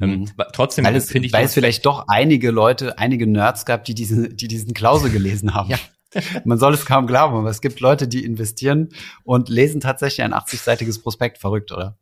Ähm, 0.00 0.20
mhm. 0.20 0.30
trotzdem 0.52 0.84
finde 0.84 1.26
ich. 1.26 1.32
Weil 1.32 1.44
es 1.44 1.54
vielleicht 1.54 1.84
doch 1.84 2.06
einige 2.08 2.50
Leute, 2.50 2.98
einige 2.98 3.26
Nerds 3.26 3.66
gab, 3.66 3.84
die 3.84 3.94
diesen, 3.94 4.36
die 4.36 4.48
diesen 4.48 4.74
Klausel 4.74 5.10
gelesen 5.10 5.54
haben. 5.54 5.70
ja, 5.70 5.78
Man 6.44 6.58
soll 6.58 6.74
es 6.74 6.86
kaum 6.86 7.06
glauben, 7.06 7.36
aber 7.36 7.50
es 7.50 7.60
gibt 7.60 7.80
Leute, 7.80 8.08
die 8.08 8.24
investieren 8.24 8.90
und 9.24 9.48
lesen 9.48 9.80
tatsächlich 9.80 10.22
ein 10.22 10.34
80-seitiges 10.34 11.02
Prospekt. 11.02 11.38
Verrückt, 11.38 11.72
oder? 11.72 11.96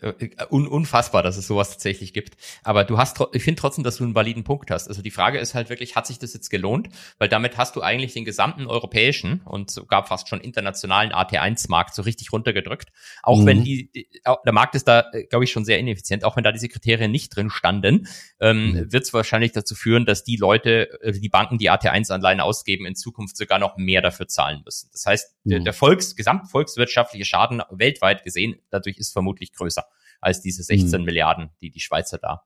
Äh, 0.00 0.28
un 0.50 0.66
unfassbar, 0.66 1.22
dass 1.22 1.36
es 1.36 1.46
sowas 1.46 1.70
tatsächlich 1.70 2.12
gibt. 2.12 2.36
Aber 2.62 2.84
du 2.84 2.98
hast, 2.98 3.20
ich 3.32 3.42
finde 3.42 3.60
trotzdem, 3.60 3.84
dass 3.84 3.96
du 3.96 4.04
einen 4.04 4.14
validen 4.14 4.44
Punkt 4.44 4.70
hast. 4.70 4.88
Also 4.88 5.02
die 5.02 5.10
Frage 5.10 5.38
ist 5.38 5.54
halt 5.54 5.68
wirklich, 5.68 5.96
hat 5.96 6.06
sich 6.06 6.18
das 6.18 6.34
jetzt 6.34 6.50
gelohnt? 6.50 6.88
Weil 7.18 7.28
damit 7.28 7.56
hast 7.56 7.76
du 7.76 7.82
eigentlich 7.82 8.12
den 8.12 8.24
gesamten 8.24 8.66
europäischen 8.66 9.42
und 9.44 9.70
sogar 9.70 10.04
fast 10.04 10.28
schon 10.28 10.40
internationalen 10.40 11.12
AT1-Markt 11.12 11.94
so 11.94 12.02
richtig 12.02 12.32
runtergedrückt. 12.32 12.90
Auch 13.22 13.40
mhm. 13.40 13.46
wenn 13.46 13.64
die, 13.64 13.90
der 14.24 14.52
Markt 14.52 14.74
ist 14.74 14.88
da, 14.88 15.04
äh, 15.12 15.24
glaube 15.24 15.44
ich, 15.44 15.52
schon 15.52 15.64
sehr 15.64 15.78
ineffizient. 15.78 16.24
Auch 16.24 16.36
wenn 16.36 16.44
da 16.44 16.52
diese 16.52 16.68
Kriterien 16.68 17.10
nicht 17.10 17.34
drin 17.34 17.50
standen, 17.50 18.08
ähm, 18.40 18.72
mhm. 18.72 18.92
wird 18.92 19.04
es 19.04 19.14
wahrscheinlich 19.14 19.52
dazu 19.52 19.74
führen, 19.74 20.04
dass 20.04 20.24
die 20.24 20.36
Leute, 20.36 21.00
äh, 21.02 21.12
die 21.12 21.28
Banken, 21.28 21.58
die 21.58 21.70
AT1-Anleihen 21.70 22.40
ausgeben, 22.40 22.86
in 22.86 22.96
Zukunft 22.96 23.36
sogar 23.36 23.58
noch 23.58 23.76
mehr 23.76 24.02
dafür 24.02 24.28
zahlen 24.28 24.62
müssen. 24.64 24.88
Das 24.92 25.06
heißt, 25.06 25.34
mhm. 25.44 25.50
der, 25.50 25.60
der 25.60 25.72
Volks, 25.72 26.16
gesamtvolkswirtschaftliche 26.16 27.24
Schaden 27.24 27.62
weltweit 27.70 28.24
gesehen 28.24 28.56
dadurch 28.70 28.98
ist 28.98 29.12
vermutlich 29.12 29.52
größer 29.52 29.75
als 30.20 30.40
diese 30.40 30.62
16 30.62 31.00
mhm. 31.00 31.04
Milliarden, 31.04 31.50
die 31.60 31.70
die 31.70 31.80
Schweizer 31.80 32.18
da 32.18 32.42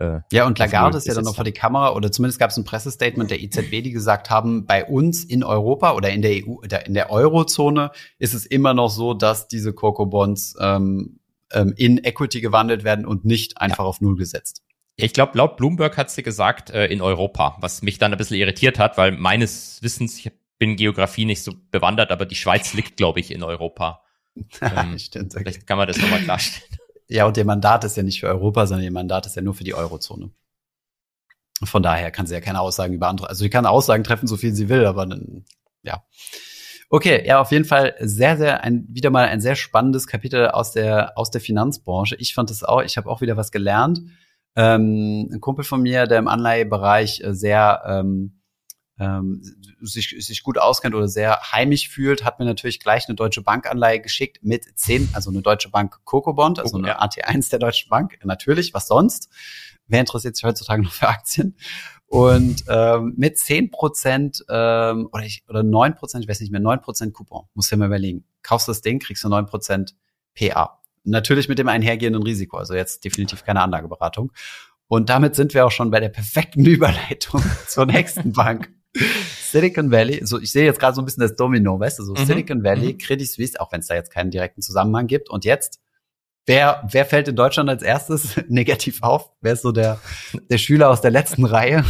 äh, 0.00 0.20
ja, 0.32 0.46
und 0.46 0.58
Lagarde 0.58 0.96
ist 0.96 1.06
ja 1.06 1.14
dann 1.14 1.24
noch 1.24 1.34
vor 1.34 1.44
die 1.44 1.52
Kamera, 1.52 1.94
oder 1.94 2.10
zumindest 2.10 2.38
gab 2.38 2.50
es 2.50 2.56
ein 2.56 2.64
Pressestatement 2.64 3.30
der 3.30 3.42
EZB, 3.42 3.82
die 3.82 3.92
gesagt 3.92 4.30
haben, 4.30 4.64
bei 4.66 4.84
uns 4.84 5.24
in 5.24 5.44
Europa 5.44 5.92
oder 5.94 6.10
in 6.10 6.22
der 6.22 6.32
EU, 6.46 6.60
in 6.86 6.94
der 6.94 7.10
Eurozone 7.10 7.90
ist 8.18 8.32
es 8.34 8.46
immer 8.46 8.74
noch 8.74 8.88
so, 8.88 9.12
dass 9.14 9.48
diese 9.48 9.72
Coco-Bonds 9.72 10.56
ähm, 10.60 11.20
ähm, 11.52 11.74
in 11.76 12.02
Equity 12.02 12.40
gewandelt 12.40 12.84
werden 12.84 13.04
und 13.04 13.24
nicht 13.24 13.60
einfach 13.60 13.80
ja. 13.80 13.84
auf 13.84 14.00
Null 14.00 14.16
gesetzt. 14.16 14.62
Ich 14.96 15.12
glaube, 15.12 15.36
laut 15.36 15.56
Bloomberg 15.56 15.96
hat 15.96 16.10
sie 16.10 16.22
gesagt, 16.22 16.70
äh, 16.70 16.86
in 16.86 17.02
Europa, 17.02 17.56
was 17.60 17.82
mich 17.82 17.98
dann 17.98 18.12
ein 18.12 18.18
bisschen 18.18 18.38
irritiert 18.38 18.78
hat, 18.78 18.96
weil 18.96 19.12
meines 19.12 19.82
Wissens, 19.82 20.18
ich 20.18 20.32
bin 20.58 20.76
Geografie 20.76 21.24
nicht 21.24 21.42
so 21.42 21.52
bewandert, 21.70 22.10
aber 22.10 22.24
die 22.24 22.34
Schweiz 22.34 22.72
liegt, 22.72 22.96
glaube 22.96 23.20
ich, 23.20 23.30
in 23.30 23.42
Europa. 23.42 24.02
ähm, 24.62 24.98
Stimmt, 24.98 25.34
okay. 25.34 25.44
Vielleicht 25.44 25.66
kann 25.66 25.76
man 25.76 25.88
das 25.88 25.98
nochmal 25.98 26.20
klarstellen. 26.20 26.81
Ja, 27.12 27.26
und 27.26 27.36
ihr 27.36 27.44
Mandat 27.44 27.84
ist 27.84 27.96
ja 27.96 28.02
nicht 28.02 28.20
für 28.20 28.28
Europa, 28.28 28.66
sondern 28.66 28.84
ihr 28.84 28.92
Mandat 28.92 29.26
ist 29.26 29.36
ja 29.36 29.42
nur 29.42 29.54
für 29.54 29.64
die 29.64 29.74
Eurozone. 29.74 30.30
Von 31.62 31.82
daher 31.82 32.10
kann 32.10 32.26
sie 32.26 32.34
ja 32.34 32.40
keine 32.40 32.60
Aussagen 32.60 32.94
über 32.94 33.08
andere, 33.08 33.28
also 33.28 33.44
sie 33.44 33.50
kann 33.50 33.66
Aussagen 33.66 34.02
treffen, 34.02 34.26
so 34.26 34.38
viel 34.38 34.54
sie 34.54 34.70
will, 34.70 34.86
aber 34.86 35.04
dann, 35.04 35.44
ja. 35.82 36.02
Okay, 36.88 37.26
ja, 37.26 37.40
auf 37.40 37.52
jeden 37.52 37.66
Fall 37.66 37.94
sehr, 38.00 38.36
sehr 38.38 38.64
ein 38.64 38.86
wieder 38.88 39.10
mal 39.10 39.26
ein 39.26 39.40
sehr 39.42 39.56
spannendes 39.56 40.06
Kapitel 40.06 40.48
aus 40.48 40.72
der 40.72 41.16
aus 41.16 41.30
der 41.30 41.40
Finanzbranche. 41.40 42.16
Ich 42.16 42.34
fand 42.34 42.50
es 42.50 42.64
auch, 42.64 42.82
ich 42.82 42.96
habe 42.96 43.08
auch 43.08 43.20
wieder 43.20 43.36
was 43.36 43.50
gelernt. 43.52 44.00
Ähm, 44.56 45.28
ein 45.32 45.40
Kumpel 45.40 45.64
von 45.64 45.82
mir, 45.82 46.06
der 46.06 46.18
im 46.18 46.28
Anleihebereich 46.28 47.22
äh, 47.22 47.34
sehr 47.34 47.82
ähm, 47.86 48.41
ähm, 48.98 49.42
sich, 49.80 50.14
sich 50.18 50.42
gut 50.42 50.58
auskennt 50.58 50.94
oder 50.94 51.08
sehr 51.08 51.40
heimisch 51.52 51.88
fühlt, 51.88 52.24
hat 52.24 52.38
mir 52.38 52.44
natürlich 52.44 52.80
gleich 52.80 53.08
eine 53.08 53.16
Deutsche 53.16 53.42
Bank-Anleihe 53.42 54.00
geschickt 54.00 54.38
mit 54.42 54.66
zehn, 54.78 55.08
also 55.12 55.30
eine 55.30 55.42
Deutsche 55.42 55.70
Bank 55.70 56.00
Coco-Bond, 56.04 56.58
also 56.58 56.76
eine 56.76 57.00
AT1 57.00 57.50
der 57.50 57.58
Deutschen 57.58 57.88
Bank. 57.88 58.18
Natürlich, 58.24 58.74
was 58.74 58.86
sonst? 58.86 59.28
Wer 59.86 60.00
interessiert 60.00 60.36
sich 60.36 60.44
heutzutage 60.44 60.82
noch 60.82 60.92
für 60.92 61.08
Aktien? 61.08 61.56
Und 62.06 62.64
ähm, 62.68 63.14
mit 63.16 63.38
zehn 63.38 63.70
Prozent 63.70 64.44
ähm, 64.50 65.08
oder, 65.12 65.24
ich, 65.24 65.44
oder 65.48 65.62
neun 65.62 65.94
Prozent, 65.94 66.22
ich 66.22 66.28
weiß 66.28 66.40
nicht 66.40 66.52
mehr, 66.52 66.60
neun 66.60 66.82
Prozent 66.82 67.14
Coupon. 67.14 67.46
Musst 67.54 67.70
du 67.70 67.76
dir 67.76 67.80
mal 67.80 67.86
überlegen. 67.86 68.24
Kaufst 68.42 68.68
das 68.68 68.82
Ding, 68.82 68.98
kriegst 68.98 69.24
du 69.24 69.30
neun 69.30 69.46
Prozent 69.46 69.96
PA. 70.34 70.82
Natürlich 71.04 71.48
mit 71.48 71.58
dem 71.58 71.68
einhergehenden 71.68 72.22
Risiko, 72.22 72.58
also 72.58 72.74
jetzt 72.74 73.04
definitiv 73.04 73.44
keine 73.44 73.62
Anlageberatung. 73.62 74.30
Und 74.88 75.08
damit 75.08 75.34
sind 75.34 75.54
wir 75.54 75.64
auch 75.64 75.70
schon 75.70 75.90
bei 75.90 76.00
der 76.00 76.10
perfekten 76.10 76.64
Überleitung 76.66 77.42
zur 77.66 77.86
nächsten 77.86 78.32
Bank. 78.32 78.70
Silicon 78.94 79.90
Valley, 79.90 80.24
so 80.24 80.40
ich 80.40 80.52
sehe 80.52 80.64
jetzt 80.64 80.78
gerade 80.78 80.94
so 80.94 81.02
ein 81.02 81.04
bisschen 81.04 81.22
das 81.22 81.36
Domino, 81.36 81.78
weißt 81.78 81.98
du, 81.98 82.04
so 82.04 82.14
mhm. 82.14 82.26
Silicon 82.26 82.64
Valley, 82.64 82.94
mhm. 82.94 82.98
Credit 82.98 83.28
Suisse, 83.28 83.60
auch 83.60 83.72
wenn 83.72 83.80
es 83.80 83.86
da 83.86 83.94
jetzt 83.94 84.10
keinen 84.10 84.30
direkten 84.30 84.62
Zusammenhang 84.62 85.06
gibt. 85.06 85.30
Und 85.30 85.44
jetzt, 85.44 85.80
wer, 86.46 86.86
wer 86.90 87.04
fällt 87.04 87.28
in 87.28 87.36
Deutschland 87.36 87.68
als 87.68 87.82
erstes 87.82 88.36
negativ 88.48 89.02
auf? 89.02 89.30
Wer 89.40 89.54
ist 89.54 89.62
so 89.62 89.72
der, 89.72 90.00
der 90.50 90.58
Schüler 90.58 90.90
aus 90.90 91.00
der 91.00 91.10
letzten 91.10 91.44
Reihe? 91.44 91.84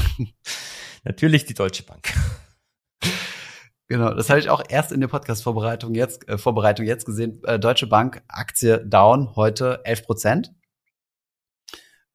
Natürlich 1.05 1.45
die 1.45 1.55
Deutsche 1.55 1.83
Bank. 1.83 2.13
Genau, 3.89 4.15
das 4.15 4.31
habe 4.31 4.41
ich 4.41 4.49
auch 4.49 4.63
erst 4.69 4.93
in 4.93 5.01
der 5.01 5.09
Podcast-Vorbereitung 5.09 5.95
jetzt, 5.95 6.27
äh, 6.29 6.39
Vorbereitung 6.39 6.87
jetzt 6.87 7.05
gesehen. 7.05 7.43
Äh, 7.45 7.59
Deutsche 7.59 7.87
Bank, 7.87 8.23
Aktie 8.29 8.79
down, 8.87 9.35
heute 9.37 9.81
11 9.85 10.05
Prozent 10.05 10.53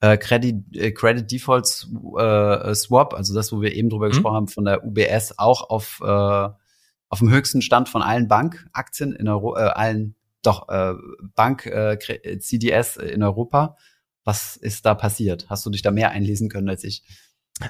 äh, 0.02 0.18
Credit, 0.18 0.76
äh, 0.76 0.92
Credit 0.92 1.30
Default 1.32 1.88
äh, 2.18 2.76
Swap, 2.76 3.14
also 3.14 3.34
das, 3.34 3.52
wo 3.52 3.62
wir 3.62 3.74
eben 3.74 3.90
drüber 3.90 4.08
mhm. 4.08 4.12
gesprochen 4.12 4.36
haben, 4.36 4.48
von 4.48 4.66
der 4.66 4.86
UBS 4.86 5.38
auch 5.38 5.70
auf, 5.70 6.02
äh, 6.04 6.50
auf 7.10 7.20
dem 7.20 7.32
höchsten 7.32 7.62
Stand 7.62 7.90
von 7.90 8.02
allen 8.02 8.28
Bankaktien 8.28 9.14
in 9.14 9.28
Europa, 9.28 9.60
äh, 9.60 9.70
allen 9.70 10.16
doch 10.44 10.70
äh, 10.70 10.94
Bank 11.36 11.66
äh, 11.66 11.98
CDS 12.40 12.98
in 12.98 13.24
Europa. 13.24 13.76
Was 14.24 14.56
ist 14.56 14.86
da 14.86 14.94
passiert? 14.94 15.50
Hast 15.50 15.66
du 15.66 15.70
dich 15.70 15.82
da 15.82 15.92
mehr 15.92 16.12
einlesen 16.12 16.50
können 16.50 16.70
als 16.70 16.84
ich? 16.84 17.04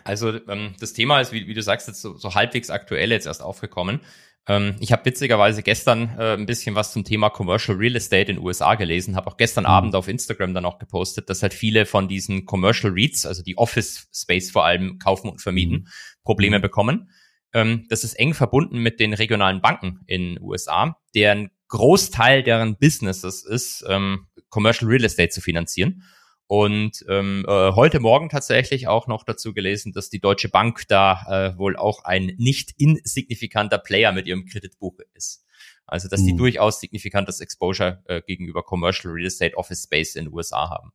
Also 0.04 0.34
ähm, 0.48 0.76
das 0.80 0.94
Thema 0.94 1.22
ist, 1.22 1.32
wie, 1.32 1.48
wie 1.48 1.54
du 1.54 1.62
sagst, 1.62 1.88
jetzt 1.88 2.02
so, 2.02 2.18
so 2.18 2.36
halbwegs 2.36 2.70
aktuell 2.70 3.12
jetzt 3.12 3.26
erst 3.26 3.42
aufgekommen. 3.42 4.02
Ähm, 4.48 4.76
ich 4.80 4.92
habe 4.92 5.06
witzigerweise 5.06 5.62
gestern 5.62 6.18
äh, 6.18 6.34
ein 6.34 6.46
bisschen 6.46 6.76
was 6.76 6.94
zum 6.94 7.04
Thema 7.04 7.30
Commercial 7.30 7.78
Real 7.78 7.96
Estate 7.96 8.32
in 8.32 8.38
den 8.38 8.46
USA 8.46 8.76
gelesen, 8.76 9.16
habe 9.16 9.28
auch 9.28 9.38
gestern 9.38 9.66
mhm. 9.66 9.70
Abend 9.70 9.96
auf 9.96 10.08
Instagram 10.08 10.54
dann 10.54 10.66
auch 10.66 10.80
gepostet, 10.80 11.30
dass 11.30 11.44
halt 11.44 11.54
viele 11.54 11.86
von 11.86 12.08
diesen 12.08 12.46
Commercial 12.46 12.94
REITs, 12.94 13.26
also 13.26 13.44
die 13.44 13.58
Office 13.58 14.08
Space 14.14 14.50
vor 14.50 14.66
allem 14.66 15.00
kaufen 15.00 15.30
und 15.30 15.42
vermieten, 15.42 15.80
mhm. 15.80 15.88
Probleme 16.24 16.60
mhm. 16.60 16.62
bekommen. 16.62 17.12
Ähm, 17.54 17.86
das 17.90 18.04
ist 18.04 18.14
eng 18.14 18.34
verbunden 18.34 18.80
mit 18.80 19.00
den 19.00 19.14
regionalen 19.14 19.62
Banken 19.62 20.00
in 20.06 20.36
den 20.36 20.42
USA, 20.42 20.98
deren 21.14 21.50
Großteil 21.70 22.44
deren 22.44 22.78
Businesses 22.78 23.44
ist, 23.44 23.84
ähm, 23.90 24.28
Commercial 24.50 24.90
Real 24.90 25.04
Estate 25.04 25.30
zu 25.30 25.42
finanzieren. 25.42 26.04
Und 26.48 27.06
ähm, 27.10 27.46
äh, 27.46 27.72
heute 27.74 28.00
Morgen 28.00 28.30
tatsächlich 28.30 28.88
auch 28.88 29.08
noch 29.08 29.24
dazu 29.24 29.54
gelesen, 29.54 29.92
dass 29.92 30.10
die 30.10 30.22
Deutsche 30.22 30.48
Bank 30.48 30.88
da 30.88 31.52
äh, 31.54 31.58
wohl 31.58 31.76
auch 31.76 32.06
ein 32.06 32.34
nicht 32.38 32.72
insignifikanter 32.78 33.78
Player 33.78 34.14
mit 34.14 34.28
ihrem 34.28 34.46
Kreditbuch 34.46 34.98
ist. 35.14 35.46
Also 35.86 36.08
dass 36.08 36.22
mhm. 36.22 36.28
die 36.28 36.36
durchaus 36.38 36.80
signifikantes 36.80 37.42
Exposure 37.42 38.02
äh, 38.06 38.22
gegenüber 38.22 38.64
Commercial 38.64 39.14
Real 39.14 39.28
Estate 39.28 39.58
Office 39.58 39.84
Space 39.84 40.16
in 40.16 40.26
den 40.26 40.34
USA 40.34 40.70
haben. 40.70 40.92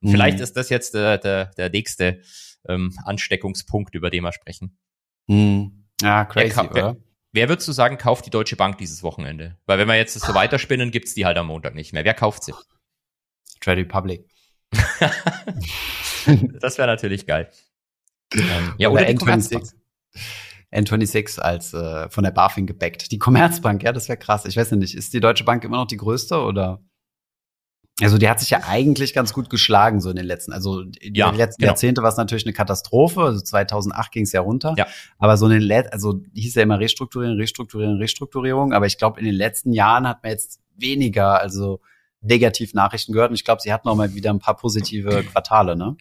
Und 0.00 0.08
mhm. 0.08 0.12
vielleicht 0.12 0.40
ist 0.40 0.56
das 0.56 0.70
jetzt 0.70 0.94
der, 0.94 1.18
der, 1.18 1.46
der 1.56 1.70
nächste 1.70 2.20
ähm, 2.68 2.96
Ansteckungspunkt, 3.04 3.94
über 3.94 4.10
den 4.10 4.24
wir 4.24 4.32
sprechen. 4.32 4.76
Mhm. 5.28 5.86
Ja, 6.00 6.24
crazy, 6.24 6.56
wer, 6.56 6.70
oder? 6.70 6.96
Wer 7.32 7.48
würdest 7.48 7.68
du 7.68 7.72
sagen, 7.72 7.98
kauft 7.98 8.26
die 8.26 8.30
Deutsche 8.30 8.56
Bank 8.56 8.78
dieses 8.78 9.02
Wochenende? 9.02 9.56
Weil 9.66 9.78
wenn 9.78 9.88
wir 9.88 9.96
jetzt 9.96 10.16
das 10.16 10.22
so 10.22 10.34
weiterspinnen, 10.34 10.90
gibt's 10.90 11.14
die 11.14 11.26
halt 11.26 11.36
am 11.36 11.46
Montag 11.46 11.74
nicht 11.74 11.92
mehr. 11.92 12.04
Wer 12.04 12.14
kauft 12.14 12.44
sie? 12.44 12.54
Trade 13.60 13.82
Republic. 13.82 14.24
das 16.60 16.78
wäre 16.78 16.88
natürlich 16.88 17.26
geil. 17.26 17.50
Ähm, 18.34 18.74
ja, 18.78 18.88
oder, 18.88 19.02
oder 19.02 19.10
N26. 19.10 19.74
N26 20.72 21.38
als 21.40 21.72
äh, 21.74 22.08
von 22.08 22.24
der 22.24 22.32
BaFin 22.32 22.66
gebackt. 22.66 23.12
Die 23.12 23.18
Commerzbank, 23.18 23.82
ja, 23.82 23.92
das 23.92 24.08
wäre 24.08 24.18
krass. 24.18 24.44
Ich 24.44 24.56
weiß 24.56 24.72
nicht, 24.72 24.94
ist 24.94 25.14
die 25.14 25.20
Deutsche 25.20 25.44
Bank 25.44 25.64
immer 25.64 25.76
noch 25.78 25.86
die 25.86 25.96
größte 25.96 26.40
oder? 26.40 26.82
Also 28.02 28.18
die 28.18 28.28
hat 28.28 28.40
sich 28.40 28.50
ja 28.50 28.60
eigentlich 28.66 29.14
ganz 29.14 29.32
gut 29.32 29.48
geschlagen 29.48 30.02
so 30.02 30.10
in 30.10 30.16
den 30.16 30.26
letzten, 30.26 30.52
also 30.52 30.84
die 30.84 31.12
ja, 31.14 31.30
letzten 31.30 31.62
genau. 31.62 31.70
Jahrzehnte 31.70 32.02
war 32.02 32.10
es 32.10 32.18
natürlich 32.18 32.44
eine 32.44 32.52
Katastrophe. 32.52 33.22
Also 33.22 33.40
2008 33.40 34.12
ging 34.12 34.24
es 34.24 34.32
ja 34.32 34.42
runter. 34.42 34.74
Ja. 34.76 34.86
Aber 35.18 35.38
so 35.38 35.46
in 35.46 35.52
den 35.52 35.62
letzten, 35.62 35.94
also 35.94 36.20
hieß 36.34 36.56
ja 36.56 36.62
immer 36.62 36.78
Restrukturieren, 36.78 37.38
Restrukturieren, 37.38 37.96
Restrukturierung. 37.96 38.74
Aber 38.74 38.84
ich 38.84 38.98
glaube 38.98 39.18
in 39.18 39.24
den 39.24 39.34
letzten 39.34 39.72
Jahren 39.72 40.06
hat 40.06 40.22
man 40.22 40.32
jetzt 40.32 40.60
weniger, 40.76 41.40
also 41.40 41.80
Negativnachrichten 42.26 43.12
gehört. 43.12 43.30
Und 43.30 43.36
ich 43.36 43.44
glaube, 43.44 43.62
sie 43.62 43.72
hatten 43.72 43.88
auch 43.88 43.96
mal 43.96 44.14
wieder 44.14 44.30
ein 44.30 44.38
paar 44.38 44.56
positive 44.56 45.24
Quartale, 45.24 45.76
ne? 45.76 45.96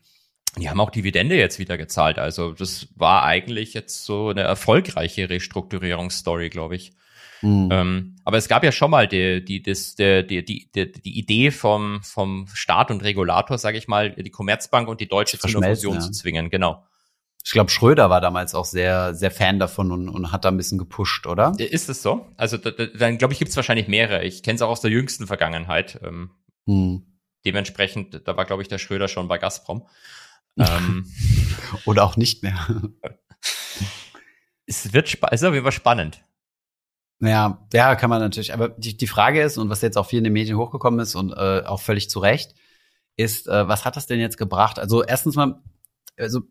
Die 0.58 0.70
haben 0.70 0.80
auch 0.80 0.90
Dividende 0.90 1.36
jetzt 1.36 1.60
wieder 1.60 1.78
gezahlt. 1.78 2.18
Also 2.18 2.54
das 2.54 2.88
war 2.96 3.24
eigentlich 3.24 3.74
jetzt 3.74 4.06
so 4.06 4.30
eine 4.30 4.42
erfolgreiche 4.42 5.30
Restrukturierungsstory, 5.30 6.50
glaube 6.50 6.76
ich. 6.78 6.94
Mhm. 7.42 7.70
Ähm, 7.72 8.16
aber 8.24 8.38
es 8.38 8.48
gab 8.48 8.64
ja 8.64 8.72
schon 8.72 8.92
mal 8.92 9.08
die, 9.08 9.44
die, 9.44 9.62
das, 9.62 9.96
die, 9.96 10.26
die, 10.26 10.46
die, 10.46 10.70
die 10.72 11.20
Idee 11.20 11.52
vom, 11.52 12.02
vom 12.04 12.48
Staat 12.54 12.90
und 12.90 13.04
Regulator, 13.04 13.58
sage 13.58 13.78
ich 13.78 13.88
mal, 13.88 14.12
die 14.12 14.30
Commerzbank 14.30 14.88
und 14.88 15.02
die 15.02 15.08
Deutsche 15.08 15.38
zu 15.38 15.48
einer 15.48 15.68
Fusion 15.68 15.96
ja. 15.96 16.00
zu 16.00 16.12
zwingen, 16.12 16.50
genau. 16.50 16.86
Ich 17.46 17.52
glaube, 17.52 17.70
Schröder 17.70 18.10
war 18.10 18.22
damals 18.22 18.56
auch 18.56 18.66
sehr, 18.66 19.14
sehr 19.14 19.30
Fan 19.30 19.60
davon 19.60 19.92
und, 19.92 20.10
und 20.10 20.32
hat 20.32 20.46
da 20.46 20.50
ein 20.50 20.58
bisschen 20.58 20.80
gepusht, 20.80 21.28
oder? 21.28 21.54
Ist 21.60 21.90
es 21.90 22.02
so? 22.02 22.28
Also 22.38 22.58
da, 22.58 22.72
da, 22.72 22.88
dann 22.88 23.20
glaube 23.20 23.34
ich, 23.34 23.40
gibt 23.40 23.50
es 23.50 23.56
wahrscheinlich 23.56 23.88
mehrere. 23.88 24.24
Ich 24.24 24.42
kenne 24.42 24.56
es 24.56 24.64
auch 24.64 24.70
aus 24.70 24.82
der 24.82 24.90
jüngsten 24.90 25.28
Vergangenheit. 25.28 26.00
Ähm, 26.04 26.32
hm. 26.66 27.06
Dementsprechend, 27.46 28.28
da 28.28 28.36
war, 28.36 28.46
glaube 28.46 28.64
ich, 28.64 28.68
der 28.68 28.80
Schröder 28.80 29.08
schon 29.08 29.28
bei 29.28 29.38
Gazprom. 29.38 29.88
ähm, 30.58 31.06
oder 31.86 32.04
auch 32.04 32.18
nicht 32.18 32.42
mehr. 32.42 32.68
es 34.66 34.92
wird 34.94 35.10
spa 35.10 35.28
ist 35.28 35.44
auf 35.44 35.54
jeden 35.54 35.66
Fall 35.66 35.72
spannend. 35.72 36.24
Ja, 37.20 37.68
ja, 37.74 37.96
kann 37.96 38.10
man 38.10 38.22
natürlich. 38.22 38.56
Aber 38.56 38.70
die, 38.70 38.98
die 38.98 39.08
Frage 39.08 39.44
ist, 39.44 39.60
und 39.60 39.70
was 39.70 39.82
jetzt 39.82 39.98
auch 39.98 40.08
viel 40.08 40.18
in 40.18 40.24
den 40.24 40.34
Medien 40.34 40.58
hochgekommen 40.58 41.00
ist 41.00 41.14
und 41.14 41.32
äh, 41.32 41.62
auch 41.64 41.82
völlig 41.82 42.10
zu 42.10 42.20
Recht, 42.20 42.56
ist, 43.18 43.48
äh, 43.48 43.68
was 43.68 43.86
hat 43.86 43.98
das 43.98 44.08
denn 44.08 44.20
jetzt 44.20 44.38
gebracht? 44.38 44.80
Also 44.80 45.04
erstens 45.04 45.36
mal, 45.36 45.62
also 46.18 46.42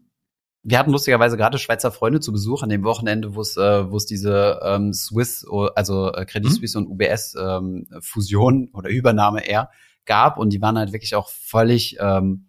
wir 0.65 0.79
hatten 0.79 0.91
lustigerweise 0.91 1.37
gerade 1.37 1.59
Schweizer 1.59 1.93
Freunde 1.93 2.21
zu 2.21 2.33
Besuch 2.33 2.63
an 2.63 2.71
dem 2.71 2.85
Wochenende, 2.85 3.35
wo 3.35 3.43
es 3.43 3.57
äh, 3.57 3.91
wo 3.91 3.97
es 3.97 4.07
diese 4.07 4.61
ähm, 4.63 4.93
Swiss, 4.93 5.47
also 5.75 6.13
äh, 6.13 6.25
Credit 6.25 6.51
mhm. 6.51 6.55
Suisse 6.55 6.79
und 6.79 6.89
UBS 6.89 7.37
ähm, 7.39 7.87
Fusion 8.01 8.71
oder 8.73 8.89
Übernahme 8.89 9.47
eher 9.47 9.71
gab 10.07 10.39
und 10.39 10.53
die 10.53 10.61
waren 10.61 10.79
halt 10.79 10.93
wirklich 10.93 11.15
auch 11.15 11.29
völlig 11.29 11.99
ähm, 12.01 12.49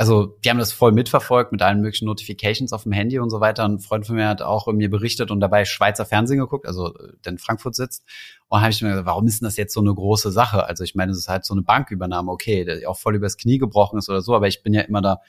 also 0.00 0.38
die 0.44 0.50
haben 0.50 0.58
das 0.58 0.72
voll 0.72 0.92
mitverfolgt 0.92 1.50
mit 1.50 1.60
allen 1.60 1.80
möglichen 1.80 2.06
Notifications 2.06 2.72
auf 2.72 2.84
dem 2.84 2.92
Handy 2.92 3.18
und 3.18 3.30
so 3.30 3.40
weiter. 3.40 3.64
Ein 3.64 3.80
Freund 3.80 4.06
von 4.06 4.14
mir 4.14 4.28
hat 4.28 4.42
auch 4.42 4.68
mir 4.68 4.88
berichtet 4.88 5.32
und 5.32 5.40
dabei 5.40 5.64
Schweizer 5.64 6.06
Fernsehen 6.06 6.38
geguckt, 6.38 6.68
also 6.68 6.94
äh, 6.94 7.14
der 7.24 7.32
in 7.32 7.38
Frankfurt 7.38 7.74
sitzt. 7.74 8.04
Und 8.46 8.60
habe 8.60 8.70
ich 8.70 8.80
mir 8.80 8.90
gedacht, 8.90 9.06
warum 9.06 9.26
ist 9.26 9.40
denn 9.40 9.46
das 9.46 9.56
jetzt 9.56 9.74
so 9.74 9.80
eine 9.80 9.92
große 9.92 10.30
Sache? 10.30 10.64
Also 10.64 10.84
ich 10.84 10.94
meine, 10.94 11.10
es 11.10 11.18
ist 11.18 11.28
halt 11.28 11.44
so 11.44 11.52
eine 11.52 11.62
Bankübernahme, 11.62 12.30
okay, 12.30 12.64
der 12.64 12.88
auch 12.88 12.96
voll 12.96 13.16
übers 13.16 13.36
Knie 13.36 13.58
gebrochen 13.58 13.98
ist 13.98 14.08
oder 14.08 14.22
so, 14.22 14.36
aber 14.36 14.46
ich 14.46 14.62
bin 14.62 14.72
ja 14.72 14.82
immer 14.82 15.00
da 15.02 15.20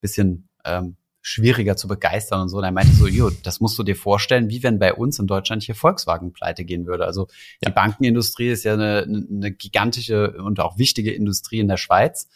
bisschen 0.00 0.48
ähm, 0.64 0.96
schwieriger 1.22 1.76
zu 1.76 1.88
begeistern 1.88 2.42
und 2.42 2.48
so. 2.48 2.58
Und 2.58 2.64
er 2.64 2.72
meinte 2.72 2.92
so, 2.92 3.06
jo, 3.06 3.30
das 3.30 3.60
musst 3.60 3.78
du 3.78 3.84
dir 3.84 3.96
vorstellen, 3.96 4.50
wie 4.50 4.62
wenn 4.62 4.78
bei 4.78 4.92
uns 4.92 5.18
in 5.18 5.28
Deutschland 5.28 5.62
hier 5.62 5.76
Volkswagen 5.76 6.32
pleite 6.32 6.64
gehen 6.64 6.86
würde. 6.86 7.06
Also 7.06 7.28
ja. 7.62 7.68
die 7.68 7.72
Bankenindustrie 7.72 8.50
ist 8.50 8.64
ja 8.64 8.74
eine, 8.74 9.02
eine 9.04 9.52
gigantische 9.52 10.32
und 10.42 10.60
auch 10.60 10.78
wichtige 10.78 11.12
Industrie 11.12 11.60
in 11.60 11.68
der 11.68 11.76
Schweiz. 11.76 12.28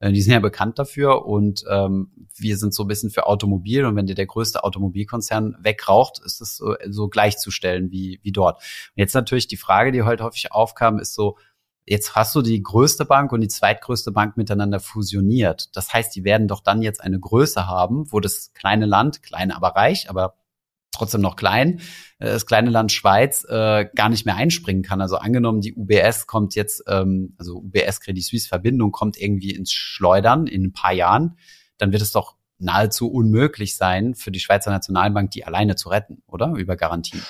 Äh, 0.00 0.12
die 0.12 0.22
sind 0.22 0.32
ja 0.32 0.40
bekannt 0.40 0.78
dafür 0.78 1.26
und 1.26 1.64
ähm, 1.70 2.10
wir 2.34 2.56
sind 2.56 2.74
so 2.74 2.84
ein 2.84 2.88
bisschen 2.88 3.10
für 3.10 3.26
Automobil 3.26 3.84
und 3.84 3.94
wenn 3.94 4.06
dir 4.06 4.14
der 4.14 4.26
größte 4.26 4.64
Automobilkonzern 4.64 5.56
wegraucht, 5.60 6.20
ist 6.24 6.40
das 6.40 6.56
so, 6.56 6.74
so 6.88 7.08
gleichzustellen 7.08 7.90
wie, 7.90 8.20
wie 8.22 8.32
dort. 8.32 8.56
Und 8.56 8.96
jetzt 8.96 9.14
natürlich 9.14 9.48
die 9.48 9.58
Frage, 9.58 9.92
die 9.92 10.02
heute 10.02 10.24
häufig 10.24 10.50
aufkam, 10.50 10.98
ist 10.98 11.14
so, 11.14 11.36
Jetzt 11.86 12.14
hast 12.14 12.34
du 12.34 12.42
die 12.42 12.62
größte 12.62 13.04
Bank 13.04 13.32
und 13.32 13.40
die 13.40 13.48
zweitgrößte 13.48 14.12
Bank 14.12 14.36
miteinander 14.36 14.80
fusioniert. 14.80 15.74
Das 15.76 15.92
heißt, 15.92 16.14
die 16.14 16.24
werden 16.24 16.46
doch 16.46 16.60
dann 16.60 16.82
jetzt 16.82 17.00
eine 17.00 17.18
Größe 17.18 17.66
haben, 17.66 18.10
wo 18.12 18.20
das 18.20 18.52
kleine 18.52 18.86
Land, 18.86 19.22
klein 19.22 19.50
aber 19.50 19.68
reich, 19.68 20.08
aber 20.08 20.34
trotzdem 20.92 21.20
noch 21.20 21.36
klein, 21.36 21.80
äh, 22.18 22.26
das 22.26 22.46
kleine 22.46 22.70
Land 22.70 22.92
Schweiz 22.92 23.44
äh, 23.48 23.86
gar 23.94 24.08
nicht 24.08 24.26
mehr 24.26 24.36
einspringen 24.36 24.82
kann. 24.82 25.00
Also 25.00 25.16
angenommen, 25.16 25.60
die 25.60 25.74
UBS 25.74 26.26
kommt 26.26 26.54
jetzt, 26.54 26.84
ähm, 26.86 27.34
also 27.38 27.56
UBS 27.58 28.00
Credit 28.00 28.22
Suisse 28.22 28.48
Verbindung 28.48 28.92
kommt 28.92 29.16
irgendwie 29.18 29.50
ins 29.50 29.72
Schleudern 29.72 30.46
in 30.46 30.64
ein 30.64 30.72
paar 30.72 30.92
Jahren, 30.92 31.36
dann 31.78 31.92
wird 31.92 32.02
es 32.02 32.12
doch 32.12 32.36
nahezu 32.58 33.10
unmöglich 33.10 33.76
sein, 33.76 34.14
für 34.14 34.30
die 34.30 34.40
Schweizer 34.40 34.70
Nationalbank 34.70 35.30
die 35.30 35.44
alleine 35.44 35.76
zu 35.76 35.88
retten, 35.88 36.22
oder? 36.26 36.52
Über 36.56 36.76
Garantien. 36.76 37.22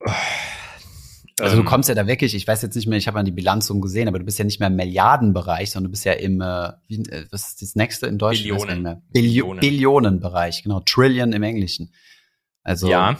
Also 1.40 1.56
du 1.56 1.62
ähm, 1.62 1.66
kommst 1.66 1.88
ja 1.88 1.94
da 1.94 2.06
wirklich, 2.06 2.34
ich 2.34 2.46
weiß 2.46 2.62
jetzt 2.62 2.74
nicht 2.74 2.86
mehr, 2.86 2.98
ich 2.98 3.08
habe 3.08 3.18
an 3.18 3.24
die 3.24 3.32
Bilanz 3.32 3.68
umgesehen, 3.70 4.08
aber 4.08 4.18
du 4.18 4.24
bist 4.24 4.38
ja 4.38 4.44
nicht 4.44 4.60
mehr 4.60 4.68
im 4.68 4.76
Milliardenbereich, 4.76 5.70
sondern 5.70 5.88
du 5.88 5.90
bist 5.90 6.04
ja 6.04 6.12
im, 6.12 6.40
äh, 6.40 6.72
wie, 6.86 7.00
äh, 7.08 7.26
was 7.30 7.48
ist 7.48 7.62
das 7.62 7.74
nächste 7.74 8.06
in 8.06 8.18
Deutsch? 8.18 8.42
Billionen. 8.42 8.82
Billio 8.82 9.02
Billionen. 9.12 9.60
Billionenbereich, 9.60 10.62
genau, 10.62 10.80
Trillion 10.80 11.32
im 11.32 11.42
Englischen. 11.42 11.92
Also 12.62 12.88
ja, 12.88 13.18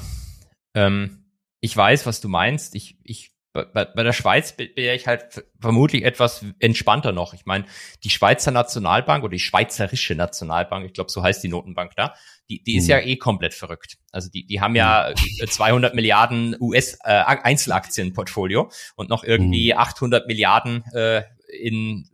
ähm, 0.74 1.24
ich 1.60 1.76
weiß, 1.76 2.06
was 2.06 2.20
du 2.20 2.28
meinst. 2.28 2.74
Ich, 2.74 2.98
ich 3.02 3.32
bei, 3.52 3.64
bei 3.64 4.02
der 4.02 4.12
Schweiz 4.12 4.54
wäre 4.56 4.94
ich 4.94 5.06
halt 5.08 5.44
vermutlich 5.58 6.04
etwas 6.04 6.44
entspannter 6.60 7.10
noch. 7.12 7.34
Ich 7.34 7.46
meine, 7.46 7.64
die 8.04 8.10
Schweizer 8.10 8.52
Nationalbank 8.52 9.24
oder 9.24 9.32
die 9.32 9.40
Schweizerische 9.40 10.14
Nationalbank, 10.14 10.86
ich 10.86 10.92
glaube, 10.92 11.10
so 11.10 11.22
heißt 11.22 11.42
die 11.42 11.48
Notenbank 11.48 11.96
da, 11.96 12.14
die, 12.48 12.62
die 12.62 12.76
ist 12.76 12.84
mhm. 12.84 12.90
ja 12.90 12.98
eh 13.00 13.16
komplett 13.16 13.54
verrückt. 13.54 13.98
Also 14.12 14.30
die, 14.30 14.46
die 14.46 14.60
haben 14.60 14.76
ja 14.76 15.12
200 15.46 15.94
Milliarden 15.94 16.56
US 16.60 16.94
äh, 17.02 17.10
Einzelaktienportfolio 17.10 18.70
und 18.94 19.08
noch 19.08 19.24
irgendwie 19.24 19.72
mhm. 19.72 19.78
800 19.78 20.26
Milliarden 20.28 20.84
äh, 20.92 21.24
in 21.60 22.08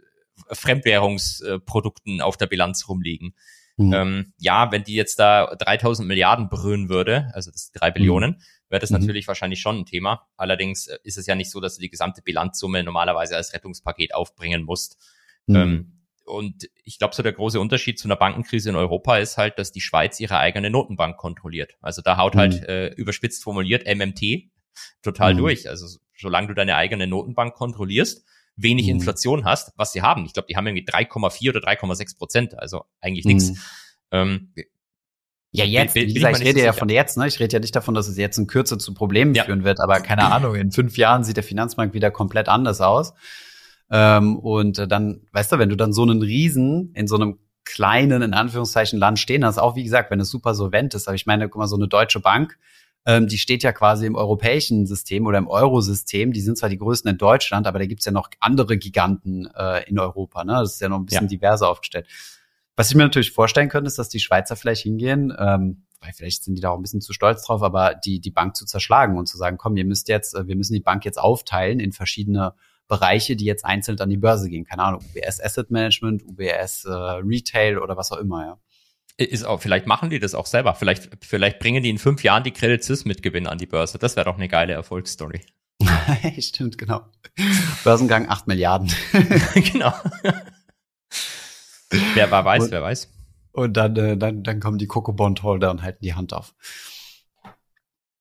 Fremdwährungsprodukten 0.51 2.23
auf 2.23 2.37
der 2.37 2.47
Bilanz 2.47 2.89
rumliegen. 2.89 3.35
Mhm. 3.77 3.93
Ähm, 3.93 4.33
ja, 4.39 4.73
wenn 4.73 4.85
die 4.85 4.95
jetzt 4.95 5.19
da 5.19 5.55
3000 5.55 6.09
Milliarden 6.09 6.49
berühren 6.49 6.89
würde, 6.89 7.31
also 7.35 7.51
das 7.51 7.73
drei 7.73 7.91
Billionen, 7.91 8.31
mhm 8.33 8.43
wäre 8.69 8.81
das 8.81 8.91
mhm. 8.91 8.99
natürlich 8.99 9.29
wahrscheinlich 9.29 9.61
schon 9.61 9.79
ein 9.79 9.87
Thema. 9.87 10.27
Allerdings 10.37 10.87
äh, 10.87 10.99
ist 11.03 11.19
es 11.19 11.27
ja 11.27 11.35
nicht 11.35 11.51
so, 11.51 11.61
dass 11.61 11.77
du 11.77 11.83
die 11.83 11.91
gesamte 11.91 12.23
Bilanzsumme 12.23 12.83
normalerweise 12.83 13.37
als 13.37 13.53
Rettungspaket 13.53 14.15
aufbringen 14.15 14.65
musst. 14.65 14.99
Mhm. 15.47 15.57
Ähm, 15.57 15.93
und 16.25 16.69
ich 16.83 16.99
glaube, 16.99 17.15
so 17.15 17.23
der 17.23 17.33
große 17.33 17.61
Unterschied 17.61 18.01
zu 18.01 18.09
einer 18.09 18.17
Bankenkrise 18.17 18.71
in 18.71 18.77
Europa 18.77 19.19
ist 19.19 19.37
halt, 19.37 19.61
dass 19.61 19.71
die 19.71 19.81
Schweiz 19.81 20.19
ihre 20.19 20.39
eigene 20.39 20.71
Notenbank 20.71 21.17
kontrolliert. 21.17 21.77
Also 21.81 22.03
da 22.03 22.17
haut 22.17 22.35
halt, 22.35 22.63
mhm. 22.63 22.67
äh, 22.67 22.89
überspitzt 22.89 23.45
formuliert 23.45 23.87
MMT 23.87 24.51
total 25.03 25.35
mhm. 25.35 25.39
durch. 25.39 25.69
Also 25.69 25.99
solange 26.17 26.49
du 26.49 26.55
deine 26.55 26.75
eigene 26.75 27.07
Notenbank 27.07 27.55
kontrollierst, 27.55 28.27
wenig 28.57 28.87
mhm. 28.87 28.93
Inflation 28.93 29.45
hast, 29.45 29.73
was 29.77 29.93
sie 29.93 30.03
haben. 30.03 30.25
Ich 30.25 30.33
glaube, 30.33 30.47
die 30.49 30.57
haben 30.57 30.67
irgendwie 30.67 30.87
3,4 30.87 31.51
oder 31.51 31.61
3,6 31.61 32.17
Prozent, 32.19 32.59
also 32.59 32.85
eigentlich 33.01 33.25
nichts. 33.25 33.51
Mhm. 33.51 33.59
Ähm, 34.11 34.53
ja, 35.53 35.65
jetzt, 35.65 35.95
wie 35.95 36.13
gesagt, 36.13 36.39
ich 36.39 36.45
rede 36.45 36.63
ja 36.63 36.73
von 36.73 36.89
jetzt, 36.89 37.17
ne? 37.17 37.27
Ich 37.27 37.41
rede 37.41 37.55
ja 37.55 37.61
nicht 37.61 37.75
davon, 37.75 37.95
dass 37.95 38.09
es 38.09 38.19
jetzt 38.19 38.37
in 38.37 38.47
Kürze 38.47 38.77
zu 38.77 38.93
Problemen 38.93 39.35
ja. 39.35 39.45
führen 39.45 39.65
wird, 39.65 39.81
aber 39.81 40.01
keine 40.01 40.31
Ahnung, 40.31 40.55
in 40.55 40.71
fünf 40.71 40.99
Jahren 40.99 41.25
sieht 41.25 41.37
der 41.37 41.45
Finanzmarkt 41.45 41.95
wieder 41.95 42.11
komplett 42.11 42.49
anders 42.49 42.81
aus. 42.81 43.15
Ähm, 43.91 44.37
und 44.39 44.91
dann, 44.91 45.23
weißt 45.33 45.53
du, 45.53 45.59
wenn 45.59 45.69
du 45.69 45.77
dann 45.77 45.93
so 45.93 46.03
einen 46.03 46.21
Riesen 46.21 46.93
in 46.95 47.07
so 47.07 47.17
einem 47.17 47.39
kleinen, 47.65 48.23
in 48.23 48.35
Anführungszeichen, 48.35 48.99
Land 48.99 49.19
stehen 49.19 49.45
hast, 49.45 49.59
auch 49.59 49.77
wie 49.77 49.85
gesagt, 49.85 50.11
wenn 50.11 50.21
es 50.21 50.29
super 50.29 50.55
solvent 50.55 50.95
ist, 50.95 51.09
aber 51.09 51.15
ich 51.15 51.27
meine, 51.27 51.49
guck 51.49 51.61
mal, 51.61 51.69
so 51.69 51.77
eine 51.77 51.89
deutsche 51.89 52.21
Bank, 52.21 52.59
ähm, 53.07 53.29
die 53.29 53.39
steht 53.39 53.63
ja 53.63 53.73
quasi 53.73 54.05
im 54.05 54.17
europäischen 54.17 54.85
System 54.87 55.27
oder 55.27 55.39
im 55.39 55.47
Eurosystem, 55.47 56.33
die 56.33 56.41
sind 56.41 56.59
zwar 56.59 56.69
die 56.69 56.79
größten 56.79 57.13
in 57.13 57.19
Deutschland, 57.19 57.69
aber 57.69 57.79
da 57.79 57.87
gibt's 57.87 58.05
ja 58.05 58.13
noch 58.13 58.29
andere 58.41 58.77
Giganten 58.77 59.49
äh, 59.57 59.89
in 59.89 59.99
Europa, 59.99 60.45
ne? 60.45 60.55
Das 60.55 60.75
ist 60.75 60.81
ja 60.81 60.89
noch 60.89 60.99
ein 60.99 61.07
bisschen 61.07 61.27
ja. 61.27 61.29
diverser 61.29 61.71
aufgestellt. 61.71 62.09
Was 62.75 62.91
ich 62.91 62.97
mir 62.97 63.05
natürlich 63.05 63.31
vorstellen 63.31 63.69
könnte, 63.69 63.87
ist, 63.87 63.99
dass 63.99 64.09
die 64.09 64.19
Schweizer 64.19 64.57
vielleicht 64.57 64.83
hingehen, 64.83 65.33
ähm, 65.39 65.85
weil 66.01 66.13
vielleicht 66.13 66.45
sind 66.45 66.57
die 66.57 66.61
da 66.61 66.71
auch 66.71 66.77
ein 66.77 66.83
bisschen 66.83 67.01
zu 67.01 67.13
stolz 67.13 67.45
drauf, 67.45 67.63
aber 67.63 67.95
die, 67.95 68.21
die 68.21 68.33
Bank 68.33 68.57
zu 68.57 68.67
zerschlagen 68.67 69.17
und 69.17 69.27
zu 69.27 69.39
sagen, 69.39 69.57
komm, 69.57 69.77
ihr 69.77 69.87
müsst 69.87 70.09
jetzt, 70.09 70.35
äh, 70.35 70.49
wir 70.49 70.57
müssen 70.57 70.75
die 70.75 70.81
Bank 70.81 71.05
jetzt 71.05 71.19
aufteilen 71.19 71.79
in 71.79 71.93
verschiedene 71.93 72.55
Bereiche, 72.89 73.37
die 73.37 73.45
jetzt 73.45 73.65
einzeln 73.65 74.01
an 74.01 74.11
die 74.11 74.17
Börse 74.17 74.49
gehen. 74.49 74.65
Keine 74.65 74.83
Ahnung, 74.83 75.01
UBS 75.15 75.41
Asset 75.41 75.71
Management, 75.71 76.25
UBS 76.25 76.85
äh, 76.85 76.91
Retail 76.91 77.79
oder 77.79 77.97
was 77.97 78.11
auch 78.11 78.19
immer, 78.19 78.45
ja. 78.45 78.59
Ist 79.19 79.45
auch, 79.45 79.63
vielleicht 79.63 79.87
machen 79.87 80.11
die 80.11 80.19
das 80.19 80.35
auch 80.35 80.45
selber. 80.45 80.75
Vielleicht, 80.75 81.09
vielleicht 81.25 81.59
bringen 81.59 81.83
die 81.83 81.89
in 81.89 81.99
fünf 81.99 82.23
Jahren 82.23 82.45
die 82.45 82.51
Credit 82.51 82.85
Suisse 82.85 83.09
mit 83.09 83.23
Gewinn 83.23 83.47
an 83.47 83.57
die 83.57 83.67
Börse. 83.67 83.99
Das 83.99 84.15
wäre 84.15 84.27
doch 84.27 84.37
eine 84.37 84.49
geile 84.49 84.75
Erfolgsstory. 84.75 85.41
Stimmt, 86.39 86.77
genau. 86.77 87.03
Börsengang 87.83 88.29
acht 88.29 88.47
Milliarden. 88.47 88.93
genau. 89.55 89.95
Wer 92.15 92.31
war 92.31 92.45
weiß, 92.45 92.65
und, 92.65 92.71
wer 92.73 92.83
weiß. 92.83 93.11
Und 93.53 93.77
dann, 93.77 93.97
äh, 93.97 94.17
dann, 94.19 94.43
dann 94.43 94.61
kommen 94.61 94.77
die 94.77 94.87
Coco 94.87 95.13
Bond 95.13 95.43
Holder 95.43 95.71
und 95.71 95.83
halten 95.83 96.05
die 96.05 96.15
Hand 96.15 96.35
auf. 96.35 96.55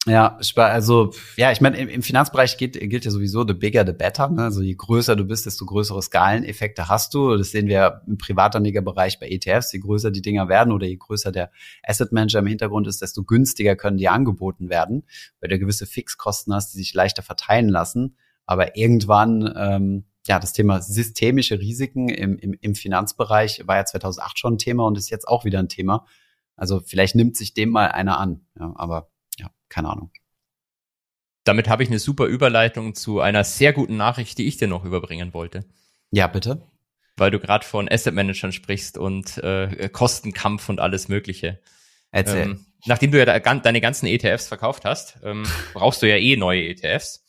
Ja, 0.07 0.37
also 0.55 1.13
ja, 1.35 1.51
ich 1.51 1.61
meine, 1.61 1.77
im, 1.77 2.03
Finanzbereich 2.03 2.57
gilt, 2.57 2.79
gilt 2.79 3.05
ja 3.05 3.11
sowieso 3.11 3.45
the 3.45 3.55
bigger 3.55 3.83
the 3.85 3.91
better. 3.91 4.29
Ne? 4.29 4.43
Also 4.43 4.61
je 4.61 4.75
größer 4.75 5.15
du 5.15 5.25
bist, 5.25 5.47
desto 5.47 5.65
größere 5.65 5.99
Skaleneffekte 5.99 6.89
hast 6.89 7.15
du. 7.15 7.35
Das 7.35 7.49
sehen 7.49 7.67
wir 7.67 8.01
im 8.05 8.19
Privatanlegerbereich 8.19 9.19
bei 9.19 9.27
ETFs. 9.29 9.73
Je 9.73 9.79
größer 9.79 10.11
die 10.11 10.21
Dinger 10.21 10.47
werden 10.47 10.71
oder 10.71 10.85
je 10.85 10.97
größer 10.97 11.31
der 11.31 11.49
Asset 11.83 12.11
Manager 12.11 12.39
im 12.39 12.47
Hintergrund 12.47 12.85
ist, 12.85 13.01
desto 13.01 13.23
günstiger 13.23 13.75
können 13.75 13.97
die 13.97 14.07
angeboten 14.07 14.69
werden, 14.69 15.05
weil 15.39 15.49
du 15.49 15.57
gewisse 15.57 15.87
Fixkosten 15.87 16.53
hast, 16.53 16.73
die 16.73 16.77
sich 16.77 16.93
leichter 16.93 17.23
verteilen 17.23 17.69
lassen. 17.69 18.15
Aber 18.45 18.77
irgendwann 18.77 19.51
ähm, 19.57 20.05
ja, 20.27 20.39
das 20.39 20.53
Thema 20.53 20.81
systemische 20.81 21.59
Risiken 21.59 22.09
im, 22.09 22.37
im, 22.37 22.55
im 22.59 22.75
Finanzbereich 22.75 23.63
war 23.65 23.77
ja 23.77 23.85
2008 23.85 24.37
schon 24.37 24.53
ein 24.53 24.57
Thema 24.59 24.85
und 24.85 24.97
ist 24.97 25.09
jetzt 25.09 25.27
auch 25.27 25.45
wieder 25.45 25.59
ein 25.59 25.69
Thema. 25.69 26.05
Also 26.55 26.79
vielleicht 26.79 27.15
nimmt 27.15 27.35
sich 27.35 27.53
dem 27.53 27.69
mal 27.69 27.87
einer 27.87 28.19
an, 28.19 28.45
ja, 28.59 28.71
aber 28.75 29.09
keine 29.75 29.89
Ahnung. 29.89 30.09
Damit 31.43 31.67
habe 31.67 31.83
ich 31.83 31.89
eine 31.89 31.99
super 31.99 32.25
Überleitung 32.25 32.95
zu 32.95 33.19
einer 33.19 33.43
sehr 33.43 33.73
guten 33.73 33.97
Nachricht, 33.97 34.37
die 34.37 34.47
ich 34.47 34.57
dir 34.57 34.69
noch 34.69 34.85
überbringen 34.85 35.33
wollte. 35.33 35.65
Ja, 36.11 36.27
bitte. 36.27 36.65
Weil 37.17 37.29
du 37.29 37.39
gerade 37.39 37.65
von 37.65 37.91
Asset 37.91 38.13
Managern 38.13 38.53
sprichst 38.53 38.97
und 38.97 39.37
äh, 39.39 39.89
Kostenkampf 39.89 40.69
und 40.69 40.79
alles 40.79 41.09
Mögliche. 41.09 41.59
Erzähl. 42.11 42.43
Ähm, 42.43 42.65
nachdem 42.85 43.11
du 43.11 43.19
ja 43.19 43.39
deine 43.39 43.81
ganzen 43.81 44.07
ETFs 44.07 44.47
verkauft 44.47 44.85
hast, 44.85 45.19
ähm, 45.23 45.43
brauchst 45.73 46.01
du 46.01 46.09
ja 46.09 46.15
eh 46.15 46.37
neue 46.37 46.69
ETFs. 46.69 47.25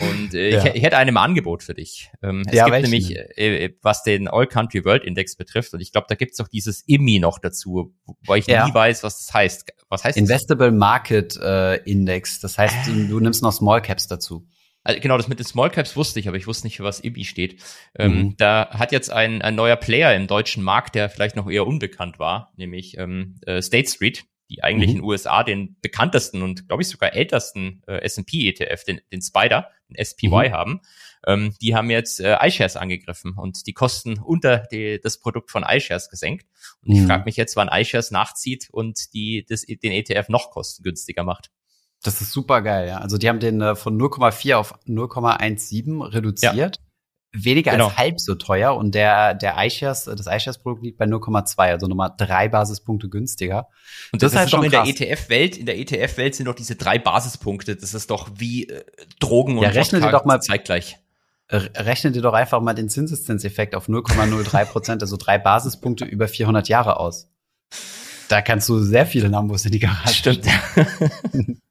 Und 0.00 0.32
äh, 0.32 0.50
ja. 0.52 0.64
ich, 0.64 0.76
ich 0.76 0.82
hätte 0.82 0.96
eine 0.96 1.12
mal 1.12 1.24
Angebot 1.24 1.62
für 1.62 1.74
dich. 1.74 2.10
Ähm, 2.22 2.44
es 2.46 2.54
ja, 2.54 2.64
gibt 2.64 2.80
nämlich, 2.82 3.14
äh, 3.14 3.66
äh, 3.66 3.76
was 3.82 4.02
den 4.02 4.26
All 4.26 4.46
Country 4.46 4.86
World 4.86 5.04
Index 5.04 5.36
betrifft, 5.36 5.74
und 5.74 5.80
ich 5.80 5.92
glaube, 5.92 6.06
da 6.08 6.14
gibt's 6.14 6.38
doch 6.38 6.48
dieses 6.48 6.80
IMI 6.88 7.18
noch 7.18 7.38
dazu, 7.38 7.94
wo 8.24 8.34
ich 8.34 8.46
ja. 8.46 8.66
nie 8.66 8.72
weiß, 8.72 9.02
was 9.02 9.18
das 9.18 9.34
heißt. 9.34 9.74
Was 9.90 10.04
heißt 10.04 10.16
Investable 10.16 10.70
das? 10.70 10.78
Market 10.78 11.36
äh, 11.36 11.76
Index. 11.82 12.40
Das 12.40 12.56
heißt, 12.56 12.86
du, 12.86 13.08
du 13.08 13.20
nimmst 13.20 13.42
noch 13.42 13.52
Small 13.52 13.82
Caps 13.82 14.06
dazu. 14.06 14.46
Also 14.82 15.00
genau, 15.00 15.18
das 15.18 15.28
mit 15.28 15.38
den 15.38 15.46
Small 15.46 15.68
Caps 15.68 15.96
wusste 15.96 16.20
ich, 16.20 16.28
aber 16.28 16.38
ich 16.38 16.46
wusste 16.46 16.66
nicht, 16.66 16.78
für 16.78 16.84
was 16.84 17.04
IBI 17.04 17.24
steht. 17.24 17.62
Ähm, 17.98 18.12
mhm. 18.12 18.36
Da 18.38 18.70
hat 18.70 18.92
jetzt 18.92 19.10
ein, 19.10 19.42
ein 19.42 19.54
neuer 19.54 19.76
Player 19.76 20.14
im 20.14 20.26
deutschen 20.26 20.62
Markt, 20.62 20.94
der 20.94 21.10
vielleicht 21.10 21.36
noch 21.36 21.50
eher 21.50 21.66
unbekannt 21.66 22.18
war, 22.18 22.52
nämlich 22.56 22.96
ähm, 22.96 23.36
äh, 23.44 23.60
State 23.60 23.90
Street, 23.90 24.24
die 24.48 24.62
eigentlich 24.62 24.90
mhm. 24.90 24.96
in 24.96 25.02
den 25.02 25.04
USA 25.04 25.44
den 25.44 25.76
bekanntesten 25.82 26.42
und 26.42 26.66
glaube 26.68 26.82
ich 26.82 26.88
sogar 26.88 27.12
ältesten 27.12 27.82
äh, 27.86 27.98
S&P 28.02 28.48
ETF, 28.48 28.84
den, 28.84 29.00
den 29.12 29.20
Spider, 29.20 29.68
SPY 29.94 30.28
mhm. 30.28 30.52
haben. 30.52 30.80
Ähm, 31.26 31.54
die 31.60 31.74
haben 31.74 31.90
jetzt 31.90 32.20
äh, 32.20 32.36
iShares 32.40 32.76
angegriffen 32.76 33.34
und 33.36 33.66
die 33.66 33.72
Kosten 33.72 34.18
unter 34.18 34.58
die, 34.70 35.00
das 35.02 35.18
Produkt 35.18 35.50
von 35.50 35.64
iShares 35.68 36.08
gesenkt. 36.08 36.46
Und 36.82 36.92
ich 36.92 37.00
mhm. 37.00 37.06
frage 37.06 37.24
mich 37.24 37.36
jetzt, 37.36 37.56
wann 37.56 37.68
iShares 37.68 38.10
nachzieht 38.10 38.68
und 38.70 39.12
die 39.12 39.44
das, 39.48 39.62
den 39.62 39.92
ETF 39.92 40.28
noch 40.28 40.50
kostengünstiger 40.50 41.24
macht. 41.24 41.50
Das 42.02 42.20
ist 42.22 42.32
super 42.32 42.62
geil, 42.62 42.88
ja. 42.88 42.98
Also 42.98 43.18
die 43.18 43.28
haben 43.28 43.40
den 43.40 43.60
äh, 43.60 43.76
von 43.76 44.00
0,4 44.00 44.54
auf 44.54 44.74
0,17 44.86 46.12
reduziert. 46.14 46.54
Ja 46.54 46.89
weniger 47.32 47.72
genau. 47.72 47.88
als 47.88 47.98
halb 47.98 48.20
so 48.20 48.34
teuer 48.34 48.74
und 48.76 48.94
der, 48.94 49.34
der 49.34 49.54
iShares, 49.58 50.04
das 50.04 50.26
iShares-Produkt 50.26 50.82
liegt 50.82 50.98
bei 50.98 51.04
0,2, 51.04 51.58
also 51.58 51.86
nochmal 51.86 52.12
drei 52.16 52.48
Basispunkte 52.48 53.08
günstiger. 53.08 53.68
Und 54.12 54.22
das, 54.22 54.32
das 54.32 54.46
ist 54.46 54.52
halt 54.52 54.52
doch 54.52 54.64
in 54.64 54.70
krass. 54.70 54.94
der 54.94 55.08
ETF-Welt, 55.08 55.56
in 55.56 55.66
der 55.66 55.78
ETF-Welt 55.78 56.34
sind 56.34 56.46
doch 56.46 56.54
diese 56.54 56.76
drei 56.76 56.98
Basispunkte, 56.98 57.76
das 57.76 57.94
ist 57.94 58.10
doch 58.10 58.28
wie 58.36 58.68
äh, 58.68 58.82
Drogen 59.20 59.58
und 59.58 59.64
ja, 59.64 59.70
rechne 59.70 60.00
dir 60.00 60.10
doch 60.10 60.24
mal 60.24 60.40
zeitgleich. 60.40 60.98
Rechne 61.52 62.12
dir 62.12 62.22
doch 62.22 62.34
einfach 62.34 62.60
mal 62.60 62.74
den 62.74 62.88
Zinseszinseffekt 62.88 63.74
auf 63.74 63.88
0,03 63.88 64.64
Prozent, 64.66 65.02
also 65.02 65.16
drei 65.16 65.36
Basispunkte 65.36 66.04
über 66.04 66.28
400 66.28 66.68
Jahre 66.68 67.00
aus. 67.00 67.28
Da 68.28 68.40
kannst 68.40 68.68
du 68.68 68.78
sehr 68.78 69.04
viele 69.04 69.26
Lambos 69.26 69.64
in 69.64 69.72
die 69.72 69.80
Garage. 69.80 70.14
Stimmt. 70.14 70.46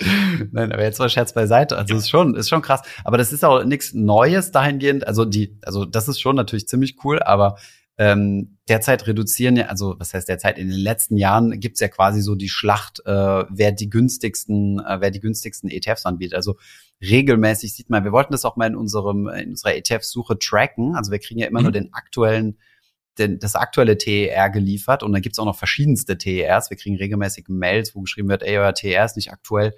Nein, 0.00 0.72
aber 0.72 0.82
jetzt 0.82 0.98
mal 0.98 1.08
Scherz 1.08 1.32
beiseite. 1.32 1.76
Also 1.76 1.94
ist 1.94 2.08
schon, 2.08 2.34
ist 2.34 2.48
schon 2.48 2.62
krass. 2.62 2.82
Aber 3.04 3.16
das 3.16 3.32
ist 3.32 3.44
auch 3.44 3.64
nichts 3.64 3.94
Neues 3.94 4.50
dahingehend. 4.50 5.06
Also 5.06 5.24
die, 5.24 5.58
also 5.62 5.84
das 5.84 6.08
ist 6.08 6.20
schon 6.20 6.36
natürlich 6.36 6.66
ziemlich 6.66 6.96
cool, 7.04 7.22
aber 7.22 7.56
ähm, 7.96 8.58
derzeit 8.68 9.06
reduzieren 9.06 9.54
ja, 9.54 9.66
also 9.66 9.94
was 9.98 10.12
heißt 10.14 10.28
derzeit, 10.28 10.58
in 10.58 10.68
den 10.68 10.80
letzten 10.80 11.16
Jahren 11.16 11.60
gibt's 11.60 11.78
ja 11.78 11.86
quasi 11.86 12.22
so 12.22 12.34
die 12.34 12.48
Schlacht, 12.48 13.00
äh, 13.06 13.44
wer 13.48 13.70
die 13.70 13.88
günstigsten, 13.88 14.80
äh, 14.80 15.00
wer 15.00 15.12
die 15.12 15.20
günstigsten 15.20 15.70
ETFs 15.70 16.04
anbietet. 16.04 16.34
Also 16.34 16.56
regelmäßig 17.00 17.72
sieht 17.72 17.90
man, 17.90 18.02
wir 18.02 18.10
wollten 18.10 18.32
das 18.32 18.44
auch 18.44 18.56
mal 18.56 18.66
in 18.66 18.74
unserem, 18.74 19.28
in 19.28 19.50
unserer 19.50 19.76
ETF-Suche 19.76 20.38
tracken. 20.40 20.96
Also 20.96 21.12
wir 21.12 21.20
kriegen 21.20 21.38
ja 21.38 21.46
immer 21.46 21.60
mhm. 21.60 21.64
nur 21.64 21.72
den 21.72 21.94
aktuellen 21.94 22.58
den, 23.18 23.38
das 23.38 23.54
aktuelle 23.54 23.96
TER 23.96 24.50
geliefert 24.50 25.02
und 25.02 25.12
dann 25.12 25.22
gibt's 25.22 25.38
auch 25.38 25.44
noch 25.44 25.56
verschiedenste 25.56 26.18
TERs. 26.18 26.70
Wir 26.70 26.76
kriegen 26.76 26.96
regelmäßig 26.96 27.46
Mails, 27.48 27.94
wo 27.94 28.00
geschrieben 28.00 28.28
wird, 28.28 28.42
ey, 28.42 28.58
euer 28.58 28.74
TER 28.74 29.04
ist 29.04 29.16
nicht 29.16 29.32
aktuell, 29.32 29.74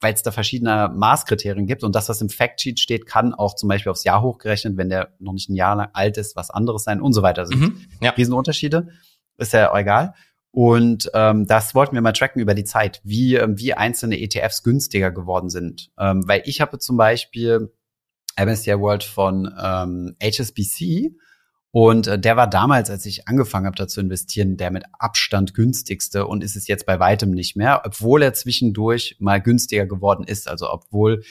weil 0.00 0.14
es 0.14 0.22
da 0.22 0.30
verschiedene 0.30 0.90
Maßkriterien 0.94 1.66
gibt 1.66 1.84
und 1.84 1.94
das, 1.94 2.08
was 2.08 2.20
im 2.20 2.28
Factsheet 2.28 2.80
steht, 2.80 3.06
kann 3.06 3.34
auch 3.34 3.54
zum 3.54 3.68
Beispiel 3.68 3.90
aufs 3.90 4.04
Jahr 4.04 4.22
hochgerechnet, 4.22 4.76
wenn 4.76 4.88
der 4.88 5.14
noch 5.18 5.32
nicht 5.32 5.48
ein 5.48 5.54
Jahr 5.54 5.76
lang 5.76 5.90
alt 5.92 6.16
ist, 6.18 6.36
was 6.36 6.50
anderes 6.50 6.84
sein 6.84 7.00
und 7.00 7.12
so 7.12 7.22
weiter. 7.22 7.42
Also 7.42 7.56
mhm, 7.56 7.80
ja. 8.00 8.10
Riesenunterschiede, 8.10 8.88
ist 9.38 9.52
ja 9.52 9.74
egal. 9.76 10.14
Und 10.50 11.10
ähm, 11.12 11.46
das 11.46 11.74
wollten 11.74 11.94
wir 11.94 12.00
mal 12.00 12.12
tracken 12.12 12.40
über 12.40 12.54
die 12.54 12.64
Zeit, 12.64 13.02
wie, 13.04 13.34
ähm, 13.34 13.58
wie 13.58 13.74
einzelne 13.74 14.18
ETFs 14.18 14.62
günstiger 14.62 15.10
geworden 15.10 15.50
sind. 15.50 15.90
Ähm, 15.98 16.26
weil 16.26 16.42
ich 16.46 16.62
habe 16.62 16.78
zum 16.78 16.96
Beispiel 16.96 17.70
MSCI 18.38 18.78
World 18.78 19.04
von 19.04 19.52
ähm, 19.62 20.16
HSBC 20.22 21.14
und 21.70 22.06
äh, 22.06 22.18
der 22.18 22.36
war 22.36 22.48
damals, 22.48 22.90
als 22.90 23.04
ich 23.06 23.28
angefangen 23.28 23.66
habe, 23.66 23.76
da 23.76 23.86
zu 23.86 24.00
investieren, 24.00 24.56
der 24.56 24.70
mit 24.70 24.84
Abstand 24.98 25.54
günstigste 25.54 26.26
und 26.26 26.42
ist 26.42 26.56
es 26.56 26.68
jetzt 26.68 26.86
bei 26.86 26.98
weitem 27.00 27.30
nicht 27.30 27.56
mehr, 27.56 27.82
obwohl 27.84 28.22
er 28.22 28.34
zwischendurch 28.34 29.16
mal 29.18 29.40
günstiger 29.42 29.86
geworden 29.86 30.24
ist. 30.24 30.48
Also 30.48 30.70
obwohl 30.70 31.22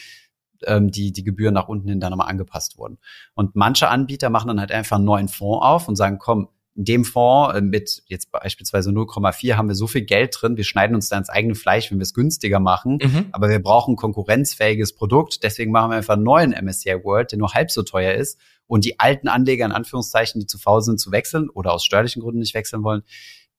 ähm, 0.66 0.92
die, 0.92 1.12
die 1.12 1.24
Gebühren 1.24 1.54
nach 1.54 1.68
unten 1.68 1.90
hin 1.90 2.00
dann 2.00 2.12
nochmal 2.12 2.30
angepasst 2.30 2.78
wurden. 2.78 2.98
Und 3.34 3.56
manche 3.56 3.90
Anbieter 3.90 4.30
machen 4.30 4.48
dann 4.50 4.60
halt 4.60 4.72
einfach 4.72 4.98
einen 4.98 5.06
neuen 5.06 5.28
Fonds 5.28 5.66
auf 5.66 5.88
und 5.88 5.96
sagen, 5.96 6.20
komm, 6.20 6.50
in 6.76 6.84
dem 6.84 7.06
Fonds 7.06 7.56
äh, 7.56 7.62
mit 7.62 8.04
jetzt 8.08 8.32
beispielsweise 8.32 8.90
0,4 8.92 9.56
haben 9.56 9.70
wir 9.70 9.76
so 9.76 9.88
viel 9.88 10.04
Geld 10.04 10.36
drin, 10.40 10.58
wir 10.58 10.66
schneiden 10.66 10.94
uns 10.94 11.08
da 11.08 11.18
ins 11.18 11.30
eigene 11.30 11.56
Fleisch, 11.56 11.90
wenn 11.90 12.00
wir 12.00 12.04
es 12.04 12.14
günstiger 12.14 12.60
machen, 12.60 13.00
mhm. 13.02 13.28
aber 13.32 13.50
wir 13.50 13.62
brauchen 13.62 13.96
konkurrenzfähiges 13.96 14.94
Produkt, 14.94 15.44
deswegen 15.44 15.72
machen 15.72 15.92
wir 15.92 15.98
einfach 15.98 16.16
einen 16.16 16.24
neuen 16.24 16.52
MSCI 16.52 17.04
World, 17.04 17.32
der 17.32 17.40
nur 17.40 17.54
halb 17.54 17.72
so 17.72 17.84
teuer 17.84 18.14
ist 18.14 18.38
und 18.68 18.86
die 18.86 19.00
alten 19.00 19.28
Anleger 19.28 19.66
in 19.66 19.72
Anführungszeichen, 19.72 20.42
die 20.42 20.48
zu 20.48 20.58
faul 20.58 20.82
sind 20.82 21.00
zu 21.00 21.12
wechseln 21.12 21.50
oder 21.50 21.74
aus 21.74 21.86
steuerlichen 21.86 22.22
Gründen 22.22 22.40
nicht 22.40 22.54
wechseln 22.54 22.84
wollen, 22.84 23.04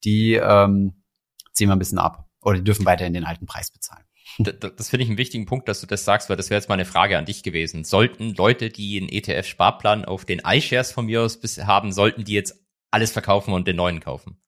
die 0.03 0.33
ähm, 0.33 1.03
ziehen 1.53 1.69
wir 1.69 1.75
ein 1.75 1.79
bisschen 1.79 1.99
ab 1.99 2.27
oder 2.41 2.57
die 2.57 2.63
dürfen 2.63 2.85
weiterhin 2.85 3.13
den 3.13 3.25
alten 3.25 3.45
Preis 3.45 3.71
bezahlen. 3.71 4.03
Das, 4.39 4.55
das 4.75 4.89
finde 4.89 5.03
ich 5.03 5.09
einen 5.09 5.17
wichtigen 5.17 5.45
Punkt, 5.45 5.67
dass 5.67 5.81
du 5.81 5.87
das 5.87 6.05
sagst, 6.05 6.29
weil 6.29 6.37
das 6.37 6.49
wäre 6.49 6.59
jetzt 6.59 6.69
mal 6.69 6.75
eine 6.75 6.85
Frage 6.85 7.17
an 7.17 7.25
dich 7.25 7.43
gewesen. 7.43 7.83
Sollten 7.83 8.35
Leute, 8.35 8.69
die 8.69 8.97
einen 8.99 9.09
ETF-Sparplan 9.09 10.05
auf 10.05 10.25
den 10.25 10.41
iShares 10.45 10.91
von 10.91 11.05
mir 11.05 11.21
aus 11.21 11.39
haben, 11.65 11.91
sollten 11.91 12.23
die 12.23 12.33
jetzt 12.33 12.63
alles 12.91 13.11
verkaufen 13.11 13.53
und 13.53 13.67
den 13.67 13.77
neuen 13.77 13.99
kaufen? 13.99 14.39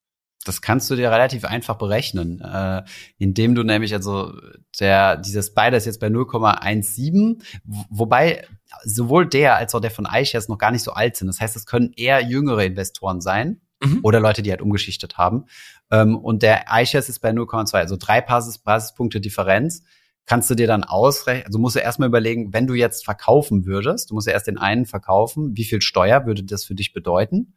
Das 0.46 0.62
kannst 0.62 0.90
du 0.90 0.96
dir 0.96 1.12
relativ 1.12 1.44
einfach 1.44 1.76
berechnen, 1.76 2.40
äh, 2.42 2.84
indem 3.18 3.56
du 3.56 3.64
nämlich 3.64 3.94
also 3.94 4.34
der 4.80 5.18
dieser 5.18 5.44
Spider 5.44 5.76
ist 5.76 5.86
jetzt 5.86 6.00
bei 6.00 6.08
0,17, 6.08 7.44
wobei 7.90 8.48
sowohl 8.86 9.28
der 9.28 9.58
als 9.58 9.76
auch 9.76 9.82
der 9.82 9.92
von 9.92 10.08
iShares 10.10 10.48
noch 10.48 10.58
gar 10.58 10.72
nicht 10.72 10.84
so 10.84 10.94
alt 10.94 11.18
sind. 11.18 11.28
Das 11.28 11.42
heißt, 11.42 11.56
es 11.56 11.66
können 11.66 11.92
eher 11.96 12.22
jüngere 12.22 12.64
Investoren 12.64 13.20
sein 13.20 13.60
mhm. 13.84 14.00
oder 14.02 14.22
Leute, 14.22 14.42
die 14.42 14.52
halt 14.52 14.62
umgeschichtet 14.62 15.18
haben. 15.18 15.46
Ähm, 15.92 16.16
und 16.18 16.42
der 16.42 16.66
iShares 16.72 17.10
ist 17.10 17.20
bei 17.20 17.32
0,2, 17.32 17.76
also 17.76 17.98
drei 17.98 18.22
Basis 18.22 18.60
Basispunkte 18.60 19.20
Differenz 19.20 19.84
kannst 20.26 20.50
du 20.50 20.54
dir 20.54 20.68
dann 20.68 20.84
ausrechnen, 20.84 21.48
also 21.48 21.58
musst 21.58 21.76
du 21.76 21.80
erstmal 21.80 22.08
überlegen, 22.08 22.54
wenn 22.54 22.68
du 22.68 22.76
jetzt 22.76 23.04
verkaufen 23.04 23.66
würdest, 23.66 24.12
du 24.12 24.14
musst 24.14 24.28
ja 24.28 24.34
erst 24.34 24.46
den 24.46 24.60
einen 24.60 24.86
verkaufen, 24.86 25.58
wie 25.58 25.64
viel 25.64 25.82
Steuer 25.82 26.28
würde 26.28 26.44
das 26.44 26.66
für 26.66 26.76
dich 26.76 26.94
bedeuten? 26.94 27.56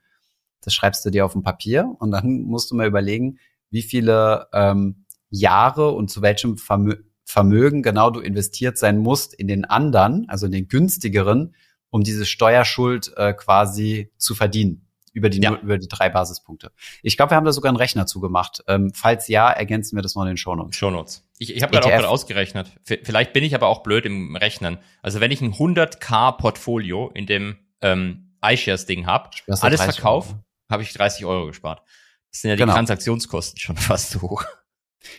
Das 0.65 0.75
schreibst 0.75 1.05
du 1.05 1.11
dir 1.11 1.25
auf 1.25 1.35
ein 1.35 1.43
Papier 1.43 1.95
und 1.99 2.11
dann 2.11 2.43
musst 2.43 2.71
du 2.71 2.75
mal 2.75 2.87
überlegen, 2.87 3.39
wie 3.71 3.83
viele 3.83 4.49
ähm, 4.53 5.05
Jahre 5.31 5.91
und 5.93 6.09
zu 6.09 6.23
welchem 6.23 6.59
Vermö 6.59 6.95
Vermögen 7.25 7.83
genau 7.83 8.11
du 8.11 8.21
investiert 8.21 8.77
sein 8.77 8.99
musst 8.99 9.33
in 9.33 9.47
den 9.47 9.65
anderen, 9.65 10.29
also 10.29 10.47
in 10.47 10.53
den 10.53 10.69
günstigeren, 10.69 11.55
um 11.89 12.03
diese 12.03 12.27
Steuerschuld 12.27 13.13
äh, 13.17 13.33
quasi 13.33 14.13
zu 14.19 14.35
verdienen 14.35 14.87
über 15.13 15.29
die, 15.29 15.41
ja. 15.41 15.57
über 15.63 15.79
die 15.79 15.89
drei 15.89 16.09
Basispunkte. 16.09 16.73
Ich 17.03 17.17
glaube, 17.17 17.33
wir 17.33 17.37
haben 17.37 17.45
da 17.45 17.53
sogar 17.53 17.71
einen 17.71 17.77
Rechner 17.77 18.07
zugemacht. 18.07 18.65
Ähm, 18.67 18.93
falls 18.95 19.29
ja, 19.29 19.51
ergänzen 19.51 19.97
wir 19.97 20.03
das 20.03 20.15
noch 20.15 20.23
in 20.23 20.29
den 20.29 20.37
Shownotes. 20.37 20.77
Shownotes. 20.77 21.25
Ich, 21.39 21.55
ich 21.55 21.63
habe 21.63 21.73
gerade 21.73 21.87
auch 21.87 21.91
gerade 21.91 22.09
ausgerechnet. 22.09 22.73
Vielleicht 22.85 23.33
bin 23.33 23.45
ich 23.45 23.55
aber 23.55 23.69
auch 23.69 23.83
blöd 23.83 24.07
im 24.07 24.37
Rechnen. 24.37 24.79
Also 25.03 25.21
wenn 25.21 25.31
ich 25.31 25.41
ein 25.41 25.53
100k 25.53 26.37
Portfolio 26.37 27.11
in 27.15 27.27
dem 27.27 27.57
ähm, 27.81 28.33
iShares-Ding 28.43 29.07
habe, 29.07 29.31
alles 29.61 29.83
verkauf, 29.83 30.35
habe 30.73 30.83
ich 30.83 30.93
30 30.93 31.25
Euro 31.25 31.47
gespart. 31.47 31.83
Das 32.31 32.41
sind 32.41 32.51
ja 32.51 32.57
die 32.57 32.63
genau. 32.63 32.75
Transaktionskosten 32.75 33.61
schon 33.61 33.77
fast 33.79 34.11
so 34.11 34.23
hoch. 34.23 34.45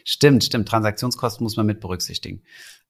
Stimmt, 0.03 0.43
stimmt. 0.43 0.67
Transaktionskosten 0.67 1.43
muss 1.43 1.57
man 1.57 1.65
mit 1.65 1.79
berücksichtigen. 1.79 2.43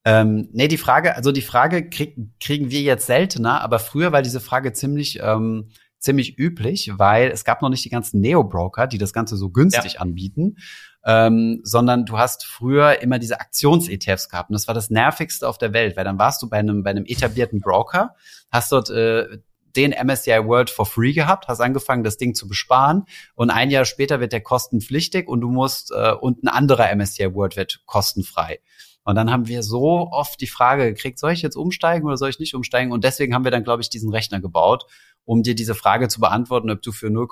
Ähm, 0.04 0.48
nee, 0.52 0.68
die 0.68 0.78
Frage, 0.78 1.16
also 1.16 1.32
die 1.32 1.42
Frage 1.42 1.88
krieg, 1.88 2.16
kriegen 2.40 2.70
wir 2.70 2.82
jetzt 2.82 3.06
seltener, 3.06 3.62
aber 3.62 3.78
früher 3.78 4.12
war 4.12 4.22
diese 4.22 4.40
Frage 4.40 4.72
ziemlich, 4.72 5.18
ähm, 5.22 5.70
ziemlich 5.98 6.38
üblich, 6.38 6.92
weil 6.96 7.30
es 7.30 7.44
gab 7.44 7.62
noch 7.62 7.70
nicht 7.70 7.84
die 7.84 7.90
ganzen 7.90 8.20
Neo-Broker, 8.20 8.86
die 8.86 8.98
das 8.98 9.14
Ganze 9.14 9.36
so 9.36 9.48
günstig 9.48 9.94
ja. 9.94 10.00
anbieten, 10.00 10.58
ähm, 11.06 11.60
sondern 11.64 12.04
du 12.04 12.18
hast 12.18 12.44
früher 12.44 13.00
immer 13.00 13.18
diese 13.18 13.40
Aktions-ETFs 13.40 14.28
gehabt. 14.28 14.50
Und 14.50 14.54
das 14.54 14.68
war 14.68 14.74
das 14.74 14.90
nervigste 14.90 15.48
auf 15.48 15.56
der 15.56 15.72
Welt, 15.72 15.96
weil 15.96 16.04
dann 16.04 16.18
warst 16.18 16.42
du 16.42 16.50
bei 16.50 16.58
einem, 16.58 16.82
bei 16.82 16.90
einem 16.90 17.06
etablierten 17.06 17.60
Broker, 17.60 18.14
hast 18.50 18.72
dort 18.72 18.90
äh, 18.90 19.38
den 19.76 19.92
MSCI 19.92 20.44
World 20.44 20.70
for 20.70 20.86
free 20.86 21.12
gehabt, 21.12 21.48
hast 21.48 21.60
angefangen, 21.60 22.04
das 22.04 22.16
Ding 22.16 22.34
zu 22.34 22.48
besparen 22.48 23.04
und 23.34 23.50
ein 23.50 23.70
Jahr 23.70 23.84
später 23.84 24.20
wird 24.20 24.32
der 24.32 24.40
kostenpflichtig 24.40 25.28
und 25.28 25.40
du 25.40 25.50
musst 25.50 25.90
äh, 25.92 26.12
und 26.12 26.42
ein 26.42 26.48
anderer 26.48 26.94
MSCI 26.94 27.34
World 27.34 27.56
wird 27.56 27.82
kostenfrei. 27.86 28.60
Und 29.04 29.16
dann 29.16 29.30
haben 29.30 29.48
wir 29.48 29.62
so 29.62 30.08
oft 30.10 30.40
die 30.40 30.46
Frage 30.46 30.86
gekriegt, 30.86 31.18
soll 31.18 31.32
ich 31.32 31.42
jetzt 31.42 31.56
umsteigen 31.56 32.06
oder 32.06 32.16
soll 32.16 32.30
ich 32.30 32.38
nicht 32.38 32.54
umsteigen? 32.54 32.90
Und 32.90 33.04
deswegen 33.04 33.34
haben 33.34 33.44
wir 33.44 33.50
dann, 33.50 33.64
glaube 33.64 33.82
ich, 33.82 33.90
diesen 33.90 34.10
Rechner 34.10 34.40
gebaut, 34.40 34.86
um 35.26 35.42
dir 35.42 35.54
diese 35.54 35.74
Frage 35.74 36.08
zu 36.08 36.20
beantworten, 36.20 36.70
ob 36.70 36.80
du 36.80 36.90
für 36.90 37.10
0, 37.10 37.28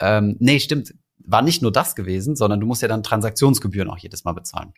ähm, 0.00 0.36
nee, 0.38 0.60
stimmt, 0.60 0.94
war 1.18 1.40
nicht 1.40 1.62
nur 1.62 1.72
das 1.72 1.94
gewesen, 1.94 2.36
sondern 2.36 2.60
du 2.60 2.66
musst 2.66 2.82
ja 2.82 2.88
dann 2.88 3.02
Transaktionsgebühren 3.02 3.88
auch 3.88 3.98
jedes 3.98 4.24
Mal 4.24 4.32
bezahlen. 4.32 4.74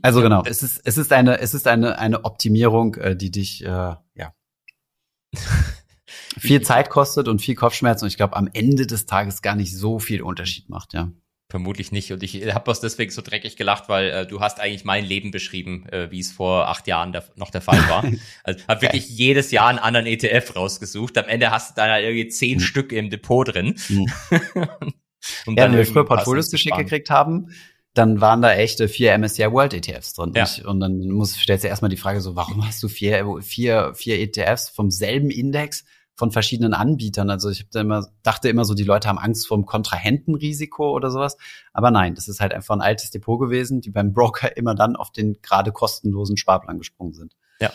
Also 0.00 0.20
ja, 0.20 0.24
genau, 0.24 0.42
es 0.44 0.62
ist, 0.62 0.80
es 0.84 0.96
ist 0.96 1.12
eine, 1.12 1.40
es 1.40 1.54
ist 1.54 1.66
eine, 1.68 1.98
eine 1.98 2.24
Optimierung, 2.24 2.94
äh, 2.94 3.16
die 3.16 3.30
dich, 3.30 3.64
äh, 3.64 3.66
ja, 3.66 4.34
viel 6.38 6.62
Zeit 6.62 6.90
kostet 6.90 7.28
und 7.28 7.40
viel 7.40 7.54
Kopfschmerzen 7.54 8.04
und 8.04 8.08
ich 8.08 8.16
glaube 8.16 8.36
am 8.36 8.48
Ende 8.52 8.86
des 8.86 9.06
Tages 9.06 9.42
gar 9.42 9.56
nicht 9.56 9.76
so 9.76 9.98
viel 9.98 10.22
Unterschied 10.22 10.68
macht, 10.68 10.94
ja. 10.94 11.10
Vermutlich 11.52 11.92
nicht. 11.92 12.10
Und 12.10 12.22
ich 12.22 12.54
habe 12.54 12.70
aus 12.70 12.80
deswegen 12.80 13.10
so 13.10 13.20
dreckig 13.20 13.58
gelacht, 13.58 13.90
weil 13.90 14.08
äh, 14.08 14.26
du 14.26 14.40
hast 14.40 14.58
eigentlich 14.58 14.86
mein 14.86 15.04
Leben 15.04 15.32
beschrieben, 15.32 15.86
äh, 15.90 16.10
wie 16.10 16.20
es 16.20 16.32
vor 16.32 16.68
acht 16.68 16.86
Jahren 16.86 17.12
der, 17.12 17.24
noch 17.36 17.50
der 17.50 17.60
Fall 17.60 17.76
war. 17.90 18.10
Also 18.42 18.66
habe 18.68 18.80
wirklich 18.80 19.10
jedes 19.10 19.50
Jahr 19.50 19.68
einen 19.68 19.78
anderen 19.78 20.06
ETF 20.06 20.56
rausgesucht. 20.56 21.18
Am 21.18 21.26
Ende 21.26 21.50
hast 21.50 21.76
du 21.76 21.82
da 21.82 21.98
irgendwie 21.98 22.28
zehn 22.28 22.56
mhm. 22.56 22.62
Stück 22.62 22.90
im 22.90 23.10
Depot 23.10 23.46
drin. 23.46 23.78
Mhm. 23.90 24.06
und 25.44 25.58
ja, 25.58 25.64
wenn 25.64 25.76
wir 25.76 25.84
früher 25.84 26.06
Portfolios 26.06 26.50
geschickt 26.50 26.78
gekriegt 26.78 27.10
haben, 27.10 27.50
dann 27.94 28.20
waren 28.20 28.40
da 28.40 28.52
echte 28.52 28.88
vier 28.88 29.16
MSCI 29.18 29.52
World 29.52 29.74
ETFs 29.74 30.14
drin. 30.14 30.32
Ja. 30.34 30.46
Und, 30.64 30.80
dann 30.80 31.08
muss, 31.08 31.34
stellst 31.34 31.64
du 31.64 31.68
erstmal 31.68 31.90
die 31.90 31.96
Frage 31.96 32.20
so, 32.20 32.36
warum 32.36 32.66
hast 32.66 32.82
du 32.82 32.88
vier, 32.88 33.40
vier, 33.42 33.94
vier 33.94 34.18
ETFs 34.18 34.70
vom 34.70 34.90
selben 34.90 35.30
Index 35.30 35.84
von 36.14 36.30
verschiedenen 36.30 36.72
Anbietern? 36.72 37.28
Also 37.28 37.50
ich 37.50 37.60
hab 37.60 37.74
immer, 37.74 38.08
dachte 38.22 38.48
immer 38.48 38.64
so, 38.64 38.74
die 38.74 38.84
Leute 38.84 39.08
haben 39.08 39.18
Angst 39.18 39.46
vor 39.46 39.58
dem 39.58 39.66
Kontrahentenrisiko 39.66 40.90
oder 40.92 41.10
sowas. 41.10 41.36
Aber 41.74 41.90
nein, 41.90 42.14
das 42.14 42.28
ist 42.28 42.40
halt 42.40 42.54
einfach 42.54 42.74
ein 42.74 42.80
altes 42.80 43.10
Depot 43.10 43.38
gewesen, 43.38 43.82
die 43.82 43.90
beim 43.90 44.14
Broker 44.14 44.56
immer 44.56 44.74
dann 44.74 44.96
auf 44.96 45.10
den 45.10 45.42
gerade 45.42 45.70
kostenlosen 45.70 46.38
Sparplan 46.38 46.78
gesprungen 46.78 47.12
sind. 47.12 47.36
Ja. 47.60 47.72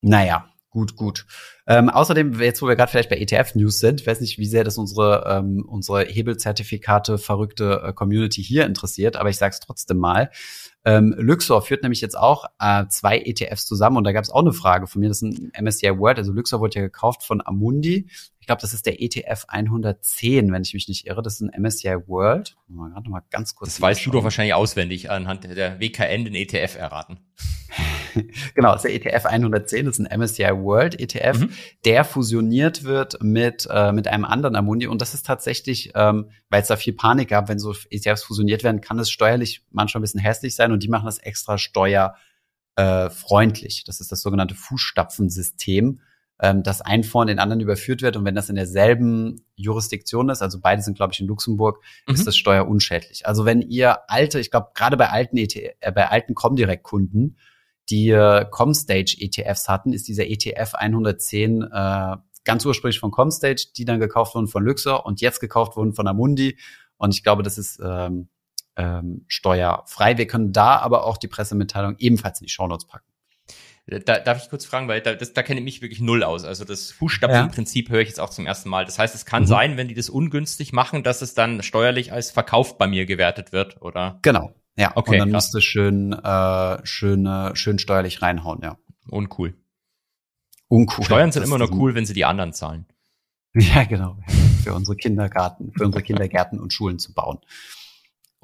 Naja, 0.00 0.48
Gut, 0.74 0.96
gut. 0.96 1.24
Ähm, 1.68 1.88
außerdem, 1.88 2.40
jetzt 2.40 2.60
wo 2.60 2.66
wir 2.66 2.74
gerade 2.74 2.90
vielleicht 2.90 3.08
bei 3.08 3.16
ETF-News 3.16 3.78
sind, 3.78 4.00
ich 4.00 4.08
weiß 4.08 4.20
nicht, 4.20 4.38
wie 4.38 4.46
sehr 4.46 4.64
das 4.64 4.76
unsere, 4.76 5.24
ähm, 5.24 5.64
unsere 5.68 6.04
Hebelzertifikate 6.04 7.16
verrückte 7.16 7.80
äh, 7.84 7.92
Community 7.92 8.42
hier 8.42 8.66
interessiert, 8.66 9.14
aber 9.14 9.30
ich 9.30 9.36
sage 9.36 9.52
es 9.52 9.60
trotzdem 9.60 9.98
mal. 9.98 10.32
Ähm, 10.84 11.14
Luxor 11.16 11.62
führt 11.62 11.84
nämlich 11.84 12.00
jetzt 12.00 12.18
auch 12.18 12.46
äh, 12.58 12.86
zwei 12.88 13.18
ETFs 13.20 13.66
zusammen 13.66 13.98
und 13.98 14.02
da 14.02 14.10
gab 14.10 14.24
es 14.24 14.30
auch 14.30 14.40
eine 14.40 14.52
Frage 14.52 14.88
von 14.88 14.98
mir, 14.98 15.06
das 15.06 15.22
ist 15.22 15.30
ein 15.30 15.52
MSCI 15.64 15.96
World, 15.96 16.18
also 16.18 16.32
Luxor 16.32 16.58
wurde 16.58 16.80
ja 16.80 16.82
gekauft 16.82 17.22
von 17.22 17.40
Amundi. 17.46 18.08
Ich 18.40 18.46
glaube, 18.48 18.60
das 18.60 18.74
ist 18.74 18.84
der 18.84 19.00
ETF 19.00 19.44
110, 19.46 20.52
wenn 20.52 20.62
ich 20.62 20.74
mich 20.74 20.88
nicht 20.88 21.06
irre. 21.06 21.22
Das 21.22 21.34
ist 21.34 21.40
ein 21.40 21.62
MSCI 21.62 22.08
World. 22.08 22.56
Mal 22.66 22.90
gerade 22.90 23.08
mal 23.08 23.22
ganz 23.30 23.54
kurz. 23.54 23.70
Das 23.70 23.80
weißt 23.80 24.04
du 24.04 24.10
doch 24.10 24.24
wahrscheinlich 24.24 24.54
auswendig 24.54 25.08
anhand 25.08 25.44
der 25.44 25.78
WKN 25.78 26.24
den 26.24 26.34
ETF 26.34 26.76
erraten. 26.76 27.20
genau, 28.54 28.72
das 28.72 28.84
ist 28.84 28.90
der 28.90 29.12
ETF 29.12 29.26
110, 29.26 29.86
das 29.86 29.98
ist 29.98 30.06
ein 30.06 30.20
MSCI 30.20 30.44
World 30.44 31.00
ETF, 31.00 31.40
mhm. 31.40 31.50
der 31.84 32.04
fusioniert 32.04 32.84
wird 32.84 33.20
mit, 33.22 33.66
äh, 33.70 33.92
mit 33.92 34.08
einem 34.08 34.24
anderen 34.24 34.56
Amundi. 34.56 34.86
Und 34.86 35.02
das 35.02 35.12
ist 35.14 35.26
tatsächlich, 35.26 35.92
ähm, 35.94 36.30
weil 36.50 36.62
es 36.62 36.68
da 36.68 36.76
viel 36.76 36.94
Panik 36.94 37.30
gab, 37.30 37.48
wenn 37.48 37.58
so 37.58 37.74
ETFs 37.90 38.22
fusioniert 38.22 38.62
werden, 38.64 38.80
kann 38.80 38.98
es 38.98 39.10
steuerlich 39.10 39.62
manchmal 39.70 40.00
ein 40.00 40.02
bisschen 40.02 40.20
hässlich 40.20 40.54
sein 40.54 40.72
und 40.72 40.82
die 40.82 40.88
machen 40.88 41.06
das 41.06 41.18
extra 41.18 41.58
steuerfreundlich. 41.58 43.80
Äh, 43.80 43.84
das 43.86 44.00
ist 44.00 44.12
das 44.12 44.22
sogenannte 44.22 44.54
Fußstapfensystem 44.54 46.00
ähm, 46.40 46.62
dass 46.62 46.80
ein 46.80 47.04
Fonds 47.04 47.30
den 47.30 47.38
anderen 47.38 47.60
überführt 47.60 48.02
wird 48.02 48.16
und 48.16 48.24
wenn 48.24 48.34
das 48.34 48.48
in 48.48 48.56
derselben 48.56 49.44
Jurisdiktion 49.54 50.28
ist, 50.28 50.42
also 50.42 50.60
beide 50.60 50.82
sind, 50.82 50.96
glaube 50.96 51.12
ich, 51.12 51.20
in 51.20 51.26
Luxemburg, 51.26 51.80
mhm. 52.06 52.14
ist 52.14 52.26
das 52.26 52.36
steuerunschädlich. 52.36 53.26
Also 53.26 53.44
wenn 53.44 53.62
ihr 53.62 54.10
alte, 54.10 54.40
ich 54.40 54.50
glaube, 54.50 54.70
gerade 54.74 54.96
bei 54.96 55.10
alten 55.10 55.36
ET, 55.36 55.54
äh, 55.54 55.92
bei 55.92 56.10
alten 56.10 56.34
Comdirect-Kunden 56.34 57.36
die 57.90 58.10
äh, 58.10 58.46
Comstage 58.50 59.16
ETFs 59.18 59.68
hatten, 59.68 59.92
ist 59.92 60.08
dieser 60.08 60.26
ETF 60.26 60.74
110 60.74 61.62
äh, 61.62 62.16
ganz 62.44 62.64
ursprünglich 62.64 63.00
von 63.00 63.10
Comstage, 63.10 63.68
die 63.76 63.84
dann 63.84 64.00
gekauft 64.00 64.34
wurden 64.34 64.48
von 64.48 64.64
Luxor 64.64 65.06
und 65.06 65.20
jetzt 65.20 65.40
gekauft 65.40 65.76
wurden 65.76 65.94
von 65.94 66.06
Amundi. 66.06 66.58
Und 66.96 67.14
ich 67.14 67.22
glaube, 67.22 67.42
das 67.42 67.58
ist 67.58 67.80
ähm, 67.84 68.28
ähm, 68.76 69.24
steuerfrei. 69.28 70.18
Wir 70.18 70.26
können 70.26 70.52
da 70.52 70.78
aber 70.78 71.04
auch 71.04 71.16
die 71.16 71.28
Pressemitteilung 71.28 71.96
ebenfalls 71.98 72.40
in 72.40 72.46
die 72.46 72.52
Shownotes 72.52 72.86
packen. 72.86 73.06
Da, 73.86 74.18
darf 74.18 74.42
ich 74.42 74.48
kurz 74.48 74.64
fragen, 74.64 74.88
weil 74.88 75.02
da, 75.02 75.14
das, 75.14 75.34
da 75.34 75.42
kenne 75.42 75.60
ich 75.60 75.64
mich 75.64 75.82
wirklich 75.82 76.00
null 76.00 76.22
aus. 76.22 76.44
Also 76.44 76.64
das 76.64 76.90
Fußstapfen-Prinzip 76.92 77.90
höre 77.90 78.00
ich 78.00 78.08
jetzt 78.08 78.20
auch 78.20 78.30
zum 78.30 78.46
ersten 78.46 78.70
Mal. 78.70 78.86
Das 78.86 78.98
heißt, 78.98 79.14
es 79.14 79.26
kann 79.26 79.42
mhm. 79.42 79.46
sein, 79.46 79.76
wenn 79.76 79.88
die 79.88 79.94
das 79.94 80.08
ungünstig 80.08 80.72
machen, 80.72 81.02
dass 81.02 81.20
es 81.20 81.34
dann 81.34 81.62
steuerlich 81.62 82.10
als 82.10 82.30
verkauft 82.30 82.78
bei 82.78 82.86
mir 82.86 83.04
gewertet 83.04 83.52
wird, 83.52 83.82
oder? 83.82 84.20
Genau. 84.22 84.54
Ja, 84.76 84.92
okay, 84.96 85.12
und 85.12 85.18
dann 85.18 85.30
krass. 85.30 85.44
musst 85.44 85.54
du 85.54 85.60
schön, 85.60 86.12
äh, 86.12 86.86
schön, 86.86 87.26
äh, 87.26 87.54
schön 87.54 87.78
steuerlich 87.78 88.22
reinhauen, 88.22 88.60
ja. 88.62 88.76
Uncool. 89.08 89.54
Uncool. 90.68 91.04
Steuern 91.04 91.30
sind 91.30 91.44
immer 91.44 91.58
nur 91.58 91.72
cool, 91.72 91.94
wenn 91.94 92.06
sie 92.06 92.14
die 92.14 92.24
anderen 92.24 92.52
zahlen. 92.52 92.86
Ja, 93.56 93.84
genau. 93.84 94.18
Für 94.64 94.74
unsere 94.74 94.96
Kindergarten, 94.96 95.72
für 95.76 95.84
unsere 95.84 96.02
Kindergärten 96.02 96.58
und 96.58 96.72
Schulen 96.72 96.98
zu 96.98 97.14
bauen 97.14 97.38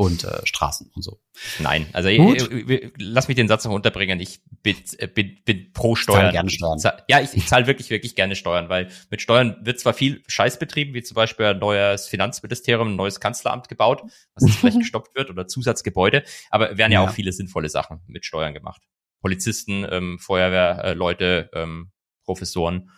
und 0.00 0.24
äh, 0.24 0.46
Straßen 0.46 0.90
und 0.94 1.02
so. 1.02 1.20
Nein, 1.58 1.86
also 1.92 2.08
ich, 2.08 2.18
ich, 2.18 2.92
lass 2.96 3.28
mich 3.28 3.34
den 3.34 3.48
Satz 3.48 3.66
noch 3.66 3.72
unterbringen. 3.72 4.18
Ich 4.18 4.40
bin, 4.62 4.74
äh, 4.96 5.06
bin, 5.06 5.36
bin 5.44 5.74
pro 5.74 5.94
Steuern. 5.94 6.28
Ich 6.28 6.32
gerne 6.32 6.48
Steuern. 6.48 6.78
ja, 7.06 7.20
ich, 7.20 7.34
ich 7.34 7.46
zahle 7.46 7.66
wirklich, 7.66 7.90
wirklich 7.90 8.16
gerne 8.16 8.34
Steuern, 8.34 8.70
weil 8.70 8.88
mit 9.10 9.20
Steuern 9.20 9.58
wird 9.60 9.78
zwar 9.78 9.92
viel 9.92 10.22
Scheiß 10.26 10.58
betrieben, 10.58 10.94
wie 10.94 11.02
zum 11.02 11.16
Beispiel 11.16 11.44
ein 11.44 11.58
neues 11.58 12.08
Finanzministerium, 12.08 12.94
ein 12.94 12.96
neues 12.96 13.20
Kanzleramt 13.20 13.68
gebaut, 13.68 14.00
was 14.32 14.46
jetzt 14.46 14.60
vielleicht 14.60 14.78
gestoppt 14.78 15.14
wird 15.14 15.28
oder 15.28 15.46
Zusatzgebäude, 15.46 16.24
aber 16.48 16.78
werden 16.78 16.92
ja, 16.92 17.02
ja, 17.02 17.06
auch 17.06 17.12
viele 17.12 17.34
sinnvolle 17.34 17.68
Sachen 17.68 18.00
mit 18.06 18.24
Steuern 18.24 18.54
gemacht. 18.54 18.80
Polizisten, 19.20 19.86
ähm, 19.86 20.18
Feuerwehrleute, 20.18 21.50
äh, 21.52 21.60
ähm, 21.60 21.92
Professoren, 22.24 22.88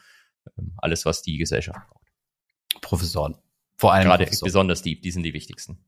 ähm, 0.56 0.74
alles, 0.76 1.04
was 1.04 1.22
die 1.22 1.36
Gesellschaft 1.36 1.80
braucht. 1.88 2.06
Professoren. 2.80 3.38
Vor 3.76 3.92
allem 3.92 4.04
Gerade 4.04 4.22
Professoren. 4.22 4.46
besonders 4.46 4.82
die, 4.82 5.00
die 5.00 5.10
sind 5.10 5.24
die 5.24 5.34
wichtigsten. 5.34 5.84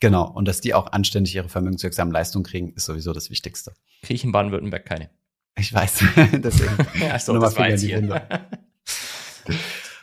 Genau, 0.00 0.30
und 0.30 0.46
dass 0.46 0.60
die 0.60 0.74
auch 0.74 0.92
anständig 0.92 1.34
ihre 1.34 1.48
vermögenswirksamen 1.48 2.12
Leistungen 2.12 2.44
kriegen, 2.44 2.72
ist 2.74 2.84
sowieso 2.84 3.12
das 3.12 3.30
Wichtigste. 3.30 3.72
Kriege 4.02 4.14
ich 4.14 4.24
in 4.24 4.32
Baden-Württemberg 4.32 4.84
keine. 4.84 5.10
Ich 5.56 5.72
weiß, 5.72 6.04
deswegen. 6.34 6.76
ja, 7.00 7.18
so, 7.18 7.38
das 7.38 7.56
war 7.56 7.68
jetzt. 7.68 7.86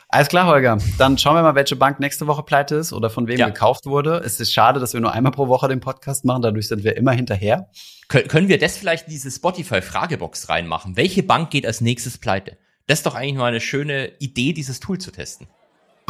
Alles 0.08 0.28
klar, 0.28 0.46
Holger. 0.46 0.76
Dann 0.98 1.16
schauen 1.16 1.36
wir 1.36 1.42
mal, 1.42 1.54
welche 1.54 1.76
Bank 1.76 1.98
nächste 1.98 2.26
Woche 2.26 2.42
pleite 2.42 2.74
ist 2.76 2.92
oder 2.92 3.08
von 3.08 3.28
wem 3.28 3.38
ja. 3.38 3.48
gekauft 3.48 3.86
wurde. 3.86 4.20
Es 4.24 4.40
ist 4.40 4.52
schade, 4.52 4.78
dass 4.78 4.92
wir 4.92 5.00
nur 5.00 5.12
einmal 5.12 5.32
pro 5.32 5.48
Woche 5.48 5.68
den 5.68 5.80
Podcast 5.80 6.26
machen. 6.26 6.42
Dadurch 6.42 6.68
sind 6.68 6.84
wir 6.84 6.98
immer 6.98 7.12
hinterher. 7.12 7.70
Kön 8.08 8.28
können 8.28 8.48
wir 8.48 8.58
das 8.58 8.76
vielleicht 8.76 9.06
in 9.06 9.12
diese 9.12 9.30
Spotify-Fragebox 9.30 10.50
reinmachen? 10.50 10.96
Welche 10.96 11.22
Bank 11.22 11.50
geht 11.50 11.64
als 11.64 11.80
nächstes 11.80 12.18
pleite? 12.18 12.58
Das 12.86 12.98
ist 12.98 13.06
doch 13.06 13.14
eigentlich 13.14 13.36
mal 13.36 13.46
eine 13.46 13.60
schöne 13.60 14.12
Idee, 14.18 14.52
dieses 14.52 14.80
Tool 14.80 14.98
zu 14.98 15.12
testen. 15.12 15.46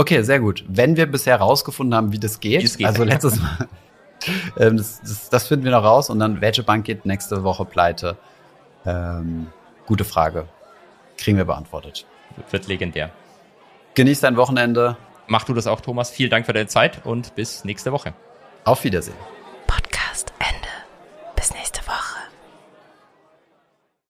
Okay, 0.02 0.22
sehr 0.22 0.40
gut. 0.40 0.64
Wenn 0.66 0.96
wir 0.96 1.06
bisher 1.06 1.36
rausgefunden 1.36 1.94
haben, 1.94 2.10
wie 2.10 2.18
das 2.18 2.40
geht, 2.40 2.76
geht. 2.76 2.84
also 2.84 3.04
letztes 3.04 3.40
Mal, 3.40 3.68
ähm, 4.58 4.76
das, 4.76 5.00
das, 5.00 5.30
das, 5.30 5.46
finden 5.46 5.64
wir 5.64 5.70
noch 5.70 5.84
raus 5.84 6.10
und 6.10 6.18
dann, 6.18 6.40
welche 6.40 6.64
Bank 6.64 6.84
geht 6.86 7.06
nächste 7.06 7.44
Woche 7.44 7.64
pleite? 7.64 8.16
Ähm, 8.84 9.46
gute 9.86 10.02
Frage. 10.02 10.48
Kriegen 11.18 11.36
wir 11.36 11.44
beantwortet. 11.44 12.04
Wird 12.50 12.66
legendär. 12.66 13.10
Genieß 13.94 14.18
dein 14.18 14.36
Wochenende. 14.36 14.96
Mach 15.28 15.44
du 15.44 15.54
das 15.54 15.68
auch, 15.68 15.80
Thomas. 15.80 16.10
Vielen 16.10 16.30
Dank 16.30 16.46
für 16.46 16.52
deine 16.52 16.66
Zeit 16.66 17.06
und 17.06 17.36
bis 17.36 17.64
nächste 17.64 17.92
Woche. 17.92 18.12
Auf 18.64 18.82
Wiedersehen. 18.82 19.16
Podcast 19.68 20.32
Ende. 20.40 20.68
Bis 21.36 21.54
nächste 21.54 21.80
Woche. 21.86 22.01